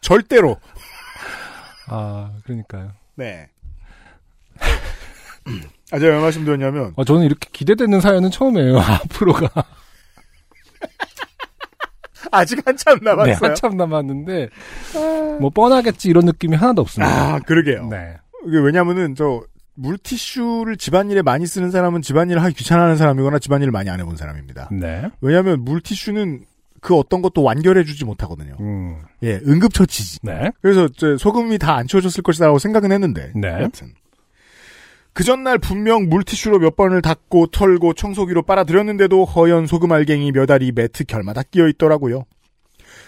절대로. 0.00 0.56
아, 1.88 2.30
그러니까요. 2.44 2.92
네. 3.16 3.48
아, 5.92 5.98
제가 5.98 6.16
왜 6.16 6.20
말씀드렸냐면, 6.20 6.94
어, 6.96 7.04
저는 7.04 7.22
이렇게 7.22 7.48
기대되는 7.52 8.00
사연은 8.00 8.30
처음이에요. 8.30 8.78
앞으로가. 8.80 9.48
아직 12.32 12.66
한참 12.66 12.98
남았어요. 13.02 13.34
네, 13.34 13.46
한참 13.46 13.76
남았는데, 13.76 14.48
뭐, 15.40 15.50
뻔하겠지, 15.50 16.08
이런 16.08 16.24
느낌이 16.24 16.56
하나도 16.56 16.82
없습니다. 16.82 17.34
아, 17.34 17.38
그러게요. 17.40 17.86
네. 17.88 18.16
이게 18.46 18.58
왜냐면은, 18.58 19.14
저, 19.14 19.42
물티슈를 19.76 20.76
집안일에 20.76 21.22
많이 21.22 21.46
쓰는 21.46 21.70
사람은 21.70 22.02
집안일을 22.02 22.42
하기 22.44 22.54
귀찮아하는 22.54 22.96
사람이거나 22.96 23.40
집안일을 23.40 23.72
많이 23.72 23.90
안 23.90 23.98
해본 23.98 24.16
사람입니다. 24.16 24.68
네. 24.72 25.10
왜냐하면 25.20 25.64
물티슈는 25.64 26.44
그 26.80 26.94
어떤 26.94 27.22
것도 27.22 27.42
완결해주지 27.42 28.04
못하거든요. 28.04 28.54
음. 28.60 28.98
예, 29.24 29.40
응급처치지. 29.46 30.20
네. 30.22 30.52
그래서 30.62 30.88
저 30.96 31.16
소금이 31.16 31.58
다 31.58 31.74
안 31.76 31.88
치워졌을 31.88 32.22
것이라고 32.22 32.58
생각은 32.60 32.92
했는데. 32.92 33.32
네. 33.34 33.48
여튼. 33.62 33.94
그 35.12 35.24
전날 35.24 35.58
분명 35.58 36.08
물티슈로 36.08 36.58
몇 36.58 36.76
번을 36.76 37.00
닦고 37.02 37.48
털고 37.48 37.94
청소기로 37.94 38.42
빨아들였는데도 38.42 39.24
허연 39.24 39.66
소금 39.66 39.90
알갱이 39.92 40.32
몇 40.32 40.50
알이 40.50 40.72
매트 40.72 41.04
결마다 41.04 41.42
끼어 41.42 41.66
있더라고요. 41.68 42.24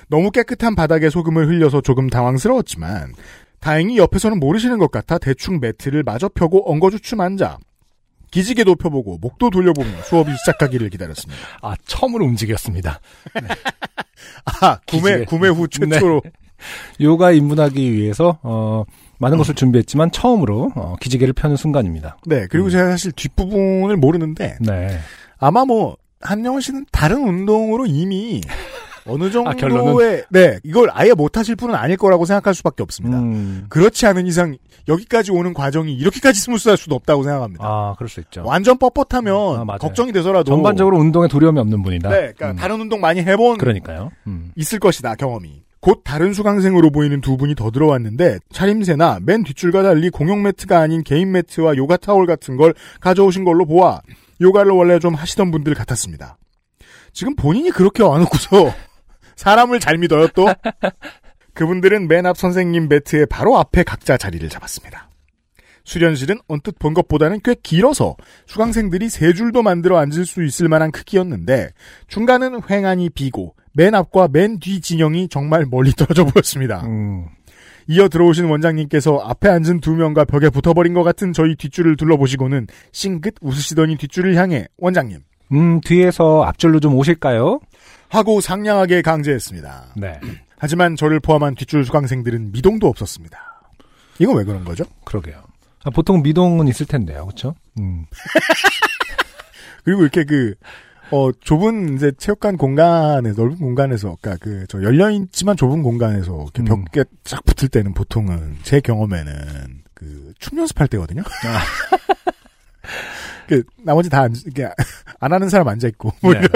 너무 0.08 0.30
깨끗한 0.30 0.74
바닥에 0.74 1.10
소금을 1.10 1.46
흘려서 1.48 1.80
조금 1.80 2.08
당황스러웠지만 2.08 3.12
다행히 3.60 3.98
옆에서는 3.98 4.38
모르시는 4.38 4.78
것 4.78 4.90
같아 4.90 5.18
대충 5.18 5.60
매트를 5.60 6.02
마저 6.02 6.28
펴고 6.28 6.70
엉거주춤 6.70 7.20
앉아 7.20 7.58
기지개도 8.30 8.76
펴보고 8.76 9.18
목도 9.18 9.50
돌려보며 9.50 10.02
수업이 10.02 10.30
시작하기를 10.36 10.90
기다렸습니다. 10.90 11.40
아, 11.62 11.74
처음으로 11.86 12.24
움직였습니다. 12.26 13.00
아 14.62 14.78
구매 14.86 15.10
기지개. 15.12 15.24
구매 15.24 15.48
후 15.48 15.68
최초로 15.68 16.22
요가 17.00 17.32
입문하기 17.32 17.92
위해서, 17.92 18.38
어, 18.42 18.84
많은 19.18 19.38
것을 19.38 19.54
준비했지만, 19.54 20.10
처음으로, 20.10 20.72
어, 20.74 20.96
기지개를 21.00 21.34
펴는 21.34 21.56
순간입니다. 21.56 22.18
네 22.26 22.46
그리고 22.48 22.68
제가 22.70 22.90
사실 22.90 23.12
뒷부분을 23.12 23.96
모르는데 23.96 24.56
네. 24.60 24.98
아마 25.38 25.64
뭐 25.64 25.96
한영원 26.20 26.60
씨는 26.60 26.86
다른 26.90 27.26
운동으로 27.26 27.86
이미 27.86 28.40
어느 29.06 29.24
아? 29.24 29.54
정도의 29.54 30.24
네 30.30 30.58
이걸 30.64 30.88
아예 30.92 31.12
못하실 31.12 31.56
분은 31.56 31.74
아닐 31.74 31.96
거라고 31.96 32.24
생각할 32.24 32.54
수밖에 32.54 32.82
없습니다. 32.82 33.18
음. 33.18 33.66
그렇지 33.68 34.06
않은 34.06 34.26
이상 34.26 34.56
여기까지 34.88 35.32
오는 35.32 35.52
과정이 35.54 35.94
이렇게까지 35.94 36.40
스무스할 36.40 36.76
수도 36.76 36.94
없다고 36.94 37.22
생각합니다. 37.22 37.64
아, 37.64 37.94
그럴 37.96 38.08
수 38.08 38.20
있죠. 38.20 38.42
완전 38.44 38.78
뻣뻣하면 38.78 39.60
아, 39.60 39.64
맞아요. 39.64 39.78
걱정이 39.78 40.12
되더라도 40.12 40.44
전반적으로 40.44 40.98
운동에 40.98 41.28
두려움이 41.28 41.58
없는 41.60 41.82
분이다. 41.82 42.08
네, 42.08 42.16
그러니까 42.16 42.50
음. 42.52 42.56
다른 42.56 42.80
운동 42.80 43.00
많이 43.00 43.20
해본 43.20 43.58
그러니까요. 43.58 44.10
음. 44.26 44.52
있을 44.56 44.78
것이다 44.78 45.14
경험이. 45.16 45.64
곧 45.80 46.02
다른 46.04 46.32
수강생으로 46.32 46.90
보이는 46.90 47.20
두 47.20 47.36
분이 47.36 47.54
더 47.54 47.70
들어왔는데 47.70 48.38
차림새나 48.50 49.20
맨 49.22 49.44
뒷줄과 49.44 49.82
달리 49.82 50.10
공용 50.10 50.42
매트가 50.42 50.80
아닌 50.80 51.04
개인 51.04 51.30
매트와 51.30 51.76
요가 51.76 51.96
타월 51.96 52.26
같은 52.26 52.56
걸 52.56 52.74
가져오신 53.00 53.44
걸로 53.44 53.66
보아 53.66 54.00
요가를 54.40 54.72
원래 54.72 54.98
좀 54.98 55.14
하시던 55.14 55.50
분들 55.50 55.74
같았습니다. 55.74 56.38
지금 57.12 57.34
본인이 57.36 57.70
그렇게 57.70 58.02
와놓고서 58.02 58.74
사람을 59.36 59.80
잘 59.80 59.98
믿어요 59.98 60.28
또? 60.28 60.46
그분들은 61.54 62.08
맨 62.08 62.26
앞 62.26 62.36
선생님 62.36 62.88
매트의 62.88 63.26
바로 63.26 63.56
앞에 63.58 63.82
각자 63.82 64.16
자리를 64.16 64.46
잡았습니다. 64.48 65.08
수련실은 65.84 66.38
언뜻 66.48 66.78
본 66.78 66.94
것보다는 66.94 67.40
꽤 67.44 67.54
길어서 67.62 68.16
수강생들이 68.46 69.08
세 69.08 69.32
줄도 69.32 69.62
만들어 69.62 69.98
앉을 69.98 70.26
수 70.26 70.42
있을 70.42 70.68
만한 70.68 70.90
크기였는데 70.90 71.70
중간은 72.08 72.60
횡하니 72.68 73.10
비고 73.10 73.54
맨 73.72 73.94
앞과 73.94 74.28
맨 74.32 74.58
뒤 74.58 74.80
진영이 74.80 75.28
정말 75.28 75.64
멀리 75.64 75.92
떨어져 75.92 76.24
보였습니다. 76.24 76.82
음. 76.86 77.26
이어 77.88 78.08
들어오신 78.08 78.46
원장님께서 78.46 79.18
앞에 79.18 79.48
앉은 79.48 79.80
두 79.80 79.92
명과 79.94 80.24
벽에 80.24 80.50
붙어버린 80.50 80.92
것 80.92 81.04
같은 81.04 81.32
저희 81.32 81.54
뒷줄을 81.54 81.96
둘러보시고는 81.96 82.66
싱긋 82.90 83.34
웃으시더니 83.40 83.96
뒷줄을 83.96 84.34
향해 84.34 84.66
원장님 84.78 85.20
음, 85.52 85.80
뒤에서 85.82 86.42
앞줄로 86.42 86.80
좀 86.80 86.96
오실까요? 86.96 87.60
하고 88.08 88.40
상냥하게 88.40 89.02
강제했습니다. 89.02 89.84
네. 89.96 90.20
하지만 90.58 90.96
저를 90.96 91.20
포함한 91.20 91.54
뒷줄 91.54 91.84
수강생들은 91.84 92.52
미동도 92.52 92.86
없었습니다. 92.88 93.38
이건 94.18 94.36
왜 94.38 94.44
그런 94.44 94.64
거죠? 94.64 94.84
그러게요. 95.04 95.42
아, 95.84 95.90
보통 95.90 96.22
미동은 96.22 96.66
있을 96.68 96.86
텐데요. 96.86 97.26
그렇죠? 97.26 97.54
음. 97.78 98.06
그리고 99.84 100.02
이렇게 100.02 100.24
그, 100.24 100.54
어, 101.12 101.30
좁은 101.32 101.94
이제 101.94 102.10
체육관 102.18 102.56
공간에, 102.56 103.30
넓은 103.32 103.56
공간에서, 103.58 104.16
그니까 104.20 104.36
그, 104.42 104.66
저 104.68 104.82
열려 104.82 105.10
있지만 105.10 105.56
좁은 105.56 105.82
공간에서 105.82 106.48
이렇게 106.54 106.62
음. 106.62 106.84
벽에 106.86 107.04
쫙 107.22 107.44
붙을 107.44 107.68
때는 107.68 107.94
보통은, 107.94 108.56
제 108.64 108.80
경험에는, 108.80 109.84
그, 109.94 110.32
춤 110.40 110.58
연습할 110.58 110.88
때거든요? 110.88 111.22
아. 111.22 111.62
그, 113.46 113.62
나머지 113.84 114.10
다, 114.10 114.22
앉, 114.22 114.34
이게, 114.44 114.68
안 115.20 115.32
하는 115.32 115.48
사람 115.48 115.68
앉아 115.68 115.86
있고, 115.88 116.10
뭐 116.20 116.32
네. 116.32 116.40
이런. 116.40 116.50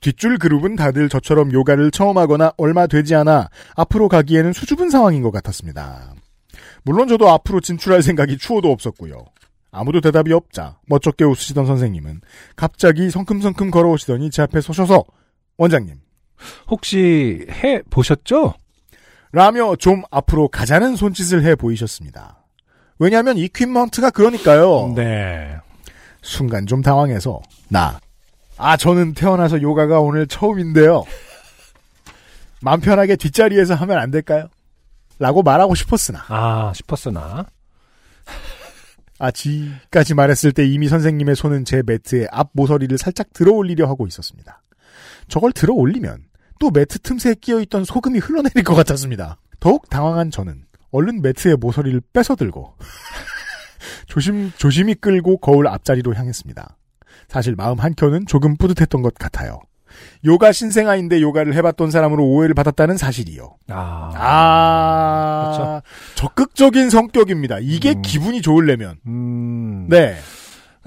뒷줄 0.00 0.38
그룹은 0.38 0.76
다들 0.76 1.08
저처럼 1.08 1.52
요가를 1.52 1.90
처음 1.90 2.18
하거나 2.18 2.52
얼마 2.56 2.86
되지 2.86 3.14
않아 3.14 3.50
앞으로 3.76 4.08
가기에는 4.08 4.52
수줍은 4.52 4.90
상황인 4.90 5.22
것 5.22 5.30
같았습니다. 5.30 6.14
물론 6.82 7.08
저도 7.08 7.28
앞으로 7.30 7.60
진출할 7.60 8.02
생각이 8.02 8.38
추호도 8.38 8.70
없었고요. 8.70 9.26
아무도 9.70 10.00
대답이 10.00 10.32
없자 10.32 10.78
멋쩍게 10.86 11.24
웃으시던 11.24 11.66
선생님은 11.66 12.22
갑자기 12.56 13.10
성큼성큼 13.10 13.70
걸어오시더니 13.70 14.30
제 14.30 14.42
앞에 14.42 14.60
서셔서 14.60 15.04
원장님 15.58 15.96
혹시 16.68 17.46
해 17.50 17.82
보셨죠? 17.90 18.54
라며 19.32 19.76
좀 19.76 20.02
앞으로 20.10 20.48
가자는 20.48 20.96
손짓을 20.96 21.44
해 21.44 21.54
보이셨습니다. 21.54 22.44
왜냐하면 22.98 23.36
이퀴먼트가 23.36 24.10
그러니까요. 24.10 24.92
네. 24.96 25.56
순간 26.22 26.66
좀 26.66 26.82
당황해서 26.82 27.40
나. 27.68 28.00
아 28.62 28.76
저는 28.76 29.14
태어나서 29.14 29.62
요가가 29.62 30.00
오늘 30.00 30.26
처음인데요. 30.26 31.04
맘 32.60 32.80
편하게 32.80 33.16
뒷자리에서 33.16 33.74
하면 33.74 33.96
안 33.96 34.10
될까요? 34.10 34.48
라고 35.18 35.42
말하고 35.42 35.74
싶었으나 35.74 36.24
아, 36.28 36.70
싶었으나. 36.74 37.46
아 39.18 39.30
지까지 39.30 40.12
말했을 40.12 40.52
때 40.52 40.66
이미 40.66 40.88
선생님의 40.88 41.36
손은 41.36 41.64
제 41.64 41.82
매트의 41.86 42.28
앞 42.30 42.50
모서리를 42.52 42.96
살짝 42.98 43.32
들어 43.32 43.52
올리려 43.52 43.86
하고 43.88 44.06
있었습니다. 44.06 44.62
저걸 45.28 45.52
들어 45.52 45.72
올리면 45.72 46.24
또 46.58 46.70
매트 46.70 46.98
틈새에 46.98 47.36
끼어 47.40 47.60
있던 47.60 47.84
소금이 47.84 48.18
흘러내릴 48.18 48.62
것 48.62 48.74
같았습니다. 48.74 49.38
더욱 49.58 49.88
당황한 49.88 50.30
저는 50.30 50.64
얼른 50.90 51.22
매트의 51.22 51.56
모서리를 51.56 51.98
뺏어 52.12 52.36
들고 52.36 52.76
조심 54.06 54.52
조심히 54.58 54.94
끌고 54.94 55.38
거울 55.38 55.66
앞자리로 55.66 56.14
향했습니다. 56.14 56.76
사실 57.30 57.54
마음 57.54 57.78
한켠은 57.78 58.26
조금 58.26 58.56
뿌듯했던 58.56 59.02
것 59.02 59.14
같아요. 59.14 59.60
요가 60.24 60.50
신생아인데 60.50 61.22
요가를 61.22 61.54
해봤던 61.54 61.92
사람으로 61.92 62.24
오해를 62.24 62.54
받았다는 62.54 62.96
사실이요. 62.96 63.56
아. 63.68 64.10
아, 64.16 65.52
그렇죠. 65.52 65.82
적극적인 66.16 66.90
성격입니다. 66.90 67.58
이게 67.60 67.92
음. 67.92 68.02
기분이 68.02 68.42
좋으려면. 68.42 68.96
음. 69.06 69.86
네. 69.88 70.16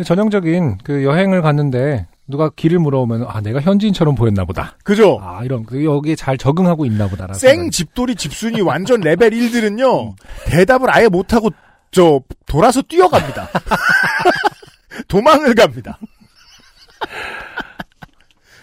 전형적인 0.04 0.80
그 0.84 1.06
여행을 1.06 1.42
갔는데 1.42 2.08
누가 2.28 2.50
길을 2.50 2.80
물어보면 2.80 3.26
아 3.30 3.42
내가 3.42 3.62
현지인처럼 3.62 4.16
보였나 4.16 4.44
보다. 4.44 4.76
그죠? 4.84 5.20
아 5.22 5.44
이런 5.44 5.64
그 5.66 5.86
여기에 5.86 6.16
잘 6.16 6.38
적응하고 6.38 6.86
있나 6.86 7.08
보다라는 7.08 7.36
생 7.36 7.70
집돌이 7.70 8.16
집순이 8.16 8.62
완전 8.62 9.02
레벨 9.02 9.32
1들은요, 9.32 10.16
대답을 10.48 10.90
아예 10.90 11.08
못하고, 11.08 11.52
저, 11.92 12.22
돌아서 12.48 12.82
뛰어갑니다. 12.82 13.50
도망을 15.08 15.56
갑니다. 15.56 15.98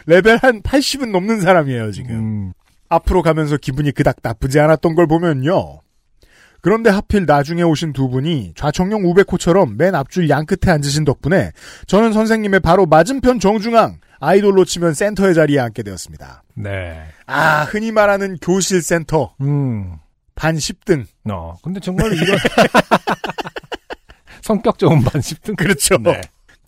레벨 0.06 0.38
한 0.38 0.62
80은 0.62 1.10
넘는 1.10 1.40
사람이에요, 1.40 1.92
지금. 1.92 2.14
음. 2.14 2.52
앞으로 2.88 3.22
가면서 3.22 3.56
기분이 3.56 3.92
그닥 3.92 4.16
나쁘지 4.22 4.58
않았던 4.58 4.94
걸 4.94 5.06
보면요. 5.06 5.80
그런데 6.62 6.90
하필 6.90 7.24
나중에 7.24 7.62
오신 7.62 7.92
두 7.92 8.08
분이 8.08 8.52
좌청룡 8.54 9.04
우백호처럼 9.04 9.76
맨 9.78 9.94
앞줄 9.94 10.28
양 10.28 10.44
끝에 10.44 10.72
앉으신 10.72 11.04
덕분에 11.04 11.52
저는 11.86 12.12
선생님의 12.12 12.60
바로 12.60 12.84
맞은편 12.86 13.40
정중앙 13.40 13.98
아이돌로 14.20 14.66
치면 14.66 14.92
센터의 14.92 15.34
자리에 15.34 15.58
앉게 15.58 15.82
되었습니다. 15.82 16.42
네. 16.54 17.02
아, 17.26 17.64
흔히 17.64 17.92
말하는 17.92 18.36
교실 18.42 18.82
센터. 18.82 19.34
음. 19.40 19.96
반 20.34 20.56
10등. 20.56 21.06
어. 21.30 21.54
근데 21.62 21.80
정말 21.80 22.12
이런 22.12 22.38
성격 24.42 24.78
좋은 24.78 25.02
반 25.02 25.20
10등 25.20 25.56
그렇죠. 25.56 25.96
네. 25.98 26.20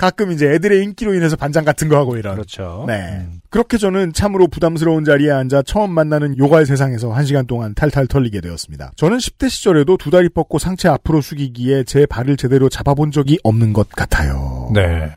가끔 0.02 0.32
이제 0.32 0.50
애들의 0.50 0.82
인기로 0.82 1.14
인해서 1.14 1.36
반장 1.36 1.64
같은 1.64 1.88
거 1.88 1.96
하고 1.96 2.16
이런. 2.16 2.34
그렇죠. 2.34 2.84
네. 2.88 3.24
그렇게 3.50 3.78
저는 3.78 4.12
참으로 4.12 4.48
부담스러운 4.48 5.04
자리에 5.04 5.30
앉아 5.30 5.62
처음 5.62 5.92
만나는 5.92 6.36
요가의 6.38 6.66
세상에서 6.66 7.12
한 7.12 7.24
시간 7.24 7.46
동안 7.46 7.72
탈탈 7.72 8.08
털리게 8.08 8.40
되었습니다. 8.40 8.94
저는 8.96 9.18
10대 9.18 9.48
시절에도 9.48 9.96
두 9.98 10.10
다리 10.10 10.28
뻗고 10.28 10.58
상체 10.58 10.88
앞으로 10.88 11.20
숙이기에 11.20 11.84
제 11.84 12.04
발을 12.06 12.36
제대로 12.36 12.68
잡아본 12.68 13.12
적이 13.12 13.38
없는 13.44 13.72
것 13.72 13.90
같아요. 13.90 14.72
네. 14.74 15.16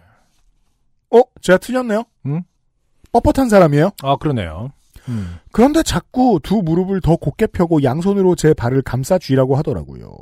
어? 1.09 1.23
제가 1.41 1.57
틀렸네요? 1.57 2.03
음? 2.27 2.43
뻣뻣한 3.11 3.49
사람이에요? 3.49 3.89
아, 4.03 4.17
그러네요. 4.17 4.69
음. 5.09 5.39
그런데 5.51 5.81
자꾸 5.81 6.39
두 6.43 6.61
무릎을 6.61 7.01
더 7.01 7.15
곧게 7.15 7.47
펴고 7.47 7.81
양손으로 7.81 8.35
제 8.35 8.53
발을 8.53 8.83
감싸 8.83 9.17
쥐라고 9.17 9.55
하더라고요. 9.55 10.15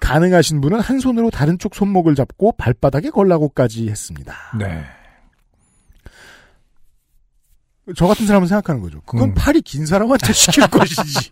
가능하신 0.00 0.60
분은 0.60 0.80
한 0.80 1.00
손으로 1.00 1.30
다른 1.30 1.58
쪽 1.58 1.74
손목을 1.74 2.14
잡고 2.14 2.52
발바닥에 2.52 3.10
걸라고까지 3.10 3.88
했습니다. 3.88 4.34
네. 4.58 4.84
저 7.96 8.06
같은 8.06 8.26
사람은 8.26 8.46
생각하는 8.48 8.80
거죠. 8.82 9.00
그건 9.06 9.30
음. 9.30 9.34
팔이 9.34 9.62
긴 9.62 9.86
사람한테 9.86 10.32
시킬 10.34 10.66
것이지. 10.68 11.30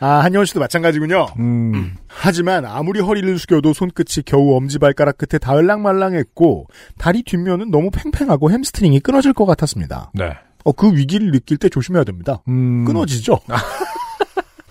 아, 0.00 0.20
한여원 0.22 0.46
씨도 0.46 0.60
마찬가지군요. 0.60 1.26
음. 1.38 1.94
하지만 2.08 2.64
아무리 2.64 3.00
허리를 3.00 3.38
숙여도 3.38 3.74
손끝이 3.74 4.24
겨우 4.24 4.56
엄지발가락 4.56 5.18
끝에 5.18 5.38
닿을랑말랑했고 5.38 6.66
다리 6.98 7.22
뒷면은 7.22 7.70
너무 7.70 7.90
팽팽하고 7.90 8.50
햄스트링이 8.50 9.00
끊어질 9.00 9.34
것 9.34 9.44
같았습니다. 9.44 10.10
네. 10.14 10.32
어, 10.64 10.72
그 10.72 10.94
위기를 10.94 11.30
느낄 11.32 11.58
때 11.58 11.68
조심해야 11.68 12.04
됩니다. 12.04 12.42
음. 12.48 12.84
끊어지죠. 12.86 13.40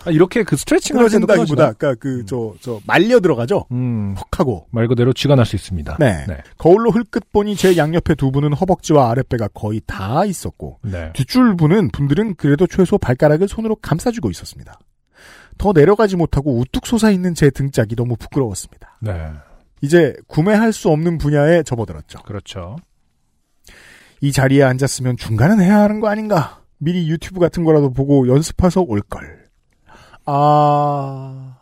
아, 0.04 0.10
이렇게 0.10 0.42
그 0.44 0.56
스트레칭 0.56 0.96
끊어진다기보다, 0.96 1.34
끊어지나? 1.34 1.72
그러니까 1.72 1.94
그, 2.00 2.24
저, 2.24 2.54
저, 2.60 2.80
말려 2.86 3.20
들어가죠? 3.20 3.66
음. 3.70 4.14
퍽 4.16 4.40
하고. 4.40 4.66
말 4.70 4.88
그대로 4.88 5.12
쥐가 5.12 5.34
날 5.34 5.44
수 5.44 5.56
있습니다. 5.56 5.96
네. 6.00 6.24
거울로 6.56 6.90
흘끗 6.90 7.32
보니 7.32 7.56
제 7.56 7.76
양옆에 7.76 8.14
두 8.14 8.30
분은 8.30 8.52
허벅지와 8.54 9.10
아랫배가 9.10 9.48
거의 9.48 9.80
다 9.86 10.24
있었고, 10.24 10.78
네. 10.82 11.12
뒷줄 11.14 11.56
분은 11.56 11.90
분들은 11.90 12.36
그래도 12.36 12.66
최소 12.66 12.96
발가락을 12.98 13.48
손으로 13.48 13.76
감싸주고 13.76 14.30
있었습니다. 14.30 14.78
더 15.58 15.72
내려가지 15.72 16.16
못하고 16.16 16.56
우뚝 16.58 16.86
솟아 16.86 17.10
있는 17.10 17.34
제 17.34 17.50
등짝이 17.50 17.94
너무 17.94 18.16
부끄러웠습니다. 18.16 18.98
네. 19.00 19.30
이제 19.82 20.14
구매할 20.26 20.72
수 20.72 20.88
없는 20.88 21.18
분야에 21.18 21.62
접어들었죠. 21.62 22.22
그렇죠. 22.22 22.76
이 24.22 24.32
자리에 24.32 24.62
앉았으면 24.62 25.16
중간은 25.16 25.60
해야 25.60 25.80
하는 25.80 26.00
거 26.00 26.08
아닌가? 26.08 26.60
미리 26.78 27.08
유튜브 27.08 27.40
같은 27.40 27.64
거라도 27.64 27.90
보고 27.92 28.28
연습해서 28.28 28.82
올 28.82 29.00
걸. 29.02 29.39
아, 30.26 31.56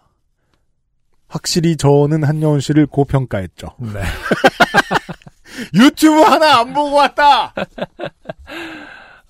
확실히 1.29 1.77
저는 1.77 2.25
한여원 2.25 2.61
씨를 2.61 2.87
고평가했죠. 2.87 3.69
네. 3.79 4.01
유튜브 5.75 6.21
하나 6.23 6.61
안 6.61 6.73
보고 6.73 6.97
왔다! 6.97 7.53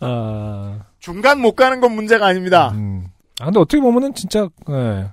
아, 0.01 0.79
중간 0.99 1.41
못 1.41 1.55
가는 1.55 1.81
건 1.81 1.93
문제가 1.93 2.27
아닙니다. 2.27 2.71
음. 2.75 3.07
아, 3.41 3.47
근데 3.47 3.61
어떻게 3.61 3.81
보면은 3.81 4.15
진짜, 4.15 4.49
예. 4.71 5.09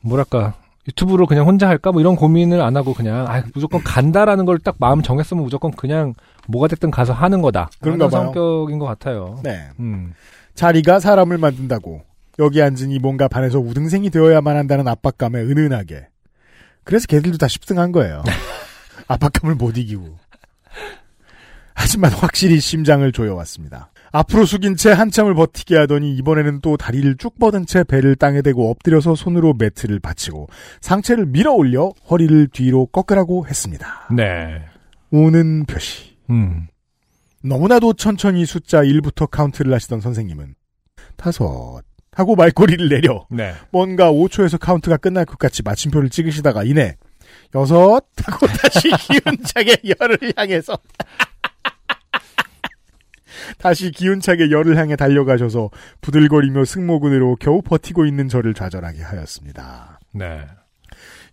뭐랄까. 0.00 0.54
유튜브로 0.86 1.26
그냥 1.26 1.46
혼자 1.46 1.68
할까? 1.68 1.92
뭐 1.92 2.00
이런 2.00 2.16
고민을 2.16 2.62
안 2.62 2.74
하고 2.76 2.94
그냥, 2.94 3.26
아, 3.28 3.42
무조건 3.54 3.82
간다라는 3.84 4.46
걸 4.46 4.58
딱 4.58 4.76
마음 4.78 5.02
정했으면 5.02 5.42
무조건 5.44 5.70
그냥 5.70 6.14
뭐가 6.46 6.66
됐든 6.68 6.90
가서 6.90 7.12
하는 7.12 7.42
거다. 7.42 7.68
그런. 7.80 7.98
성격인 8.10 8.78
것 8.78 8.86
같아요. 8.86 9.38
네. 9.42 9.68
음. 9.80 10.14
자리가 10.54 10.98
사람을 11.00 11.36
만든다고. 11.38 12.02
여기 12.38 12.62
앉으니 12.62 12.98
뭔가 12.98 13.28
반에서 13.28 13.58
우등생이 13.58 14.10
되어야만 14.10 14.56
한다는 14.56 14.86
압박감에 14.88 15.40
은은하게. 15.40 16.08
그래서 16.84 17.06
걔들도 17.06 17.38
다 17.38 17.46
10등한 17.46 17.92
거예요. 17.92 18.22
압박감을 19.08 19.56
못 19.56 19.76
이기고. 19.76 20.16
하지만 21.74 22.10
확실히 22.12 22.60
심장을 22.60 23.10
조여왔습니다. 23.12 23.92
앞으로 24.10 24.46
숙인 24.46 24.74
채 24.74 24.90
한참을 24.90 25.34
버티게 25.34 25.76
하더니 25.76 26.16
이번에는 26.16 26.60
또 26.60 26.76
다리를 26.76 27.16
쭉 27.18 27.38
뻗은 27.38 27.66
채 27.66 27.84
배를 27.84 28.16
땅에 28.16 28.42
대고 28.42 28.70
엎드려서 28.70 29.14
손으로 29.14 29.54
매트를 29.54 30.00
받치고 30.00 30.48
상체를 30.80 31.26
밀어 31.26 31.52
올려 31.52 31.92
허리를 32.10 32.48
뒤로 32.48 32.86
꺾으라고 32.86 33.46
했습니다. 33.46 34.08
네. 34.10 34.62
우는 35.10 35.66
표시. 35.66 36.16
음. 36.30 36.66
너무나도 37.44 37.92
천천히 37.94 38.44
숫자 38.44 38.82
1부터 38.82 39.30
카운트를 39.30 39.72
하시던 39.72 40.00
선생님은 40.00 40.54
다섯 41.16 41.82
하고 42.18 42.34
말꼬리를 42.34 42.88
내려 42.88 43.26
네. 43.30 43.54
뭔가 43.70 44.10
5초에서 44.10 44.58
카운트가 44.58 44.96
끝날 44.96 45.24
것 45.24 45.38
같이 45.38 45.62
마침표를 45.62 46.10
찍으시다가 46.10 46.64
이내 46.64 46.96
여섯 47.54 48.02
하고 48.24 48.46
다시 48.60 48.90
기운차게 48.90 49.76
열을 50.00 50.18
향해서 50.36 50.76
다시 53.58 53.92
기운차게 53.92 54.50
열을 54.50 54.76
향해 54.76 54.96
달려가셔서 54.96 55.70
부들거리며 56.00 56.64
승모근으로 56.64 57.36
겨우 57.36 57.62
버티고 57.62 58.04
있는 58.04 58.28
저를 58.28 58.52
좌절하게 58.52 59.00
하였습니다. 59.00 60.00
네. 60.12 60.40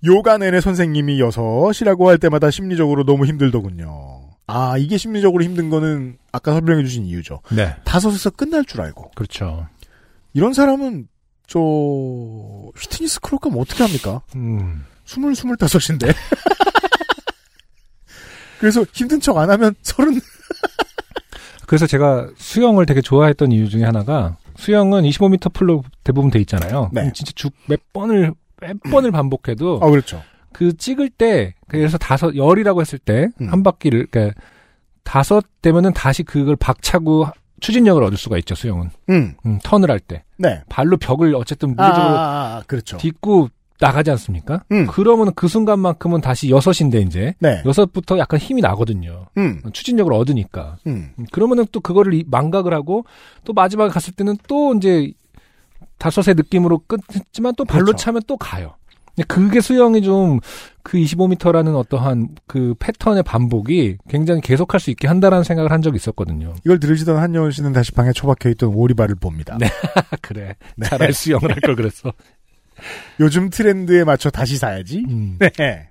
요가 0.06 0.38
내내 0.38 0.62
선생님이 0.62 1.20
여섯이라고 1.20 2.10
할 2.10 2.20
때마다 2.20 2.52
심리적으로 2.52 3.06
너무 3.06 3.26
힘들더군요. 3.26 4.30
아, 4.46 4.78
이게 4.78 4.98
심리적으로 4.98 5.44
힘든 5.44 5.72
거는 5.72 6.20
아까 6.32 6.54
설명해 6.54 6.84
주신 6.84 7.06
이유죠. 7.06 7.42
네. 7.52 7.76
다섯에서 7.84 8.30
끝날 8.30 8.66
줄 8.66 8.82
알고. 8.82 9.12
그렇죠. 9.16 9.68
이런 10.36 10.54
사람은 10.54 11.08
저 11.48 11.60
휘트니스 11.60 13.22
크로 13.22 13.40
가면 13.40 13.58
어떻게 13.58 13.84
합니까? 13.84 14.22
음. 14.36 14.84
스물 15.06 15.34
스물다섯인데. 15.34 16.12
그래서 18.60 18.86
힘든 18.92 19.22
척 19.22 19.38
안 19.38 19.50
하면 19.50 19.74
서른. 19.82 20.20
그래서 21.66 21.88
제가 21.88 22.30
수영을 22.36 22.86
되게 22.86 23.00
좋아했던 23.02 23.54
이유 23.54 23.70
중에 23.70 23.86
하나가 23.86 24.36
수영은 24.58 25.04
25m 25.04 25.54
풀로 25.54 25.84
대부분 26.04 26.32
돼 26.32 26.40
있잖아요. 26.40 26.90
네. 26.92 27.12
진짜 27.14 27.32
쭉몇 27.36 27.94
번을 27.94 28.34
몇 28.60 28.78
번을 28.92 29.12
반복해도 29.12 29.80
아 29.82 29.90
그렇죠. 29.90 30.22
그 30.52 30.76
찍을 30.76 31.12
때 31.12 31.56
그래서 31.70 31.98
다섯 31.98 32.36
열이라고 32.36 32.82
했을 32.82 33.00
때 33.00 33.30
음. 33.40 33.52
한 33.52 33.64
바퀴를 33.64 34.08
그러니까 34.12 34.38
다섯 35.04 35.46
되면은 35.62 35.94
다시 35.94 36.24
그걸 36.24 36.58
박차고 36.58 37.28
추진력을 37.66 38.02
얻을 38.04 38.18
수가 38.18 38.38
있죠 38.40 38.54
수영은 38.56 38.90
음, 39.10 39.34
음, 39.46 39.60
턴을 39.64 39.90
할 39.90 40.00
때 40.00 40.24
네. 40.38 40.62
발로 40.70 40.98
벽을 40.98 41.34
어쨌든 41.36 41.74
아, 41.78 41.84
무리적으로 41.84 42.18
아, 42.18 42.22
아, 42.58 42.64
그렇죠. 42.68 42.98
딛고 42.98 43.50
나가지 43.80 44.10
않습니까? 44.12 44.64
음. 44.72 44.86
그러면 44.88 45.34
그 45.36 45.48
순간만큼은 45.50 46.22
다시 46.22 46.50
여섯인데 46.50 47.02
이제 47.02 47.34
네. 47.40 47.62
여섯부터 47.66 48.18
약간 48.18 48.40
힘이 48.40 48.62
나거든요. 48.62 49.26
음, 49.38 49.62
추진력을 49.74 50.12
얻으니까. 50.14 50.78
음. 50.88 51.12
음, 51.20 51.26
그러면은 51.32 51.66
또 51.74 51.82
그거를 51.82 52.14
이- 52.14 52.24
망각을 52.26 52.74
하고 52.74 53.04
또 53.44 53.52
마지막에 53.54 53.90
갔을 53.92 54.14
때는 54.14 54.38
또 54.48 54.74
이제 54.76 55.12
다섯의 55.98 56.36
느낌으로 56.36 56.82
끝했지만 56.88 57.56
또 57.58 57.66
발로 57.66 57.86
그렇죠. 57.86 57.98
차면 58.04 58.22
또 58.28 58.38
가요. 58.38 58.76
그게 59.28 59.60
수영이 59.62 60.02
좀 60.04 60.40
그 60.88 61.00
25m라는 61.00 61.76
어떠한 61.76 62.36
그 62.46 62.76
패턴의 62.78 63.24
반복이 63.24 63.98
굉장히 64.08 64.40
계속할 64.42 64.80
수 64.80 64.92
있게 64.92 65.08
한다라는 65.08 65.44
생각을 65.44 65.72
한 65.72 65.82
적이 65.82 65.96
있었거든요. 65.96 66.54
이걸 66.64 66.80
들으시던 66.80 67.18
한여원 67.18 67.50
씨는 67.50 67.74
다시 67.74 67.92
방에 67.92 68.12
처박혀 68.14 68.50
있던 68.52 68.70
오리발을 68.72 69.16
봅니다. 69.16 69.58
네. 69.60 69.68
그래. 70.22 70.56
네. 70.78 70.88
차라리 70.88 71.12
수영을 71.12 71.50
할 71.52 71.60
걸 71.62 71.76
그랬어. 71.76 72.14
요즘 73.20 73.50
트렌드에 73.50 74.04
맞춰 74.04 74.30
다시 74.30 74.58
사야지. 74.58 75.04
음. 75.10 75.40
네. 75.40 75.90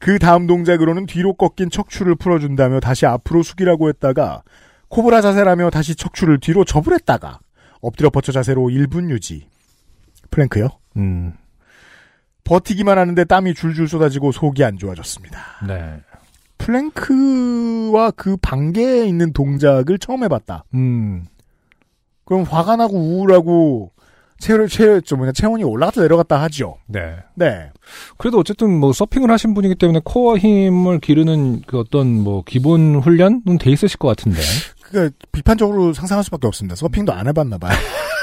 그 0.00 0.18
다음 0.18 0.48
동작으로는 0.48 1.06
뒤로 1.06 1.34
꺾인 1.34 1.70
척추를 1.70 2.16
풀어준다며 2.16 2.80
다시 2.80 3.06
앞으로 3.06 3.44
숙이라고 3.44 3.88
했다가 3.88 4.42
코브라 4.88 5.20
자세라며 5.20 5.70
다시 5.70 5.94
척추를 5.94 6.40
뒤로 6.40 6.64
접으랬다가 6.64 7.38
엎드려 7.80 8.10
버텨 8.10 8.32
자세로 8.32 8.62
1분 8.62 9.10
유지. 9.10 9.46
플랭크요? 10.32 10.70
음. 10.96 11.34
버티기만 12.44 12.98
하는데 12.98 13.24
땀이 13.24 13.54
줄줄 13.54 13.88
쏟아지고 13.88 14.32
속이 14.32 14.62
안 14.64 14.78
좋아졌습니다. 14.78 15.40
네. 15.66 16.00
플랭크와 16.58 18.12
그 18.12 18.36
반대에 18.36 19.06
있는 19.06 19.32
동작을 19.32 19.98
처음 19.98 20.24
해봤다. 20.24 20.64
음. 20.74 21.26
그럼 22.24 22.44
화가 22.44 22.76
나고 22.76 22.96
우울하고 22.96 23.92
체, 24.38 24.54
체, 24.66 25.00
저 25.04 25.16
뭐냐, 25.16 25.32
체온이 25.32 25.64
올라갔다 25.64 26.02
내려갔다 26.02 26.42
하죠. 26.42 26.76
네. 26.86 27.16
네. 27.34 27.70
그래도 28.18 28.38
어쨌든 28.38 28.78
뭐 28.78 28.92
서핑을 28.92 29.30
하신 29.30 29.54
분이기 29.54 29.74
때문에 29.74 30.00
코어 30.04 30.36
힘을 30.36 31.00
기르는 31.00 31.62
그 31.66 31.78
어떤 31.78 32.08
뭐 32.22 32.42
기본 32.44 32.96
훈련은 32.96 33.58
돼 33.58 33.70
있으실 33.70 33.98
것 33.98 34.08
같은데. 34.08 34.40
그니까 34.82 35.14
비판적으로 35.32 35.92
상상할 35.92 36.24
수밖에 36.24 36.46
없습니다. 36.46 36.76
서핑도 36.76 37.12
안 37.12 37.26
해봤나 37.26 37.58
봐요. 37.58 37.72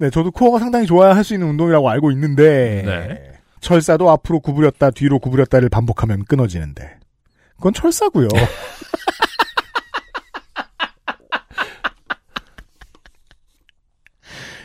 네, 0.00 0.08
저도 0.10 0.30
코어가 0.30 0.58
상당히 0.58 0.86
좋아야 0.86 1.14
할 1.14 1.24
수 1.24 1.34
있는 1.34 1.48
운동이라고 1.48 1.88
알고 1.90 2.10
있는데 2.12 2.82
네. 2.86 3.32
철사도 3.60 4.10
앞으로 4.10 4.40
구부렸다 4.40 4.90
뒤로 4.90 5.18
구부렸다를 5.18 5.68
반복하면 5.68 6.24
끊어지는데 6.24 6.98
그건 7.56 7.74
철사고요. 7.74 8.28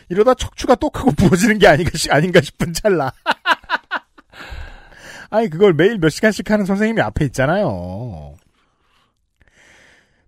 이러다 0.09 0.33
척추가 0.35 0.75
똑하고 0.75 1.11
부어지는 1.11 1.57
게 1.59 1.67
아닌가, 1.67 1.91
시- 1.95 2.11
아닌가 2.11 2.39
싶은 2.41 2.73
찰나. 2.73 3.11
아니, 5.31 5.49
그걸 5.49 5.73
매일 5.73 5.97
몇 5.97 6.09
시간씩 6.09 6.49
하는 6.51 6.65
선생님이 6.65 7.01
앞에 7.01 7.25
있잖아요. 7.25 8.35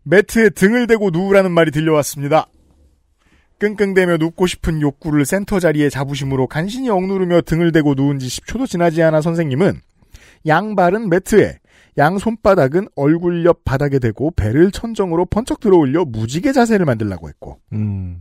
매트에 0.03 0.49
등을 0.49 0.87
대고 0.87 1.11
누우라는 1.11 1.51
말이 1.51 1.69
들려왔습니다. 1.71 2.47
끙끙대며 3.59 4.17
눕고 4.17 4.47
싶은 4.47 4.81
욕구를 4.81 5.25
센터 5.25 5.59
자리에 5.59 5.89
자부심으로 5.89 6.47
간신히 6.47 6.89
억누르며 6.89 7.41
등을 7.41 7.71
대고 7.71 7.95
누운 7.95 8.19
지 8.19 8.27
10초도 8.27 8.67
지나지 8.67 9.01
않아 9.01 9.21
선생님은 9.21 9.81
양발은 10.45 11.09
매트에, 11.09 11.59
양 11.97 12.17
손바닥은 12.19 12.87
얼굴 12.95 13.45
옆 13.45 13.63
바닥에 13.63 13.99
대고 13.99 14.31
배를 14.31 14.71
천정으로 14.71 15.25
번쩍 15.25 15.59
들어올려 15.59 16.05
무지개 16.05 16.51
자세를 16.51 16.85
만들라고 16.85 17.27
했고, 17.27 17.59
음. 17.73 18.19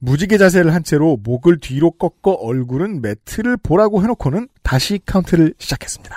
무지개 0.00 0.36
자세를 0.36 0.74
한 0.74 0.84
채로 0.84 1.16
목을 1.22 1.58
뒤로 1.58 1.90
꺾어 1.90 2.32
얼굴은 2.32 3.00
매트를 3.00 3.56
보라고 3.56 4.02
해놓고는 4.02 4.48
다시 4.62 5.00
카운트를 5.04 5.54
시작했습니다. 5.58 6.14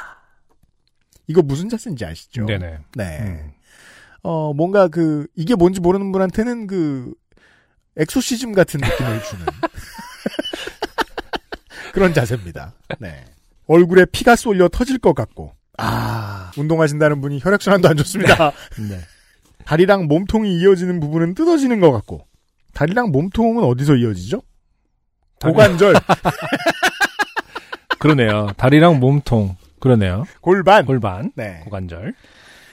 이거 1.28 1.42
무슨 1.42 1.70
자세인지 1.70 2.06
아시죠? 2.06 2.46
네네. 2.46 2.78
네. 2.96 3.18
음. 3.22 3.52
어, 4.24 4.54
뭔가 4.54 4.90
그, 4.90 5.28
이게 5.36 5.56
뭔지 5.56 5.80
모르는 5.80 6.12
분한테는 6.12 6.68
그, 6.68 7.14
엑소시즘 7.98 8.54
같은 8.54 8.80
느낌을 8.80 9.24
주는. 9.24 9.46
그런 11.94 12.14
자세입니다. 12.14 12.74
네. 13.00 13.26
얼굴에 13.68 14.06
피가 14.06 14.36
쏠려 14.36 14.68
터질 14.68 15.00
것 15.00 15.14
같고, 15.14 15.54
아, 15.78 16.52
운동하신다는 16.58 17.22
분이 17.22 17.40
혈액순환도 17.42 17.90
안 17.90 17.98
좋습니다. 17.98 18.52
네. 18.90 19.00
다리랑 19.66 20.08
몸통이 20.08 20.60
이어지는 20.60 21.00
부분은 21.00 21.36
뜯어지는 21.36 21.80
것 21.80 21.92
같고, 21.92 22.26
다리랑 22.74 23.12
몸통은 23.12 23.64
어디서 23.64 23.96
이어지죠? 23.96 24.42
고관절, 25.42 25.96
그러네요. 28.00 28.48
다리랑 28.58 29.00
몸통. 29.00 29.56
그러네요. 29.80 30.26
골반. 30.42 30.86
골반, 30.86 31.32
네. 31.36 31.62
고관절. 31.64 32.14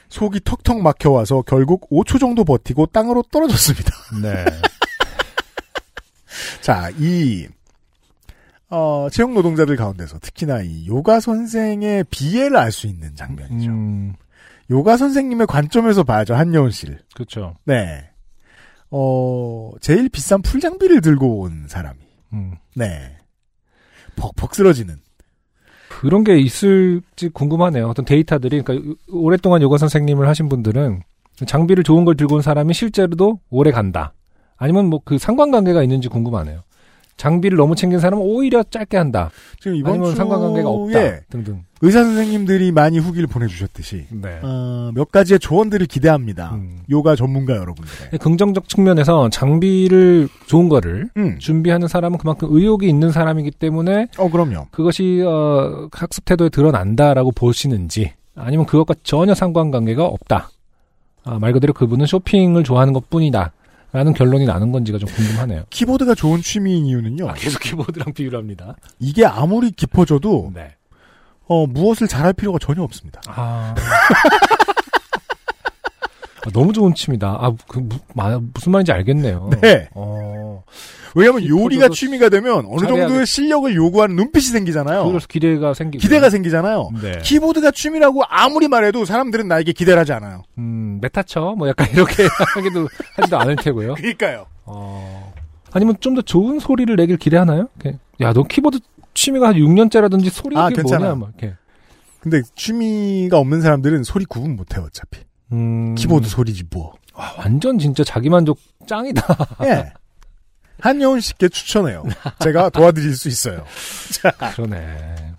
속이 0.08 0.40
턱턱 0.44 0.80
막혀와서 0.80 1.42
결국 1.42 1.88
5초 1.90 2.20
정도 2.20 2.44
버티고 2.44 2.86
땅으로 2.86 3.22
떨어졌습니다. 3.30 3.90
네. 4.22 4.44
자, 6.60 6.90
이, 6.98 7.46
어, 8.68 9.08
채용 9.10 9.34
노동자들 9.34 9.76
가운데서 9.76 10.18
특히나 10.18 10.62
이 10.62 10.86
요가 10.86 11.20
선생의 11.20 12.04
비애를 12.10 12.56
알 12.56 12.72
수 12.72 12.86
있는 12.86 13.14
장면이죠. 13.14 13.70
음, 13.70 14.14
요가 14.70 14.96
선생님의 14.96 15.46
관점에서 15.46 16.02
봐야죠, 16.02 16.34
한여운 16.34 16.70
씨를. 16.70 16.98
그렇죠. 17.14 17.54
네. 17.64 18.10
어, 18.90 19.70
제일 19.80 20.08
비싼 20.08 20.42
풀 20.42 20.60
장비를 20.60 21.00
들고 21.00 21.40
온 21.40 21.66
사람이. 21.68 21.98
음. 22.32 22.54
네. 22.74 23.16
벅벅 24.16 24.54
쓰러지는. 24.54 24.96
그런 25.88 26.24
게 26.24 26.38
있을지 26.38 27.28
궁금하네요. 27.30 27.88
어떤 27.88 28.04
데이터들이, 28.04 28.62
그러니까 28.62 28.96
오랫동안 29.08 29.62
요가 29.62 29.78
선생님을 29.78 30.28
하신 30.28 30.48
분들은 30.48 31.02
장비를 31.46 31.84
좋은 31.84 32.04
걸 32.04 32.16
들고 32.16 32.36
온 32.36 32.42
사람이 32.42 32.74
실제로도 32.74 33.40
오래 33.50 33.70
간다. 33.70 34.12
아니면 34.56 34.86
뭐 34.86 35.00
그 35.04 35.18
상관관계가 35.18 35.82
있는지 35.82 36.08
궁금하네요. 36.08 36.60
장비를 37.16 37.56
너무 37.56 37.74
챙긴 37.74 37.98
사람은 37.98 38.22
오히려 38.22 38.62
짧게 38.62 38.96
한다. 38.98 39.30
지금 39.58 39.76
이번 39.76 39.94
아니면 39.94 40.14
상관관계가 40.14 40.68
없다. 40.68 41.20
등등. 41.30 41.64
의사 41.80 42.02
선생님들이 42.04 42.72
많이 42.72 42.98
후기를 42.98 43.26
보내주셨듯이 43.26 44.04
네. 44.10 44.38
어, 44.42 44.90
몇 44.94 45.10
가지의 45.10 45.38
조언들을 45.38 45.86
기대합니다. 45.86 46.54
음. 46.54 46.80
요가 46.90 47.16
전문가 47.16 47.54
여러분들의. 47.56 48.18
긍정적 48.20 48.68
측면에서 48.68 49.30
장비를 49.30 50.28
좋은 50.46 50.68
거를 50.68 51.08
음. 51.16 51.38
준비하는 51.38 51.88
사람은 51.88 52.18
그만큼 52.18 52.48
의욕이 52.50 52.86
있는 52.86 53.10
사람이기 53.12 53.50
때문에 53.52 54.08
어 54.18 54.30
그럼요. 54.30 54.66
그것이 54.70 55.22
어, 55.26 55.88
학습 55.92 56.24
태도에 56.26 56.50
드러난다라고 56.50 57.30
보시는지 57.32 58.12
아니면 58.34 58.66
그것과 58.66 58.94
전혀 59.02 59.32
상관관계가 59.34 60.04
없다. 60.04 60.50
아, 61.24 61.38
말 61.38 61.52
그대로 61.54 61.72
그분은 61.72 62.04
쇼핑을 62.06 62.62
좋아하는 62.64 62.92
것뿐이다. 62.92 63.52
라는 63.96 64.12
결론이 64.12 64.44
나는 64.44 64.72
건지가 64.72 64.98
좀 64.98 65.08
궁금하네요. 65.08 65.64
키보드가 65.70 66.14
좋은 66.14 66.42
취미인 66.42 66.84
이유는요. 66.84 67.30
아, 67.30 67.32
계속 67.32 67.62
키보드랑 67.62 68.12
비유를 68.12 68.38
합니다. 68.38 68.76
이게 68.98 69.24
아무리 69.24 69.70
깊어져도 69.70 70.52
네. 70.54 70.74
어, 71.48 71.66
무엇을 71.66 72.06
잘할 72.06 72.34
필요가 72.34 72.58
전혀 72.60 72.82
없습니다. 72.82 73.22
아. 73.26 73.74
아, 76.44 76.50
너무 76.52 76.74
좋은 76.74 76.94
취미다. 76.94 77.38
아, 77.40 77.52
그, 77.66 77.78
무, 77.78 77.96
마- 78.14 78.38
무슨 78.52 78.72
말인지 78.72 78.92
알겠네요. 78.92 79.48
네. 79.62 79.88
어. 79.94 80.62
왜냐하면 81.16 81.48
요리가 81.48 81.88
취미가 81.88 82.28
되면 82.28 82.66
어느 82.68 82.86
정도의 82.86 83.24
실력을 83.26 83.74
요구하는 83.74 84.16
눈빛이 84.16 84.44
생기잖아요. 84.44 85.06
그래서 85.06 85.26
기대가 85.26 85.72
생기고. 85.72 86.00
기대가 86.02 86.28
생기잖아요. 86.30 86.90
네. 87.02 87.18
키보드가 87.22 87.70
취미라고 87.70 88.22
아무리 88.28 88.68
말해도 88.68 89.04
사람들은 89.06 89.48
나에게 89.48 89.72
기대를 89.72 89.98
하지 89.98 90.12
않아요. 90.12 90.42
음, 90.58 90.98
메타쳐? 91.00 91.54
뭐 91.56 91.68
약간 91.68 91.88
이렇게 91.92 92.24
하기도, 92.54 92.88
하지도 93.16 93.38
않을 93.38 93.56
테고요. 93.56 93.94
그러니까요. 93.94 94.46
어. 94.66 95.32
아니면 95.72 95.96
좀 96.00 96.14
더 96.14 96.22
좋은 96.22 96.58
소리를 96.58 96.94
내길 96.96 97.16
기대하나요? 97.16 97.68
야, 98.20 98.32
너 98.32 98.42
키보드 98.42 98.78
취미가 99.14 99.48
한 99.48 99.54
6년째라든지 99.54 100.30
소리가 100.30 100.64
아, 100.66 100.68
그게 100.68 100.82
괜찮아요. 100.82 101.16
뭐냐, 101.16 101.32
막 101.32 101.32
이렇게. 101.42 101.56
근데 102.20 102.42
취미가 102.54 103.38
없는 103.38 103.62
사람들은 103.62 104.02
소리 104.04 104.24
구분 104.26 104.56
못해요, 104.56 104.84
어차피. 104.86 105.20
음. 105.52 105.94
키보드 105.94 106.28
소리지 106.28 106.64
뭐. 106.70 106.92
와, 107.14 107.34
완전 107.38 107.78
진짜 107.78 108.04
자기만족 108.04 108.58
짱이다. 108.86 109.22
예. 109.64 109.92
한여운 110.80 111.20
씨께 111.20 111.48
추천해요. 111.48 112.04
제가 112.40 112.68
도와드릴 112.70 113.14
수 113.16 113.28
있어요. 113.28 113.66
자, 114.12 114.30
그러네. 114.54 115.34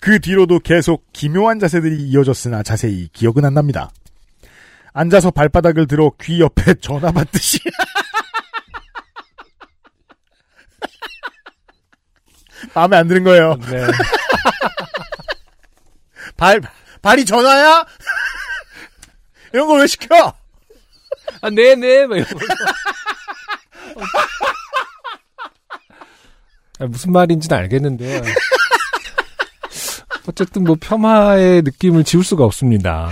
그 0.00 0.20
뒤로도 0.20 0.60
계속 0.60 1.06
기묘한 1.12 1.58
자세들이 1.58 2.02
이어졌으나 2.08 2.62
자세히 2.62 3.08
기억은 3.12 3.44
안 3.44 3.54
납니다. 3.54 3.90
앉아서 4.92 5.30
발바닥을 5.30 5.86
들어 5.86 6.10
귀 6.20 6.40
옆에 6.40 6.74
전화 6.80 7.10
받듯이. 7.12 7.58
마음에 12.74 12.96
안 12.96 13.06
드는 13.08 13.22
거예요. 13.24 13.56
네. 13.70 13.86
발, 16.36 16.60
발이 17.02 17.24
전화야? 17.24 17.84
이런 19.52 19.66
걸 19.66 19.80
왜 19.80 19.86
시켜? 19.86 20.34
아, 21.40 21.50
네네, 21.50 22.06
막 22.06 22.16
이러고. 22.16 22.38
아, 26.80 26.86
무슨 26.86 27.12
말인지는 27.12 27.56
알겠는데요. 27.56 28.22
어쨌든 30.28 30.64
뭐 30.64 30.76
폄하의 30.78 31.62
느낌을 31.62 32.04
지울 32.04 32.22
수가 32.22 32.44
없습니다. 32.44 33.08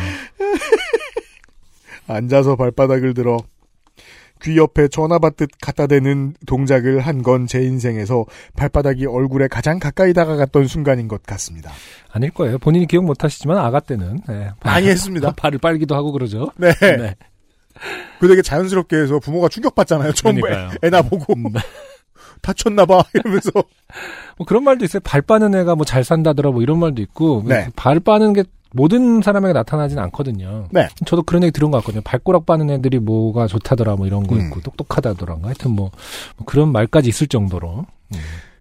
앉아서 2.06 2.56
발바닥을 2.56 3.14
들어 3.14 3.38
귀 4.42 4.56
옆에 4.58 4.86
전화 4.88 5.18
받듯 5.18 5.48
갖다 5.62 5.86
대는 5.86 6.34
동작을 6.46 7.00
한 7.00 7.22
건 7.22 7.46
제 7.48 7.62
인생에서 7.62 8.26
발바닥이 8.54 9.06
얼굴에 9.06 9.48
가장 9.48 9.78
가까이 9.78 10.12
다가갔던 10.12 10.68
순간인 10.68 11.08
것 11.08 11.22
같습니다. 11.22 11.72
아닐 12.12 12.30
거예요. 12.30 12.58
본인이 12.58 12.86
기억 12.86 13.04
못 13.04 13.24
하시지만 13.24 13.56
아가 13.58 13.80
때는 13.80 14.20
네, 14.28 14.50
많이 14.62 14.86
했습니다. 14.88 15.32
발을 15.36 15.58
빨기도 15.58 15.94
하고 15.96 16.12
그러죠. 16.12 16.52
네. 16.58 16.70
네. 16.80 17.14
그 18.20 18.28
되게 18.28 18.42
자연스럽게 18.42 18.96
해서 18.96 19.18
부모가 19.18 19.48
충격받잖아요. 19.48 20.12
처음. 20.12 20.38
애 20.82 20.90
나 20.90 21.02
보고 21.02 21.34
다쳤나봐 22.42 23.04
이러면서 23.14 23.50
뭐 24.36 24.46
그런 24.46 24.64
말도 24.64 24.84
있어요. 24.84 25.00
발 25.00 25.22
빠는 25.22 25.54
애가 25.54 25.74
뭐 25.74 25.84
잘 25.84 26.04
산다더라 26.04 26.50
뭐 26.50 26.62
이런 26.62 26.78
말도 26.78 27.02
있고 27.02 27.42
네. 27.46 27.68
발 27.76 28.00
빠는 28.00 28.32
게 28.34 28.44
모든 28.72 29.22
사람에게 29.22 29.52
나타나진 29.54 29.98
않거든요. 29.98 30.68
네. 30.70 30.88
저도 31.06 31.22
그런 31.22 31.42
얘기 31.42 31.52
들은 31.52 31.70
것 31.70 31.78
같거든요. 31.78 32.02
발꼬락 32.02 32.44
빠는 32.44 32.68
애들이 32.70 32.98
뭐가 32.98 33.46
좋다더라 33.46 33.96
뭐 33.96 34.06
이런 34.06 34.26
거 34.26 34.34
음. 34.34 34.42
있고 34.46 34.60
똑똑하다더라. 34.60 35.38
하여튼 35.42 35.70
뭐, 35.70 35.90
뭐 36.36 36.44
그런 36.46 36.72
말까지 36.72 37.08
있을 37.08 37.26
정도로 37.26 37.86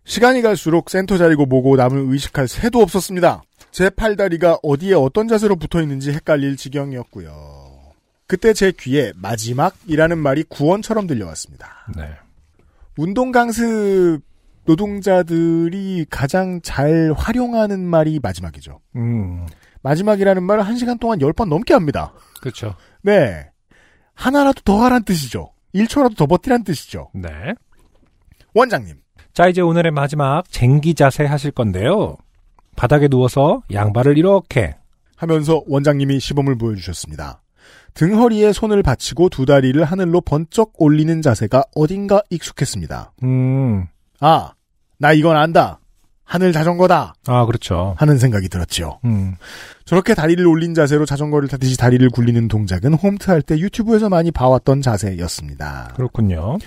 시간이 0.06 0.42
갈수록 0.42 0.90
센터 0.90 1.18
자리고 1.18 1.46
뭐고 1.48 1.76
남을 1.76 2.06
의식할 2.14 2.48
새도 2.48 2.80
없었습니다. 2.80 3.44
제 3.72 3.90
팔다리가 3.90 4.60
어디에 4.64 4.94
어떤 4.94 5.28
자세로 5.28 5.58
붙어 5.58 5.82
있는지 5.82 6.12
헷갈릴 6.12 6.56
지경이었고요. 6.56 7.65
그때 8.28 8.54
제 8.54 8.72
귀에 8.72 9.12
마지막이라는 9.16 10.18
말이 10.18 10.44
구원처럼 10.44 11.08
들려왔습니다. 11.08 11.68
네. 11.96 12.10
운동 12.98 13.32
강습 13.32 14.22
노동자들이 14.66 16.06
가장 16.10 16.60
잘 16.62 17.14
활용하는 17.16 17.80
말이 17.82 18.20
마지막이죠. 18.22 18.80
음. 18.96 19.46
마지막이라는 19.84 20.42
말을 20.42 20.66
한 20.66 20.78
시간 20.78 20.98
동안 20.98 21.22
열 21.22 21.34
번 21.34 21.50
넘게 21.50 21.74
합니다. 21.74 22.14
그렇죠. 22.42 22.76
네. 23.04 23.48
하나라도 24.16 24.62
더 24.66 24.82
하란 24.84 25.04
뜻이죠. 25.04 25.52
1초라도 25.76 26.18
더 26.18 26.26
버티란 26.26 26.64
뜻이죠. 26.64 27.10
네. 27.14 27.30
원장님. 28.56 28.96
자, 29.34 29.48
이제 29.48 29.62
오늘의 29.62 29.92
마지막 29.92 30.50
쟁기 30.50 30.96
자세 30.96 31.26
하실 31.26 31.52
건데요. 31.52 32.16
바닥에 32.78 33.08
누워서 33.08 33.62
양발을 33.72 34.18
이렇게 34.18 34.76
하면서 35.18 35.62
원장님이 35.68 36.20
시범을 36.20 36.58
보여주셨습니다. 36.58 37.42
등허리에 37.96 38.52
손을 38.54 38.84
받치고 38.84 39.30
두 39.30 39.46
다리를 39.46 39.84
하늘로 39.84 40.22
번쩍 40.22 40.74
올리는 40.78 41.22
자세가 41.22 41.64
어딘가 41.76 42.22
익숙했습니다. 42.30 43.14
음. 43.24 43.88
아, 44.20 44.52
나 45.00 45.14
이건 45.14 45.38
안다. 45.38 45.80
하늘 46.24 46.52
자전거다. 46.52 47.14
아, 47.28 47.46
그렇죠. 47.46 47.94
하는 47.98 48.18
생각이 48.18 48.50
들었죠. 48.50 49.00
음. 49.06 49.36
저렇게 49.86 50.14
다리를 50.16 50.46
올린 50.48 50.74
자세로 50.74 51.06
자전거를 51.06 51.48
타듯이 51.48 51.78
다리를 51.78 52.08
굴리는 52.10 52.48
동작은 52.48 52.96
홈트 52.96 53.30
할 53.30 53.42
때 53.44 53.58
유튜브에서 53.60 54.10
많이 54.10 54.32
봐왔던 54.32 54.82
자세였습니다. 54.82 55.94
그렇군요. 55.96 56.58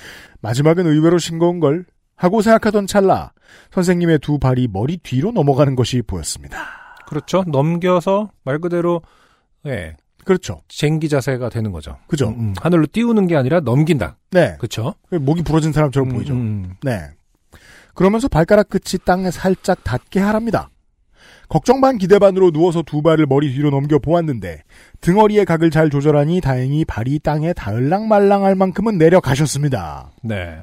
마지막은 0.41 0.87
의외로 0.87 1.19
싱거운 1.19 1.59
걸 1.59 1.85
하고 2.15 2.41
생각하던 2.41 2.87
찰나 2.87 3.33
선생님의 3.73 4.21
두 4.21 4.39
발이 4.39 4.69
머리 4.73 4.97
뒤로 4.97 5.33
넘어가는 5.33 5.75
것이 5.75 6.03
보였습니다. 6.03 6.59
그렇죠. 7.09 7.43
넘겨서 7.49 8.31
말 8.45 8.61
그대로 8.61 9.03
예. 9.67 9.97
그렇죠. 10.29 10.61
쟁기 10.69 11.09
자세가 11.09 11.49
되는 11.49 11.73
거죠. 11.73 11.97
그죠. 12.07 12.29
음, 12.29 12.39
음. 12.39 12.55
하늘로 12.61 12.87
띄우는 12.93 13.29
게 13.29 13.35
아니라 13.35 13.61
넘긴다. 13.61 14.19
네. 14.33 14.57
그렇죠. 14.59 14.93
목이 15.11 15.43
부러진 15.43 15.73
사람처럼 15.73 16.11
음, 16.11 16.15
보이죠. 16.15 16.35
음. 16.35 16.75
네. 16.83 17.01
그러면서 17.95 18.29
발가락 18.29 18.69
끝이 18.69 19.01
땅에 19.07 19.31
살짝 19.31 19.83
닿게 19.85 20.21
하랍니다. 20.21 20.69
걱정 21.49 21.81
반 21.81 21.97
기대 21.97 22.19
반으로 22.19 22.51
누워서 22.51 22.83
두 22.83 23.01
발을 23.01 23.25
머리 23.25 23.55
뒤로 23.55 23.71
넘겨 23.71 23.99
보았는데 23.99 24.65
등어리의 25.01 25.47
각을 25.47 25.71
잘 25.71 25.89
조절하니 25.89 26.43
다행히 26.43 26.85
발이 26.85 27.21
땅에 27.21 27.55
닿을랑 27.55 28.07
말랑할 28.07 28.55
만큼은 28.55 28.99
내려가셨습니다. 28.99 30.11
네. 30.23 30.59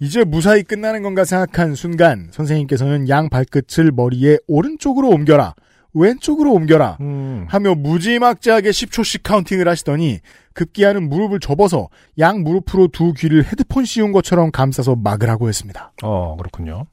이제 0.00 0.24
무사히 0.24 0.64
끝나는 0.64 1.04
건가 1.04 1.24
생각한 1.24 1.76
순간 1.76 2.30
선생님께서는 2.32 3.08
양 3.08 3.28
발끝을 3.28 3.92
머리에 3.92 4.38
오른쪽으로 4.48 5.10
옮겨라 5.10 5.54
왼쪽으로 5.96 6.52
옮겨라 6.52 6.98
음. 7.00 7.46
하며 7.48 7.74
무지막지하게 7.74 8.70
10초씩 8.70 9.22
카운팅을 9.22 9.66
하시더니 9.66 10.20
급기야는 10.52 11.08
무릎을 11.08 11.40
접어서 11.40 11.88
양 12.18 12.42
무릎으로 12.42 12.88
두 12.88 13.12
귀를 13.14 13.44
헤드폰 13.44 13.84
씌운 13.84 14.12
것처럼 14.12 14.50
감싸서 14.50 14.96
막으라고 14.96 15.48
했습니다. 15.48 15.92
어, 16.02 16.36
그렇군요. 16.36 16.86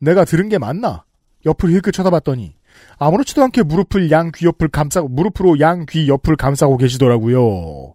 내가 0.00 0.24
들은 0.24 0.48
게 0.48 0.58
맞나? 0.58 1.04
옆을 1.44 1.70
힐끗 1.70 1.92
쳐다봤더니 1.92 2.54
아무렇지도 2.98 3.42
않게 3.44 3.62
무릎을 3.62 4.10
양 4.10 4.32
귀 4.32 4.46
옆을 4.46 4.68
감싸고 4.68 5.08
무릎으로 5.08 5.60
양 5.60 5.86
귀 5.86 6.08
옆을 6.08 6.36
감싸고 6.36 6.76
계시더라고요. 6.78 7.94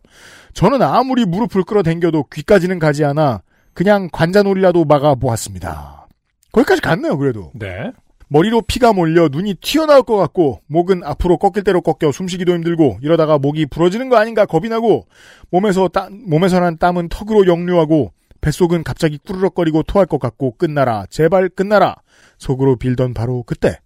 저는 0.54 0.82
아무리 0.82 1.26
무릎을 1.26 1.64
끌어당겨도 1.64 2.26
귀까지는 2.34 2.78
가지 2.80 3.04
않아 3.06 3.42
그냥 3.74 4.10
관자놀이라도 4.12 4.86
막아 4.86 5.16
보았습니다. 5.16 6.08
거기까지 6.52 6.82
갔네요, 6.82 7.18
그래도. 7.18 7.52
네. 7.56 7.92
머리로 8.32 8.62
피가 8.62 8.94
몰려 8.94 9.28
눈이 9.30 9.56
튀어나올 9.56 10.04
것 10.04 10.16
같고 10.16 10.62
목은 10.68 11.04
앞으로 11.04 11.38
꺾일 11.38 11.66
대로 11.66 11.82
꺾여 11.82 12.14
숨쉬기도 12.14 12.54
힘들고 12.54 13.00
이러다가 13.02 13.38
목이 13.38 13.66
부러지는 13.66 14.08
거 14.08 14.16
아닌가 14.16 14.46
겁이 14.46 14.70
나고 14.70 15.06
몸에서 15.50 15.90
땀, 15.90 16.24
몸에서 16.30 16.62
난 16.62 16.78
땀은 16.78 17.10
턱으로 17.10 17.46
역류하고 17.46 18.14
뱃속은 18.40 18.84
갑자기 18.84 19.18
꾸르륵거리고 19.18 19.84
토할 19.84 20.06
것 20.06 20.18
같고 20.18 20.56
끝나라 20.58 21.06
제발 21.10 21.50
끝나라 21.50 21.96
속으로 22.38 22.78
빌던 22.78 23.14
바로 23.14 23.44
그때 23.44 23.80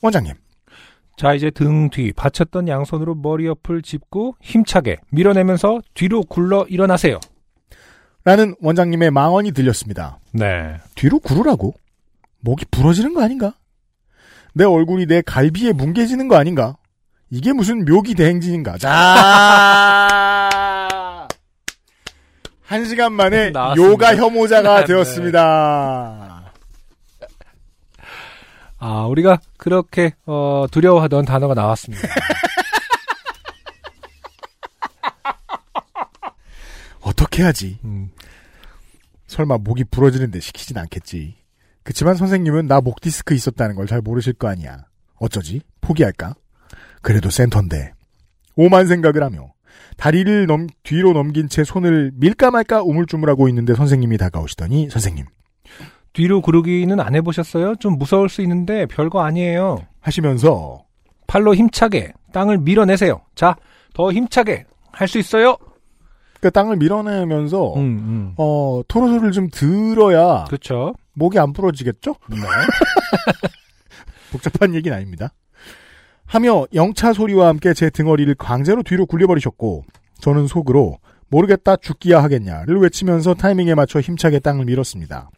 원장님 0.00 0.34
자, 1.18 1.34
이제 1.34 1.50
등 1.50 1.90
뒤 1.90 2.14
받쳤던 2.14 2.68
양손으로 2.68 3.14
머리 3.14 3.44
옆을 3.44 3.82
짚고 3.82 4.36
힘차게 4.40 4.96
밀어내면서 5.10 5.82
뒤로 5.92 6.22
굴러 6.22 6.64
일어나세요. 6.70 7.20
라는 8.24 8.54
원장님의 8.62 9.10
망언이 9.10 9.52
들렸습니다. 9.52 10.18
네. 10.32 10.78
뒤로 10.94 11.18
구르라고? 11.18 11.74
목이 12.40 12.64
부러지는 12.70 13.12
거 13.12 13.22
아닌가? 13.22 13.52
내 14.54 14.64
얼굴이 14.64 15.06
내 15.06 15.20
갈비에 15.22 15.72
뭉개지는 15.72 16.28
거 16.28 16.36
아닌가? 16.36 16.76
이게 17.30 17.52
무슨 17.52 17.84
묘기 17.84 18.14
대행진인가? 18.14 18.78
자, 18.78 18.88
한 22.62 22.84
시간 22.86 23.12
만에 23.12 23.50
나왔습니다. 23.50 23.90
요가 23.92 24.16
혐오자가 24.16 24.80
네. 24.80 24.86
되었습니다. 24.86 26.52
아, 28.78 29.02
우리가 29.06 29.38
그렇게 29.56 30.14
어, 30.26 30.64
두려워하던 30.70 31.24
단어가 31.26 31.54
나왔습니다. 31.54 32.08
어떻게 37.02 37.42
하지? 37.42 37.78
음. 37.84 38.10
설마 39.26 39.58
목이 39.58 39.84
부러지는데 39.84 40.40
시키진 40.40 40.78
않겠지. 40.78 41.36
그치만 41.82 42.14
선생님은 42.14 42.66
나 42.66 42.80
목 42.80 43.00
디스크 43.00 43.34
있었다는 43.34 43.74
걸 43.74 43.86
잘 43.86 44.00
모르실 44.00 44.34
거 44.34 44.48
아니야. 44.48 44.84
어쩌지? 45.16 45.60
포기할까? 45.80 46.34
그래도 47.02 47.30
센터인데. 47.30 47.92
오만 48.56 48.86
생각을 48.86 49.22
하며 49.22 49.52
다리를 49.96 50.46
넘, 50.46 50.66
뒤로 50.82 51.12
넘긴 51.12 51.48
채 51.48 51.64
손을 51.64 52.10
밀까 52.14 52.50
말까 52.50 52.82
우물쭈물하고 52.82 53.48
있는데 53.48 53.74
선생님이 53.74 54.18
다가오시더니 54.18 54.90
선생님 54.90 55.24
뒤로 56.12 56.40
구르기는 56.40 56.98
안 57.00 57.14
해보셨어요? 57.14 57.76
좀 57.76 57.96
무서울 57.98 58.28
수 58.28 58.42
있는데 58.42 58.86
별거 58.86 59.22
아니에요. 59.22 59.78
하시면서 60.00 60.84
팔로 61.26 61.54
힘차게 61.54 62.12
땅을 62.32 62.58
밀어내세요. 62.58 63.20
자, 63.34 63.56
더 63.94 64.10
힘차게 64.12 64.64
할 64.92 65.06
수 65.08 65.18
있어요. 65.18 65.56
그 66.40 66.50
땅을 66.50 66.76
밀어내면서 66.76 67.74
음, 67.74 67.80
음. 67.80 68.34
어 68.36 68.80
토로소를 68.88 69.30
좀 69.32 69.48
들어야 69.50 70.44
그렇죠. 70.44 70.94
목이 71.20 71.38
안 71.38 71.52
부러지겠죠? 71.52 72.16
네. 72.30 72.36
복잡한 74.32 74.74
얘기는 74.74 74.96
아닙니다. 74.96 75.32
하며 76.24 76.64
영차 76.74 77.12
소리와 77.12 77.48
함께 77.48 77.74
제 77.74 77.90
등어리를 77.90 78.34
강제로 78.36 78.82
뒤로 78.82 79.04
굴려버리셨고 79.04 79.84
저는 80.20 80.46
속으로 80.46 80.98
모르겠다 81.28 81.76
죽기야 81.76 82.22
하겠냐를 82.22 82.78
외치면서 82.78 83.34
타이밍에 83.34 83.74
맞춰 83.74 84.00
힘차게 84.00 84.38
땅을 84.38 84.64
밀었습니다. 84.64 85.30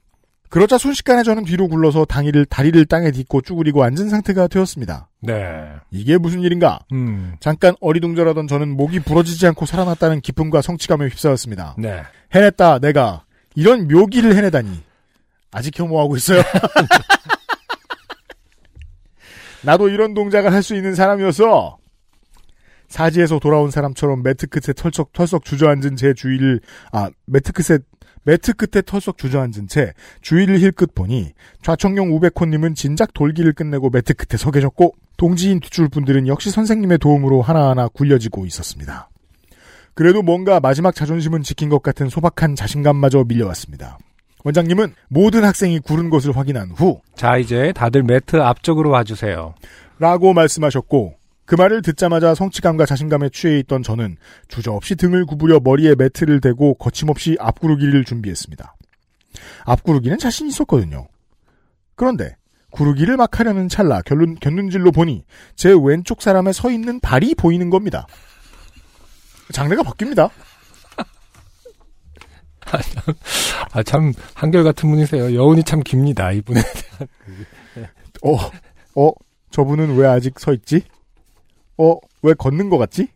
그러자 0.50 0.76
순식간에 0.76 1.22
저는 1.22 1.44
뒤로 1.44 1.66
굴러서 1.66 2.04
당이를 2.04 2.44
다리를 2.44 2.84
땅에 2.84 3.10
딛고 3.10 3.40
쭈그리고 3.40 3.82
앉은 3.84 4.10
상태가 4.10 4.48
되었습니다. 4.48 5.08
네. 5.22 5.72
이게 5.90 6.18
무슨 6.18 6.40
일인가? 6.42 6.78
음. 6.92 7.36
잠깐 7.40 7.74
어리둥절하던 7.80 8.48
저는 8.48 8.76
목이 8.76 9.00
부러지지 9.00 9.46
않고 9.46 9.64
살아났다는 9.64 10.20
기쁨과 10.20 10.60
성취감에 10.60 11.06
휩싸였습니다. 11.06 11.74
네. 11.78 12.02
해냈다 12.34 12.80
내가 12.80 13.24
이런 13.54 13.88
묘기를 13.88 14.36
해내다니 14.36 14.82
아직 15.52 15.78
혐오하고 15.78 16.16
있어요. 16.16 16.42
나도 19.62 19.88
이런 19.88 20.14
동작을 20.14 20.52
할 20.52 20.62
수 20.62 20.74
있는 20.74 20.94
사람이어서 20.94 21.78
사지에서 22.88 23.38
돌아온 23.38 23.70
사람처럼 23.70 24.22
매트 24.22 24.48
끝에 24.48 24.72
털썩 24.74 25.12
털썩 25.12 25.44
주저앉은 25.44 25.96
제 25.96 26.14
주위를 26.14 26.60
아 26.92 27.10
매트 27.26 27.52
끝에 27.52 27.78
매트 28.24 28.54
끝에 28.54 28.82
털썩 28.82 29.18
주저앉은 29.18 29.68
채 29.68 29.92
주위를 30.20 30.60
힐끗 30.60 30.94
보니 30.94 31.32
좌청룡 31.62 32.14
우백호님은 32.14 32.74
진작 32.74 33.14
돌기를 33.14 33.52
끝내고 33.54 33.90
매트 33.90 34.14
끝에 34.14 34.36
서 34.36 34.50
계셨고 34.50 34.94
동지인 35.16 35.60
뒷줄 35.60 35.88
분들은 35.88 36.28
역시 36.28 36.50
선생님의 36.50 36.98
도움으로 36.98 37.42
하나하나 37.42 37.88
굴려지고 37.88 38.46
있었습니다. 38.46 39.08
그래도 39.94 40.22
뭔가 40.22 40.60
마지막 40.60 40.94
자존심은 40.94 41.42
지킨 41.42 41.68
것 41.68 41.82
같은 41.82 42.08
소박한 42.08 42.54
자신감마저 42.56 43.24
밀려왔습니다. 43.26 43.98
원장님은 44.44 44.94
모든 45.08 45.44
학생이 45.44 45.78
구른 45.80 46.10
것을 46.10 46.36
확인한 46.36 46.70
후 46.70 47.00
자, 47.14 47.36
이제 47.36 47.72
다들 47.74 48.02
매트 48.02 48.36
앞쪽으로 48.36 48.90
와주세요. 48.90 49.54
라고 49.98 50.32
말씀하셨고 50.32 51.14
그 51.44 51.54
말을 51.54 51.82
듣자마자 51.82 52.34
성취감과 52.34 52.86
자신감에 52.86 53.28
취해 53.30 53.58
있던 53.60 53.82
저는 53.82 54.16
주저없이 54.48 54.96
등을 54.96 55.26
구부려 55.26 55.60
머리에 55.62 55.94
매트를 55.94 56.40
대고 56.40 56.74
거침없이 56.74 57.36
앞구르기를 57.38 58.04
준비했습니다. 58.04 58.74
앞구르기는 59.64 60.18
자신 60.18 60.48
있었거든요. 60.48 61.08
그런데 61.94 62.36
구르기를 62.70 63.16
막 63.16 63.38
하려는 63.38 63.68
찰나 63.68 64.00
결론, 64.02 64.36
견눈질로 64.40 64.92
보니 64.92 65.24
제 65.56 65.74
왼쪽 65.78 66.22
사람에 66.22 66.52
서 66.52 66.70
있는 66.70 67.00
발이 67.00 67.34
보이는 67.34 67.70
겁니다. 67.70 68.06
장르가 69.52 69.82
바뀝니다. 69.82 70.30
아, 73.72 73.82
참, 73.82 74.12
한결같은 74.34 74.90
분이세요. 74.90 75.34
여운이 75.34 75.64
참 75.64 75.80
깁니다, 75.80 76.32
이분에. 76.32 76.60
어, 78.24 78.36
어, 78.94 79.12
저분은 79.50 79.96
왜 79.96 80.06
아직 80.06 80.38
서 80.38 80.52
있지? 80.52 80.82
어, 81.78 81.96
왜 82.22 82.34
걷는 82.34 82.70
것 82.70 82.78
같지? 82.78 83.08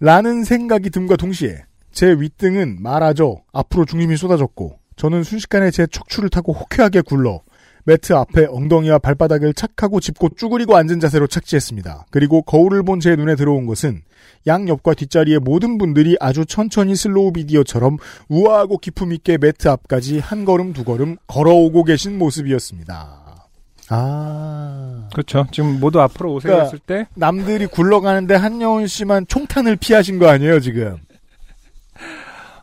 라는 0.00 0.44
생각이 0.44 0.90
듦과 0.90 1.18
동시에 1.18 1.64
제 1.90 2.12
윗등은 2.12 2.82
말하죠. 2.82 3.42
앞으로 3.52 3.86
중심이 3.86 4.16
쏟아졌고 4.16 4.78
저는 4.96 5.22
순식간에 5.22 5.70
제 5.70 5.86
척추를 5.86 6.28
타고 6.28 6.52
호쾌하게 6.52 7.02
굴러 7.02 7.40
매트 7.86 8.12
앞에 8.14 8.46
엉덩이와 8.50 8.98
발바닥을 8.98 9.54
착하고 9.54 10.00
짚고 10.00 10.30
쭈그리고 10.36 10.76
앉은 10.76 10.98
자세로 11.00 11.26
착지했습니다. 11.28 12.06
그리고 12.10 12.42
거울을 12.42 12.82
본 12.82 13.00
제 13.00 13.14
눈에 13.14 13.36
들어온 13.36 13.66
것은 13.66 14.02
양옆과 14.46 14.94
뒷자리의 14.94 15.38
모든 15.38 15.78
분들이 15.78 16.16
아주 16.20 16.44
천천히 16.46 16.96
슬로우 16.96 17.32
비디오처럼 17.32 17.98
우아하고 18.28 18.78
기품 18.78 19.12
있게 19.12 19.38
매트 19.38 19.68
앞까지 19.68 20.18
한 20.18 20.44
걸음 20.44 20.72
두 20.72 20.82
걸음 20.84 21.16
걸어오고 21.28 21.84
계신 21.84 22.18
모습이었습니다. 22.18 23.46
아. 23.88 25.08
그렇죠. 25.12 25.46
지금 25.52 25.78
모두 25.78 26.00
앞으로 26.00 26.34
오세요 26.34 26.50
그러니까- 26.52 26.64
했을 26.64 26.78
때 26.80 27.06
남들이 27.14 27.66
굴러가는데 27.66 28.34
한여운 28.34 28.88
씨만 28.88 29.26
총탄을 29.28 29.76
피하신 29.76 30.18
거 30.18 30.28
아니에요, 30.28 30.58
지금? 30.58 30.96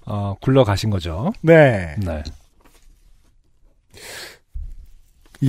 어, 0.06 0.36
굴러가신 0.42 0.90
거죠. 0.90 1.32
네. 1.42 1.96
네. 2.00 2.24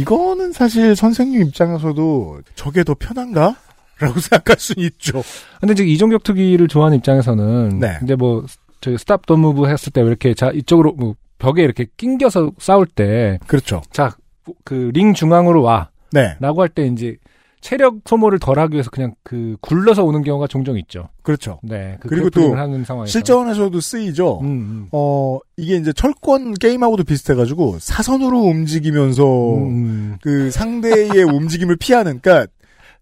이거는 0.01 0.53
사실 0.53 0.97
선생님 0.97 1.43
입장에서도 1.43 2.41
저게 2.55 2.83
더 2.85 2.95
편한가? 2.95 3.57
라고 4.01 4.19
생각할 4.21 4.59
수는 4.59 4.85
있죠. 4.87 5.23
근데 5.61 5.73
이제 5.73 5.85
이종격투기를 5.85 6.67
좋아하는 6.69 6.99
입장에서는 6.99 7.79
네. 7.79 7.99
이제 8.03 8.17
뭐 8.17 8.45
저희 8.81 8.99
stop 8.99 9.25
don't 9.27 9.37
move 9.37 9.69
했을 9.69 9.93
때왜 9.93 10.09
이렇게 10.09 10.35
자 10.35 10.51
이쪽으로 10.51 10.93
뭐 10.95 11.15
벽에 11.39 11.63
이렇게 11.63 11.87
낑겨서 11.97 12.53
싸울 12.59 12.87
때 12.87 13.39
그렇죠. 13.47 13.83
자 13.93 14.17
그 14.65 14.91
링 14.93 15.15
중앙으로 15.15 15.63
와라고 15.63 15.89
네. 16.13 16.37
할때 16.41 16.87
이제 16.87 17.17
체력 17.65 17.95
소모를 18.05 18.39
덜하기 18.39 18.75
위해서 18.75 18.91
그냥 18.91 19.15
그 19.23 19.57
굴러서 19.63 20.05
오는 20.05 20.23
경우가 20.23 20.49
종종 20.49 20.77
있죠. 20.77 21.09
그렇죠. 21.23 21.61
네. 21.63 21.97
그 21.99 22.09
그리고 22.11 22.29
그래플링을 22.29 22.57
또 22.57 22.61
하는 22.61 22.85
상황에서 22.85 23.11
실전에서도 23.11 23.81
쓰이죠. 23.81 24.41
음, 24.43 24.47
음. 24.47 24.89
어, 24.93 25.39
이게 25.57 25.77
이제 25.77 25.91
철권 25.95 26.53
게임하고도 26.55 27.05
비슷해가지고 27.05 27.79
사선으로 27.81 28.39
움직이면서 28.39 29.25
음, 29.57 30.19
그 30.21 30.51
상대의 30.51 31.09
움직임을 31.25 31.77
피하는, 31.77 32.21
그니까 32.21 32.47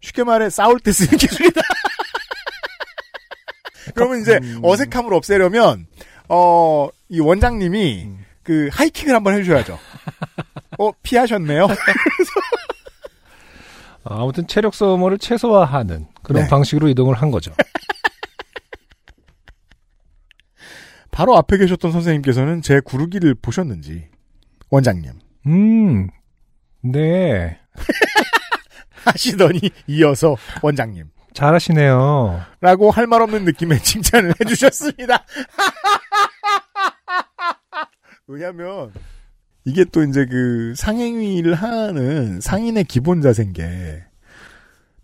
쉽게 0.01 0.23
말해 0.23 0.49
싸울 0.49 0.79
때 0.79 0.93
쓰는 0.93 1.19
기술이다. 1.19 1.61
그러면 3.97 4.21
이제 4.21 4.39
음. 4.41 4.61
어색함을 4.63 5.13
없애려면, 5.13 5.89
어, 6.29 6.89
이 7.09 7.19
원장님이 7.19 8.05
음. 8.05 8.25
그 8.45 8.69
하이킥을 8.71 9.13
한번 9.13 9.35
해주셔야죠. 9.35 9.77
어, 10.79 10.93
피하셨네요. 11.03 11.67
어, 14.05 14.23
아무튼 14.23 14.47
체력 14.47 14.75
소모를 14.75 15.19
최소화하는 15.19 16.07
그런 16.23 16.43
네. 16.45 16.49
방식으로 16.49 16.89
이동을 16.89 17.15
한 17.15 17.31
거죠. 17.31 17.53
바로 21.11 21.37
앞에 21.37 21.59
계셨던 21.59 21.93
선생님께서는 21.93 22.63
제 22.63 22.81
구르기를 22.81 23.35
보셨는지, 23.35 24.09
원장님. 24.71 25.13
음, 25.47 26.09
네. 26.83 27.59
하시더니 29.05 29.61
이어서 29.87 30.37
원장님. 30.63 31.11
잘하시네요. 31.35 32.43
라고 32.61 32.91
할 32.91 33.07
말 33.07 33.21
없는 33.23 33.45
느낌의 33.45 33.81
칭찬을 33.85 34.35
해주셨습니다. 34.41 35.25
왜냐면, 38.27 38.93
이게 39.65 39.85
또 39.85 40.03
이제 40.03 40.27
그 40.27 40.75
상행위를 40.77 41.55
하는 41.55 42.41
상인의 42.41 42.85
기본 42.85 43.23
자세인 43.23 43.53
게, 43.53 44.03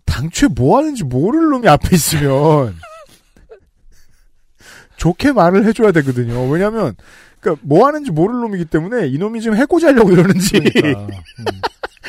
당최 0.05 0.47
뭐 0.47 0.77
하는지 0.77 1.03
모를 1.03 1.49
놈이 1.49 1.67
앞에 1.67 1.95
있으면, 1.95 2.75
좋게 4.97 5.31
말을 5.31 5.65
해줘야 5.65 5.91
되거든요. 5.93 6.49
왜냐면, 6.49 6.95
그니까 7.39 7.61
뭐 7.63 7.87
하는지 7.87 8.11
모를 8.11 8.41
놈이기 8.41 8.65
때문에 8.65 9.07
이 9.07 9.17
놈이 9.17 9.41
지금 9.41 9.55
해코지 9.55 9.85
하려고 9.85 10.11
이러는지, 10.11 10.59
그러니까, 10.59 11.07
음. 11.07 11.15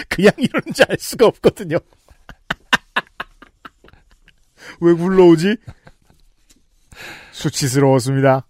그냥 0.08 0.32
이러는지 0.38 0.82
알 0.88 0.96
수가 0.98 1.26
없거든요. 1.26 1.78
왜 4.80 4.92
굴러오지? 4.92 5.56
수치스러웠습니다. 7.32 8.46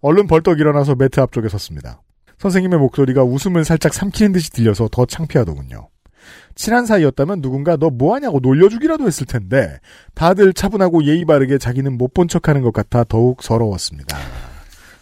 얼른 0.00 0.26
벌떡 0.26 0.58
일어나서 0.58 0.96
매트 0.96 1.20
앞쪽에 1.20 1.48
섰습니다. 1.48 2.00
선생님의 2.42 2.80
목소리가 2.80 3.22
웃음을 3.22 3.64
살짝 3.64 3.94
삼키는 3.94 4.32
듯이 4.32 4.50
들려서 4.50 4.88
더 4.90 5.06
창피하더군요. 5.06 5.88
친한 6.56 6.86
사이였다면 6.86 7.40
누군가 7.40 7.76
너 7.76 7.88
뭐하냐고 7.88 8.40
놀려주기라도 8.40 9.06
했을 9.06 9.26
텐데 9.26 9.78
다들 10.14 10.52
차분하고 10.52 11.04
예의 11.04 11.24
바르게 11.24 11.58
자기는 11.58 11.96
못 11.96 12.14
본 12.14 12.26
척하는 12.26 12.62
것 12.62 12.72
같아 12.72 13.04
더욱 13.04 13.44
서러웠습니다. 13.44 14.18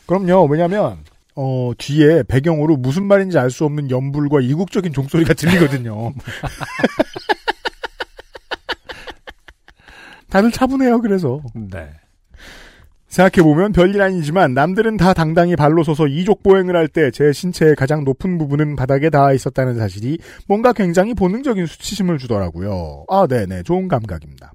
그럼요. 0.06 0.44
왜냐하면 0.50 0.98
어, 1.34 1.72
뒤에 1.78 2.24
배경으로 2.24 2.76
무슨 2.76 3.06
말인지 3.06 3.38
알 3.38 3.50
수 3.50 3.64
없는 3.64 3.90
연불과 3.90 4.42
이국적인 4.42 4.92
종소리가 4.92 5.32
들리거든요. 5.32 6.12
다들 10.28 10.52
차분해요. 10.52 11.00
그래서 11.00 11.40
네. 11.54 11.88
생각해보면 13.10 13.72
별일 13.72 14.00
아니지만 14.00 14.54
남들은 14.54 14.96
다 14.96 15.12
당당히 15.12 15.56
발로 15.56 15.82
서서 15.84 16.06
이족 16.06 16.42
보행을 16.42 16.76
할 16.76 16.88
때 16.88 17.10
제 17.10 17.32
신체의 17.32 17.76
가장 17.76 18.04
높은 18.04 18.38
부분은 18.38 18.76
바닥에 18.76 19.10
닿아 19.10 19.32
있었다는 19.32 19.76
사실이 19.78 20.18
뭔가 20.48 20.72
굉장히 20.72 21.12
본능적인 21.14 21.66
수치심을 21.66 22.18
주더라고요. 22.18 23.04
아, 23.08 23.26
네네. 23.28 23.64
좋은 23.64 23.88
감각입니다. 23.88 24.52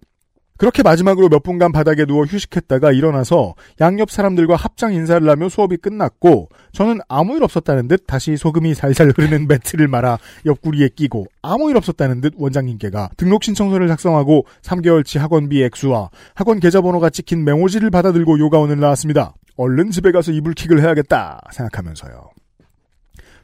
그렇게 0.57 0.83
마지막으로 0.83 1.27
몇 1.27 1.43
분간 1.43 1.71
바닥에 1.73 2.05
누워 2.05 2.23
휴식했다가 2.23 2.93
일어나서 2.93 3.55
양옆 3.81 4.09
사람들과 4.09 4.55
합장 4.55 4.93
인사를 4.93 5.27
하며 5.29 5.49
수업이 5.49 5.77
끝났고 5.77 6.49
저는 6.71 6.99
아무 7.09 7.35
일 7.35 7.43
없었다는 7.43 7.89
듯 7.89 8.05
다시 8.07 8.37
소금이 8.37 8.73
살살 8.73 9.11
흐르는 9.15 9.47
매트를 9.49 9.89
말아 9.89 10.17
옆구리에 10.45 10.89
끼고 10.95 11.25
아무 11.41 11.69
일 11.69 11.77
없었다는 11.77 12.21
듯 12.21 12.33
원장님께가 12.37 13.09
등록 13.17 13.43
신청서를 13.43 13.89
작성하고 13.89 14.45
3개월치 14.61 15.19
학원비 15.19 15.61
액수와 15.63 16.09
학원 16.33 16.61
계좌번호가 16.61 17.09
찍힌 17.09 17.43
메모지를 17.43 17.89
받아들고 17.89 18.39
요가원을 18.39 18.79
나왔습니다. 18.79 19.33
얼른 19.57 19.91
집에 19.91 20.11
가서 20.11 20.31
이불킥을 20.31 20.81
해야겠다 20.81 21.41
생각하면서요. 21.51 22.29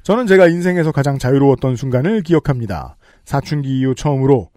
저는 0.04 0.28
제가 0.28 0.48
인생에서 0.48 0.92
가장 0.92 1.18
자유로웠던 1.18 1.76
순간을 1.76 2.24
기억합니다. 2.24 2.98
사춘기 3.24 3.80
이후 3.80 3.94
처음으로 3.96 4.50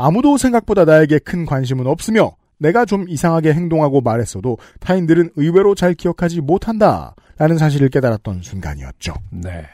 아무도 0.00 0.38
생각보다 0.38 0.86
나에게 0.86 1.18
큰 1.18 1.44
관심은 1.44 1.86
없으며 1.86 2.34
내가 2.58 2.84
좀 2.84 3.08
이상하게 3.08 3.52
행동하고 3.52 4.00
말했어도 4.00 4.58
타인들은 4.80 5.30
의외로 5.36 5.74
잘 5.74 5.94
기억하지 5.94 6.40
못한다. 6.40 7.14
라는 7.38 7.56
사실을 7.56 7.88
깨달았던 7.88 8.42
순간이었죠. 8.42 9.14
네. 9.30 9.64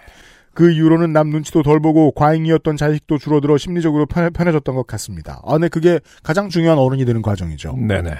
그 0.55 0.71
이후로는 0.71 1.13
남 1.13 1.31
눈치도 1.31 1.63
덜 1.63 1.81
보고 1.81 2.13
과잉이었던 2.13 2.77
자식도 2.77 3.19
줄어들어 3.19 3.59
심리적으로 3.59 4.07
편, 4.07 4.33
편해졌던 4.33 4.75
것 4.75 4.87
같습니다. 4.87 5.43
아, 5.45 5.59
네, 5.59 5.69
그게 5.69 6.01
가장 6.23 6.49
중요한 6.49 6.79
어른이 6.79 7.05
되는 7.05 7.23
과정이죠. 7.23 7.77
네네. 7.77 8.11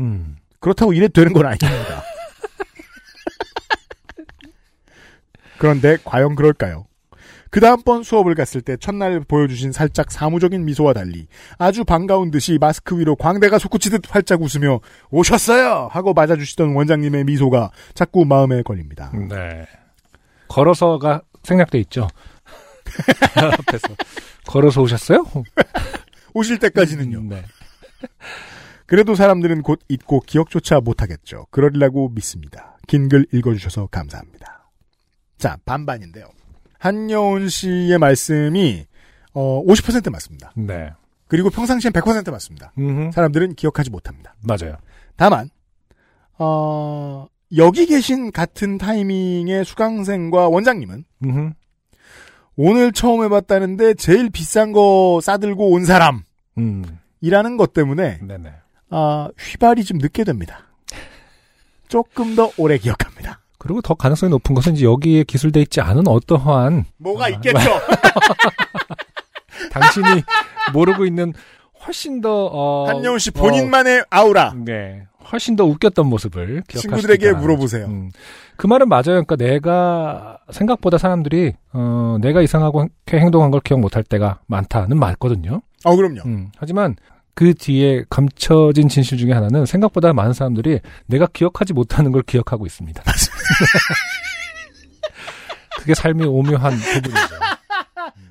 음. 0.00 0.36
그렇다고 0.60 0.92
이래 0.92 1.08
되는 1.08 1.32
건 1.32 1.46
아닙니다. 1.46 1.66
그런데 5.58 5.96
과연 6.04 6.34
그럴까요? 6.34 6.86
그 7.54 7.60
다음번 7.60 8.02
수업을 8.02 8.34
갔을 8.34 8.62
때 8.62 8.76
첫날 8.76 9.20
보여주신 9.20 9.70
살짝 9.70 10.10
사무적인 10.10 10.64
미소와 10.64 10.92
달리 10.92 11.28
아주 11.56 11.84
반가운 11.84 12.32
듯이 12.32 12.58
마스크 12.60 12.98
위로 12.98 13.14
광대가 13.14 13.60
솟구치듯 13.60 14.12
활짝 14.12 14.42
웃으며 14.42 14.80
오셨어요! 15.12 15.86
하고 15.92 16.12
맞아주시던 16.14 16.74
원장님의 16.74 17.22
미소가 17.22 17.70
자꾸 17.94 18.24
마음에 18.24 18.62
걸립니다. 18.62 19.12
네. 19.28 19.68
걸어서가 20.48 21.22
생략돼 21.44 21.78
있죠. 21.82 22.08
앞에서. 23.36 23.86
걸어서 24.48 24.82
오셨어요? 24.82 25.24
오실 26.34 26.58
때까지는요. 26.58 27.22
네. 27.28 27.44
그래도 28.86 29.14
사람들은 29.14 29.62
곧 29.62 29.78
잊고 29.88 30.18
기억조차 30.26 30.80
못하겠죠. 30.80 31.46
그러리라고 31.52 32.08
믿습니다. 32.08 32.78
긴 32.88 33.08
글 33.08 33.26
읽어주셔서 33.32 33.86
감사합니다. 33.92 34.70
자, 35.38 35.56
반반인데요. 35.64 36.26
한여운 36.84 37.48
씨의 37.48 37.96
말씀이 37.96 38.84
어, 39.32 39.64
50% 39.64 40.10
맞습니다. 40.10 40.52
네. 40.54 40.92
그리고 41.28 41.48
평상시엔 41.48 41.94
100% 41.94 42.30
맞습니다. 42.30 42.72
음흠. 42.76 43.12
사람들은 43.12 43.54
기억하지 43.54 43.88
못합니다. 43.88 44.34
맞아요. 44.42 44.76
다만 45.16 45.48
어, 46.36 47.26
여기 47.56 47.86
계신 47.86 48.30
같은 48.30 48.76
타이밍의 48.76 49.64
수강생과 49.64 50.50
원장님은 50.50 51.04
음흠. 51.24 51.52
오늘 52.56 52.92
처음 52.92 53.24
해봤다는데 53.24 53.94
제일 53.94 54.28
비싼 54.28 54.72
거 54.72 55.20
싸들고 55.22 55.70
온 55.70 55.86
사람이라는 55.86 56.22
음. 56.58 57.56
것 57.56 57.72
때문에 57.72 58.18
네네. 58.18 58.52
아, 58.90 59.30
휘발이 59.38 59.84
좀 59.84 59.96
늦게 59.96 60.24
됩니다. 60.24 60.66
조금 61.88 62.36
더 62.36 62.50
오래 62.58 62.76
기억합니다. 62.76 63.40
그리고 63.64 63.80
더 63.80 63.94
가능성이 63.94 64.28
높은 64.28 64.54
것은 64.54 64.74
이제 64.74 64.84
여기에 64.84 65.24
기술돼 65.24 65.62
있지 65.62 65.80
않은 65.80 66.06
어떠한 66.06 66.84
뭐가 66.98 67.24
아, 67.24 67.28
있겠죠? 67.30 67.56
당신이 69.72 70.06
모르고 70.74 71.06
있는 71.06 71.32
훨씬 71.86 72.20
더 72.20 72.46
어, 72.46 72.88
한여운 72.88 73.18
씨 73.18 73.30
본인만의 73.30 74.04
아우라. 74.10 74.48
어, 74.48 74.54
네. 74.54 75.06
훨씬 75.32 75.56
더 75.56 75.64
웃겼던 75.64 76.06
모습을 76.06 76.62
친구들에게. 76.68 77.32
물어보세요. 77.32 77.86
음. 77.86 78.10
그 78.56 78.66
말은 78.66 78.90
맞아요. 78.90 79.24
그러니까 79.24 79.36
내가 79.36 80.38
생각보다 80.52 80.98
사람들이 80.98 81.54
어, 81.72 82.18
내가 82.20 82.42
이상하고 82.42 82.88
행동한 83.08 83.50
걸 83.50 83.62
기억 83.62 83.80
못할 83.80 84.04
때가 84.04 84.40
많다는 84.46 84.98
맞거든요. 84.98 85.62
어, 85.84 85.96
그럼요. 85.96 86.20
음. 86.26 86.50
하지만 86.58 86.96
그 87.34 87.52
뒤에 87.54 88.04
감춰진 88.08 88.88
진실 88.88 89.18
중에 89.18 89.32
하나는 89.32 89.66
생각보다 89.66 90.12
많은 90.12 90.32
사람들이 90.32 90.80
내가 91.06 91.26
기억하지 91.26 91.72
못하는 91.72 92.12
걸 92.12 92.22
기억하고 92.22 92.64
있습니다. 92.66 93.02
그게 95.78 95.94
삶의 95.94 96.26
오묘한 96.26 96.76
부분이죠. 96.78 97.34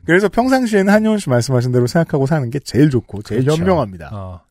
그래서 0.05 0.27
평상시에는 0.29 0.91
한효원 0.93 1.19
씨 1.19 1.29
말씀하신 1.29 1.71
대로 1.71 1.87
생각하고 1.87 2.25
사는 2.25 2.49
게 2.49 2.59
제일 2.59 2.89
좋고 2.89 3.21
제일 3.21 3.41
그렇죠. 3.43 3.59
현명합니다. 3.61 4.09
어. 4.11 4.41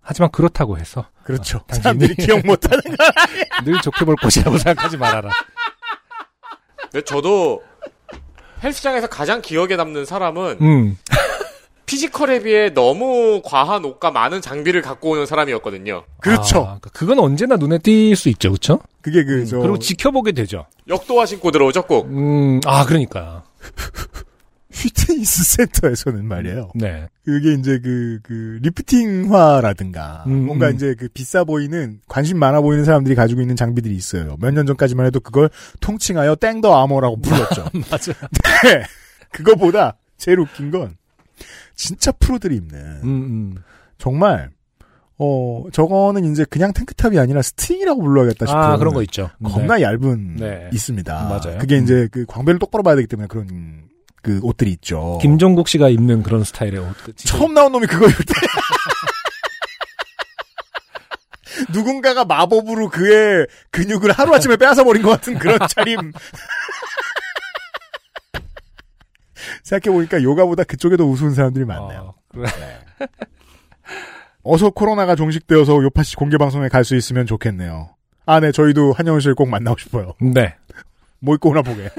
하지만 0.00 0.30
그렇다고 0.30 0.78
해서 0.78 1.06
그렇죠. 1.24 1.60
당신이- 1.68 1.82
사람들이 1.82 2.14
기억 2.16 2.44
못하는 2.46 2.78
거. 2.82 3.62
늘 3.64 3.80
좋게 3.80 4.04
볼 4.04 4.16
것이라고 4.16 4.58
생각하지 4.58 4.96
말아라. 4.98 5.30
근데 6.90 7.02
저도 7.04 7.62
헬스장에서 8.62 9.06
가장 9.08 9.40
기억에 9.40 9.76
남는 9.76 10.04
사람은 10.04 10.58
음. 10.60 10.98
피지컬에 11.86 12.40
비해 12.42 12.70
너무 12.72 13.42
과한 13.44 13.84
옷과 13.84 14.10
많은 14.10 14.40
장비를 14.40 14.80
갖고 14.82 15.10
오는 15.10 15.26
사람이었거든요. 15.26 16.04
그렇죠. 16.20 16.60
아, 16.66 16.78
그건 16.92 17.18
언제나 17.18 17.56
눈에 17.56 17.78
띌 17.78 18.14
수 18.16 18.28
있죠, 18.30 18.50
그렇죠? 18.50 18.80
그게 19.02 19.24
그, 19.24 19.44
저. 19.46 19.58
그리고 19.58 19.78
지켜보게 19.78 20.32
되죠. 20.32 20.66
역도화 20.88 21.26
신고 21.26 21.50
들어오죠 21.50 21.82
꼭. 21.82 22.06
음, 22.06 22.60
아, 22.64 22.84
그러니까. 22.86 23.44
휘트니스 24.72 25.44
센터에서는 25.56 26.26
말이에요. 26.26 26.70
네. 26.74 27.06
그게 27.24 27.52
이제 27.54 27.78
그, 27.80 28.18
그, 28.24 28.58
리프팅화라든가, 28.62 30.24
음, 30.26 30.46
뭔가 30.46 30.68
음. 30.68 30.74
이제 30.74 30.96
그 30.98 31.08
비싸 31.14 31.44
보이는, 31.44 32.00
관심 32.08 32.38
많아 32.40 32.60
보이는 32.60 32.84
사람들이 32.84 33.14
가지고 33.14 33.40
있는 33.40 33.54
장비들이 33.54 33.94
있어요. 33.94 34.36
몇 34.40 34.50
년 34.52 34.66
전까지만 34.66 35.06
해도 35.06 35.20
그걸 35.20 35.48
통칭하여 35.80 36.34
땡더 36.36 36.74
아머라고 36.82 37.20
불렀죠. 37.20 37.66
맞아. 37.90 38.12
네. 38.64 38.82
그거보다 39.30 39.96
제일 40.16 40.40
웃긴 40.40 40.72
건, 40.72 40.96
진짜 41.74 42.12
프로들이 42.12 42.56
입는, 42.56 42.78
음, 42.78 43.04
음. 43.04 43.54
정말, 43.98 44.50
어, 45.18 45.64
저거는 45.72 46.30
이제 46.32 46.44
그냥 46.48 46.72
탱크탑이 46.72 47.18
아니라 47.18 47.42
스트링이라고 47.42 48.02
불러야겠다 48.02 48.46
싶어요. 48.46 48.62
아, 48.62 48.76
그런 48.76 48.94
거 48.94 49.02
있죠. 49.02 49.30
겁나 49.44 49.80
얇은, 49.80 50.36
네. 50.36 50.70
있습니다. 50.72 51.12
맞아요. 51.14 51.58
그게 51.58 51.78
음. 51.78 51.84
이제 51.84 52.08
그 52.10 52.24
광배를 52.26 52.58
똑바로 52.58 52.82
봐야 52.82 52.96
되기 52.96 53.06
때문에 53.06 53.28
그런, 53.28 53.84
그 54.22 54.40
옷들이 54.42 54.72
있죠. 54.72 55.18
김종국 55.20 55.68
씨가 55.68 55.88
입는 55.90 56.22
그런 56.22 56.44
스타일의 56.44 56.78
옷. 56.78 56.94
처음 57.16 57.54
나온 57.54 57.72
놈이 57.72 57.86
그거 57.86 58.06
입을 58.08 58.24
때. 58.24 58.34
누군가가 61.72 62.24
마법으로 62.24 62.88
그의 62.88 63.46
근육을 63.70 64.12
하루아침에 64.12 64.56
빼앗아 64.56 64.84
버린 64.84 65.02
것 65.02 65.10
같은 65.10 65.38
그런 65.38 65.58
차림. 65.68 66.12
생각해보니까 69.62 70.22
요가보다 70.22 70.64
그쪽에 70.64 70.96
더 70.96 71.04
우스운 71.04 71.34
사람들이 71.34 71.64
많네요. 71.64 72.00
어, 72.00 72.14
그래. 72.28 72.48
어서 74.42 74.70
코로나가 74.70 75.14
종식되어서 75.16 75.82
요파시 75.82 76.16
공개방송에 76.16 76.68
갈 76.68 76.84
수 76.84 76.96
있으면 76.96 77.26
좋겠네요. 77.26 77.90
아, 78.26 78.40
네, 78.40 78.52
저희도 78.52 78.92
한영훈 78.92 79.20
씨를 79.20 79.34
꼭 79.34 79.48
만나고 79.48 79.78
싶어요. 79.78 80.14
네. 80.20 80.54
뭐 81.20 81.34
입고 81.34 81.50
오나 81.50 81.62
보게. 81.62 81.88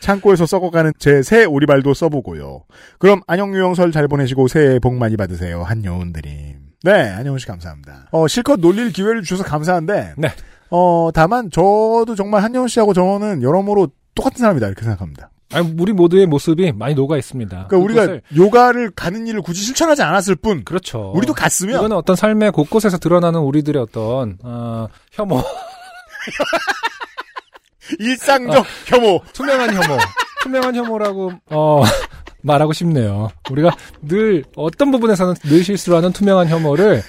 창고에서 0.00 0.46
썩어가는 0.46 0.92
제 0.98 1.22
새 1.22 1.44
오리발도 1.44 1.92
써보고요. 1.94 2.64
그럼 2.98 3.20
안녕유영 3.26 3.74
설 3.74 3.92
잘 3.92 4.08
보내시고 4.08 4.48
새해 4.48 4.78
복 4.78 4.94
많이 4.94 5.16
받으세요. 5.16 5.62
한여운드림. 5.62 6.58
네, 6.82 6.92
안녕훈 7.10 7.38
씨 7.38 7.46
감사합니다. 7.46 8.08
어, 8.10 8.26
실컷 8.26 8.60
놀릴 8.60 8.92
기회를 8.92 9.22
주셔서 9.22 9.44
감사한데, 9.44 10.14
네. 10.16 10.28
어, 10.70 11.10
다만 11.12 11.50
저도 11.50 12.14
정말 12.16 12.42
한여훈 12.42 12.68
씨하고 12.68 12.94
저는 12.94 13.42
여러모로 13.42 13.88
똑같은 14.14 14.38
사람이다 14.38 14.66
이렇게 14.66 14.82
생각합니다. 14.82 15.30
아니, 15.52 15.74
우리 15.78 15.92
모두의 15.92 16.26
모습이 16.26 16.72
많이 16.72 16.94
녹아 16.94 17.16
있습니다. 17.16 17.66
그러니까 17.68 17.76
우리가 17.78 18.20
요가를 18.36 18.90
가는 18.90 19.26
일을 19.26 19.42
굳이 19.42 19.62
실천하지 19.62 20.02
않았을 20.02 20.36
뿐, 20.36 20.64
그렇죠. 20.64 21.12
우리도 21.14 21.34
갔으면 21.34 21.76
이거는 21.76 21.96
어떤 21.96 22.16
삶의 22.16 22.52
곳곳에서 22.52 22.98
드러나는 22.98 23.40
우리들의 23.40 23.82
어떤 23.82 24.38
어, 24.42 24.86
혐오, 25.12 25.42
일상적 27.98 28.64
혐오. 28.86 29.20
투명한 29.32 29.74
혐오, 29.74 29.98
투명한 30.42 30.76
혐오라고 30.76 31.32
어, 31.50 31.82
말하고 32.42 32.72
싶네요. 32.72 33.30
우리가 33.50 33.74
늘 34.02 34.44
어떤 34.56 34.90
부분에서는 34.92 35.34
늘 35.42 35.64
실수를 35.64 35.98
하는 35.98 36.12
투명한 36.12 36.48
혐오를 36.48 37.02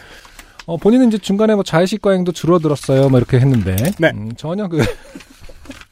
어, 0.66 0.78
본인은 0.78 1.10
이제 1.10 1.18
중간에 1.18 1.54
뭐 1.54 1.64
자의식 1.64 2.02
과잉도 2.02 2.32
줄어들었어요, 2.32 3.10
뭐 3.10 3.20
이렇게 3.20 3.40
했는데 3.40 3.76
네. 4.00 4.12
음, 4.16 4.32
전혀 4.36 4.68
그. 4.68 4.84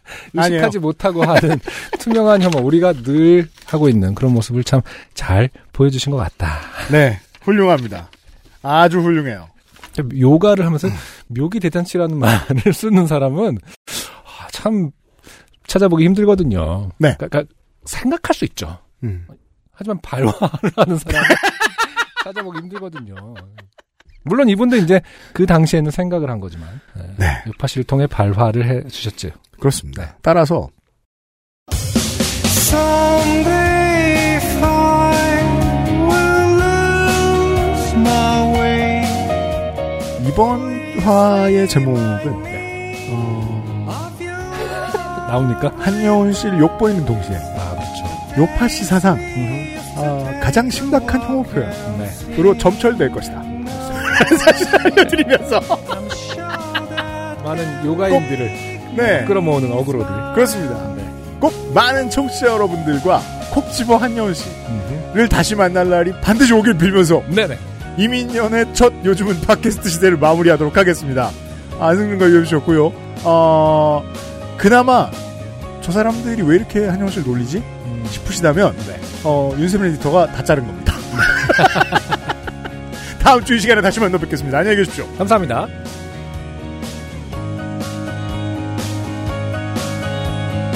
의식하지 0.33 0.79
못하고 0.79 1.23
하는 1.23 1.59
투명한 1.99 2.41
혐오, 2.41 2.59
우리가 2.65 2.93
늘 2.93 3.47
하고 3.65 3.89
있는 3.89 4.15
그런 4.15 4.33
모습을 4.33 4.63
참 4.63 4.81
잘 5.13 5.49
보여주신 5.73 6.11
것 6.11 6.17
같다. 6.17 6.59
네, 6.91 7.19
훌륭합니다. 7.41 8.09
아주 8.61 8.99
훌륭해요. 8.99 9.49
요가를 10.17 10.65
하면서 10.65 10.87
묘기 11.27 11.59
대잔치라는 11.59 12.17
말을 12.17 12.73
쓰는 12.73 13.05
사람은 13.07 13.57
아, 14.25 14.47
참 14.51 14.91
찾아보기 15.67 16.05
힘들거든요. 16.05 16.89
네. 16.97 17.15
그러니까 17.17 17.43
생각할 17.85 18.33
수 18.33 18.45
있죠. 18.45 18.77
음. 19.03 19.25
하지만 19.73 19.99
발화를 20.01 20.71
하는 20.75 20.97
사람은 20.97 21.27
찾아보기 22.23 22.59
힘들거든요. 22.59 23.15
물론 24.23 24.49
이분도 24.49 24.75
이제 24.77 25.01
그 25.33 25.45
당시에는 25.45 25.91
생각을 25.91 26.29
한 26.29 26.39
거지만 26.39 26.81
네. 26.95 27.03
네. 27.17 27.43
요파 27.47 27.67
씨를 27.67 27.83
통해 27.85 28.07
발화를 28.07 28.65
해 28.67 28.87
주셨죠. 28.87 29.29
그렇습니다. 29.59 30.15
따라서 30.21 30.69
이번 40.25 40.99
화의 40.99 41.67
제목은 41.67 41.99
어, 43.11 44.09
나옵니까? 45.27 45.71
한여운 45.77 46.31
씨를 46.31 46.59
욕보이는 46.59 47.05
동시에 47.05 47.35
아 47.35 47.71
그렇죠. 47.71 48.41
요파시 48.41 48.85
사상 48.85 49.17
어, 49.97 50.39
가장 50.41 50.69
심각한 50.69 51.21
혐오 51.21 51.43
표현으로 51.43 52.53
네. 52.53 52.57
점철될 52.57 53.11
것이다. 53.11 53.43
사실 54.37 54.67
알려드리면서 54.75 55.59
많은 57.43 57.85
요가인들을 57.85 58.78
네 59.01 59.25
끌어모으는 59.25 59.71
어그로를 59.71 60.05
그렇습니다. 60.35 60.75
네. 60.95 61.03
꼭 61.39 61.53
많은 61.73 62.09
청취자 62.09 62.47
여러분들과 62.47 63.21
콕 63.51 63.71
집어 63.71 63.97
한여운 63.97 64.33
씨를. 64.33 65.27
다시 65.29 65.55
만날 65.55 65.89
날이 65.89 66.13
반드시 66.21 66.53
오길 66.53 66.77
빌면서 66.77 67.23
네네. 67.29 67.57
이민년의 67.97 68.73
첫 68.73 68.93
요즘은 69.03 69.41
팟캐스트 69.41 69.89
시대를 69.89 70.17
마무리하도록 70.17 70.75
하겠습니다. 70.77 71.31
안승준과 71.79 72.29
유엠 72.29 72.45
씨였고요. 72.45 72.93
어, 73.23 74.03
그나마 74.57 75.09
저 75.81 75.91
사람들이 75.91 76.43
왜 76.43 76.55
이렇게 76.57 76.85
한영 76.87 77.09
씨를 77.09 77.25
놀리지? 77.27 77.57
음, 77.57 78.05
싶으시다면 78.09 78.75
네. 78.87 78.99
어, 79.23 79.53
윤세민 79.57 79.93
에디터가 79.93 80.27
다 80.31 80.43
자른 80.43 80.65
겁니다. 80.67 80.93
다음 83.21 83.43
주 83.43 83.55
이 83.55 83.59
시간에 83.59 83.81
다시 83.81 83.99
만나 83.99 84.17
뵙겠습니다. 84.17 84.59
안녕히 84.59 84.77
계십시오. 84.77 85.05
감사합니다. 85.17 85.67